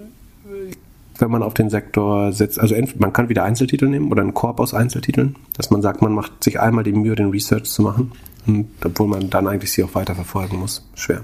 wenn 1.19 1.31
man 1.31 1.43
auf 1.43 1.55
den 1.55 1.71
Sektor 1.71 2.33
setzt, 2.33 2.61
also 2.61 2.75
man 2.99 3.13
kann 3.13 3.29
wieder 3.29 3.45
Einzeltitel 3.45 3.89
nehmen 3.89 4.11
oder 4.11 4.23
einen 4.23 4.35
Korb 4.35 4.61
aus 4.61 4.75
Einzeltiteln, 4.75 5.37
dass 5.57 5.71
man 5.71 5.83
sagt, 5.83 6.03
man 6.03 6.13
macht 6.13 6.45
sich 6.45 6.61
einmal 6.61 6.85
die 6.85 6.93
Mühe, 6.93 7.15
den 7.15 7.31
Research 7.31 7.65
zu 7.65 7.83
machen, 7.83 8.13
und 8.47 8.69
obwohl 8.85 9.09
man 9.09 9.31
dann 9.31 9.49
eigentlich 9.49 9.73
sie 9.73 9.83
auch 9.83 9.95
weiter 9.95 10.15
verfolgen 10.15 10.59
muss. 10.59 10.87
Schwer. 10.95 11.23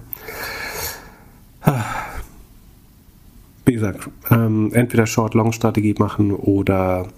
Wie 3.65 3.75
gesagt, 3.75 4.09
ähm, 4.31 4.71
entweder 4.73 5.07
Short-Long-Strategie 5.07 5.95
machen 5.99 6.33
oder 6.33 7.09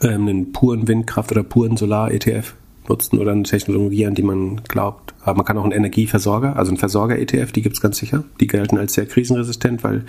ähm, 0.00 0.28
einen 0.28 0.52
puren 0.52 0.88
Windkraft- 0.88 1.30
oder 1.30 1.44
puren 1.44 1.76
Solar-ETF 1.76 2.54
nutzen 2.88 3.18
oder 3.18 3.32
eine 3.32 3.44
Technologie, 3.44 4.06
an 4.06 4.14
die 4.14 4.22
man 4.22 4.62
glaubt. 4.64 5.14
Aber 5.22 5.38
man 5.38 5.46
kann 5.46 5.56
auch 5.56 5.62
einen 5.62 5.72
Energieversorger, 5.72 6.56
also 6.56 6.70
einen 6.70 6.78
Versorger-ETF, 6.78 7.52
die 7.52 7.62
gibt's 7.62 7.80
ganz 7.80 7.98
sicher. 7.98 8.24
Die 8.40 8.46
gelten 8.46 8.78
als 8.78 8.94
sehr 8.94 9.06
krisenresistent, 9.06 9.84
weil 9.84 10.04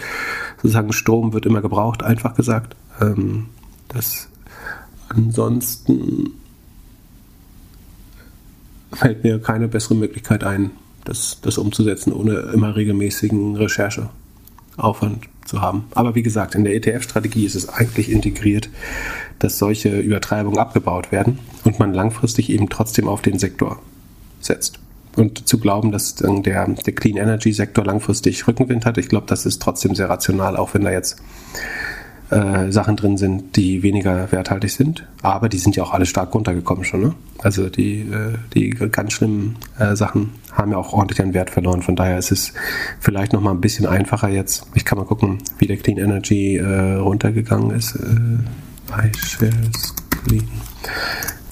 sozusagen 0.57 0.91
Strom 0.93 1.33
wird 1.33 1.45
immer 1.45 1.61
gebraucht, 1.61 2.03
einfach 2.03 2.35
gesagt. 2.35 2.75
Ähm, 2.99 3.45
das 3.87 4.27
ansonsten 5.09 6.31
fällt 8.91 9.23
mir 9.23 9.39
keine 9.39 9.67
bessere 9.67 9.95
Möglichkeit 9.95 10.43
ein, 10.43 10.71
das, 11.03 11.39
das 11.41 11.57
umzusetzen, 11.57 12.11
ohne 12.11 12.33
immer 12.53 12.75
regelmäßigen 12.75 13.55
Rechercheaufwand 13.55 15.27
zu 15.45 15.61
haben. 15.61 15.85
Aber 15.93 16.15
wie 16.15 16.23
gesagt, 16.23 16.55
in 16.55 16.63
der 16.63 16.75
ETF-Strategie 16.75 17.45
ist 17.45 17.55
es 17.55 17.69
eigentlich 17.69 18.11
integriert, 18.11 18.69
dass 19.39 19.57
solche 19.57 19.99
Übertreibungen 19.99 20.59
abgebaut 20.59 21.11
werden 21.11 21.39
und 21.63 21.79
man 21.79 21.93
langfristig 21.93 22.49
eben 22.49 22.69
trotzdem 22.69 23.07
auf 23.07 23.21
den 23.21 23.39
Sektor 23.39 23.79
setzt. 24.41 24.79
Und 25.15 25.47
zu 25.47 25.59
glauben, 25.59 25.91
dass 25.91 26.15
der, 26.15 26.67
der 26.67 26.95
Clean 26.95 27.15
Energy 27.15 27.53
Sektor 27.53 27.85
langfristig 27.85 28.47
Rückenwind 28.47 28.85
hat, 28.85 28.97
ich 28.97 29.07
glaube, 29.07 29.27
das 29.27 29.45
ist 29.45 29.61
trotzdem 29.61 29.95
sehr 29.95 30.09
rational, 30.09 30.57
auch 30.57 30.73
wenn 30.73 30.83
da 30.83 30.91
jetzt 30.91 31.21
äh, 32.29 32.71
Sachen 32.71 32.95
drin 32.95 33.17
sind, 33.17 33.55
die 33.55 33.83
weniger 33.83 34.31
werthaltig 34.31 34.71
sind. 34.71 35.05
Aber 35.21 35.49
die 35.49 35.57
sind 35.57 35.75
ja 35.75 35.83
auch 35.83 35.93
alle 35.93 36.05
stark 36.05 36.33
runtergekommen 36.33 36.83
schon. 36.83 37.01
Ne? 37.01 37.15
Also 37.39 37.69
die, 37.69 38.01
äh, 38.01 38.33
die 38.53 38.69
ganz 38.71 39.13
schlimmen 39.13 39.57
äh, 39.77 39.95
Sachen 39.95 40.31
haben 40.51 40.71
ja 40.71 40.77
auch 40.77 40.93
ordentlich 40.93 41.21
an 41.21 41.33
Wert 41.33 41.49
verloren. 41.49 41.81
Von 41.81 41.95
daher 41.95 42.17
ist 42.17 42.31
es 42.31 42.53
vielleicht 42.99 43.33
noch 43.33 43.41
mal 43.41 43.51
ein 43.51 43.61
bisschen 43.61 43.85
einfacher 43.85 44.29
jetzt. 44.29 44.65
Ich 44.73 44.85
kann 44.85 44.97
mal 44.97 45.05
gucken, 45.05 45.37
wie 45.59 45.67
der 45.67 45.77
Clean 45.77 45.97
Energy 45.97 46.57
äh, 46.57 46.95
runtergegangen 46.95 47.71
ist. 47.71 47.95
Äh, 47.95 49.09
iShares 49.09 49.95
Clean. 50.09 50.47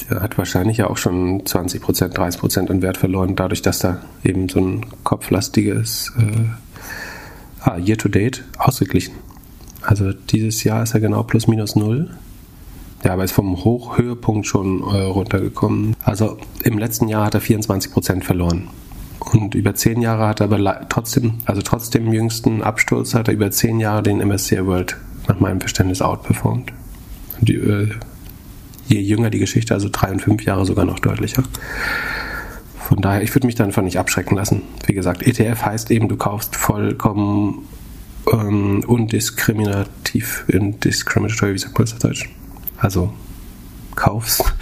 Der 0.10 0.22
hat 0.22 0.38
wahrscheinlich 0.38 0.78
ja 0.78 0.90
auch 0.90 0.98
schon 0.98 1.44
20%, 1.44 1.82
30% 2.14 2.70
an 2.70 2.82
Wert 2.82 2.98
verloren, 2.98 3.36
dadurch, 3.36 3.62
dass 3.62 3.80
da 3.80 4.02
eben 4.24 4.50
so 4.50 4.60
ein 4.60 4.86
kopflastiges 5.04 6.12
äh, 6.18 7.62
ah, 7.62 7.78
Year-to-Date 7.78 8.44
ausgeglichen 8.58 9.14
also 9.84 10.14
dieses 10.14 10.64
Jahr 10.64 10.84
ist 10.84 10.94
er 10.94 11.00
genau 11.00 11.24
plus 11.24 11.48
minus 11.48 11.76
null. 11.76 12.10
Ja, 13.04 13.14
aber 13.14 13.26
ist 13.26 13.34
vom 13.34 13.64
Hochhöhepunkt 13.64 14.48
schon 14.48 14.82
äh, 14.82 15.02
runtergekommen. 15.02 15.96
Also 16.04 16.38
im 16.64 16.78
letzten 16.78 17.10
Jahr 17.10 17.26
hat 17.26 17.34
er 17.34 17.42
24 17.42 17.92
Prozent 17.92 18.24
verloren. 18.24 18.70
Und 19.20 19.56
über 19.56 19.76
zehn 19.76 20.02
Jahre 20.02 20.28
hat 20.28 20.42
er 20.42 20.46
aber 20.46 20.88
trotzdem, 20.90 21.36
also 21.46 21.62
trotz 21.62 21.90
dem 21.90 22.14
jüngsten 22.14 22.62
Absturz, 22.62 23.14
hat 23.14 23.28
er 23.28 23.34
über 23.34 23.52
zehn 23.52 23.80
Jahre 23.80 24.04
den 24.04 24.20
MSCI 24.26 24.66
World 24.66 24.98
nach 25.28 25.40
meinem 25.40 25.60
Verständnis 25.60 26.02
outperformed. 26.02 26.72
Die, 27.42 27.56
äh, 27.56 27.90
je 28.88 29.00
jünger 29.00 29.30
die 29.30 29.40
Geschichte, 29.40 29.74
also 29.74 29.90
drei 29.92 30.12
und 30.12 30.22
fünf 30.22 30.44
Jahre 30.46 30.66
sogar 30.66 30.86
noch 30.86 31.00
deutlicher. 31.00 31.44
Von 32.80 33.02
daher, 33.02 33.24
ich 33.24 33.34
würde 33.34 33.48
mich 33.48 33.56
da 33.56 33.64
einfach 33.64 33.82
nicht 33.82 33.98
abschrecken 33.98 34.36
lassen. 34.36 34.62
Wie 34.86 34.94
gesagt, 34.94 35.24
ETF 35.26 35.66
heißt 35.66 35.92
eben, 35.92 36.10
du 36.10 36.18
kaufst 36.18 36.56
vollkommen 36.56 37.66
ähm, 38.32 38.84
undiskriminativ, 38.86 40.46
indiscriminatory, 40.48 41.54
wie 41.54 41.58
sagt 41.58 41.78
man 41.78 41.86
das 41.86 41.94
auf 41.94 42.00
Deutsch? 42.00 42.30
Also 42.78 43.14
kaufst, 43.96 44.54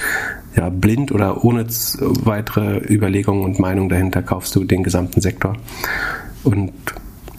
ja, 0.55 0.69
blind 0.69 1.11
oder 1.11 1.43
ohne 1.43 1.65
weitere 2.23 2.77
Überlegungen 2.93 3.43
und 3.43 3.59
Meinung 3.59 3.89
dahinter 3.89 4.21
kaufst 4.21 4.55
du 4.55 4.63
den 4.63 4.83
gesamten 4.83 5.21
Sektor. 5.21 5.55
Und 6.43 6.73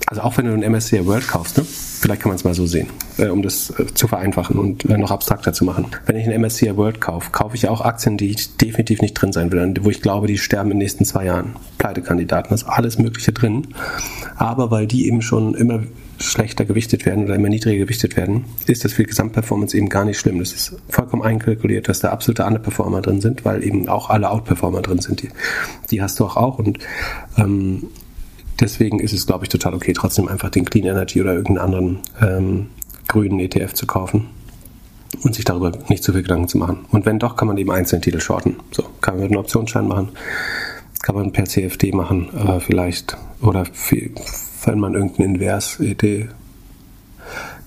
also 0.07 0.23
auch 0.23 0.37
wenn 0.37 0.47
du 0.47 0.53
einen 0.53 0.70
MSCI 0.73 1.07
World 1.07 1.27
kaufst, 1.27 1.59
ne? 1.59 1.64
vielleicht 1.64 2.23
kann 2.23 2.31
man 2.31 2.37
es 2.37 2.45
mal 2.45 2.53
so 2.53 2.66
sehen, 2.66 2.89
äh, 3.16 3.29
um 3.29 3.43
das 3.43 3.70
äh, 3.79 3.87
zu 3.95 4.09
vereinfachen 4.09 4.59
und 4.59 4.85
äh, 4.85 4.99
noch 4.99 5.11
abstrakter 5.11 5.53
zu 5.53 5.64
machen. 5.64 5.87
Wenn 6.05 6.16
ich 6.16 6.27
einen 6.27 6.43
MSCI 6.43 6.77
World 6.77 7.01
kaufe, 7.01 7.31
kaufe 7.31 7.57
ich 7.57 7.68
auch 7.68 7.81
Aktien, 7.81 8.16
die 8.16 8.31
ich 8.31 8.57
definitiv 8.57 9.01
nicht 9.01 9.14
drin 9.14 9.33
sein 9.33 9.51
will, 9.53 9.75
wo 9.81 9.91
ich 9.91 10.03
glaube, 10.03 10.27
die 10.27 10.37
sterben 10.37 10.70
in 10.70 10.77
den 10.77 10.83
nächsten 10.85 11.05
zwei 11.05 11.27
Jahren. 11.27 11.57
Pleitekandidaten, 11.79 12.51
da 12.51 12.55
ist 12.55 12.64
alles 12.64 12.99
Mögliche 12.99 13.33
drin. 13.33 13.68
Aber 14.37 14.70
weil 14.70 14.87
die 14.87 15.07
eben 15.07 15.23
schon 15.23 15.55
immer 15.55 15.85
schlechter 16.19 16.65
gewichtet 16.65 17.05
werden 17.07 17.25
oder 17.25 17.35
immer 17.35 17.49
niedriger 17.49 17.79
gewichtet 17.79 18.17
werden, 18.17 18.45
ist 18.67 18.85
das 18.85 18.93
für 18.93 19.03
die 19.03 19.09
Gesamtperformance 19.09 19.77
eben 19.77 19.89
gar 19.89 20.05
nicht 20.05 20.19
schlimm. 20.19 20.39
Das 20.39 20.53
ist 20.53 20.77
vollkommen 20.89 21.23
einkalkuliert, 21.23 21.89
dass 21.89 22.01
da 22.01 22.11
absolute 22.11 22.45
Underperformer 22.45 23.03
drin 23.03 23.21
sind, 23.21 23.45
weil 23.45 23.65
eben 23.65 23.89
auch 23.89 24.11
alle 24.11 24.31
Outperformer 24.31 24.83
drin 24.83 25.01
sind. 25.01 25.23
Die, 25.23 25.31
die 25.91 26.03
hast 26.03 26.21
du 26.21 26.25
auch 26.25 26.37
auch 26.37 26.59
und 26.59 26.79
ähm, 27.37 27.89
deswegen 28.61 29.01
ist 29.01 29.13
es, 29.13 29.27
glaube 29.27 29.45
ich, 29.45 29.49
total 29.49 29.75
okay, 29.75 29.93
trotzdem 29.93 30.29
einfach 30.29 30.51
den 30.51 30.65
Clean 30.65 30.87
Energy 30.87 31.21
oder 31.21 31.35
irgendeinen 31.35 31.59
anderen 31.59 31.99
ähm, 32.21 32.67
grünen 33.09 33.41
ETF 33.41 33.75
zu 33.75 33.87
kaufen 33.87 34.29
und 35.23 35.35
sich 35.35 35.45
darüber 35.45 35.73
nicht 35.89 36.03
zu 36.03 36.13
viel 36.13 36.23
Gedanken 36.23 36.49
zu 36.49 36.59
machen. 36.59 36.85
Und 36.91 37.05
wenn 37.07 37.19
doch, 37.19 37.37
kann 37.37 37.49
man 37.49 37.59
eben 37.59 37.71
einzelne 37.71 38.01
Titel 38.01 38.21
shorten. 38.21 38.57
So, 38.71 38.85
kann 39.01 39.15
man 39.15 39.25
mit 39.25 39.33
einem 39.33 39.41
Optionsschein 39.41 39.87
machen, 39.87 40.11
kann 41.03 41.15
man 41.15 41.33
per 41.33 41.45
CFD 41.45 41.93
machen, 41.93 42.29
äh, 42.35 42.61
vielleicht, 42.61 43.17
oder 43.41 43.65
viel, 43.67 44.13
wenn 44.65 44.79
man 44.79 44.95
irgendeine 44.95 45.35
Invers-Idee. 45.35 46.29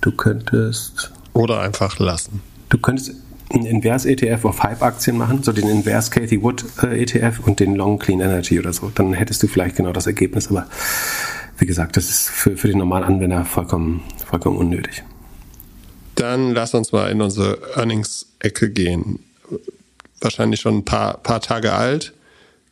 Du 0.00 0.12
könntest. 0.12 1.12
Oder 1.32 1.60
einfach 1.60 1.98
lassen. 1.98 2.42
Du 2.68 2.78
könntest 2.78 3.14
einen 3.50 3.66
Invers-ETF 3.66 4.44
auf 4.44 4.62
Hype-Aktien 4.62 5.16
machen, 5.16 5.42
so 5.42 5.52
den 5.52 5.68
Invers 5.68 6.10
Cathy 6.10 6.42
Wood 6.42 6.64
äh, 6.82 7.02
ETF 7.02 7.40
und 7.46 7.60
den 7.60 7.74
Long 7.74 7.98
Clean 7.98 8.20
Energy 8.20 8.58
oder 8.58 8.72
so. 8.72 8.90
Dann 8.94 9.12
hättest 9.12 9.42
du 9.42 9.46
vielleicht 9.46 9.76
genau 9.76 9.92
das 9.92 10.06
Ergebnis, 10.06 10.48
aber 10.48 10.66
wie 11.58 11.66
gesagt, 11.66 11.96
das 11.96 12.10
ist 12.10 12.28
für, 12.28 12.56
für 12.56 12.68
den 12.68 12.78
normalen 12.78 13.04
Anwender 13.04 13.44
vollkommen, 13.44 14.02
vollkommen 14.28 14.58
unnötig. 14.58 15.04
Dann 16.16 16.52
lass 16.52 16.74
uns 16.74 16.92
mal 16.92 17.10
in 17.10 17.20
unsere 17.20 17.58
Earnings-Ecke 17.76 18.70
gehen. 18.70 19.20
Wahrscheinlich 20.20 20.60
schon 20.60 20.78
ein 20.78 20.84
paar, 20.84 21.18
paar 21.18 21.40
Tage 21.40 21.72
alt. 21.72 22.14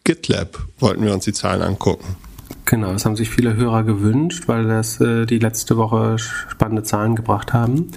GitLab 0.02 0.58
wollten 0.78 1.04
wir 1.04 1.12
uns 1.12 1.24
die 1.24 1.32
Zahlen 1.32 1.62
angucken. 1.62 2.16
Genau, 2.64 2.92
das 2.92 3.04
haben 3.04 3.16
sich 3.16 3.30
viele 3.30 3.56
Hörer 3.56 3.84
gewünscht, 3.84 4.44
weil 4.46 4.64
das 4.64 5.00
äh, 5.00 5.26
die 5.26 5.38
letzte 5.38 5.76
Woche 5.76 6.18
spannende 6.18 6.82
Zahlen 6.82 7.14
gebracht 7.14 7.52
haben. 7.52 7.90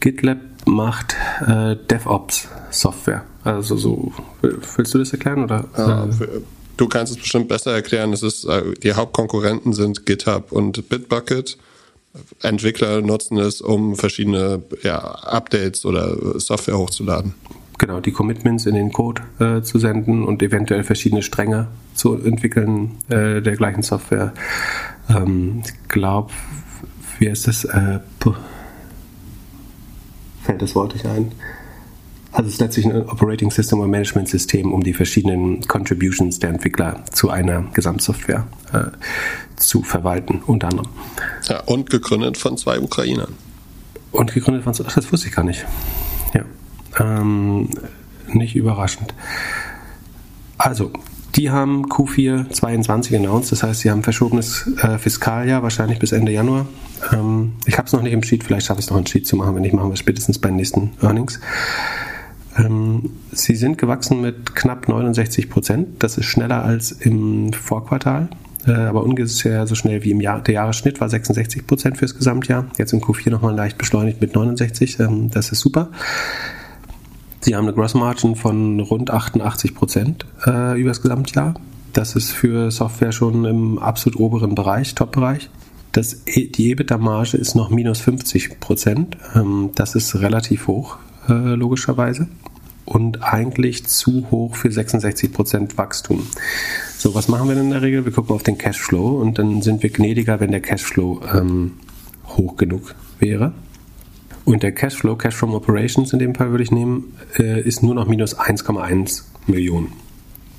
GitLab 0.00 0.38
macht 0.66 1.16
äh, 1.46 1.76
DevOps-Software. 1.76 3.24
Also 3.42 3.76
so, 3.76 4.12
willst 4.42 4.92
du 4.92 4.98
das 4.98 5.12
erklären? 5.12 5.44
Oder? 5.44 5.64
Ja, 5.76 6.08
du 6.76 6.88
kannst 6.88 7.12
es 7.12 7.18
bestimmt 7.18 7.48
besser 7.48 7.72
erklären. 7.72 8.12
Es 8.12 8.22
ist, 8.22 8.44
äh, 8.44 8.74
die 8.82 8.92
Hauptkonkurrenten 8.92 9.72
sind 9.72 10.04
GitHub 10.04 10.52
und 10.52 10.88
Bitbucket. 10.88 11.56
Entwickler 12.42 13.02
nutzen 13.02 13.38
es, 13.38 13.60
um 13.60 13.94
verschiedene 13.94 14.62
ja, 14.82 14.98
Updates 14.98 15.84
oder 15.84 16.38
Software 16.38 16.78
hochzuladen 16.78 17.34
genau, 17.78 18.00
die 18.00 18.12
Commitments 18.12 18.66
in 18.66 18.74
den 18.74 18.92
Code 18.92 19.22
äh, 19.38 19.62
zu 19.62 19.78
senden 19.78 20.24
und 20.24 20.42
eventuell 20.42 20.84
verschiedene 20.84 21.22
Stränge 21.22 21.68
zu 21.96 22.14
entwickeln 22.22 22.98
äh, 23.08 23.40
der 23.40 23.56
gleichen 23.56 23.82
Software. 23.82 24.32
Ähm, 25.08 25.62
ich 25.64 25.88
glaube, 25.88 26.32
wie 27.18 27.26
ist 27.26 27.46
das? 27.48 27.64
Äh, 27.64 28.00
fällt 30.42 30.62
das 30.62 30.74
Wort 30.74 30.94
nicht 30.94 31.06
ein? 31.06 31.32
Also 32.32 32.48
es 32.48 32.54
ist 32.54 32.60
letztlich 32.60 32.84
ein 32.84 33.08
Operating 33.08 33.50
System 33.50 33.78
oder 33.80 33.88
Management 33.88 34.28
System, 34.28 34.72
um 34.72 34.82
die 34.82 34.92
verschiedenen 34.92 35.62
Contributions 35.62 36.38
der 36.38 36.50
Entwickler 36.50 37.02
zu 37.10 37.30
einer 37.30 37.62
Gesamtsoftware 37.72 38.46
äh, 38.74 38.84
zu 39.56 39.82
verwalten, 39.82 40.42
unter 40.46 40.68
anderem. 40.68 40.90
Ja, 41.48 41.60
und 41.60 41.88
gegründet 41.88 42.36
von 42.36 42.58
zwei 42.58 42.78
Ukrainern. 42.78 43.32
Und 44.12 44.34
gegründet 44.34 44.64
von 44.64 44.74
zwei, 44.74 44.84
ach, 44.86 44.94
das 44.94 45.10
wusste 45.10 45.28
ich 45.28 45.34
gar 45.34 45.44
nicht. 45.44 45.64
Ja. 46.34 46.44
Ähm, 47.00 47.70
nicht 48.28 48.54
überraschend. 48.54 49.14
Also, 50.58 50.92
die 51.36 51.50
haben 51.50 51.86
Q4 51.86 52.50
22 52.50 53.16
announced, 53.16 53.52
das 53.52 53.62
heißt, 53.62 53.80
sie 53.80 53.90
haben 53.90 54.02
verschobenes 54.02 54.66
äh, 54.82 54.98
Fiskaljahr, 54.98 55.62
wahrscheinlich 55.62 55.98
bis 55.98 56.12
Ende 56.12 56.32
Januar. 56.32 56.66
Ähm, 57.12 57.52
ich 57.66 57.76
habe 57.76 57.86
es 57.86 57.92
noch 57.92 58.02
nicht 58.02 58.12
im 58.12 58.22
Sheet, 58.22 58.44
vielleicht 58.44 58.66
schaffe 58.66 58.80
ich 58.80 58.86
es 58.86 58.90
noch 58.90 58.96
einen 58.96 59.06
Sheet 59.06 59.26
zu 59.26 59.36
machen, 59.36 59.54
wenn 59.54 59.62
nicht, 59.62 59.74
machen 59.74 59.88
wir 59.88 59.94
es 59.94 59.98
spätestens 59.98 60.38
bei 60.38 60.48
den 60.48 60.56
nächsten 60.56 60.92
Earnings. 61.02 61.40
Ähm, 62.56 63.10
sie 63.32 63.54
sind 63.54 63.76
gewachsen 63.76 64.22
mit 64.22 64.56
knapp 64.56 64.88
69 64.88 65.50
Prozent, 65.50 66.02
das 66.02 66.16
ist 66.16 66.24
schneller 66.24 66.64
als 66.64 66.92
im 66.92 67.52
Vorquartal, 67.52 68.30
äh, 68.66 68.72
aber 68.72 69.04
ungefähr 69.04 69.66
so 69.66 69.74
schnell 69.74 70.04
wie 70.04 70.12
im 70.12 70.22
Jahr. 70.22 70.40
Der 70.40 70.54
Jahresschnitt 70.54 71.00
war 71.00 71.10
66 71.10 71.66
Prozent 71.66 71.98
fürs 71.98 72.16
Gesamtjahr, 72.16 72.66
jetzt 72.78 72.94
im 72.94 73.00
Q4 73.00 73.30
nochmal 73.30 73.54
leicht 73.54 73.76
beschleunigt 73.76 74.22
mit 74.22 74.34
69, 74.34 75.00
ähm, 75.00 75.30
das 75.30 75.52
ist 75.52 75.60
super. 75.60 75.90
Sie 77.46 77.54
haben 77.54 77.68
eine 77.68 77.74
Gross 77.74 77.94
Margin 77.94 78.34
von 78.34 78.80
rund 78.80 79.12
88 79.12 79.72
Prozent 79.72 80.26
äh, 80.48 80.80
über 80.80 80.88
das 80.88 81.00
Gesamtjahr. 81.00 81.54
Das 81.92 82.16
ist 82.16 82.32
für 82.32 82.72
Software 82.72 83.12
schon 83.12 83.44
im 83.44 83.78
absolut 83.78 84.18
oberen 84.18 84.56
Bereich, 84.56 84.96
Top-Bereich. 84.96 85.48
E, 85.94 86.48
die 86.48 86.72
EBITDA-Marge 86.72 87.36
ist 87.36 87.54
noch 87.54 87.70
minus 87.70 88.00
50 88.00 88.58
Prozent. 88.58 89.16
Ähm, 89.36 89.70
das 89.76 89.94
ist 89.94 90.16
relativ 90.16 90.66
hoch, 90.66 90.96
äh, 91.28 91.54
logischerweise. 91.54 92.26
Und 92.84 93.22
eigentlich 93.22 93.86
zu 93.86 94.26
hoch 94.32 94.56
für 94.56 94.72
66 94.72 95.32
Prozent 95.32 95.78
Wachstum. 95.78 96.26
So, 96.98 97.14
was 97.14 97.28
machen 97.28 97.46
wir 97.46 97.54
denn 97.54 97.66
in 97.66 97.70
der 97.70 97.82
Regel? 97.82 98.04
Wir 98.04 98.10
gucken 98.10 98.34
auf 98.34 98.42
den 98.42 98.58
Cashflow 98.58 99.20
und 99.20 99.38
dann 99.38 99.62
sind 99.62 99.84
wir 99.84 99.90
gnädiger, 99.90 100.40
wenn 100.40 100.50
der 100.50 100.62
Cashflow 100.62 101.20
ähm, 101.32 101.74
hoch 102.26 102.56
genug 102.56 102.96
wäre. 103.20 103.52
Und 104.46 104.62
der 104.62 104.72
Cashflow, 104.72 105.16
Cash 105.16 105.34
from 105.34 105.54
Operations 105.54 106.12
in 106.12 106.20
dem 106.20 106.34
Fall 106.34 106.50
würde 106.52 106.62
ich 106.62 106.70
nehmen, 106.70 107.16
äh, 107.36 107.60
ist 107.60 107.82
nur 107.82 107.96
noch 107.96 108.06
minus 108.06 108.38
1,1 108.38 109.24
Millionen 109.48 109.92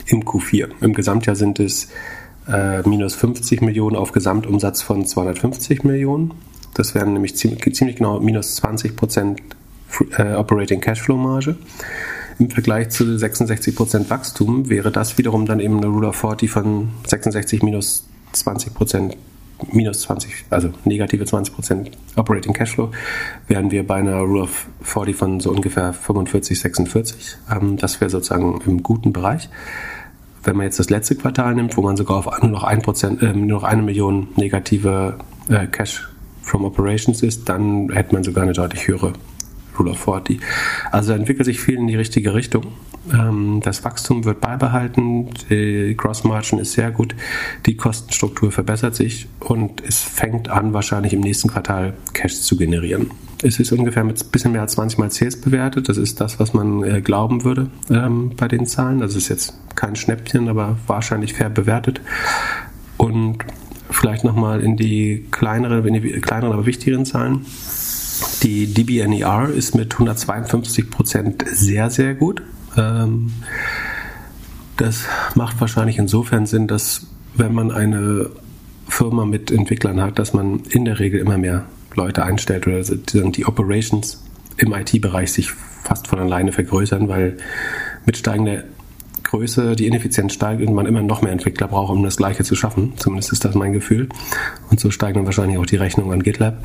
im 0.06 0.24
Q4. 0.24 0.70
Im 0.82 0.94
Gesamtjahr 0.94 1.38
sind 1.38 1.60
es 1.62 1.88
äh, 2.52 2.82
minus 2.88 3.16
50 3.16 3.62
Millionen 3.62 3.96
auf 3.96 4.12
Gesamtumsatz 4.12 4.82
von 4.82 5.06
250 5.06 5.86
Millionen. 5.86 6.34
Das 6.74 6.96
wären 6.96 7.14
nämlich 7.14 7.38
ziemlich, 7.38 7.64
ziemlich 7.74 7.96
genau 7.96 8.20
minus 8.20 8.58
20 8.58 8.98
Prozent 8.98 9.42
äh, 10.18 10.34
Operating 10.34 10.82
Cashflow 10.82 11.16
Marge. 11.16 11.56
Im 12.40 12.50
Vergleich 12.50 12.90
zu 12.90 13.18
66 13.18 13.74
Prozent 13.74 14.10
Wachstum 14.10 14.70
wäre 14.70 14.92
das 14.92 15.18
wiederum 15.18 15.46
dann 15.46 15.62
eben 15.62 15.78
eine 15.78 15.88
Rule 15.88 16.10
of 16.10 16.18
40 16.18 16.52
von 16.52 16.90
66 17.08 17.64
minus 17.64 18.06
20 18.34 18.74
Prozent 18.74 19.18
minus 19.72 20.02
20, 20.02 20.46
also 20.50 20.70
negative 20.86 21.26
20 21.26 21.54
Prozent 21.54 21.92
Operating 22.16 22.54
Cashflow, 22.54 22.92
wären 23.48 23.72
wir 23.72 23.86
bei 23.86 23.96
einer 23.96 24.20
Rule 24.20 24.44
of 24.44 24.68
40 24.82 25.16
von 25.16 25.40
so 25.40 25.52
ungefähr 25.52 25.94
45, 25.94 26.60
46. 26.60 27.38
Ähm, 27.52 27.78
das 27.78 28.00
wäre 28.00 28.10
sozusagen 28.10 28.62
im 28.66 28.84
guten 28.84 29.14
Bereich. 29.14 29.50
Wenn 30.44 30.56
man 30.56 30.66
jetzt 30.66 30.80
das 30.80 30.90
letzte 30.90 31.16
Quartal 31.16 31.56
nimmt, 31.56 31.76
wo 31.76 31.82
man 31.82 31.98
sogar 31.98 32.18
auf 32.18 32.42
nur 32.42 32.52
noch 32.52 32.64
ein 32.64 32.82
Prozent, 32.82 33.22
äh, 33.22 33.34
nur 33.34 33.62
noch 33.62 33.64
eine 33.64 33.82
Million 33.82 34.30
negative 34.36 35.18
äh, 35.50 35.68
Cash 35.68 36.08
from 36.42 36.64
Operations 36.64 37.24
ist, 37.24 37.50
dann 37.50 37.90
hätte 37.92 38.14
man 38.14 38.24
sogar 38.24 38.44
eine 38.44 38.54
deutlich 38.54 38.88
höhere 38.88 39.14
Rule 39.78 39.92
of 39.92 40.00
40. 40.00 40.40
Also 40.92 41.14
entwickelt 41.14 41.46
sich 41.46 41.60
viel 41.60 41.76
in 41.76 41.88
die 41.88 41.96
richtige 41.96 42.34
Richtung. 42.34 42.68
Ähm, 43.14 43.62
das 43.64 43.84
Wachstum 43.84 44.26
wird 44.26 44.42
beibehalten, 44.42 45.30
die 45.50 45.96
Gross 45.96 46.24
Margin 46.24 46.60
ist 46.60 46.74
sehr 46.74 46.92
gut, 46.92 47.16
die 47.66 47.76
Kostenstruktur 47.76 48.52
verbessert 48.52 48.96
sich 48.96 49.28
und 49.40 49.82
es 49.86 50.00
fängt 50.00 50.50
an, 50.50 50.74
wahrscheinlich 50.74 51.14
im 51.14 51.22
nächsten 51.22 51.50
Quartal 51.50 51.94
Cash 52.14 52.42
zu 52.42 52.58
generieren. 52.58 53.12
Es 53.44 53.60
ist 53.60 53.72
ungefähr 53.72 54.04
mit 54.04 54.20
ein 54.22 54.32
bisschen 54.32 54.52
mehr 54.52 54.62
als 54.62 54.74
20 54.74 54.98
Mal 54.98 55.12
Sales 55.12 55.40
bewertet. 55.40 55.90
Das 55.90 55.98
ist 55.98 56.20
das, 56.20 56.40
was 56.40 56.54
man 56.54 56.84
äh, 56.84 57.02
glauben 57.02 57.44
würde 57.44 57.70
ähm, 57.90 58.32
bei 58.36 58.48
den 58.48 58.66
Zahlen. 58.66 59.00
Das 59.00 59.16
ist 59.16 59.30
jetzt 59.30 59.54
kein 59.76 59.96
Schnäppchen, 59.96 60.50
aber 60.50 60.78
wahrscheinlich 60.88 61.34
fair 61.34 61.52
bewertet. 61.52 62.02
Und 62.98 63.38
vielleicht 63.92 64.24
nochmal 64.24 64.62
in 64.62 64.76
die 64.76 65.28
kleineren, 65.30 65.86
in 65.86 66.02
die 66.02 66.20
kleineren, 66.20 66.54
aber 66.54 66.66
wichtigeren 66.66 67.06
Zahlen. 67.06 67.46
Die 68.42 68.74
DBNER 68.74 69.50
ist 69.50 69.76
mit 69.76 69.94
152 69.94 70.90
Prozent 70.90 71.46
sehr, 71.52 71.92
sehr 71.92 72.16
gut. 72.16 72.42
Ähm, 72.78 73.34
das 74.78 75.06
macht 75.36 75.60
wahrscheinlich 75.60 75.98
insofern 75.98 76.46
Sinn, 76.46 76.68
dass 76.68 77.08
wenn 77.36 77.54
man 77.54 77.72
eine 77.72 78.30
Firma 78.88 79.26
mit 79.26 79.52
Entwicklern 79.52 80.02
hat, 80.02 80.20
dass 80.20 80.34
man 80.34 80.62
in 80.70 80.86
der 80.86 81.00
Regel 81.00 81.20
immer 81.20 81.38
mehr 81.38 81.66
Leute 81.96 82.24
einstellt 82.24 82.68
oder 82.68 82.84
die 82.84 83.46
Operations 83.46 84.24
im 84.58 84.74
IT-Bereich 84.74 85.32
sich 85.34 85.52
fast 85.52 86.08
von 86.08 86.20
alleine 86.20 86.52
vergrößern, 86.52 87.08
weil 87.08 87.38
mit 88.06 88.18
steigender 88.18 88.64
Größe 89.24 89.76
die 89.76 89.88
Ineffizienz 89.88 90.34
steigt 90.34 90.62
und 90.62 90.74
man 90.74 90.86
immer 90.86 91.02
noch 91.02 91.22
mehr 91.22 91.32
Entwickler 91.32 91.68
braucht, 91.68 91.92
um 91.92 92.04
das 92.04 92.18
Gleiche 92.18 92.44
zu 92.44 92.56
schaffen. 92.56 92.94
Zumindest 92.98 93.34
ist 93.34 93.44
das 93.44 93.56
mein 93.56 93.74
Gefühl. 93.74 94.08
Und 94.70 94.80
so 94.80 94.90
steigen 94.90 95.16
dann 95.16 95.26
wahrscheinlich 95.26 95.58
auch 95.58 95.66
die 95.66 95.76
Rechnungen 95.76 96.14
an 96.14 96.24
GitLab. 96.24 96.64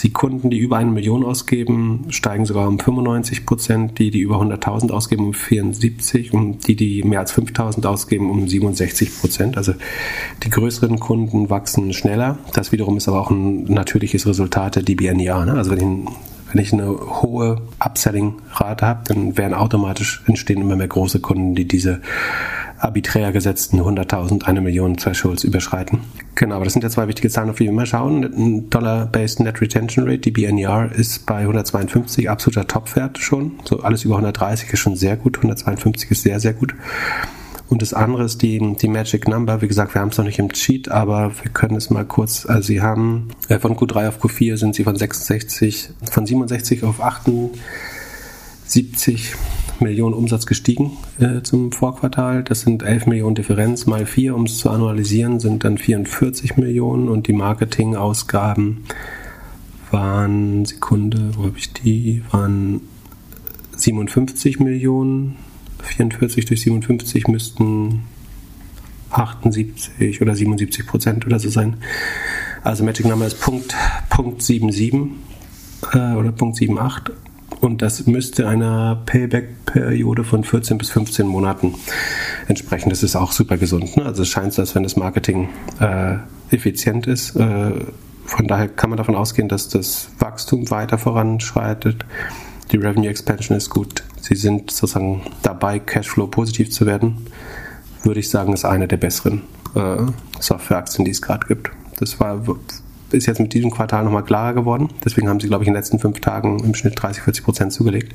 Die 0.00 0.12
Kunden, 0.12 0.50
die 0.50 0.58
über 0.58 0.76
eine 0.76 0.90
Million 0.90 1.24
ausgeben, 1.24 2.06
steigen 2.10 2.44
sogar 2.44 2.68
um 2.68 2.78
95 2.78 3.46
Prozent. 3.46 3.98
Die, 3.98 4.10
die 4.10 4.20
über 4.20 4.36
100.000 4.36 4.90
ausgeben, 4.90 5.24
um 5.24 5.34
74. 5.34 6.32
Und 6.32 6.68
die, 6.68 6.76
die 6.76 7.02
mehr 7.02 7.20
als 7.20 7.34
5.000 7.34 7.86
ausgeben, 7.86 8.30
um 8.30 8.46
67 8.46 9.18
Prozent. 9.20 9.56
Also 9.56 9.74
die 10.42 10.50
größeren 10.50 11.00
Kunden 11.00 11.50
wachsen 11.50 11.92
schneller. 11.92 12.38
Das 12.52 12.72
wiederum 12.72 12.96
ist 12.96 13.08
aber 13.08 13.20
auch 13.20 13.30
ein 13.30 13.64
natürliches 13.64 14.26
Resultat 14.26 14.76
der 14.76 14.82
DBNER. 14.82 15.46
Ne? 15.46 15.52
Also 15.54 15.70
wenn 15.70 15.78
ich, 15.78 16.08
wenn 16.52 16.62
ich 16.62 16.72
eine 16.72 16.88
hohe 16.88 17.62
Upselling-Rate 17.78 18.86
habe, 18.86 19.00
dann 19.08 19.36
werden 19.36 19.54
automatisch 19.54 20.22
entstehen 20.26 20.60
immer 20.60 20.76
mehr 20.76 20.88
große 20.88 21.20
Kunden, 21.20 21.54
die 21.54 21.66
diese 21.66 22.00
arbiträr 22.78 23.32
gesetzten 23.32 23.80
100.000, 23.80 24.44
eine 24.44 24.60
Million 24.60 24.96
Thresholds 24.96 25.44
überschreiten. 25.44 26.00
Genau, 26.34 26.56
aber 26.56 26.64
das 26.64 26.74
sind 26.74 26.82
ja 26.82 26.90
zwei 26.90 27.08
wichtige 27.08 27.30
Zahlen, 27.30 27.50
auf 27.50 27.56
die 27.56 27.64
wir 27.64 27.70
immer 27.70 27.86
schauen. 27.86 28.68
Dollar-Based 28.70 29.40
Net 29.40 29.60
Retention 29.60 30.06
Rate, 30.06 30.18
die 30.18 30.30
BNER, 30.30 30.90
ist 30.94 31.26
bei 31.26 31.40
152, 31.40 32.28
absoluter 32.28 32.66
Topwert 32.66 33.18
schon. 33.18 33.52
So 33.64 33.80
alles 33.80 34.04
über 34.04 34.16
130 34.16 34.72
ist 34.72 34.78
schon 34.80 34.96
sehr 34.96 35.16
gut, 35.16 35.36
152 35.36 36.10
ist 36.10 36.22
sehr, 36.22 36.40
sehr 36.40 36.52
gut. 36.52 36.74
Und 37.68 37.82
das 37.82 37.94
andere 37.94 38.24
ist 38.24 38.42
die, 38.42 38.76
die 38.76 38.88
Magic 38.88 39.26
Number. 39.26 39.60
Wie 39.60 39.68
gesagt, 39.68 39.94
wir 39.94 40.00
haben 40.00 40.10
es 40.10 40.18
noch 40.18 40.24
nicht 40.24 40.38
im 40.38 40.52
Cheat, 40.52 40.88
aber 40.88 41.32
wir 41.42 41.50
können 41.50 41.76
es 41.76 41.90
mal 41.90 42.04
kurz. 42.04 42.46
Also 42.46 42.62
Sie 42.68 42.80
haben 42.80 43.28
äh, 43.48 43.58
von 43.58 43.76
Q3 43.76 44.08
auf 44.08 44.22
Q4 44.22 44.56
sind 44.56 44.74
Sie 44.74 44.84
von 44.84 44.94
66, 44.94 45.90
von 46.10 46.26
67 46.26 46.84
auf 46.84 47.00
78 48.66 49.34
Millionen 49.80 50.14
Umsatz 50.14 50.46
gestiegen 50.46 50.92
äh, 51.18 51.42
zum 51.42 51.70
Vorquartal. 51.72 52.42
Das 52.42 52.62
sind 52.62 52.82
11 52.82 53.06
Millionen 53.06 53.34
Differenz 53.34 53.86
mal 53.86 54.06
4, 54.06 54.34
um 54.34 54.44
es 54.44 54.58
zu 54.58 54.70
annualisieren, 54.70 55.38
sind 55.38 55.64
dann 55.64 55.78
44 55.78 56.56
Millionen 56.56 57.08
und 57.08 57.28
die 57.28 57.32
Marketingausgaben 57.32 58.84
waren, 59.90 60.64
Sekunde, 60.64 61.30
wo 61.36 61.44
habe 61.44 61.58
ich 61.58 61.72
die, 61.72 62.22
waren 62.30 62.80
57 63.76 64.58
Millionen. 64.60 65.36
44 65.82 66.46
durch 66.46 66.62
57 66.62 67.28
müssten 67.28 68.02
78 69.10 70.20
oder 70.20 70.34
77 70.34 70.86
Prozent 70.86 71.26
oder 71.26 71.38
so 71.38 71.48
sein. 71.48 71.76
Also 72.64 72.82
Magic 72.82 73.06
Number 73.06 73.26
ist 73.26 73.40
Punkt, 73.40 73.76
Punkt 74.10 74.42
77 74.42 75.10
äh, 75.92 76.14
oder 76.14 76.32
Punkt 76.32 76.56
78 76.56 77.25
und 77.66 77.82
das 77.82 78.06
müsste 78.06 78.48
einer 78.48 79.02
Payback-Periode 79.06 80.24
von 80.24 80.44
14 80.44 80.78
bis 80.78 80.90
15 80.90 81.26
Monaten 81.26 81.74
entsprechen. 82.48 82.90
Das 82.90 83.02
ist 83.02 83.16
auch 83.16 83.32
super 83.32 83.58
gesund. 83.58 83.96
Ne? 83.96 84.06
Also 84.06 84.22
es 84.22 84.28
scheint 84.28 84.54
so, 84.54 84.62
als 84.62 84.74
wenn 84.74 84.84
das 84.84 84.96
Marketing 84.96 85.48
äh, 85.80 86.16
effizient 86.50 87.06
ist. 87.06 87.36
Äh, 87.36 87.72
von 88.24 88.46
daher 88.46 88.68
kann 88.68 88.90
man 88.90 88.96
davon 88.96 89.16
ausgehen, 89.16 89.48
dass 89.48 89.68
das 89.68 90.08
Wachstum 90.18 90.70
weiter 90.70 90.96
voranschreitet. 90.96 92.06
Die 92.72 92.76
Revenue 92.76 93.08
Expansion 93.08 93.56
ist 93.56 93.70
gut. 93.70 94.02
Sie 94.20 94.34
sind 94.34 94.70
sozusagen 94.70 95.22
dabei, 95.42 95.78
Cashflow 95.78 96.28
positiv 96.28 96.70
zu 96.70 96.86
werden. 96.86 97.26
Würde 98.02 98.20
ich 98.20 98.30
sagen, 98.30 98.52
ist 98.52 98.64
eine 98.64 98.88
der 98.88 98.96
besseren 98.96 99.42
äh, 99.74 99.96
Softwareaktien, 100.40 101.04
die 101.04 101.10
es 101.10 101.20
gerade 101.20 101.46
gibt. 101.46 101.70
Das 101.98 102.20
war 102.20 102.46
ist 103.16 103.26
jetzt 103.26 103.40
mit 103.40 103.52
diesem 103.52 103.70
Quartal 103.70 104.04
nochmal 104.04 104.24
klarer 104.24 104.54
geworden. 104.54 104.88
Deswegen 105.04 105.28
haben 105.28 105.40
sie, 105.40 105.48
glaube 105.48 105.64
ich, 105.64 105.68
in 105.68 105.74
den 105.74 105.80
letzten 105.80 105.98
fünf 105.98 106.20
Tagen 106.20 106.62
im 106.62 106.74
Schnitt 106.74 107.00
30, 107.00 107.22
40 107.22 107.44
Prozent 107.44 107.72
zugelegt. 107.72 108.14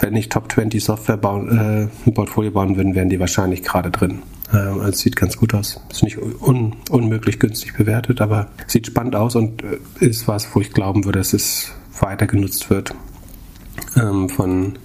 Wenn 0.00 0.16
ich 0.16 0.28
Top 0.28 0.50
20 0.50 0.82
Software 0.82 1.16
bauen, 1.16 1.48
äh, 1.48 2.08
ein 2.08 2.14
Portfolio 2.14 2.50
bauen 2.50 2.76
würden, 2.76 2.94
wären 2.94 3.08
die 3.08 3.20
wahrscheinlich 3.20 3.62
gerade 3.62 3.90
drin. 3.90 4.22
Ähm, 4.52 4.80
also 4.80 4.98
sieht 4.98 5.16
ganz 5.16 5.36
gut 5.36 5.54
aus. 5.54 5.80
Ist 5.90 6.02
nicht 6.02 6.18
un 6.18 6.74
unmöglich 6.90 7.38
günstig 7.38 7.74
bewertet, 7.74 8.20
aber 8.20 8.48
sieht 8.66 8.86
spannend 8.88 9.14
aus 9.14 9.36
und 9.36 9.62
äh, 9.62 9.78
ist 10.00 10.26
was, 10.28 10.54
wo 10.54 10.60
ich 10.60 10.72
glauben 10.72 11.04
würde, 11.04 11.20
dass 11.20 11.32
es 11.32 11.72
weiter 12.00 12.26
genutzt 12.26 12.68
wird 12.68 12.94
ähm, 13.96 14.28
von, 14.28 14.78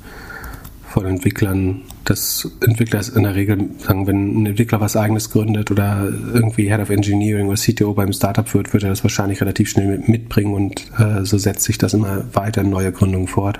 von 0.88 1.06
Entwicklern 1.06 1.82
dass 2.10 2.50
Entwickler 2.62 3.02
in 3.16 3.24
der 3.24 3.36
Regel 3.36 3.70
sagen, 3.80 4.08
wenn 4.08 4.42
ein 4.42 4.46
Entwickler 4.46 4.80
was 4.80 4.96
eigenes 4.96 5.30
gründet 5.30 5.72
oder 5.72 6.08
irgendwie 6.34 6.70
Head 6.70 6.80
of 6.80 6.90
Engineering 6.90 7.48
oder 7.48 7.58
CTO 7.58 7.94
beim 7.94 8.14
Startup 8.14 8.52
wird, 8.54 8.72
wird 8.74 8.84
er 8.84 8.90
das 8.90 9.04
wahrscheinlich 9.04 9.42
relativ 9.42 9.70
schnell 9.70 10.02
mitbringen 10.08 10.54
und 10.54 10.90
äh, 10.98 11.26
so 11.26 11.38
setzt 11.38 11.66
sich 11.66 11.78
das 11.78 11.94
immer 11.94 12.24
weiter 12.34 12.62
in 12.62 12.70
neue 12.70 12.94
Gründungen 12.94 13.28
fort. 13.28 13.60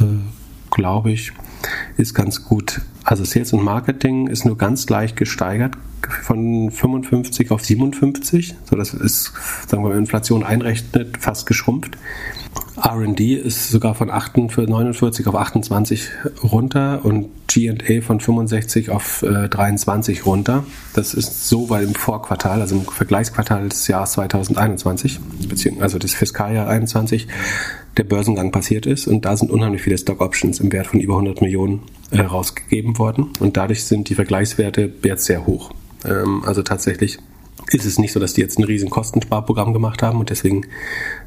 Äh, 0.00 0.04
Glaube 0.70 1.10
ich, 1.10 1.32
ist 1.96 2.14
ganz 2.14 2.44
gut. 2.44 2.80
Also 3.04 3.24
Sales 3.24 3.52
und 3.52 3.64
Marketing 3.64 4.28
ist 4.28 4.44
nur 4.44 4.56
ganz 4.56 4.88
leicht 4.88 5.16
gesteigert 5.16 5.74
von 6.22 6.70
55 6.70 7.50
auf 7.50 7.64
57. 7.64 8.54
So, 8.68 8.76
das 8.76 8.94
ist, 8.94 9.32
sagen 9.68 9.84
wir, 9.84 9.94
Inflation 9.94 10.44
einrechnet, 10.44 11.16
fast 11.18 11.46
geschrumpft. 11.46 11.96
RD 12.76 13.20
ist 13.20 13.70
sogar 13.70 13.94
von 13.94 14.08
49 14.08 15.26
auf 15.26 15.34
28 15.34 16.08
runter 16.42 17.00
und 17.04 17.28
GA 17.46 18.00
von 18.00 18.20
65 18.20 18.90
auf 18.90 19.22
äh, 19.22 19.48
23 19.48 20.24
runter. 20.24 20.64
Das 20.94 21.14
ist 21.14 21.48
so, 21.48 21.68
weil 21.68 21.84
im 21.84 21.94
Vorquartal, 21.94 22.60
also 22.60 22.76
im 22.76 22.82
Vergleichsquartal 22.82 23.68
des 23.68 23.86
Jahres 23.88 24.12
2021, 24.12 25.20
beziehungsweise 25.48 25.82
also 25.84 25.98
des 25.98 26.14
Fiskaljahr 26.14 26.68
21, 26.68 27.28
der 27.96 28.04
Börsengang 28.04 28.52
passiert 28.52 28.86
ist 28.86 29.06
und 29.06 29.24
da 29.24 29.36
sind 29.36 29.50
unheimlich 29.50 29.82
viele 29.82 29.98
Stock 29.98 30.20
Options 30.20 30.60
im 30.60 30.72
Wert 30.72 30.86
von 30.86 31.00
über 31.00 31.14
100 31.14 31.42
Millionen 31.42 31.82
äh, 32.10 32.22
worden 32.22 33.30
und 33.40 33.56
dadurch 33.56 33.84
sind 33.84 34.08
die 34.08 34.14
Vergleichswerte 34.14 34.92
jetzt 35.02 35.24
sehr 35.24 35.46
hoch. 35.46 35.72
Ähm, 36.04 36.42
also 36.46 36.62
tatsächlich 36.62 37.18
ist 37.68 37.84
es 37.84 37.98
nicht 37.98 38.12
so, 38.12 38.20
dass 38.20 38.34
die 38.34 38.40
jetzt 38.40 38.58
ein 38.58 38.64
riesen 38.64 38.90
Kostensparprogramm 38.90 39.72
gemacht 39.72 40.02
haben 40.02 40.18
und 40.18 40.30
deswegen 40.30 40.66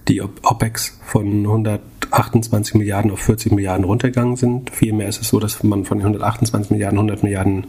die 0.08 0.22
OPEX 0.22 1.00
von 1.06 1.28
128 1.28 2.76
Milliarden 2.76 3.12
auf 3.12 3.20
40 3.20 3.52
Milliarden 3.52 3.86
runtergegangen 3.86 4.36
sind. 4.36 4.70
Vielmehr 4.70 5.08
ist 5.08 5.22
es 5.22 5.30
so, 5.30 5.40
dass 5.40 5.64
man 5.64 5.86
von 5.86 6.00
den 6.00 6.08
128 6.08 6.72
Milliarden 6.72 7.00
100 7.00 7.24
Milliarden 7.24 7.68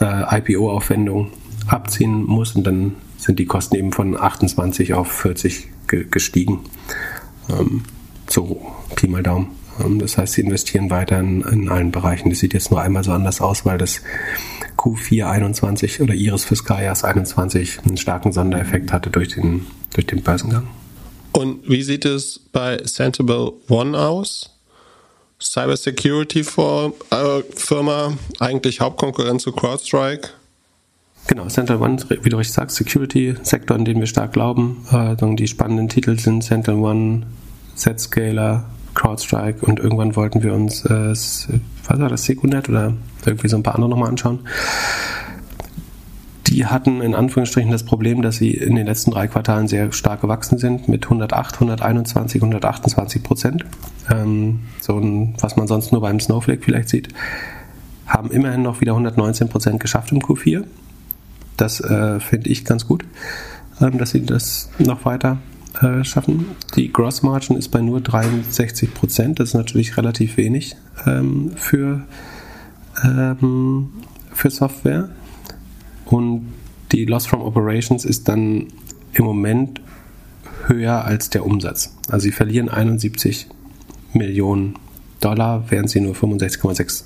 äh, 0.00 0.38
IPO-Aufwendung 0.38 1.30
abziehen 1.66 2.24
muss 2.24 2.54
und 2.54 2.66
dann 2.66 2.96
sind 3.16 3.38
die 3.38 3.46
Kosten 3.46 3.76
eben 3.76 3.92
von 3.92 4.20
28 4.20 4.94
auf 4.94 5.10
40 5.10 5.68
ge 5.88 6.06
gestiegen. 6.10 6.60
Ähm, 7.48 7.84
so 8.28 8.60
Pi 8.96 9.08
mal 9.08 9.22
Daumen. 9.22 9.48
Ähm, 9.80 9.98
das 9.98 10.18
heißt, 10.18 10.34
sie 10.34 10.42
investieren 10.42 10.90
weiter 10.90 11.18
in, 11.18 11.42
in, 11.42 11.68
allen 11.68 11.92
Bereichen. 11.92 12.30
Das 12.30 12.38
sieht 12.40 12.54
jetzt 12.54 12.70
nur 12.70 12.80
einmal 12.80 13.04
so 13.04 13.12
anders 13.12 13.40
aus, 13.40 13.64
weil 13.64 13.78
das 13.78 14.02
Q4 14.76 15.26
21 15.26 16.00
oder 16.00 16.14
ihres 16.14 16.44
Fiskaljahrs 16.44 17.04
21 17.04 17.80
einen 17.84 17.96
starken 17.96 18.32
Sondereffekt 18.32 18.92
hatte 18.92 19.10
durch 19.10 19.28
den, 19.28 19.66
durch 19.92 20.06
den 20.06 20.22
Börsengang. 20.22 20.68
Und 21.32 21.68
wie 21.68 21.82
sieht 21.82 22.04
es 22.04 22.40
bei 22.52 22.80
Sensible 22.84 23.52
One 23.68 23.98
aus? 23.98 24.50
Cybersecurity-Firma, 25.40 26.92
äh, 28.06 28.12
eigentlich 28.38 28.80
Hauptkonkurrent 28.80 29.40
zu 29.40 29.50
CrowdStrike? 29.52 30.30
Genau, 31.26 31.46
Central 31.48 31.80
One, 31.80 31.96
wie 32.22 32.28
du 32.28 32.36
richtig 32.36 32.54
sagst, 32.54 32.76
Security-Sektor, 32.76 33.76
in 33.76 33.84
den 33.84 33.98
wir 33.98 34.06
stark 34.06 34.32
glauben. 34.32 34.86
Äh, 34.92 35.16
die 35.36 35.48
spannenden 35.48 35.88
Titel 35.88 36.18
sind 36.18 36.44
Central 36.44 36.76
One, 36.76 37.26
Zscaler, 37.74 38.68
CrowdStrike 38.94 39.64
und 39.64 39.78
irgendwann 39.78 40.16
wollten 40.16 40.42
wir 40.42 40.54
uns, 40.54 40.84
äh, 40.84 41.10
was 41.10 41.48
war 41.86 42.08
das, 42.08 42.24
Secunet 42.24 42.68
oder 42.68 42.94
irgendwie 43.24 43.48
so 43.48 43.56
ein 43.56 43.62
paar 43.62 43.74
andere 43.74 43.90
nochmal 43.90 44.08
anschauen. 44.08 44.40
Die 46.46 46.66
hatten 46.66 47.00
in 47.00 47.14
Anführungsstrichen 47.14 47.70
das 47.72 47.84
Problem, 47.84 48.20
dass 48.20 48.36
sie 48.36 48.52
in 48.52 48.76
den 48.76 48.86
letzten 48.86 49.10
drei 49.10 49.26
Quartalen 49.26 49.66
sehr 49.66 49.92
stark 49.92 50.20
gewachsen 50.20 50.58
sind 50.58 50.88
mit 50.88 51.04
108, 51.04 51.54
121, 51.54 52.42
128 52.42 53.22
Prozent. 53.22 53.64
Ähm, 54.10 54.60
so 54.80 54.98
ein, 54.98 55.34
was 55.40 55.56
man 55.56 55.66
sonst 55.66 55.92
nur 55.92 56.02
beim 56.02 56.20
Snowflake 56.20 56.62
vielleicht 56.62 56.90
sieht. 56.90 57.08
Haben 58.06 58.30
immerhin 58.30 58.62
noch 58.62 58.82
wieder 58.82 58.92
119 58.92 59.48
Prozent 59.48 59.80
geschafft 59.80 60.12
im 60.12 60.18
Q4. 60.18 60.64
Das 61.56 61.80
äh, 61.80 62.20
finde 62.20 62.50
ich 62.50 62.64
ganz 62.64 62.86
gut, 62.86 63.04
ähm, 63.80 63.96
dass 63.96 64.10
sie 64.10 64.24
das 64.24 64.70
noch 64.78 65.06
weiter 65.06 65.38
äh, 65.80 66.04
schaffen. 66.04 66.46
Die 66.76 66.92
Gross 66.92 67.22
Margin 67.22 67.56
ist 67.56 67.68
bei 67.68 67.80
nur 67.80 68.00
63 68.00 68.92
Prozent. 68.94 69.40
Das 69.40 69.50
ist 69.50 69.54
natürlich 69.54 69.96
relativ 69.96 70.36
wenig 70.36 70.76
ähm, 71.06 71.52
für, 71.56 72.02
ähm, 73.02 73.90
für 74.32 74.50
Software. 74.50 75.08
Und 76.04 76.52
die 76.92 77.04
Loss 77.06 77.26
from 77.26 77.42
Operations 77.42 78.04
ist 78.04 78.28
dann 78.28 78.68
im 79.14 79.24
Moment 79.24 79.80
höher 80.66 81.04
als 81.04 81.30
der 81.30 81.44
Umsatz. 81.44 81.96
Also 82.08 82.24
sie 82.24 82.32
verlieren 82.32 82.68
71 82.68 83.48
Millionen 84.12 84.76
Dollar, 85.20 85.64
während 85.70 85.90
sie 85.90 86.00
nur 86.00 86.14
65,6 86.14 87.04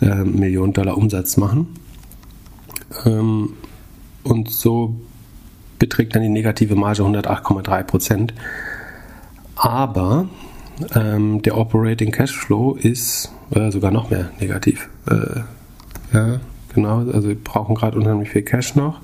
äh, 0.00 0.24
Millionen 0.24 0.72
Dollar 0.72 0.96
Umsatz 0.96 1.36
machen. 1.36 1.68
Ähm, 3.04 3.54
und 4.24 4.50
so 4.50 4.96
beträgt 5.82 6.14
dann 6.14 6.22
die 6.22 6.28
negative 6.28 6.76
Marge 6.76 7.02
108,3 7.02 7.82
Prozent. 7.82 8.34
Aber 9.56 10.28
ähm, 10.94 11.42
der 11.42 11.58
Operating 11.58 12.12
Cashflow 12.12 12.74
ist 12.74 13.32
äh, 13.50 13.72
sogar 13.72 13.90
noch 13.90 14.08
mehr 14.08 14.30
negativ. 14.38 14.88
Äh, 15.10 15.40
ja, 16.14 16.40
genau. 16.72 16.98
Also 16.98 17.26
wir 17.26 17.34
brauchen 17.34 17.74
gerade 17.74 17.98
unheimlich 17.98 18.30
viel 18.30 18.42
Cash 18.42 18.76
noch. 18.76 19.00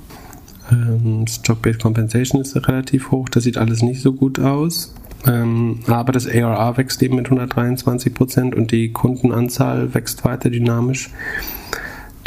Ähm, 0.71 1.27
Stock-Based 1.27 1.83
Compensation 1.83 2.41
ist 2.41 2.55
relativ 2.55 3.11
hoch. 3.11 3.29
Das 3.29 3.43
sieht 3.43 3.59
alles 3.59 3.83
nicht 3.83 4.01
so 4.01 4.13
gut 4.13 4.39
aus. 4.39 4.95
Ähm, 5.27 5.81
aber 5.89 6.13
das 6.13 6.29
ARR 6.29 6.77
wächst 6.77 7.03
eben 7.03 7.17
mit 7.17 7.27
123 7.27 8.15
Prozent 8.15 8.55
und 8.55 8.71
die 8.71 8.93
Kundenanzahl 8.93 9.95
wächst 9.95 10.25
weiter 10.25 10.49
dynamisch. 10.49 11.11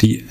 Die 0.02 0.26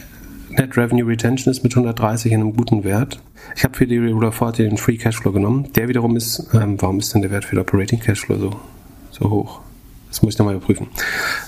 Net 0.57 0.75
Revenue 0.77 1.07
Retention 1.07 1.51
ist 1.51 1.63
mit 1.63 1.73
130 1.73 2.31
in 2.31 2.41
einem 2.41 2.55
guten 2.55 2.83
Wert. 2.83 3.19
Ich 3.55 3.63
habe 3.63 3.75
für 3.75 3.87
die 3.87 3.97
Rule 3.97 4.27
of 4.27 4.35
40 4.35 4.69
den 4.69 4.77
Free 4.77 4.97
Cashflow 4.97 5.31
genommen. 5.31 5.71
Der 5.75 5.87
wiederum 5.87 6.15
ist, 6.17 6.49
ähm, 6.53 6.81
warum 6.81 6.99
ist 6.99 7.13
denn 7.13 7.21
der 7.21 7.31
Wert 7.31 7.45
für 7.45 7.55
den 7.55 7.61
Operating 7.61 7.99
Cashflow 7.99 8.37
so, 8.37 8.59
so 9.11 9.29
hoch? 9.29 9.61
Das 10.09 10.21
muss 10.21 10.33
ich 10.33 10.39
nochmal 10.39 10.55
überprüfen. 10.55 10.87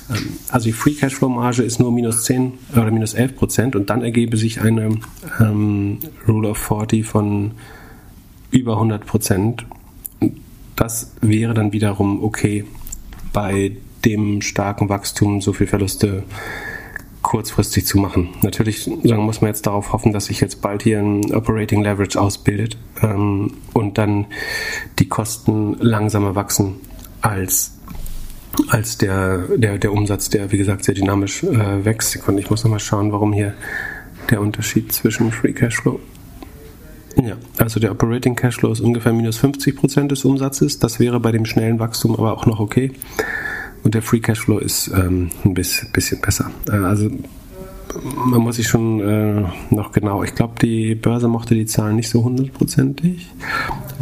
Ähm, 0.09 0.37
also 0.49 0.65
die 0.65 0.71
Free 0.71 0.93
Cashflow 0.93 1.27
Marge 1.27 1.63
ist 1.63 1.79
nur 1.79 1.91
minus 1.91 2.23
10 2.23 2.53
oder 2.71 2.91
minus 2.91 3.13
11 3.13 3.35
Prozent 3.35 3.75
und 3.75 3.89
dann 3.89 4.03
ergebe 4.03 4.37
sich 4.37 4.61
eine 4.61 4.97
ähm, 5.39 5.99
Rule 6.27 6.49
of 6.49 6.57
40 6.57 7.05
von 7.05 7.51
über 8.51 8.73
100 8.73 9.05
Prozent. 9.05 9.65
Das 10.75 11.11
wäre 11.21 11.53
dann 11.53 11.73
wiederum 11.73 12.23
okay 12.23 12.65
bei 13.33 13.73
dem 14.05 14.41
starken 14.41 14.89
Wachstum 14.89 15.41
so 15.41 15.53
viel 15.53 15.67
Verluste 15.67 16.23
kurzfristig 17.23 17.85
zu 17.87 17.97
machen. 17.97 18.29
Natürlich 18.43 18.83
sagen, 18.83 19.23
muss 19.23 19.41
man 19.41 19.47
jetzt 19.49 19.65
darauf 19.65 19.93
hoffen, 19.93 20.13
dass 20.13 20.25
sich 20.25 20.39
jetzt 20.41 20.61
bald 20.61 20.83
hier 20.83 20.99
ein 20.99 21.33
Operating 21.33 21.81
Leverage 21.81 22.19
ausbildet 22.19 22.77
ähm, 23.01 23.53
und 23.73 23.97
dann 23.97 24.27
die 24.99 25.07
Kosten 25.07 25.75
langsamer 25.79 26.35
wachsen 26.35 26.75
als, 27.21 27.71
als 28.67 28.97
der, 28.99 29.39
der, 29.55 29.79
der 29.79 29.91
Umsatz, 29.91 30.29
der 30.29 30.51
wie 30.51 30.57
gesagt 30.57 30.83
sehr 30.83 30.95
dynamisch 30.95 31.43
äh, 31.43 31.85
wächst. 31.85 32.27
Und 32.27 32.37
ich 32.37 32.49
muss 32.49 32.63
nochmal 32.63 32.79
schauen, 32.79 33.11
warum 33.11 33.33
hier 33.33 33.55
der 34.29 34.41
Unterschied 34.41 34.91
zwischen 34.91 35.31
Free 35.31 35.53
Cashflow 35.53 35.99
ja, 37.21 37.37
also 37.57 37.79
der 37.79 37.91
Operating 37.91 38.35
Cashflow 38.35 38.71
ist 38.71 38.79
ungefähr 38.79 39.13
minus 39.13 39.37
50 39.37 39.75
Prozent 39.75 40.11
des 40.11 40.25
Umsatzes. 40.25 40.79
Das 40.79 40.99
wäre 40.99 41.19
bei 41.19 41.31
dem 41.31 41.45
schnellen 41.45 41.79
Wachstum 41.79 42.15
aber 42.15 42.33
auch 42.33 42.45
noch 42.45 42.59
okay. 42.59 42.91
Und 43.83 43.93
der 43.95 44.01
Free 44.01 44.19
Cashflow 44.19 44.59
ist 44.59 44.87
ähm, 44.87 45.29
ein 45.43 45.53
bisschen, 45.53 46.21
besser. 46.21 46.51
Äh, 46.69 46.77
also 46.77 47.09
man 48.03 48.41
muss 48.41 48.55
sich 48.55 48.67
schon 48.67 48.99
äh, 49.01 49.45
noch 49.69 49.91
genau, 49.91 50.23
ich 50.23 50.33
glaube, 50.35 50.53
die 50.61 50.95
Börse 50.95 51.27
mochte 51.27 51.53
die 51.53 51.65
Zahlen 51.65 51.95
nicht 51.95 52.09
so 52.09 52.23
hundertprozentig, 52.23 53.29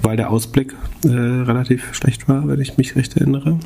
weil 0.01 0.17
der 0.17 0.29
Ausblick 0.29 0.75
äh, 1.03 1.09
relativ 1.09 1.93
schlecht 1.93 2.29
war, 2.29 2.47
wenn 2.47 2.61
ich 2.61 2.77
mich 2.77 2.95
recht 2.95 3.17
erinnere. 3.17 3.59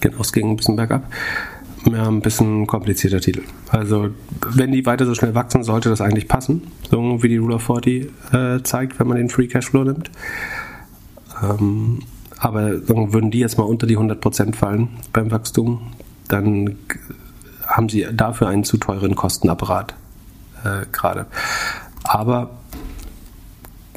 Genau, 0.00 0.20
es 0.20 0.32
ging 0.32 0.50
ein 0.50 0.56
bisschen 0.56 0.76
bergab. 0.76 1.10
Ja, 1.90 2.06
ein 2.06 2.20
bisschen 2.20 2.66
komplizierter 2.66 3.20
Titel. 3.20 3.42
Also, 3.70 4.10
wenn 4.50 4.70
die 4.70 4.86
weiter 4.86 5.04
so 5.04 5.14
schnell 5.14 5.34
wachsen, 5.34 5.64
sollte 5.64 5.88
das 5.88 6.00
eigentlich 6.00 6.28
passen. 6.28 6.62
So 6.88 7.22
wie 7.22 7.28
die 7.28 7.38
Rule 7.38 7.56
of 7.56 7.62
40 7.62 8.10
äh, 8.32 8.62
zeigt, 8.62 9.00
wenn 9.00 9.08
man 9.08 9.16
den 9.16 9.28
Free 9.28 9.48
Cashflow 9.48 9.82
nimmt. 9.82 10.10
Ähm, 11.42 12.00
aber 12.42 12.88
würden 12.88 13.30
die 13.30 13.38
jetzt 13.38 13.56
mal 13.56 13.64
unter 13.64 13.86
die 13.86 13.96
100% 13.96 14.56
fallen 14.56 14.88
beim 15.12 15.30
Wachstum, 15.30 15.92
dann 16.26 16.76
haben 17.64 17.88
sie 17.88 18.04
dafür 18.12 18.48
einen 18.48 18.64
zu 18.64 18.78
teuren 18.78 19.14
Kostenapparat 19.14 19.94
äh, 20.64 20.86
gerade. 20.90 21.26
Aber 22.02 22.50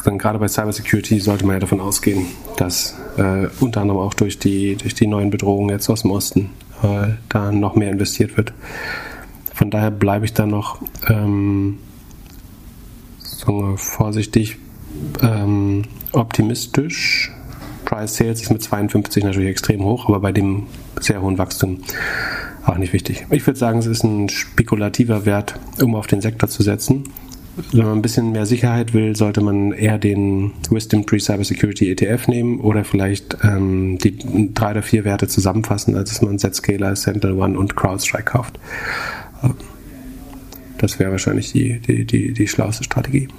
dann 0.03 0.19
gerade 0.19 0.37
bei 0.37 0.47
Cybersecurity 0.47 1.19
sollte 1.19 1.43
man 1.47 1.55
ja 1.55 1.59
davon 1.61 1.81
ausgehen, 1.81 2.27
dass 2.57 2.95
äh, 3.17 3.47
unter 3.61 3.81
anderem 3.81 3.99
auch 3.99 4.13
durch 4.13 4.37
die, 4.37 4.75
durch 4.75 4.93
die 4.93 5.07
neuen 5.07 5.31
Bedrohungen 5.31 5.71
jetzt 5.71 5.89
aus 5.89 6.03
dem 6.03 6.11
Osten 6.11 6.51
äh, 6.83 7.13
da 7.29 7.51
noch 7.51 7.75
mehr 7.75 7.89
investiert 7.89 8.37
wird. 8.37 8.53
Von 9.55 9.71
daher 9.71 9.89
bleibe 9.89 10.25
ich 10.25 10.33
da 10.33 10.45
noch 10.45 10.83
ähm, 11.09 11.79
vorsichtig 13.77 14.57
ähm, 15.23 15.81
optimistisch 16.11 17.31
Price 17.85 18.15
Sales 18.15 18.41
ist 18.41 18.51
mit 18.51 18.61
52 18.61 19.23
natürlich 19.23 19.49
extrem 19.49 19.83
hoch, 19.83 20.09
aber 20.09 20.19
bei 20.19 20.31
dem 20.31 20.67
sehr 20.99 21.21
hohen 21.21 21.37
Wachstum 21.37 21.81
auch 22.65 22.77
nicht 22.77 22.93
wichtig. 22.93 23.25
Ich 23.29 23.45
würde 23.45 23.59
sagen, 23.59 23.79
es 23.79 23.85
ist 23.85 24.03
ein 24.03 24.27
spekulativer 24.27 25.25
Wert, 25.25 25.59
um 25.81 25.95
auf 25.95 26.07
den 26.07 26.21
Sektor 26.21 26.49
zu 26.49 26.63
setzen. 26.63 27.03
Wenn 27.71 27.85
man 27.85 27.99
ein 27.99 28.01
bisschen 28.01 28.33
mehr 28.33 28.45
Sicherheit 28.45 28.93
will, 28.93 29.15
sollte 29.15 29.39
man 29.39 29.71
eher 29.71 29.97
den 29.97 30.51
Wisdom 30.69 31.05
Tree 31.05 31.19
Cybersecurity 31.19 31.89
ETF 31.89 32.27
nehmen 32.27 32.59
oder 32.59 32.83
vielleicht 32.83 33.37
ähm, 33.43 33.97
die 33.97 34.53
drei 34.53 34.71
oder 34.71 34.81
vier 34.81 35.05
Werte 35.05 35.29
zusammenfassen, 35.29 35.95
als 35.95 36.09
dass 36.09 36.21
man 36.21 36.37
Zscaler, 36.37 36.95
Sentinel 36.97 37.37
One 37.37 37.57
und 37.57 37.77
CrowdStrike 37.77 38.25
kauft. 38.25 38.59
Das 40.77 40.99
wäre 40.99 41.11
wahrscheinlich 41.11 41.53
die, 41.53 41.79
die, 41.79 42.03
die, 42.03 42.33
die 42.33 42.47
schlauste 42.47 42.83
Strategie 42.83 43.29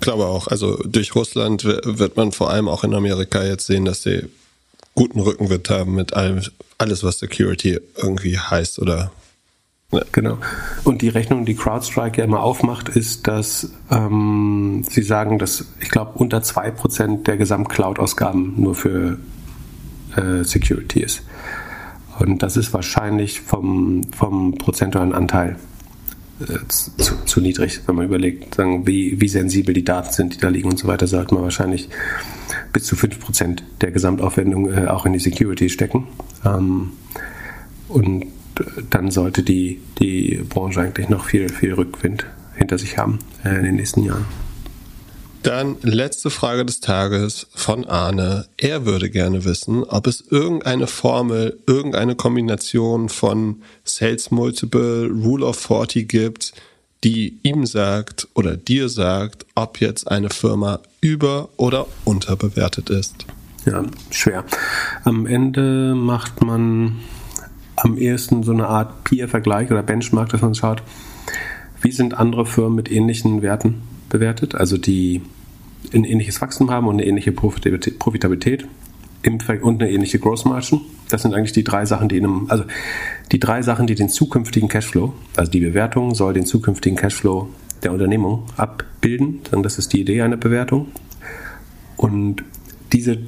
glaube 0.00 0.26
auch. 0.26 0.48
Also 0.48 0.76
durch 0.84 1.14
Russland 1.14 1.64
wird 1.64 2.16
man 2.16 2.32
vor 2.32 2.50
allem 2.50 2.68
auch 2.68 2.84
in 2.84 2.94
Amerika 2.94 3.44
jetzt 3.44 3.66
sehen, 3.66 3.84
dass 3.84 4.02
sie 4.02 4.28
guten 4.94 5.20
Rückenwind 5.20 5.70
haben 5.70 5.94
mit 5.94 6.14
allem, 6.14 6.42
alles, 6.78 7.04
was 7.04 7.18
Security 7.18 7.78
irgendwie 7.96 8.38
heißt 8.38 8.80
oder. 8.80 9.12
Ne. 9.92 10.04
Genau. 10.10 10.38
Und 10.82 11.02
die 11.02 11.08
Rechnung, 11.08 11.44
die 11.44 11.54
CrowdStrike 11.54 12.18
ja 12.18 12.24
immer 12.24 12.40
aufmacht, 12.40 12.88
ist, 12.88 13.28
dass 13.28 13.70
ähm, 13.90 14.84
sie 14.88 15.02
sagen, 15.02 15.38
dass 15.38 15.66
ich 15.80 15.90
glaube 15.90 16.12
unter 16.18 16.38
2% 16.38 17.22
der 17.22 17.36
Gesamt-Cloud-Ausgaben 17.36 18.54
nur 18.60 18.74
für 18.74 19.18
äh, 20.16 20.42
Security 20.42 21.00
ist. 21.00 21.22
Und 22.18 22.42
das 22.42 22.56
ist 22.56 22.72
wahrscheinlich 22.72 23.40
vom, 23.40 24.02
vom 24.12 24.58
prozentualen 24.58 25.12
Anteil 25.12 25.56
zu, 26.68 27.24
zu, 27.24 27.40
niedrig, 27.40 27.80
wenn 27.86 27.94
man 27.94 28.04
überlegt, 28.04 28.56
sagen, 28.56 28.86
wie, 28.86 29.20
wie 29.20 29.28
sensibel 29.28 29.72
die 29.72 29.84
Daten 29.84 30.12
sind, 30.12 30.34
die 30.34 30.38
da 30.38 30.48
liegen 30.48 30.68
und 30.68 30.78
so 30.78 30.86
weiter, 30.86 31.06
sollte 31.06 31.34
man 31.34 31.42
wahrscheinlich 31.42 31.88
bis 32.72 32.84
zu 32.84 32.94
5% 32.94 33.62
der 33.80 33.90
Gesamtaufwendung 33.90 34.72
äh, 34.72 34.86
auch 34.88 35.06
in 35.06 35.14
die 35.14 35.18
Security 35.18 35.70
stecken. 35.70 36.08
Ähm, 36.44 36.92
und 37.88 38.26
dann 38.90 39.10
sollte 39.10 39.42
die, 39.42 39.80
die 39.98 40.42
Branche 40.48 40.80
eigentlich 40.80 41.08
noch 41.08 41.24
viel, 41.24 41.48
viel 41.48 41.74
Rückwind 41.74 42.26
hinter 42.54 42.78
sich 42.78 42.98
haben 42.98 43.18
äh, 43.44 43.56
in 43.56 43.64
den 43.64 43.76
nächsten 43.76 44.02
Jahren. 44.02 44.26
Dann 45.46 45.76
letzte 45.82 46.30
Frage 46.30 46.66
des 46.66 46.80
Tages 46.80 47.46
von 47.54 47.84
Arne. 47.84 48.46
Er 48.56 48.84
würde 48.84 49.08
gerne 49.10 49.44
wissen, 49.44 49.84
ob 49.84 50.08
es 50.08 50.24
irgendeine 50.28 50.88
Formel, 50.88 51.60
irgendeine 51.68 52.16
Kombination 52.16 53.08
von 53.08 53.62
Sales 53.84 54.32
Multiple, 54.32 55.08
Rule 55.08 55.46
of 55.46 55.56
40 55.56 56.08
gibt, 56.08 56.52
die 57.04 57.38
ihm 57.44 57.64
sagt 57.64 58.26
oder 58.34 58.56
dir 58.56 58.88
sagt, 58.88 59.46
ob 59.54 59.80
jetzt 59.80 60.10
eine 60.10 60.30
Firma 60.30 60.80
über- 61.00 61.48
oder 61.58 61.86
unterbewertet 62.04 62.90
ist. 62.90 63.24
Ja, 63.66 63.84
schwer. 64.10 64.44
Am 65.04 65.26
Ende 65.26 65.94
macht 65.94 66.42
man 66.42 66.96
am 67.76 67.96
ehesten 67.96 68.42
so 68.42 68.50
eine 68.50 68.66
Art 68.66 69.04
Peer-Vergleich 69.04 69.70
oder 69.70 69.84
Benchmark, 69.84 70.30
dass 70.30 70.42
man 70.42 70.56
schaut, 70.56 70.82
wie 71.82 71.92
sind 71.92 72.14
andere 72.14 72.46
Firmen 72.46 72.74
mit 72.74 72.90
ähnlichen 72.90 73.42
Werten 73.42 73.82
bewertet, 74.08 74.56
also 74.56 74.76
die 74.76 75.22
ein 75.94 76.04
ähnliches 76.04 76.40
Wachstum 76.40 76.70
haben 76.70 76.86
und 76.86 76.94
eine 76.94 77.06
ähnliche 77.06 77.32
Profitabilität 77.32 78.66
und 79.24 79.82
eine 79.82 79.90
ähnliche 79.90 80.18
Gross 80.18 80.44
Margin. 80.44 80.80
Das 81.08 81.22
sind 81.22 81.34
eigentlich 81.34 81.52
die 81.52 81.64
drei 81.64 81.84
Sachen, 81.84 82.08
die 82.08 82.18
in 82.18 82.24
einem, 82.24 82.46
also 82.48 82.64
die 83.32 83.40
drei 83.40 83.62
Sachen, 83.62 83.86
die 83.86 83.94
den 83.94 84.08
zukünftigen 84.08 84.68
Cashflow, 84.68 85.12
also 85.36 85.50
die 85.50 85.60
Bewertung 85.60 86.14
soll 86.14 86.32
den 86.32 86.46
zukünftigen 86.46 86.96
Cashflow 86.96 87.48
der 87.82 87.92
Unternehmung 87.92 88.44
abbilden. 88.56 89.40
Das 89.62 89.78
ist 89.78 89.92
die 89.92 90.00
Idee 90.00 90.22
einer 90.22 90.36
Bewertung. 90.36 90.88
Und 91.96 92.44
diese, 92.92 93.18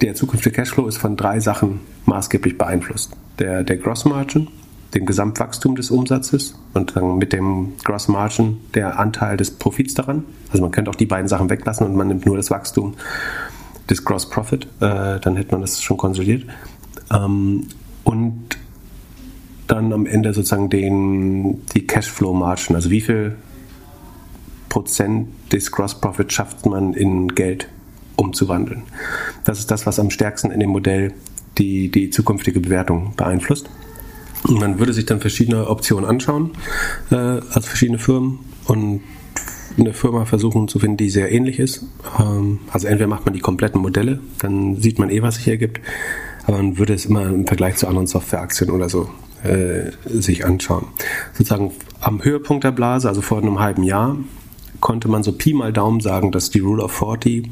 der 0.00 0.14
zukünftige 0.14 0.56
Cashflow 0.56 0.86
ist 0.86 0.98
von 0.98 1.16
drei 1.16 1.40
Sachen 1.40 1.80
maßgeblich 2.06 2.58
beeinflusst. 2.58 3.16
Der, 3.38 3.62
der 3.62 3.76
Gross 3.76 4.04
Margin, 4.04 4.48
dem 4.94 5.06
Gesamtwachstum 5.06 5.76
des 5.76 5.90
Umsatzes 5.90 6.54
und 6.74 6.96
dann 6.96 7.18
mit 7.18 7.32
dem 7.32 7.74
Gross 7.84 8.08
Margin 8.08 8.58
der 8.74 8.98
Anteil 8.98 9.36
des 9.36 9.50
Profits 9.50 9.94
daran. 9.94 10.24
Also 10.50 10.62
man 10.62 10.70
könnte 10.70 10.90
auch 10.90 10.96
die 10.96 11.06
beiden 11.06 11.28
Sachen 11.28 11.50
weglassen 11.50 11.86
und 11.86 11.94
man 11.94 12.08
nimmt 12.08 12.26
nur 12.26 12.36
das 12.36 12.50
Wachstum 12.50 12.94
des 13.88 14.04
Gross 14.04 14.28
Profit, 14.28 14.64
äh, 14.80 15.18
dann 15.20 15.36
hätte 15.36 15.52
man 15.52 15.60
das 15.60 15.82
schon 15.82 15.96
konsolidiert. 15.96 16.44
Ähm, 17.12 17.66
und 18.04 18.58
dann 19.66 19.92
am 19.92 20.06
Ende 20.06 20.32
sozusagen 20.32 20.70
den, 20.70 21.66
die 21.74 21.86
Cashflow 21.86 22.32
Margin, 22.32 22.76
also 22.76 22.90
wie 22.90 23.00
viel 23.00 23.36
Prozent 24.68 25.28
des 25.52 25.70
Gross 25.70 25.94
Profit 25.94 26.32
schafft 26.32 26.66
man 26.66 26.94
in 26.94 27.28
Geld 27.28 27.68
umzuwandeln. 28.16 28.82
Das 29.44 29.58
ist 29.58 29.70
das, 29.70 29.86
was 29.86 29.98
am 29.98 30.10
stärksten 30.10 30.50
in 30.50 30.60
dem 30.60 30.70
Modell 30.70 31.12
die, 31.58 31.90
die 31.90 32.10
zukünftige 32.10 32.60
Bewertung 32.60 33.14
beeinflusst. 33.16 33.68
Man 34.44 34.78
würde 34.78 34.92
sich 34.92 35.06
dann 35.06 35.20
verschiedene 35.20 35.68
Optionen 35.68 36.04
anschauen 36.04 36.52
äh, 37.10 37.16
als 37.16 37.66
verschiedene 37.66 37.98
Firmen 37.98 38.38
und 38.66 39.02
eine 39.78 39.92
Firma 39.92 40.24
versuchen 40.24 40.68
zu 40.68 40.78
finden, 40.78 40.96
die 40.96 41.10
sehr 41.10 41.32
ähnlich 41.32 41.58
ist. 41.58 41.84
Ähm, 42.18 42.60
also 42.72 42.86
entweder 42.86 43.08
macht 43.08 43.24
man 43.24 43.34
die 43.34 43.40
kompletten 43.40 43.80
Modelle, 43.80 44.20
dann 44.38 44.76
sieht 44.76 44.98
man 44.98 45.10
eh, 45.10 45.22
was 45.22 45.36
sich 45.36 45.48
ergibt, 45.48 45.80
aber 46.46 46.58
man 46.58 46.78
würde 46.78 46.94
es 46.94 47.06
immer 47.06 47.26
im 47.26 47.46
Vergleich 47.46 47.76
zu 47.76 47.86
anderen 47.86 48.06
Softwareaktien 48.06 48.70
oder 48.70 48.88
so 48.88 49.08
äh, 49.44 49.90
sich 50.04 50.44
anschauen. 50.44 50.86
Sozusagen 51.32 51.72
am 52.00 52.24
Höhepunkt 52.24 52.64
der 52.64 52.72
Blase, 52.72 53.08
also 53.08 53.20
vor 53.20 53.38
einem 53.38 53.60
halben 53.60 53.82
Jahr, 53.82 54.16
konnte 54.80 55.08
man 55.08 55.22
so 55.22 55.32
Pi 55.32 55.54
mal 55.54 55.72
Daumen 55.72 56.00
sagen, 56.00 56.32
dass 56.32 56.50
die 56.50 56.60
Rule 56.60 56.82
of 56.82 56.92
40 56.92 57.48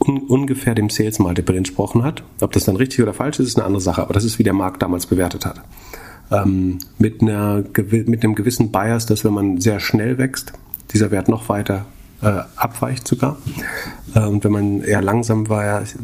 un 0.00 0.18
ungefähr 0.18 0.74
dem 0.74 0.90
Sales 0.90 1.18
Multiple 1.18 1.56
entsprochen 1.56 2.02
hat. 2.02 2.22
Ob 2.40 2.52
das 2.52 2.64
dann 2.64 2.76
richtig 2.76 3.02
oder 3.02 3.14
falsch 3.14 3.38
ist, 3.38 3.48
ist 3.48 3.56
eine 3.56 3.66
andere 3.66 3.80
Sache, 3.80 4.02
aber 4.02 4.12
das 4.14 4.24
ist, 4.24 4.38
wie 4.38 4.42
der 4.42 4.52
Markt 4.52 4.82
damals 4.82 5.06
bewertet 5.06 5.46
hat. 5.46 5.62
Ähm, 6.30 6.78
mit, 6.98 7.22
einer, 7.22 7.64
mit 7.88 8.24
einem 8.24 8.34
gewissen 8.34 8.72
Bias, 8.72 9.06
dass 9.06 9.24
wenn 9.24 9.34
man 9.34 9.60
sehr 9.60 9.80
schnell 9.80 10.18
wächst, 10.18 10.52
dieser 10.92 11.10
Wert 11.10 11.28
noch 11.28 11.48
weiter 11.48 11.86
äh, 12.22 12.40
abweicht 12.56 13.06
sogar. 13.06 13.36
Und 14.14 14.44
wenn 14.44 14.52
man 14.52 14.80
eher 14.82 15.02
langsam 15.02 15.48
weich, 15.48 15.94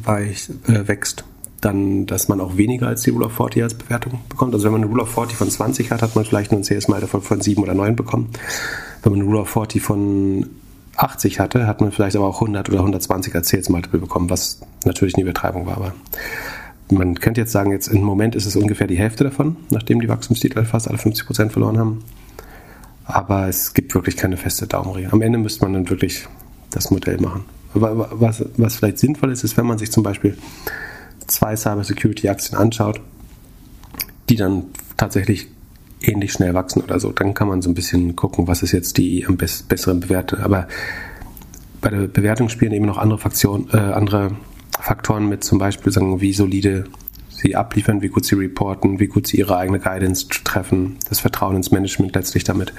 äh, 0.66 0.88
wächst, 0.88 1.24
dann, 1.60 2.06
dass 2.06 2.28
man 2.28 2.40
auch 2.40 2.56
weniger 2.56 2.88
als 2.88 3.02
die 3.02 3.10
Rule 3.10 3.26
of 3.26 3.32
40 3.32 3.62
als 3.62 3.74
Bewertung 3.74 4.20
bekommt. 4.28 4.54
Also 4.54 4.64
wenn 4.64 4.72
man 4.72 4.82
eine 4.82 4.90
Rule 4.90 5.02
of 5.02 5.10
40 5.10 5.36
von 5.36 5.50
20 5.50 5.90
hat, 5.90 6.02
hat 6.02 6.16
man 6.16 6.24
vielleicht 6.24 6.52
nur 6.52 6.60
ein 6.60 6.64
CS-Mal 6.64 7.00
von, 7.02 7.22
von 7.22 7.40
7 7.40 7.62
oder 7.62 7.74
9 7.74 7.96
bekommen. 7.96 8.30
Wenn 9.02 9.12
man 9.12 9.20
eine 9.20 9.28
Rule 9.28 9.40
of 9.42 9.50
40 9.50 9.82
von 9.82 10.46
80 10.96 11.40
hatte, 11.40 11.66
hat 11.66 11.80
man 11.80 11.92
vielleicht 11.92 12.16
aber 12.16 12.26
auch 12.26 12.40
100 12.40 12.68
oder 12.68 12.78
120 12.78 13.34
als 13.34 13.48
Sales 13.48 13.68
Multiple 13.68 14.00
bekommen, 14.00 14.30
was 14.30 14.60
natürlich 14.84 15.14
eine 15.14 15.22
Übertreibung 15.22 15.66
war. 15.66 15.76
Aber 15.76 15.94
man 16.90 17.14
könnte 17.16 17.40
jetzt 17.40 17.52
sagen, 17.52 17.72
jetzt 17.72 17.88
im 17.88 18.02
Moment 18.02 18.34
ist 18.34 18.46
es 18.46 18.56
ungefähr 18.56 18.86
die 18.86 18.98
Hälfte 18.98 19.24
davon, 19.24 19.56
nachdem 19.70 20.00
die 20.00 20.08
Wachstumstitel 20.08 20.64
fast 20.64 20.88
alle 20.88 20.98
50 20.98 21.26
Prozent 21.26 21.52
verloren 21.52 21.78
haben. 21.78 22.04
Aber 23.10 23.48
es 23.48 23.74
gibt 23.74 23.94
wirklich 23.94 24.16
keine 24.16 24.36
feste 24.36 24.66
Daumenregel. 24.66 25.10
Am 25.12 25.22
Ende 25.22 25.38
müsste 25.38 25.64
man 25.64 25.72
dann 25.72 25.90
wirklich 25.90 26.26
das 26.70 26.90
Modell 26.90 27.20
machen. 27.20 27.44
Was, 27.74 28.44
was 28.56 28.76
vielleicht 28.76 28.98
sinnvoll 28.98 29.30
ist, 29.30 29.44
ist, 29.44 29.56
wenn 29.56 29.66
man 29.66 29.78
sich 29.78 29.92
zum 29.92 30.02
Beispiel 30.02 30.36
zwei 31.26 31.54
Cybersecurity-Aktien 31.56 32.58
anschaut, 32.58 33.00
die 34.28 34.36
dann 34.36 34.64
tatsächlich 34.96 35.48
ähnlich 36.00 36.32
schnell 36.32 36.54
wachsen 36.54 36.82
oder 36.82 36.98
so, 36.98 37.12
dann 37.12 37.34
kann 37.34 37.48
man 37.48 37.62
so 37.62 37.70
ein 37.70 37.74
bisschen 37.74 38.16
gucken, 38.16 38.48
was 38.48 38.62
ist 38.62 38.72
jetzt 38.72 38.96
die 38.98 39.26
am 39.26 39.36
best, 39.36 39.68
besseren 39.68 40.00
Bewerte. 40.00 40.42
Aber 40.42 40.66
bei 41.80 41.90
der 41.90 42.08
Bewertung 42.08 42.48
spielen 42.48 42.72
eben 42.72 42.86
noch 42.86 42.98
andere, 42.98 43.18
Faktion, 43.18 43.68
äh, 43.72 43.76
andere 43.76 44.32
Faktoren 44.78 45.28
mit, 45.28 45.44
zum 45.44 45.58
Beispiel 45.58 45.92
sagen, 45.92 46.20
wie 46.20 46.32
solide 46.32 46.84
sie 47.40 47.56
abliefern, 47.56 48.02
wie 48.02 48.08
gut 48.08 48.24
sie 48.24 48.34
reporten, 48.34 49.00
wie 49.00 49.06
gut 49.06 49.26
sie 49.26 49.38
ihre 49.38 49.56
eigene 49.56 49.80
Guidance 49.80 50.28
treffen, 50.28 50.98
das 51.08 51.20
Vertrauen 51.20 51.56
ins 51.56 51.70
Management 51.70 52.14
letztlich 52.14 52.44
damit. 52.44 52.72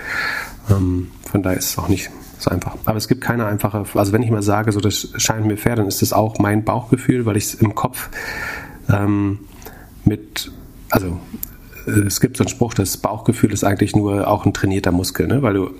Ähm, 0.69 1.11
von 1.29 1.43
daher 1.43 1.57
ist 1.57 1.71
es 1.71 1.77
auch 1.77 1.87
nicht 1.87 2.09
so 2.37 2.49
einfach. 2.51 2.75
Aber 2.85 2.97
es 2.97 3.07
gibt 3.07 3.21
keine 3.21 3.45
einfache, 3.45 3.85
also 3.93 4.11
wenn 4.11 4.23
ich 4.23 4.31
mal 4.31 4.41
sage, 4.41 4.71
so 4.71 4.79
das 4.79 5.09
scheint 5.17 5.45
mir 5.45 5.57
fair, 5.57 5.75
dann 5.75 5.87
ist 5.87 6.01
das 6.01 6.13
auch 6.13 6.39
mein 6.39 6.63
Bauchgefühl, 6.63 7.25
weil 7.25 7.37
ich 7.37 7.45
es 7.45 7.53
im 7.55 7.75
Kopf 7.75 8.09
ähm, 8.89 9.39
mit, 10.05 10.51
also 10.89 11.19
es 11.85 12.19
gibt 12.19 12.37
so 12.37 12.43
einen 12.43 12.49
Spruch, 12.49 12.73
das 12.73 12.97
Bauchgefühl 12.97 13.53
ist 13.53 13.63
eigentlich 13.63 13.95
nur 13.95 14.27
auch 14.27 14.45
ein 14.45 14.53
trainierter 14.53 14.91
Muskel, 14.91 15.27
ne? 15.27 15.41
weil 15.41 15.53
du 15.53 15.71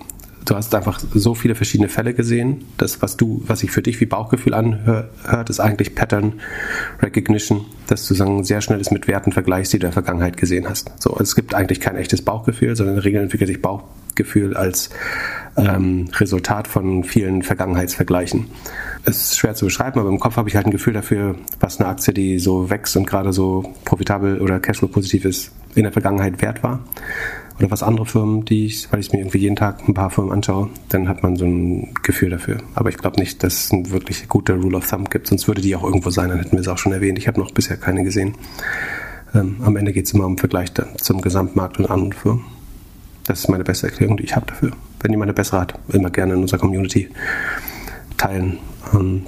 du 0.44 0.56
hast 0.56 0.74
einfach 0.74 1.00
so 1.14 1.34
viele 1.34 1.54
verschiedene 1.54 1.88
Fälle 1.88 2.14
gesehen. 2.14 2.64
Das, 2.78 3.02
was 3.02 3.16
du, 3.16 3.42
was 3.46 3.60
sich 3.60 3.70
für 3.70 3.82
dich 3.82 4.00
wie 4.00 4.06
Bauchgefühl 4.06 4.54
anhört, 4.54 5.50
ist 5.50 5.60
eigentlich 5.60 5.94
Pattern 5.94 6.34
Recognition, 7.00 7.64
dass 7.86 8.06
du 8.06 8.14
sagen, 8.14 8.44
sehr 8.44 8.60
schnell 8.60 8.80
es 8.80 8.90
mit 8.90 9.08
Werten 9.08 9.32
vergleichst, 9.32 9.72
die 9.72 9.78
du 9.78 9.86
in 9.86 9.90
der 9.90 9.92
Vergangenheit 9.92 10.36
gesehen 10.36 10.68
hast. 10.68 10.90
So, 11.00 11.16
es 11.20 11.34
gibt 11.34 11.54
eigentlich 11.54 11.80
kein 11.80 11.96
echtes 11.96 12.22
Bauchgefühl, 12.22 12.76
sondern 12.76 12.96
in 12.96 13.02
der 13.02 13.04
Regel 13.04 13.22
entwickelt 13.22 13.48
sich 13.48 13.62
Bauchgefühl 13.62 14.56
als 14.56 14.90
ähm, 15.56 16.08
Resultat 16.14 16.66
von 16.68 17.04
vielen 17.04 17.42
Vergangenheitsvergleichen. 17.42 18.46
Es 19.04 19.22
ist 19.22 19.38
schwer 19.38 19.54
zu 19.54 19.66
beschreiben, 19.66 19.98
aber 20.00 20.08
im 20.08 20.20
Kopf 20.20 20.36
habe 20.36 20.48
ich 20.48 20.56
halt 20.56 20.66
ein 20.66 20.70
Gefühl 20.70 20.92
dafür, 20.92 21.34
was 21.60 21.80
eine 21.80 21.88
Aktie, 21.88 22.14
die 22.14 22.38
so 22.38 22.70
wächst 22.70 22.96
und 22.96 23.06
gerade 23.06 23.32
so 23.32 23.74
profitabel 23.84 24.40
oder 24.40 24.60
Cashflow 24.60 24.88
positiv 24.88 25.24
ist, 25.24 25.50
in 25.74 25.82
der 25.82 25.92
Vergangenheit 25.92 26.40
wert 26.40 26.62
war. 26.62 26.80
Oder 27.62 27.70
was 27.70 27.84
andere 27.84 28.06
Firmen, 28.06 28.44
die 28.44 28.66
ich, 28.66 28.90
weil 28.90 28.98
ich 28.98 29.12
mir 29.12 29.20
irgendwie 29.20 29.38
jeden 29.38 29.54
Tag 29.54 29.86
ein 29.86 29.94
paar 29.94 30.10
Firmen 30.10 30.32
anschaue, 30.32 30.68
dann 30.88 31.06
hat 31.06 31.22
man 31.22 31.36
so 31.36 31.44
ein 31.44 31.94
Gefühl 32.02 32.30
dafür. 32.30 32.58
Aber 32.74 32.88
ich 32.88 32.98
glaube 32.98 33.20
nicht, 33.20 33.44
dass 33.44 33.66
es 33.66 33.72
eine 33.72 33.88
wirklich 33.90 34.28
gute 34.28 34.54
Rule 34.54 34.78
of 34.78 34.90
Thumb 34.90 35.12
gibt, 35.12 35.28
sonst 35.28 35.46
würde 35.46 35.60
die 35.60 35.76
auch 35.76 35.84
irgendwo 35.84 36.10
sein, 36.10 36.30
dann 36.30 36.38
hätten 36.38 36.56
wir 36.56 36.58
es 36.58 36.66
auch 36.66 36.78
schon 36.78 36.90
erwähnt. 36.90 37.18
Ich 37.18 37.28
habe 37.28 37.38
noch 37.38 37.52
bisher 37.52 37.76
keine 37.76 38.02
gesehen. 38.02 38.34
Ähm, 39.32 39.58
am 39.62 39.76
Ende 39.76 39.92
geht 39.92 40.06
es 40.06 40.12
immer 40.12 40.26
um 40.26 40.38
Vergleich 40.38 40.72
zum 40.96 41.20
Gesamtmarkt 41.20 41.78
und 41.78 41.88
anderen 41.88 42.12
Firmen. 42.12 42.44
Das 43.28 43.38
ist 43.38 43.48
meine 43.48 43.62
beste 43.62 43.86
Erklärung, 43.86 44.16
die 44.16 44.24
ich 44.24 44.34
habe 44.34 44.46
dafür. 44.46 44.72
Wenn 45.00 45.12
jemand 45.12 45.28
eine 45.28 45.34
bessere 45.34 45.60
hat, 45.60 45.78
immer 45.92 46.10
gerne 46.10 46.34
in 46.34 46.40
unserer 46.40 46.58
Community 46.58 47.10
teilen. 48.16 48.58
Ähm, 48.92 49.22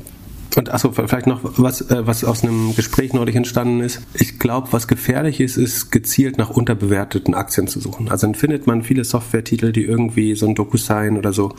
und 0.57 0.71
achso, 0.71 0.93
vielleicht 0.93 1.27
noch 1.27 1.41
was, 1.43 1.81
äh, 1.91 2.07
was 2.07 2.25
aus 2.25 2.43
einem 2.43 2.75
Gespräch 2.77 3.13
neulich 3.13 3.37
entstanden 3.37 3.81
ist. 3.81 4.01
Ich 4.15 4.39
glaube, 4.39 4.69
was 4.73 4.87
gefährlich 4.89 5.41
ist, 5.41 5.57
ist 5.57 5.91
gezielt 5.91 6.39
nach 6.39 6.51
unterbewerteten 6.51 7.35
Aktien 7.35 7.67
zu 7.67 7.81
suchen. 7.81 8.09
Also 8.11 8.27
dann 8.27 8.35
findet 8.35 8.67
man 8.67 8.83
viele 8.83 9.05
Software-Titel, 9.05 9.73
die 9.73 9.85
irgendwie 9.85 10.35
so 10.35 10.47
ein 10.47 10.55
DocuSign 10.55 11.17
oder 11.17 11.33
so, 11.33 11.55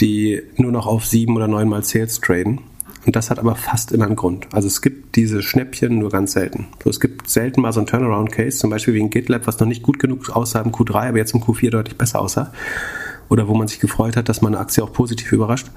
die 0.00 0.42
nur 0.56 0.72
noch 0.72 0.86
auf 0.86 1.06
sieben 1.06 1.36
oder 1.36 1.48
neunmal 1.48 1.82
Sales 1.82 2.20
traden. 2.20 2.60
Und 3.06 3.16
das 3.16 3.30
hat 3.30 3.38
aber 3.38 3.56
fast 3.56 3.92
immer 3.92 4.06
einen 4.06 4.16
Grund. 4.16 4.46
Also 4.52 4.68
es 4.68 4.82
gibt 4.82 5.16
diese 5.16 5.42
Schnäppchen 5.42 5.98
nur 5.98 6.10
ganz 6.10 6.32
selten. 6.32 6.68
So, 6.84 6.90
es 6.90 7.00
gibt 7.00 7.30
selten 7.30 7.62
mal 7.62 7.72
so 7.72 7.80
ein 7.80 7.86
Turnaround-Case, 7.86 8.58
zum 8.58 8.70
Beispiel 8.70 8.94
wie 8.94 9.00
ein 9.00 9.10
GitLab, 9.10 9.46
was 9.46 9.58
noch 9.58 9.66
nicht 9.66 9.82
gut 9.82 9.98
genug 9.98 10.30
aussah 10.30 10.60
im 10.60 10.70
Q3, 10.70 11.08
aber 11.08 11.18
jetzt 11.18 11.34
im 11.34 11.40
Q4 11.40 11.70
deutlich 11.70 11.96
besser 11.96 12.20
aussah. 12.20 12.52
Oder 13.30 13.48
wo 13.48 13.54
man 13.54 13.68
sich 13.68 13.80
gefreut 13.80 14.16
hat, 14.16 14.28
dass 14.28 14.42
man 14.42 14.54
eine 14.54 14.60
Aktie 14.60 14.84
auch 14.84 14.92
positiv 14.92 15.32
überrascht. 15.32 15.68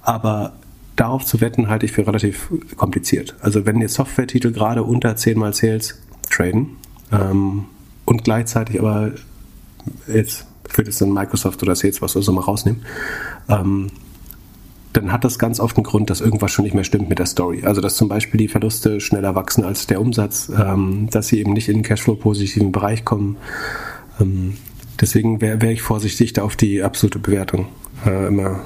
Aber 0.00 0.54
darauf 1.02 1.26
zu 1.26 1.40
wetten, 1.40 1.68
halte 1.68 1.84
ich 1.84 1.92
für 1.92 2.06
relativ 2.06 2.48
kompliziert. 2.76 3.34
Also 3.40 3.66
wenn 3.66 3.80
jetzt 3.80 3.94
Software-Titel 3.94 4.52
gerade 4.52 4.84
unter 4.84 5.16
10 5.16 5.36
mal 5.36 5.52
Sales 5.52 6.00
traden 6.30 6.76
ähm, 7.10 7.64
und 8.04 8.22
gleichzeitig 8.22 8.78
aber 8.78 9.10
jetzt 10.06 10.46
für 10.64 10.84
das 10.84 10.98
dann 10.98 11.12
Microsoft 11.12 11.60
oder 11.62 11.74
Sales, 11.74 12.00
was 12.00 12.14
wir 12.14 12.22
so 12.22 12.32
mal 12.32 12.42
rausnehmen, 12.42 12.82
ähm, 13.48 13.88
dann 14.92 15.10
hat 15.10 15.24
das 15.24 15.38
ganz 15.40 15.58
oft 15.58 15.76
einen 15.76 15.84
Grund, 15.84 16.08
dass 16.08 16.20
irgendwas 16.20 16.52
schon 16.52 16.64
nicht 16.64 16.74
mehr 16.74 16.84
stimmt 16.84 17.08
mit 17.08 17.18
der 17.18 17.26
Story. 17.26 17.64
Also 17.64 17.80
dass 17.80 17.96
zum 17.96 18.08
Beispiel 18.08 18.38
die 18.38 18.48
Verluste 18.48 19.00
schneller 19.00 19.34
wachsen 19.34 19.64
als 19.64 19.88
der 19.88 20.00
Umsatz, 20.00 20.52
ähm, 20.56 21.08
dass 21.10 21.28
sie 21.28 21.40
eben 21.40 21.52
nicht 21.52 21.68
in 21.68 21.78
den 21.78 21.82
Cashflow-positiven 21.82 22.70
Bereich 22.70 23.04
kommen. 23.04 23.38
Ähm, 24.20 24.56
deswegen 25.00 25.40
wäre 25.40 25.60
wär 25.60 25.72
ich 25.72 25.82
vorsichtig, 25.82 26.32
da 26.34 26.42
auf 26.42 26.54
die 26.54 26.82
absolute 26.82 27.18
Bewertung 27.18 27.66
äh, 28.06 28.28
immer 28.28 28.60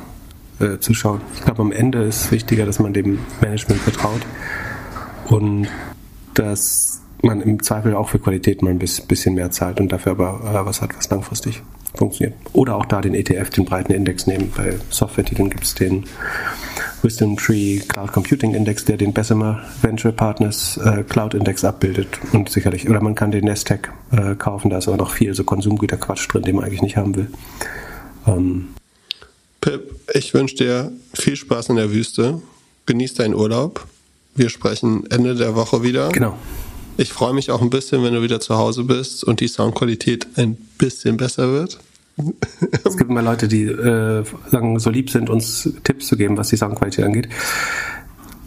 äh, 0.61 0.79
zu 0.79 0.95
schauen. 0.95 1.21
Ich 1.35 1.43
glaube, 1.43 1.63
am 1.63 1.73
Ende 1.73 2.03
ist 2.03 2.31
wichtiger, 2.33 2.67
dass 2.67 2.79
man 2.79 2.93
dem 2.93 3.19
Management 3.41 3.81
vertraut 3.81 4.23
und 5.29 5.69
dass 6.35 7.01
man 7.23 7.41
im 7.41 7.63
Zweifel 7.63 7.95
auch 7.95 8.09
für 8.09 8.19
Qualität 8.19 8.63
mal 8.63 8.71
ein 8.71 8.79
bisschen 8.79 9.35
mehr 9.35 9.51
zahlt 9.51 9.81
und 9.81 9.91
dafür 9.91 10.13
aber 10.13 10.41
äh, 10.45 10.67
was 10.67 10.83
hat, 10.83 10.97
was 10.97 11.09
langfristig 11.11 11.63
funktioniert. 11.95 12.35
Oder 12.53 12.77
auch 12.77 12.85
da 12.85 13.01
den 13.01 13.15
ETF, 13.15 13.51
den 13.51 13.65
breiten 13.65 13.93
Index 13.93 14.27
nehmen. 14.27 14.53
Bei 14.57 14.75
Software-Titeln 14.91 15.51
gibt 15.51 15.65
es 15.65 15.75
den 15.75 16.05
Wisdom 17.03 17.37
Tree 17.37 17.79
Cloud 17.81 18.13
Computing 18.13 18.55
Index, 18.55 18.85
der 18.85 18.97
den 18.97 19.13
Bessemer 19.13 19.63
Venture 19.81 20.13
Partners 20.13 20.79
äh, 20.79 21.03
Cloud 21.05 21.35
Index 21.35 21.65
abbildet. 21.65 22.19
Und 22.33 22.51
sicherlich, 22.51 22.89
oder 22.89 23.03
man 23.03 23.15
kann 23.15 23.31
den 23.31 23.47
Nasdaq 23.47 23.93
äh, 24.13 24.35
kaufen, 24.35 24.71
da 24.71 24.79
ist 24.79 24.89
aber 24.89 24.97
noch 24.97 25.11
viel 25.11 25.35
so 25.35 25.45
Konsumgüterquatsch 25.45 26.29
drin, 26.31 26.43
den 26.43 26.57
man 26.57 26.65
eigentlich 26.65 26.83
nicht 26.83 26.97
haben 26.97 27.17
will. 27.17 27.29
Ähm, 28.27 28.69
Pip, 29.67 29.99
ich 30.15 30.33
wünsche 30.33 30.55
dir 30.55 30.93
viel 31.13 31.35
Spaß 31.35 31.71
in 31.71 31.77
der 31.77 31.91
Wüste. 31.91 32.41
Genieß 32.87 33.15
deinen 33.15 33.35
Urlaub. 33.35 33.85
Wir 34.37 34.49
sprechen 34.49 35.11
Ende 35.11 35.35
der 35.35 35.57
Woche 35.57 35.83
wieder. 35.83 36.11
Genau. 36.11 36.39
Ich 36.97 37.13
freue 37.13 37.35
mich 37.35 37.51
auch 37.51 37.61
ein 37.61 37.69
bisschen, 37.69 38.05
wenn 38.05 38.15
du 38.15 38.23
wieder 38.23 38.39
zu 38.39 38.57
Hause 38.57 38.85
bist 38.85 39.25
und 39.25 39.41
die 39.41 39.49
Soundqualität 39.49 40.29
ein 40.37 40.57
bisschen 40.79 41.17
besser 41.17 41.51
wird. 41.51 41.81
Es 42.85 42.97
gibt 42.97 43.11
immer 43.11 43.23
Leute, 43.23 43.49
die 43.49 43.65
äh, 43.65 44.23
sagen, 44.53 44.79
so 44.79 44.89
lieb 44.89 45.11
sind, 45.11 45.31
uns 45.31 45.69
Tipps 45.83 46.07
zu 46.07 46.17
geben, 46.17 46.37
was 46.37 46.51
die 46.51 46.57
Soundqualität 46.57 47.05
angeht. 47.05 47.29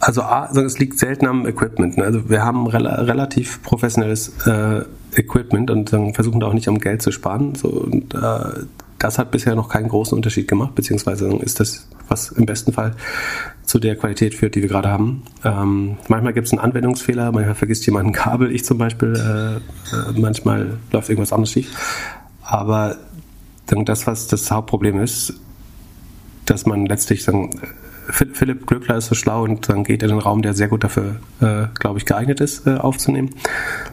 Also 0.00 0.22
A, 0.22 0.50
es 0.50 0.78
liegt 0.78 0.98
selten 0.98 1.26
am 1.26 1.46
Equipment. 1.46 1.98
Ne? 1.98 2.04
Also 2.04 2.30
wir 2.30 2.42
haben 2.42 2.66
rel 2.66 2.86
relativ 2.86 3.62
professionelles 3.62 4.46
äh, 4.46 4.82
Equipment 5.14 5.70
und 5.70 5.92
dann 5.92 6.14
versuchen 6.14 6.40
da 6.40 6.46
auch 6.46 6.54
nicht 6.54 6.68
am 6.68 6.78
Geld 6.78 7.02
zu 7.02 7.12
sparen. 7.12 7.54
So, 7.54 7.68
und 7.68 8.14
äh, 8.14 8.64
das 8.98 9.18
hat 9.18 9.30
bisher 9.30 9.54
noch 9.54 9.68
keinen 9.68 9.88
großen 9.88 10.16
Unterschied 10.16 10.48
gemacht, 10.48 10.74
beziehungsweise 10.74 11.28
ist 11.36 11.60
das, 11.60 11.88
was 12.08 12.30
im 12.32 12.46
besten 12.46 12.72
Fall 12.72 12.94
zu 13.64 13.78
der 13.78 13.96
Qualität 13.96 14.34
führt, 14.34 14.54
die 14.54 14.62
wir 14.62 14.68
gerade 14.68 14.88
haben. 14.88 15.22
Ähm, 15.44 15.96
manchmal 16.08 16.32
gibt 16.32 16.46
es 16.46 16.52
einen 16.52 16.60
Anwendungsfehler, 16.60 17.32
manchmal 17.32 17.54
vergisst 17.54 17.86
jemand 17.86 18.08
ein 18.08 18.12
Kabel, 18.12 18.54
ich 18.54 18.64
zum 18.64 18.78
Beispiel, 18.78 19.14
äh, 19.14 19.56
äh, 19.56 20.20
manchmal 20.20 20.78
läuft 20.92 21.08
irgendwas 21.08 21.32
anderes 21.32 21.52
schief. 21.52 21.70
Aber 22.42 22.96
das, 23.66 24.06
was 24.06 24.26
das 24.26 24.50
Hauptproblem 24.50 25.00
ist, 25.00 25.34
dass 26.44 26.66
man 26.66 26.86
letztlich 26.86 27.22
sagen, 27.22 27.50
Philipp 28.12 28.66
Glöckler 28.66 28.96
ist 28.96 29.06
so 29.06 29.14
schlau 29.14 29.44
und 29.44 29.68
dann 29.68 29.84
geht 29.84 30.02
in 30.02 30.08
den 30.08 30.18
Raum, 30.18 30.42
der 30.42 30.54
sehr 30.54 30.68
gut 30.68 30.84
dafür, 30.84 31.16
äh, 31.40 31.66
glaube 31.78 31.98
ich, 31.98 32.06
geeignet 32.06 32.40
ist, 32.40 32.66
äh, 32.66 32.76
aufzunehmen. 32.76 33.30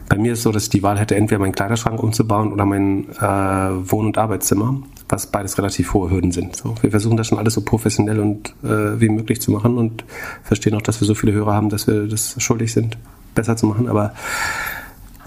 Bei 0.08 0.16
mir 0.16 0.32
ist 0.32 0.40
es 0.40 0.42
so, 0.44 0.52
dass 0.52 0.64
ich 0.64 0.70
die 0.70 0.82
Wahl 0.82 0.98
hätte, 0.98 1.16
entweder 1.16 1.40
meinen 1.40 1.52
Kleiderschrank 1.52 2.02
umzubauen 2.02 2.52
oder 2.52 2.64
mein 2.64 3.08
äh, 3.20 3.90
Wohn- 3.90 4.06
und 4.06 4.18
Arbeitszimmer, 4.18 4.82
was 5.08 5.26
beides 5.26 5.58
relativ 5.58 5.94
hohe 5.94 6.10
Hürden 6.10 6.32
sind. 6.32 6.56
So, 6.56 6.74
wir 6.80 6.90
versuchen 6.90 7.16
das 7.16 7.26
schon 7.26 7.38
alles 7.38 7.54
so 7.54 7.62
professionell 7.62 8.20
und 8.20 8.54
äh, 8.62 9.00
wie 9.00 9.08
möglich 9.08 9.40
zu 9.40 9.50
machen 9.50 9.78
und 9.78 10.04
verstehen 10.42 10.74
auch, 10.74 10.82
dass 10.82 11.00
wir 11.00 11.06
so 11.06 11.14
viele 11.14 11.32
Hörer 11.32 11.54
haben, 11.54 11.68
dass 11.68 11.86
wir 11.86 12.06
das 12.06 12.36
schuldig 12.38 12.72
sind, 12.72 12.98
besser 13.34 13.56
zu 13.56 13.66
machen. 13.66 13.88
Aber 13.88 14.14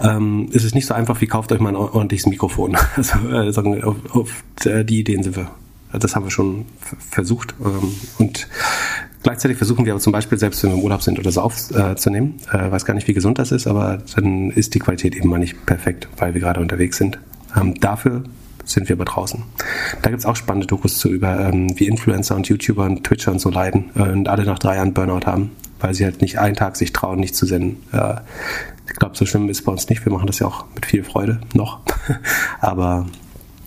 ähm, 0.00 0.48
ist 0.52 0.64
es 0.64 0.74
nicht 0.74 0.86
so 0.86 0.94
einfach 0.94 1.20
wie 1.20 1.26
kauft 1.26 1.52
euch 1.52 1.60
mal 1.60 1.70
ein 1.70 1.76
ordentliches 1.76 2.26
Mikrofon. 2.26 2.76
Also 2.96 3.74
äh, 3.74 3.82
auf, 3.82 3.96
auf 4.10 4.44
die 4.56 5.00
Ideen 5.00 5.22
sind 5.22 5.36
wir. 5.36 5.50
Das 5.98 6.16
haben 6.16 6.24
wir 6.24 6.30
schon 6.30 6.66
versucht. 7.10 7.54
Ähm, 7.64 7.94
und 8.18 8.48
gleichzeitig 9.22 9.56
versuchen 9.58 9.84
wir 9.84 9.92
aber 9.92 10.00
zum 10.00 10.12
Beispiel, 10.12 10.38
selbst 10.38 10.62
wenn 10.62 10.70
wir 10.70 10.78
im 10.78 10.82
Urlaub 10.82 11.02
sind, 11.02 11.18
oder 11.18 11.30
so 11.30 11.40
aufzunehmen. 11.40 12.40
Äh, 12.52 12.70
weiß 12.70 12.84
gar 12.84 12.94
nicht, 12.94 13.08
wie 13.08 13.14
gesund 13.14 13.38
das 13.38 13.52
ist, 13.52 13.66
aber 13.66 14.02
dann 14.16 14.50
ist 14.50 14.74
die 14.74 14.78
Qualität 14.78 15.14
eben 15.14 15.28
mal 15.28 15.38
nicht 15.38 15.66
perfekt, 15.66 16.08
weil 16.16 16.34
wir 16.34 16.40
gerade 16.40 16.60
unterwegs 16.60 16.96
sind. 16.96 17.18
Ähm, 17.56 17.74
dafür 17.80 18.24
sind 18.64 18.88
wir 18.88 18.96
aber 18.96 19.04
draußen. 19.04 19.42
Da 20.02 20.10
gibt's 20.10 20.26
auch 20.26 20.36
spannende 20.36 20.66
Dokus 20.66 20.98
zu 20.98 21.08
über, 21.08 21.48
ähm, 21.48 21.78
wie 21.78 21.86
Influencer 21.86 22.36
und 22.36 22.48
YouTuber 22.48 22.84
und 22.84 23.04
Twitcher 23.04 23.32
und 23.32 23.40
so 23.40 23.50
leiden 23.50 23.90
äh, 23.94 24.02
und 24.02 24.28
alle 24.28 24.44
nach 24.44 24.58
drei 24.58 24.76
Jahren 24.76 24.94
Burnout 24.94 25.26
haben, 25.26 25.50
weil 25.80 25.94
sie 25.94 26.04
halt 26.04 26.22
nicht 26.22 26.38
einen 26.38 26.56
Tag 26.56 26.76
sich 26.76 26.92
trauen, 26.92 27.18
nicht 27.20 27.34
zu 27.34 27.46
senden. 27.46 27.82
Äh, 27.92 28.14
ich 28.86 28.94
glaube, 28.94 29.16
so 29.16 29.26
schlimm 29.26 29.48
ist 29.48 29.62
bei 29.62 29.72
uns 29.72 29.88
nicht. 29.88 30.04
Wir 30.04 30.12
machen 30.12 30.26
das 30.26 30.38
ja 30.38 30.46
auch 30.46 30.64
mit 30.74 30.86
viel 30.86 31.04
Freude 31.04 31.40
noch. 31.54 31.80
aber 32.60 33.06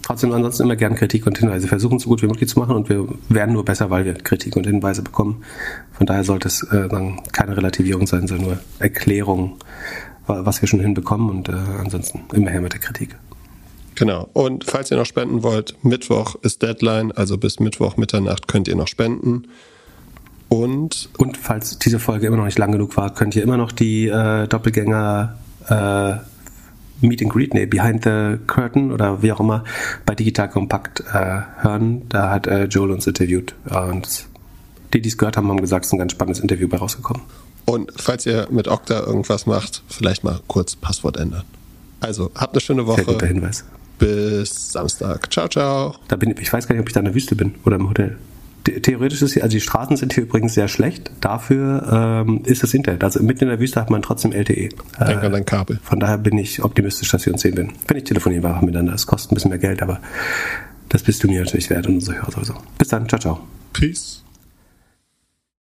trotzdem 0.06 0.32
ansonsten 0.34 0.64
immer 0.64 0.76
gern 0.76 0.96
Kritik 0.96 1.26
und 1.26 1.38
Hinweise. 1.40 1.64
Wir 1.64 1.70
versuchen 1.70 1.98
so 1.98 2.10
gut 2.10 2.22
wie 2.22 2.28
möglich 2.28 2.48
zu 2.48 2.60
machen 2.60 2.76
und 2.76 2.90
wir 2.90 3.08
werden 3.28 3.54
nur 3.54 3.66
besser, 3.66 3.90
weil 3.90 4.06
wir 4.06 4.14
Kritik 4.14 4.56
und 4.56 4.68
Hinweise 4.68 5.02
bekommen. 5.02 5.44
Von 5.94 6.06
daher 6.06 6.24
sollte 6.24 6.48
es 6.48 6.62
äh, 6.62 6.88
keine 7.32 7.58
Relativierung 7.58 8.06
sein, 8.06 8.28
sondern 8.28 8.48
nur 8.48 8.60
Erklärung, 8.78 9.58
was 10.28 10.62
wir 10.62 10.68
schon 10.68 10.80
hinbekommen 10.80 11.30
und 11.30 11.50
äh, 11.50 11.54
ansonsten 11.54 12.22
immer 12.34 12.52
her 12.52 12.62
mit 12.62 12.74
der 12.74 12.80
Kritik. 12.80 13.16
Genau. 13.96 14.30
Und 14.34 14.66
falls 14.66 14.92
ihr 14.92 14.98
noch 14.98 15.06
spenden 15.08 15.42
wollt, 15.42 15.76
Mittwoch 15.84 16.36
ist 16.36 16.62
Deadline, 16.62 17.12
also 17.12 17.38
bis 17.40 17.60
Mittwoch 17.60 17.98
Mitternacht 17.98 18.48
könnt 18.48 18.68
ihr 18.68 18.76
noch 18.76 18.88
spenden. 18.88 19.48
Und, 20.50 21.10
und 21.18 21.38
falls 21.38 21.80
diese 21.80 21.98
Folge 21.98 22.28
immer 22.28 22.38
noch 22.38 22.46
nicht 22.46 22.60
lang 22.60 22.72
genug 22.72 22.96
war, 22.96 23.12
könnt 23.12 23.36
ihr 23.36 23.42
immer 23.42 23.58
noch 23.58 23.72
die 23.72 24.08
äh, 24.08 24.48
Doppelgänger 24.48 25.40
äh, 25.68 26.35
Meet 27.02 27.24
and 27.24 27.32
Greet, 27.32 27.54
nee, 27.54 27.66
Behind 27.66 28.04
the 28.04 28.38
Curtain 28.48 28.92
oder 28.92 29.22
wie 29.22 29.32
auch 29.32 29.40
immer 29.40 29.64
bei 30.06 30.16
Digital 30.16 30.50
Kompakt 30.50 31.02
äh, 31.02 31.42
hören. 31.62 32.04
Da 32.10 32.32
hat 32.32 32.48
äh, 32.48 32.66
Joel 32.66 32.92
uns 32.92 33.06
interviewt 33.06 33.54
und 33.66 34.26
die, 34.94 35.02
die 35.02 35.10
es 35.10 35.18
gehört 35.18 35.38
haben, 35.38 35.50
haben 35.50 35.62
gesagt, 35.62 35.86
es 35.86 35.90
ist 35.90 35.94
ein 35.94 36.00
ganz 36.00 36.14
spannendes 36.14 36.42
Interview 36.42 36.68
bei 36.68 36.78
rausgekommen. 36.78 37.24
Und 37.66 37.92
falls 37.98 38.26
ihr 38.26 38.48
mit 38.50 38.68
Okta 38.68 39.02
irgendwas 39.02 39.46
macht, 39.46 39.84
vielleicht 39.90 40.24
mal 40.24 40.40
kurz 40.48 40.76
Passwort 40.76 41.18
ändern. 41.18 41.44
Also, 42.00 42.32
habt 42.36 42.54
eine 42.54 42.62
schöne 42.62 42.86
Woche. 42.86 43.04
Sehr 43.04 43.14
guter 43.14 43.26
Hinweis. 43.26 43.66
Bis 43.98 44.72
Samstag. 44.72 45.32
Ciao, 45.32 45.48
ciao. 45.48 45.96
Da 46.08 46.16
bin 46.16 46.32
ich, 46.32 46.40
ich 46.40 46.54
weiß 46.54 46.68
gar 46.68 46.76
nicht, 46.76 46.82
ob 46.82 46.88
ich 46.88 46.94
da 46.94 47.00
in 47.00 47.06
der 47.06 47.16
Wüste 47.16 47.36
bin 47.36 47.56
oder 47.66 47.78
im 47.78 47.90
Hotel. 47.90 48.18
Theoretisch 48.66 49.22
ist 49.22 49.34
hier, 49.34 49.44
also 49.44 49.54
die 49.54 49.62
Straßen 49.62 49.96
sind 49.96 50.14
hier 50.14 50.24
übrigens 50.24 50.56
sehr 50.56 50.68
schlecht. 50.68 51.12
Dafür 51.22 52.24
ähm, 52.28 52.42
ist 52.46 52.64
das 52.64 52.74
Internet. 52.74 53.04
Also 53.04 53.22
mitten 53.22 53.44
in 53.44 53.50
der 53.50 53.60
Wüste 53.60 53.80
hat 53.80 53.90
man 53.90 54.02
trotzdem 54.02 54.32
LTE. 54.32 54.70
Denk 55.00 55.24
an 55.24 55.32
dein 55.32 55.46
Kabel. 55.46 55.80
Von 55.84 56.00
daher 56.00 56.18
bin 56.18 56.38
ich 56.38 56.64
optimistisch, 56.64 57.10
dass 57.12 57.26
wir 57.26 57.34
uns 57.34 57.44
sehen 57.44 57.56
werden. 57.56 57.74
Wenn 57.88 57.98
ich 57.98 58.06
telefonieren 58.06 58.44
wir 58.44 58.50
einfach 58.50 58.62
miteinander. 58.62 58.94
Das 58.94 59.06
kostet 59.06 59.32
ein 59.32 59.36
bisschen 59.36 59.50
mehr 59.50 59.60
Geld, 59.60 59.84
aber 59.84 60.00
das 60.90 61.04
bist 61.04 61.24
du 61.24 61.28
mir 61.28 61.44
natürlich 61.44 61.70
wert 61.70 61.88
und 61.88 61.96
unsere 61.96 62.18
Hörer 62.18 62.32
sowieso. 62.32 62.56
Bis 62.78 62.88
dann. 62.88 63.08
Ciao, 63.08 63.20
ciao. 63.20 63.40
Peace. 63.72 64.25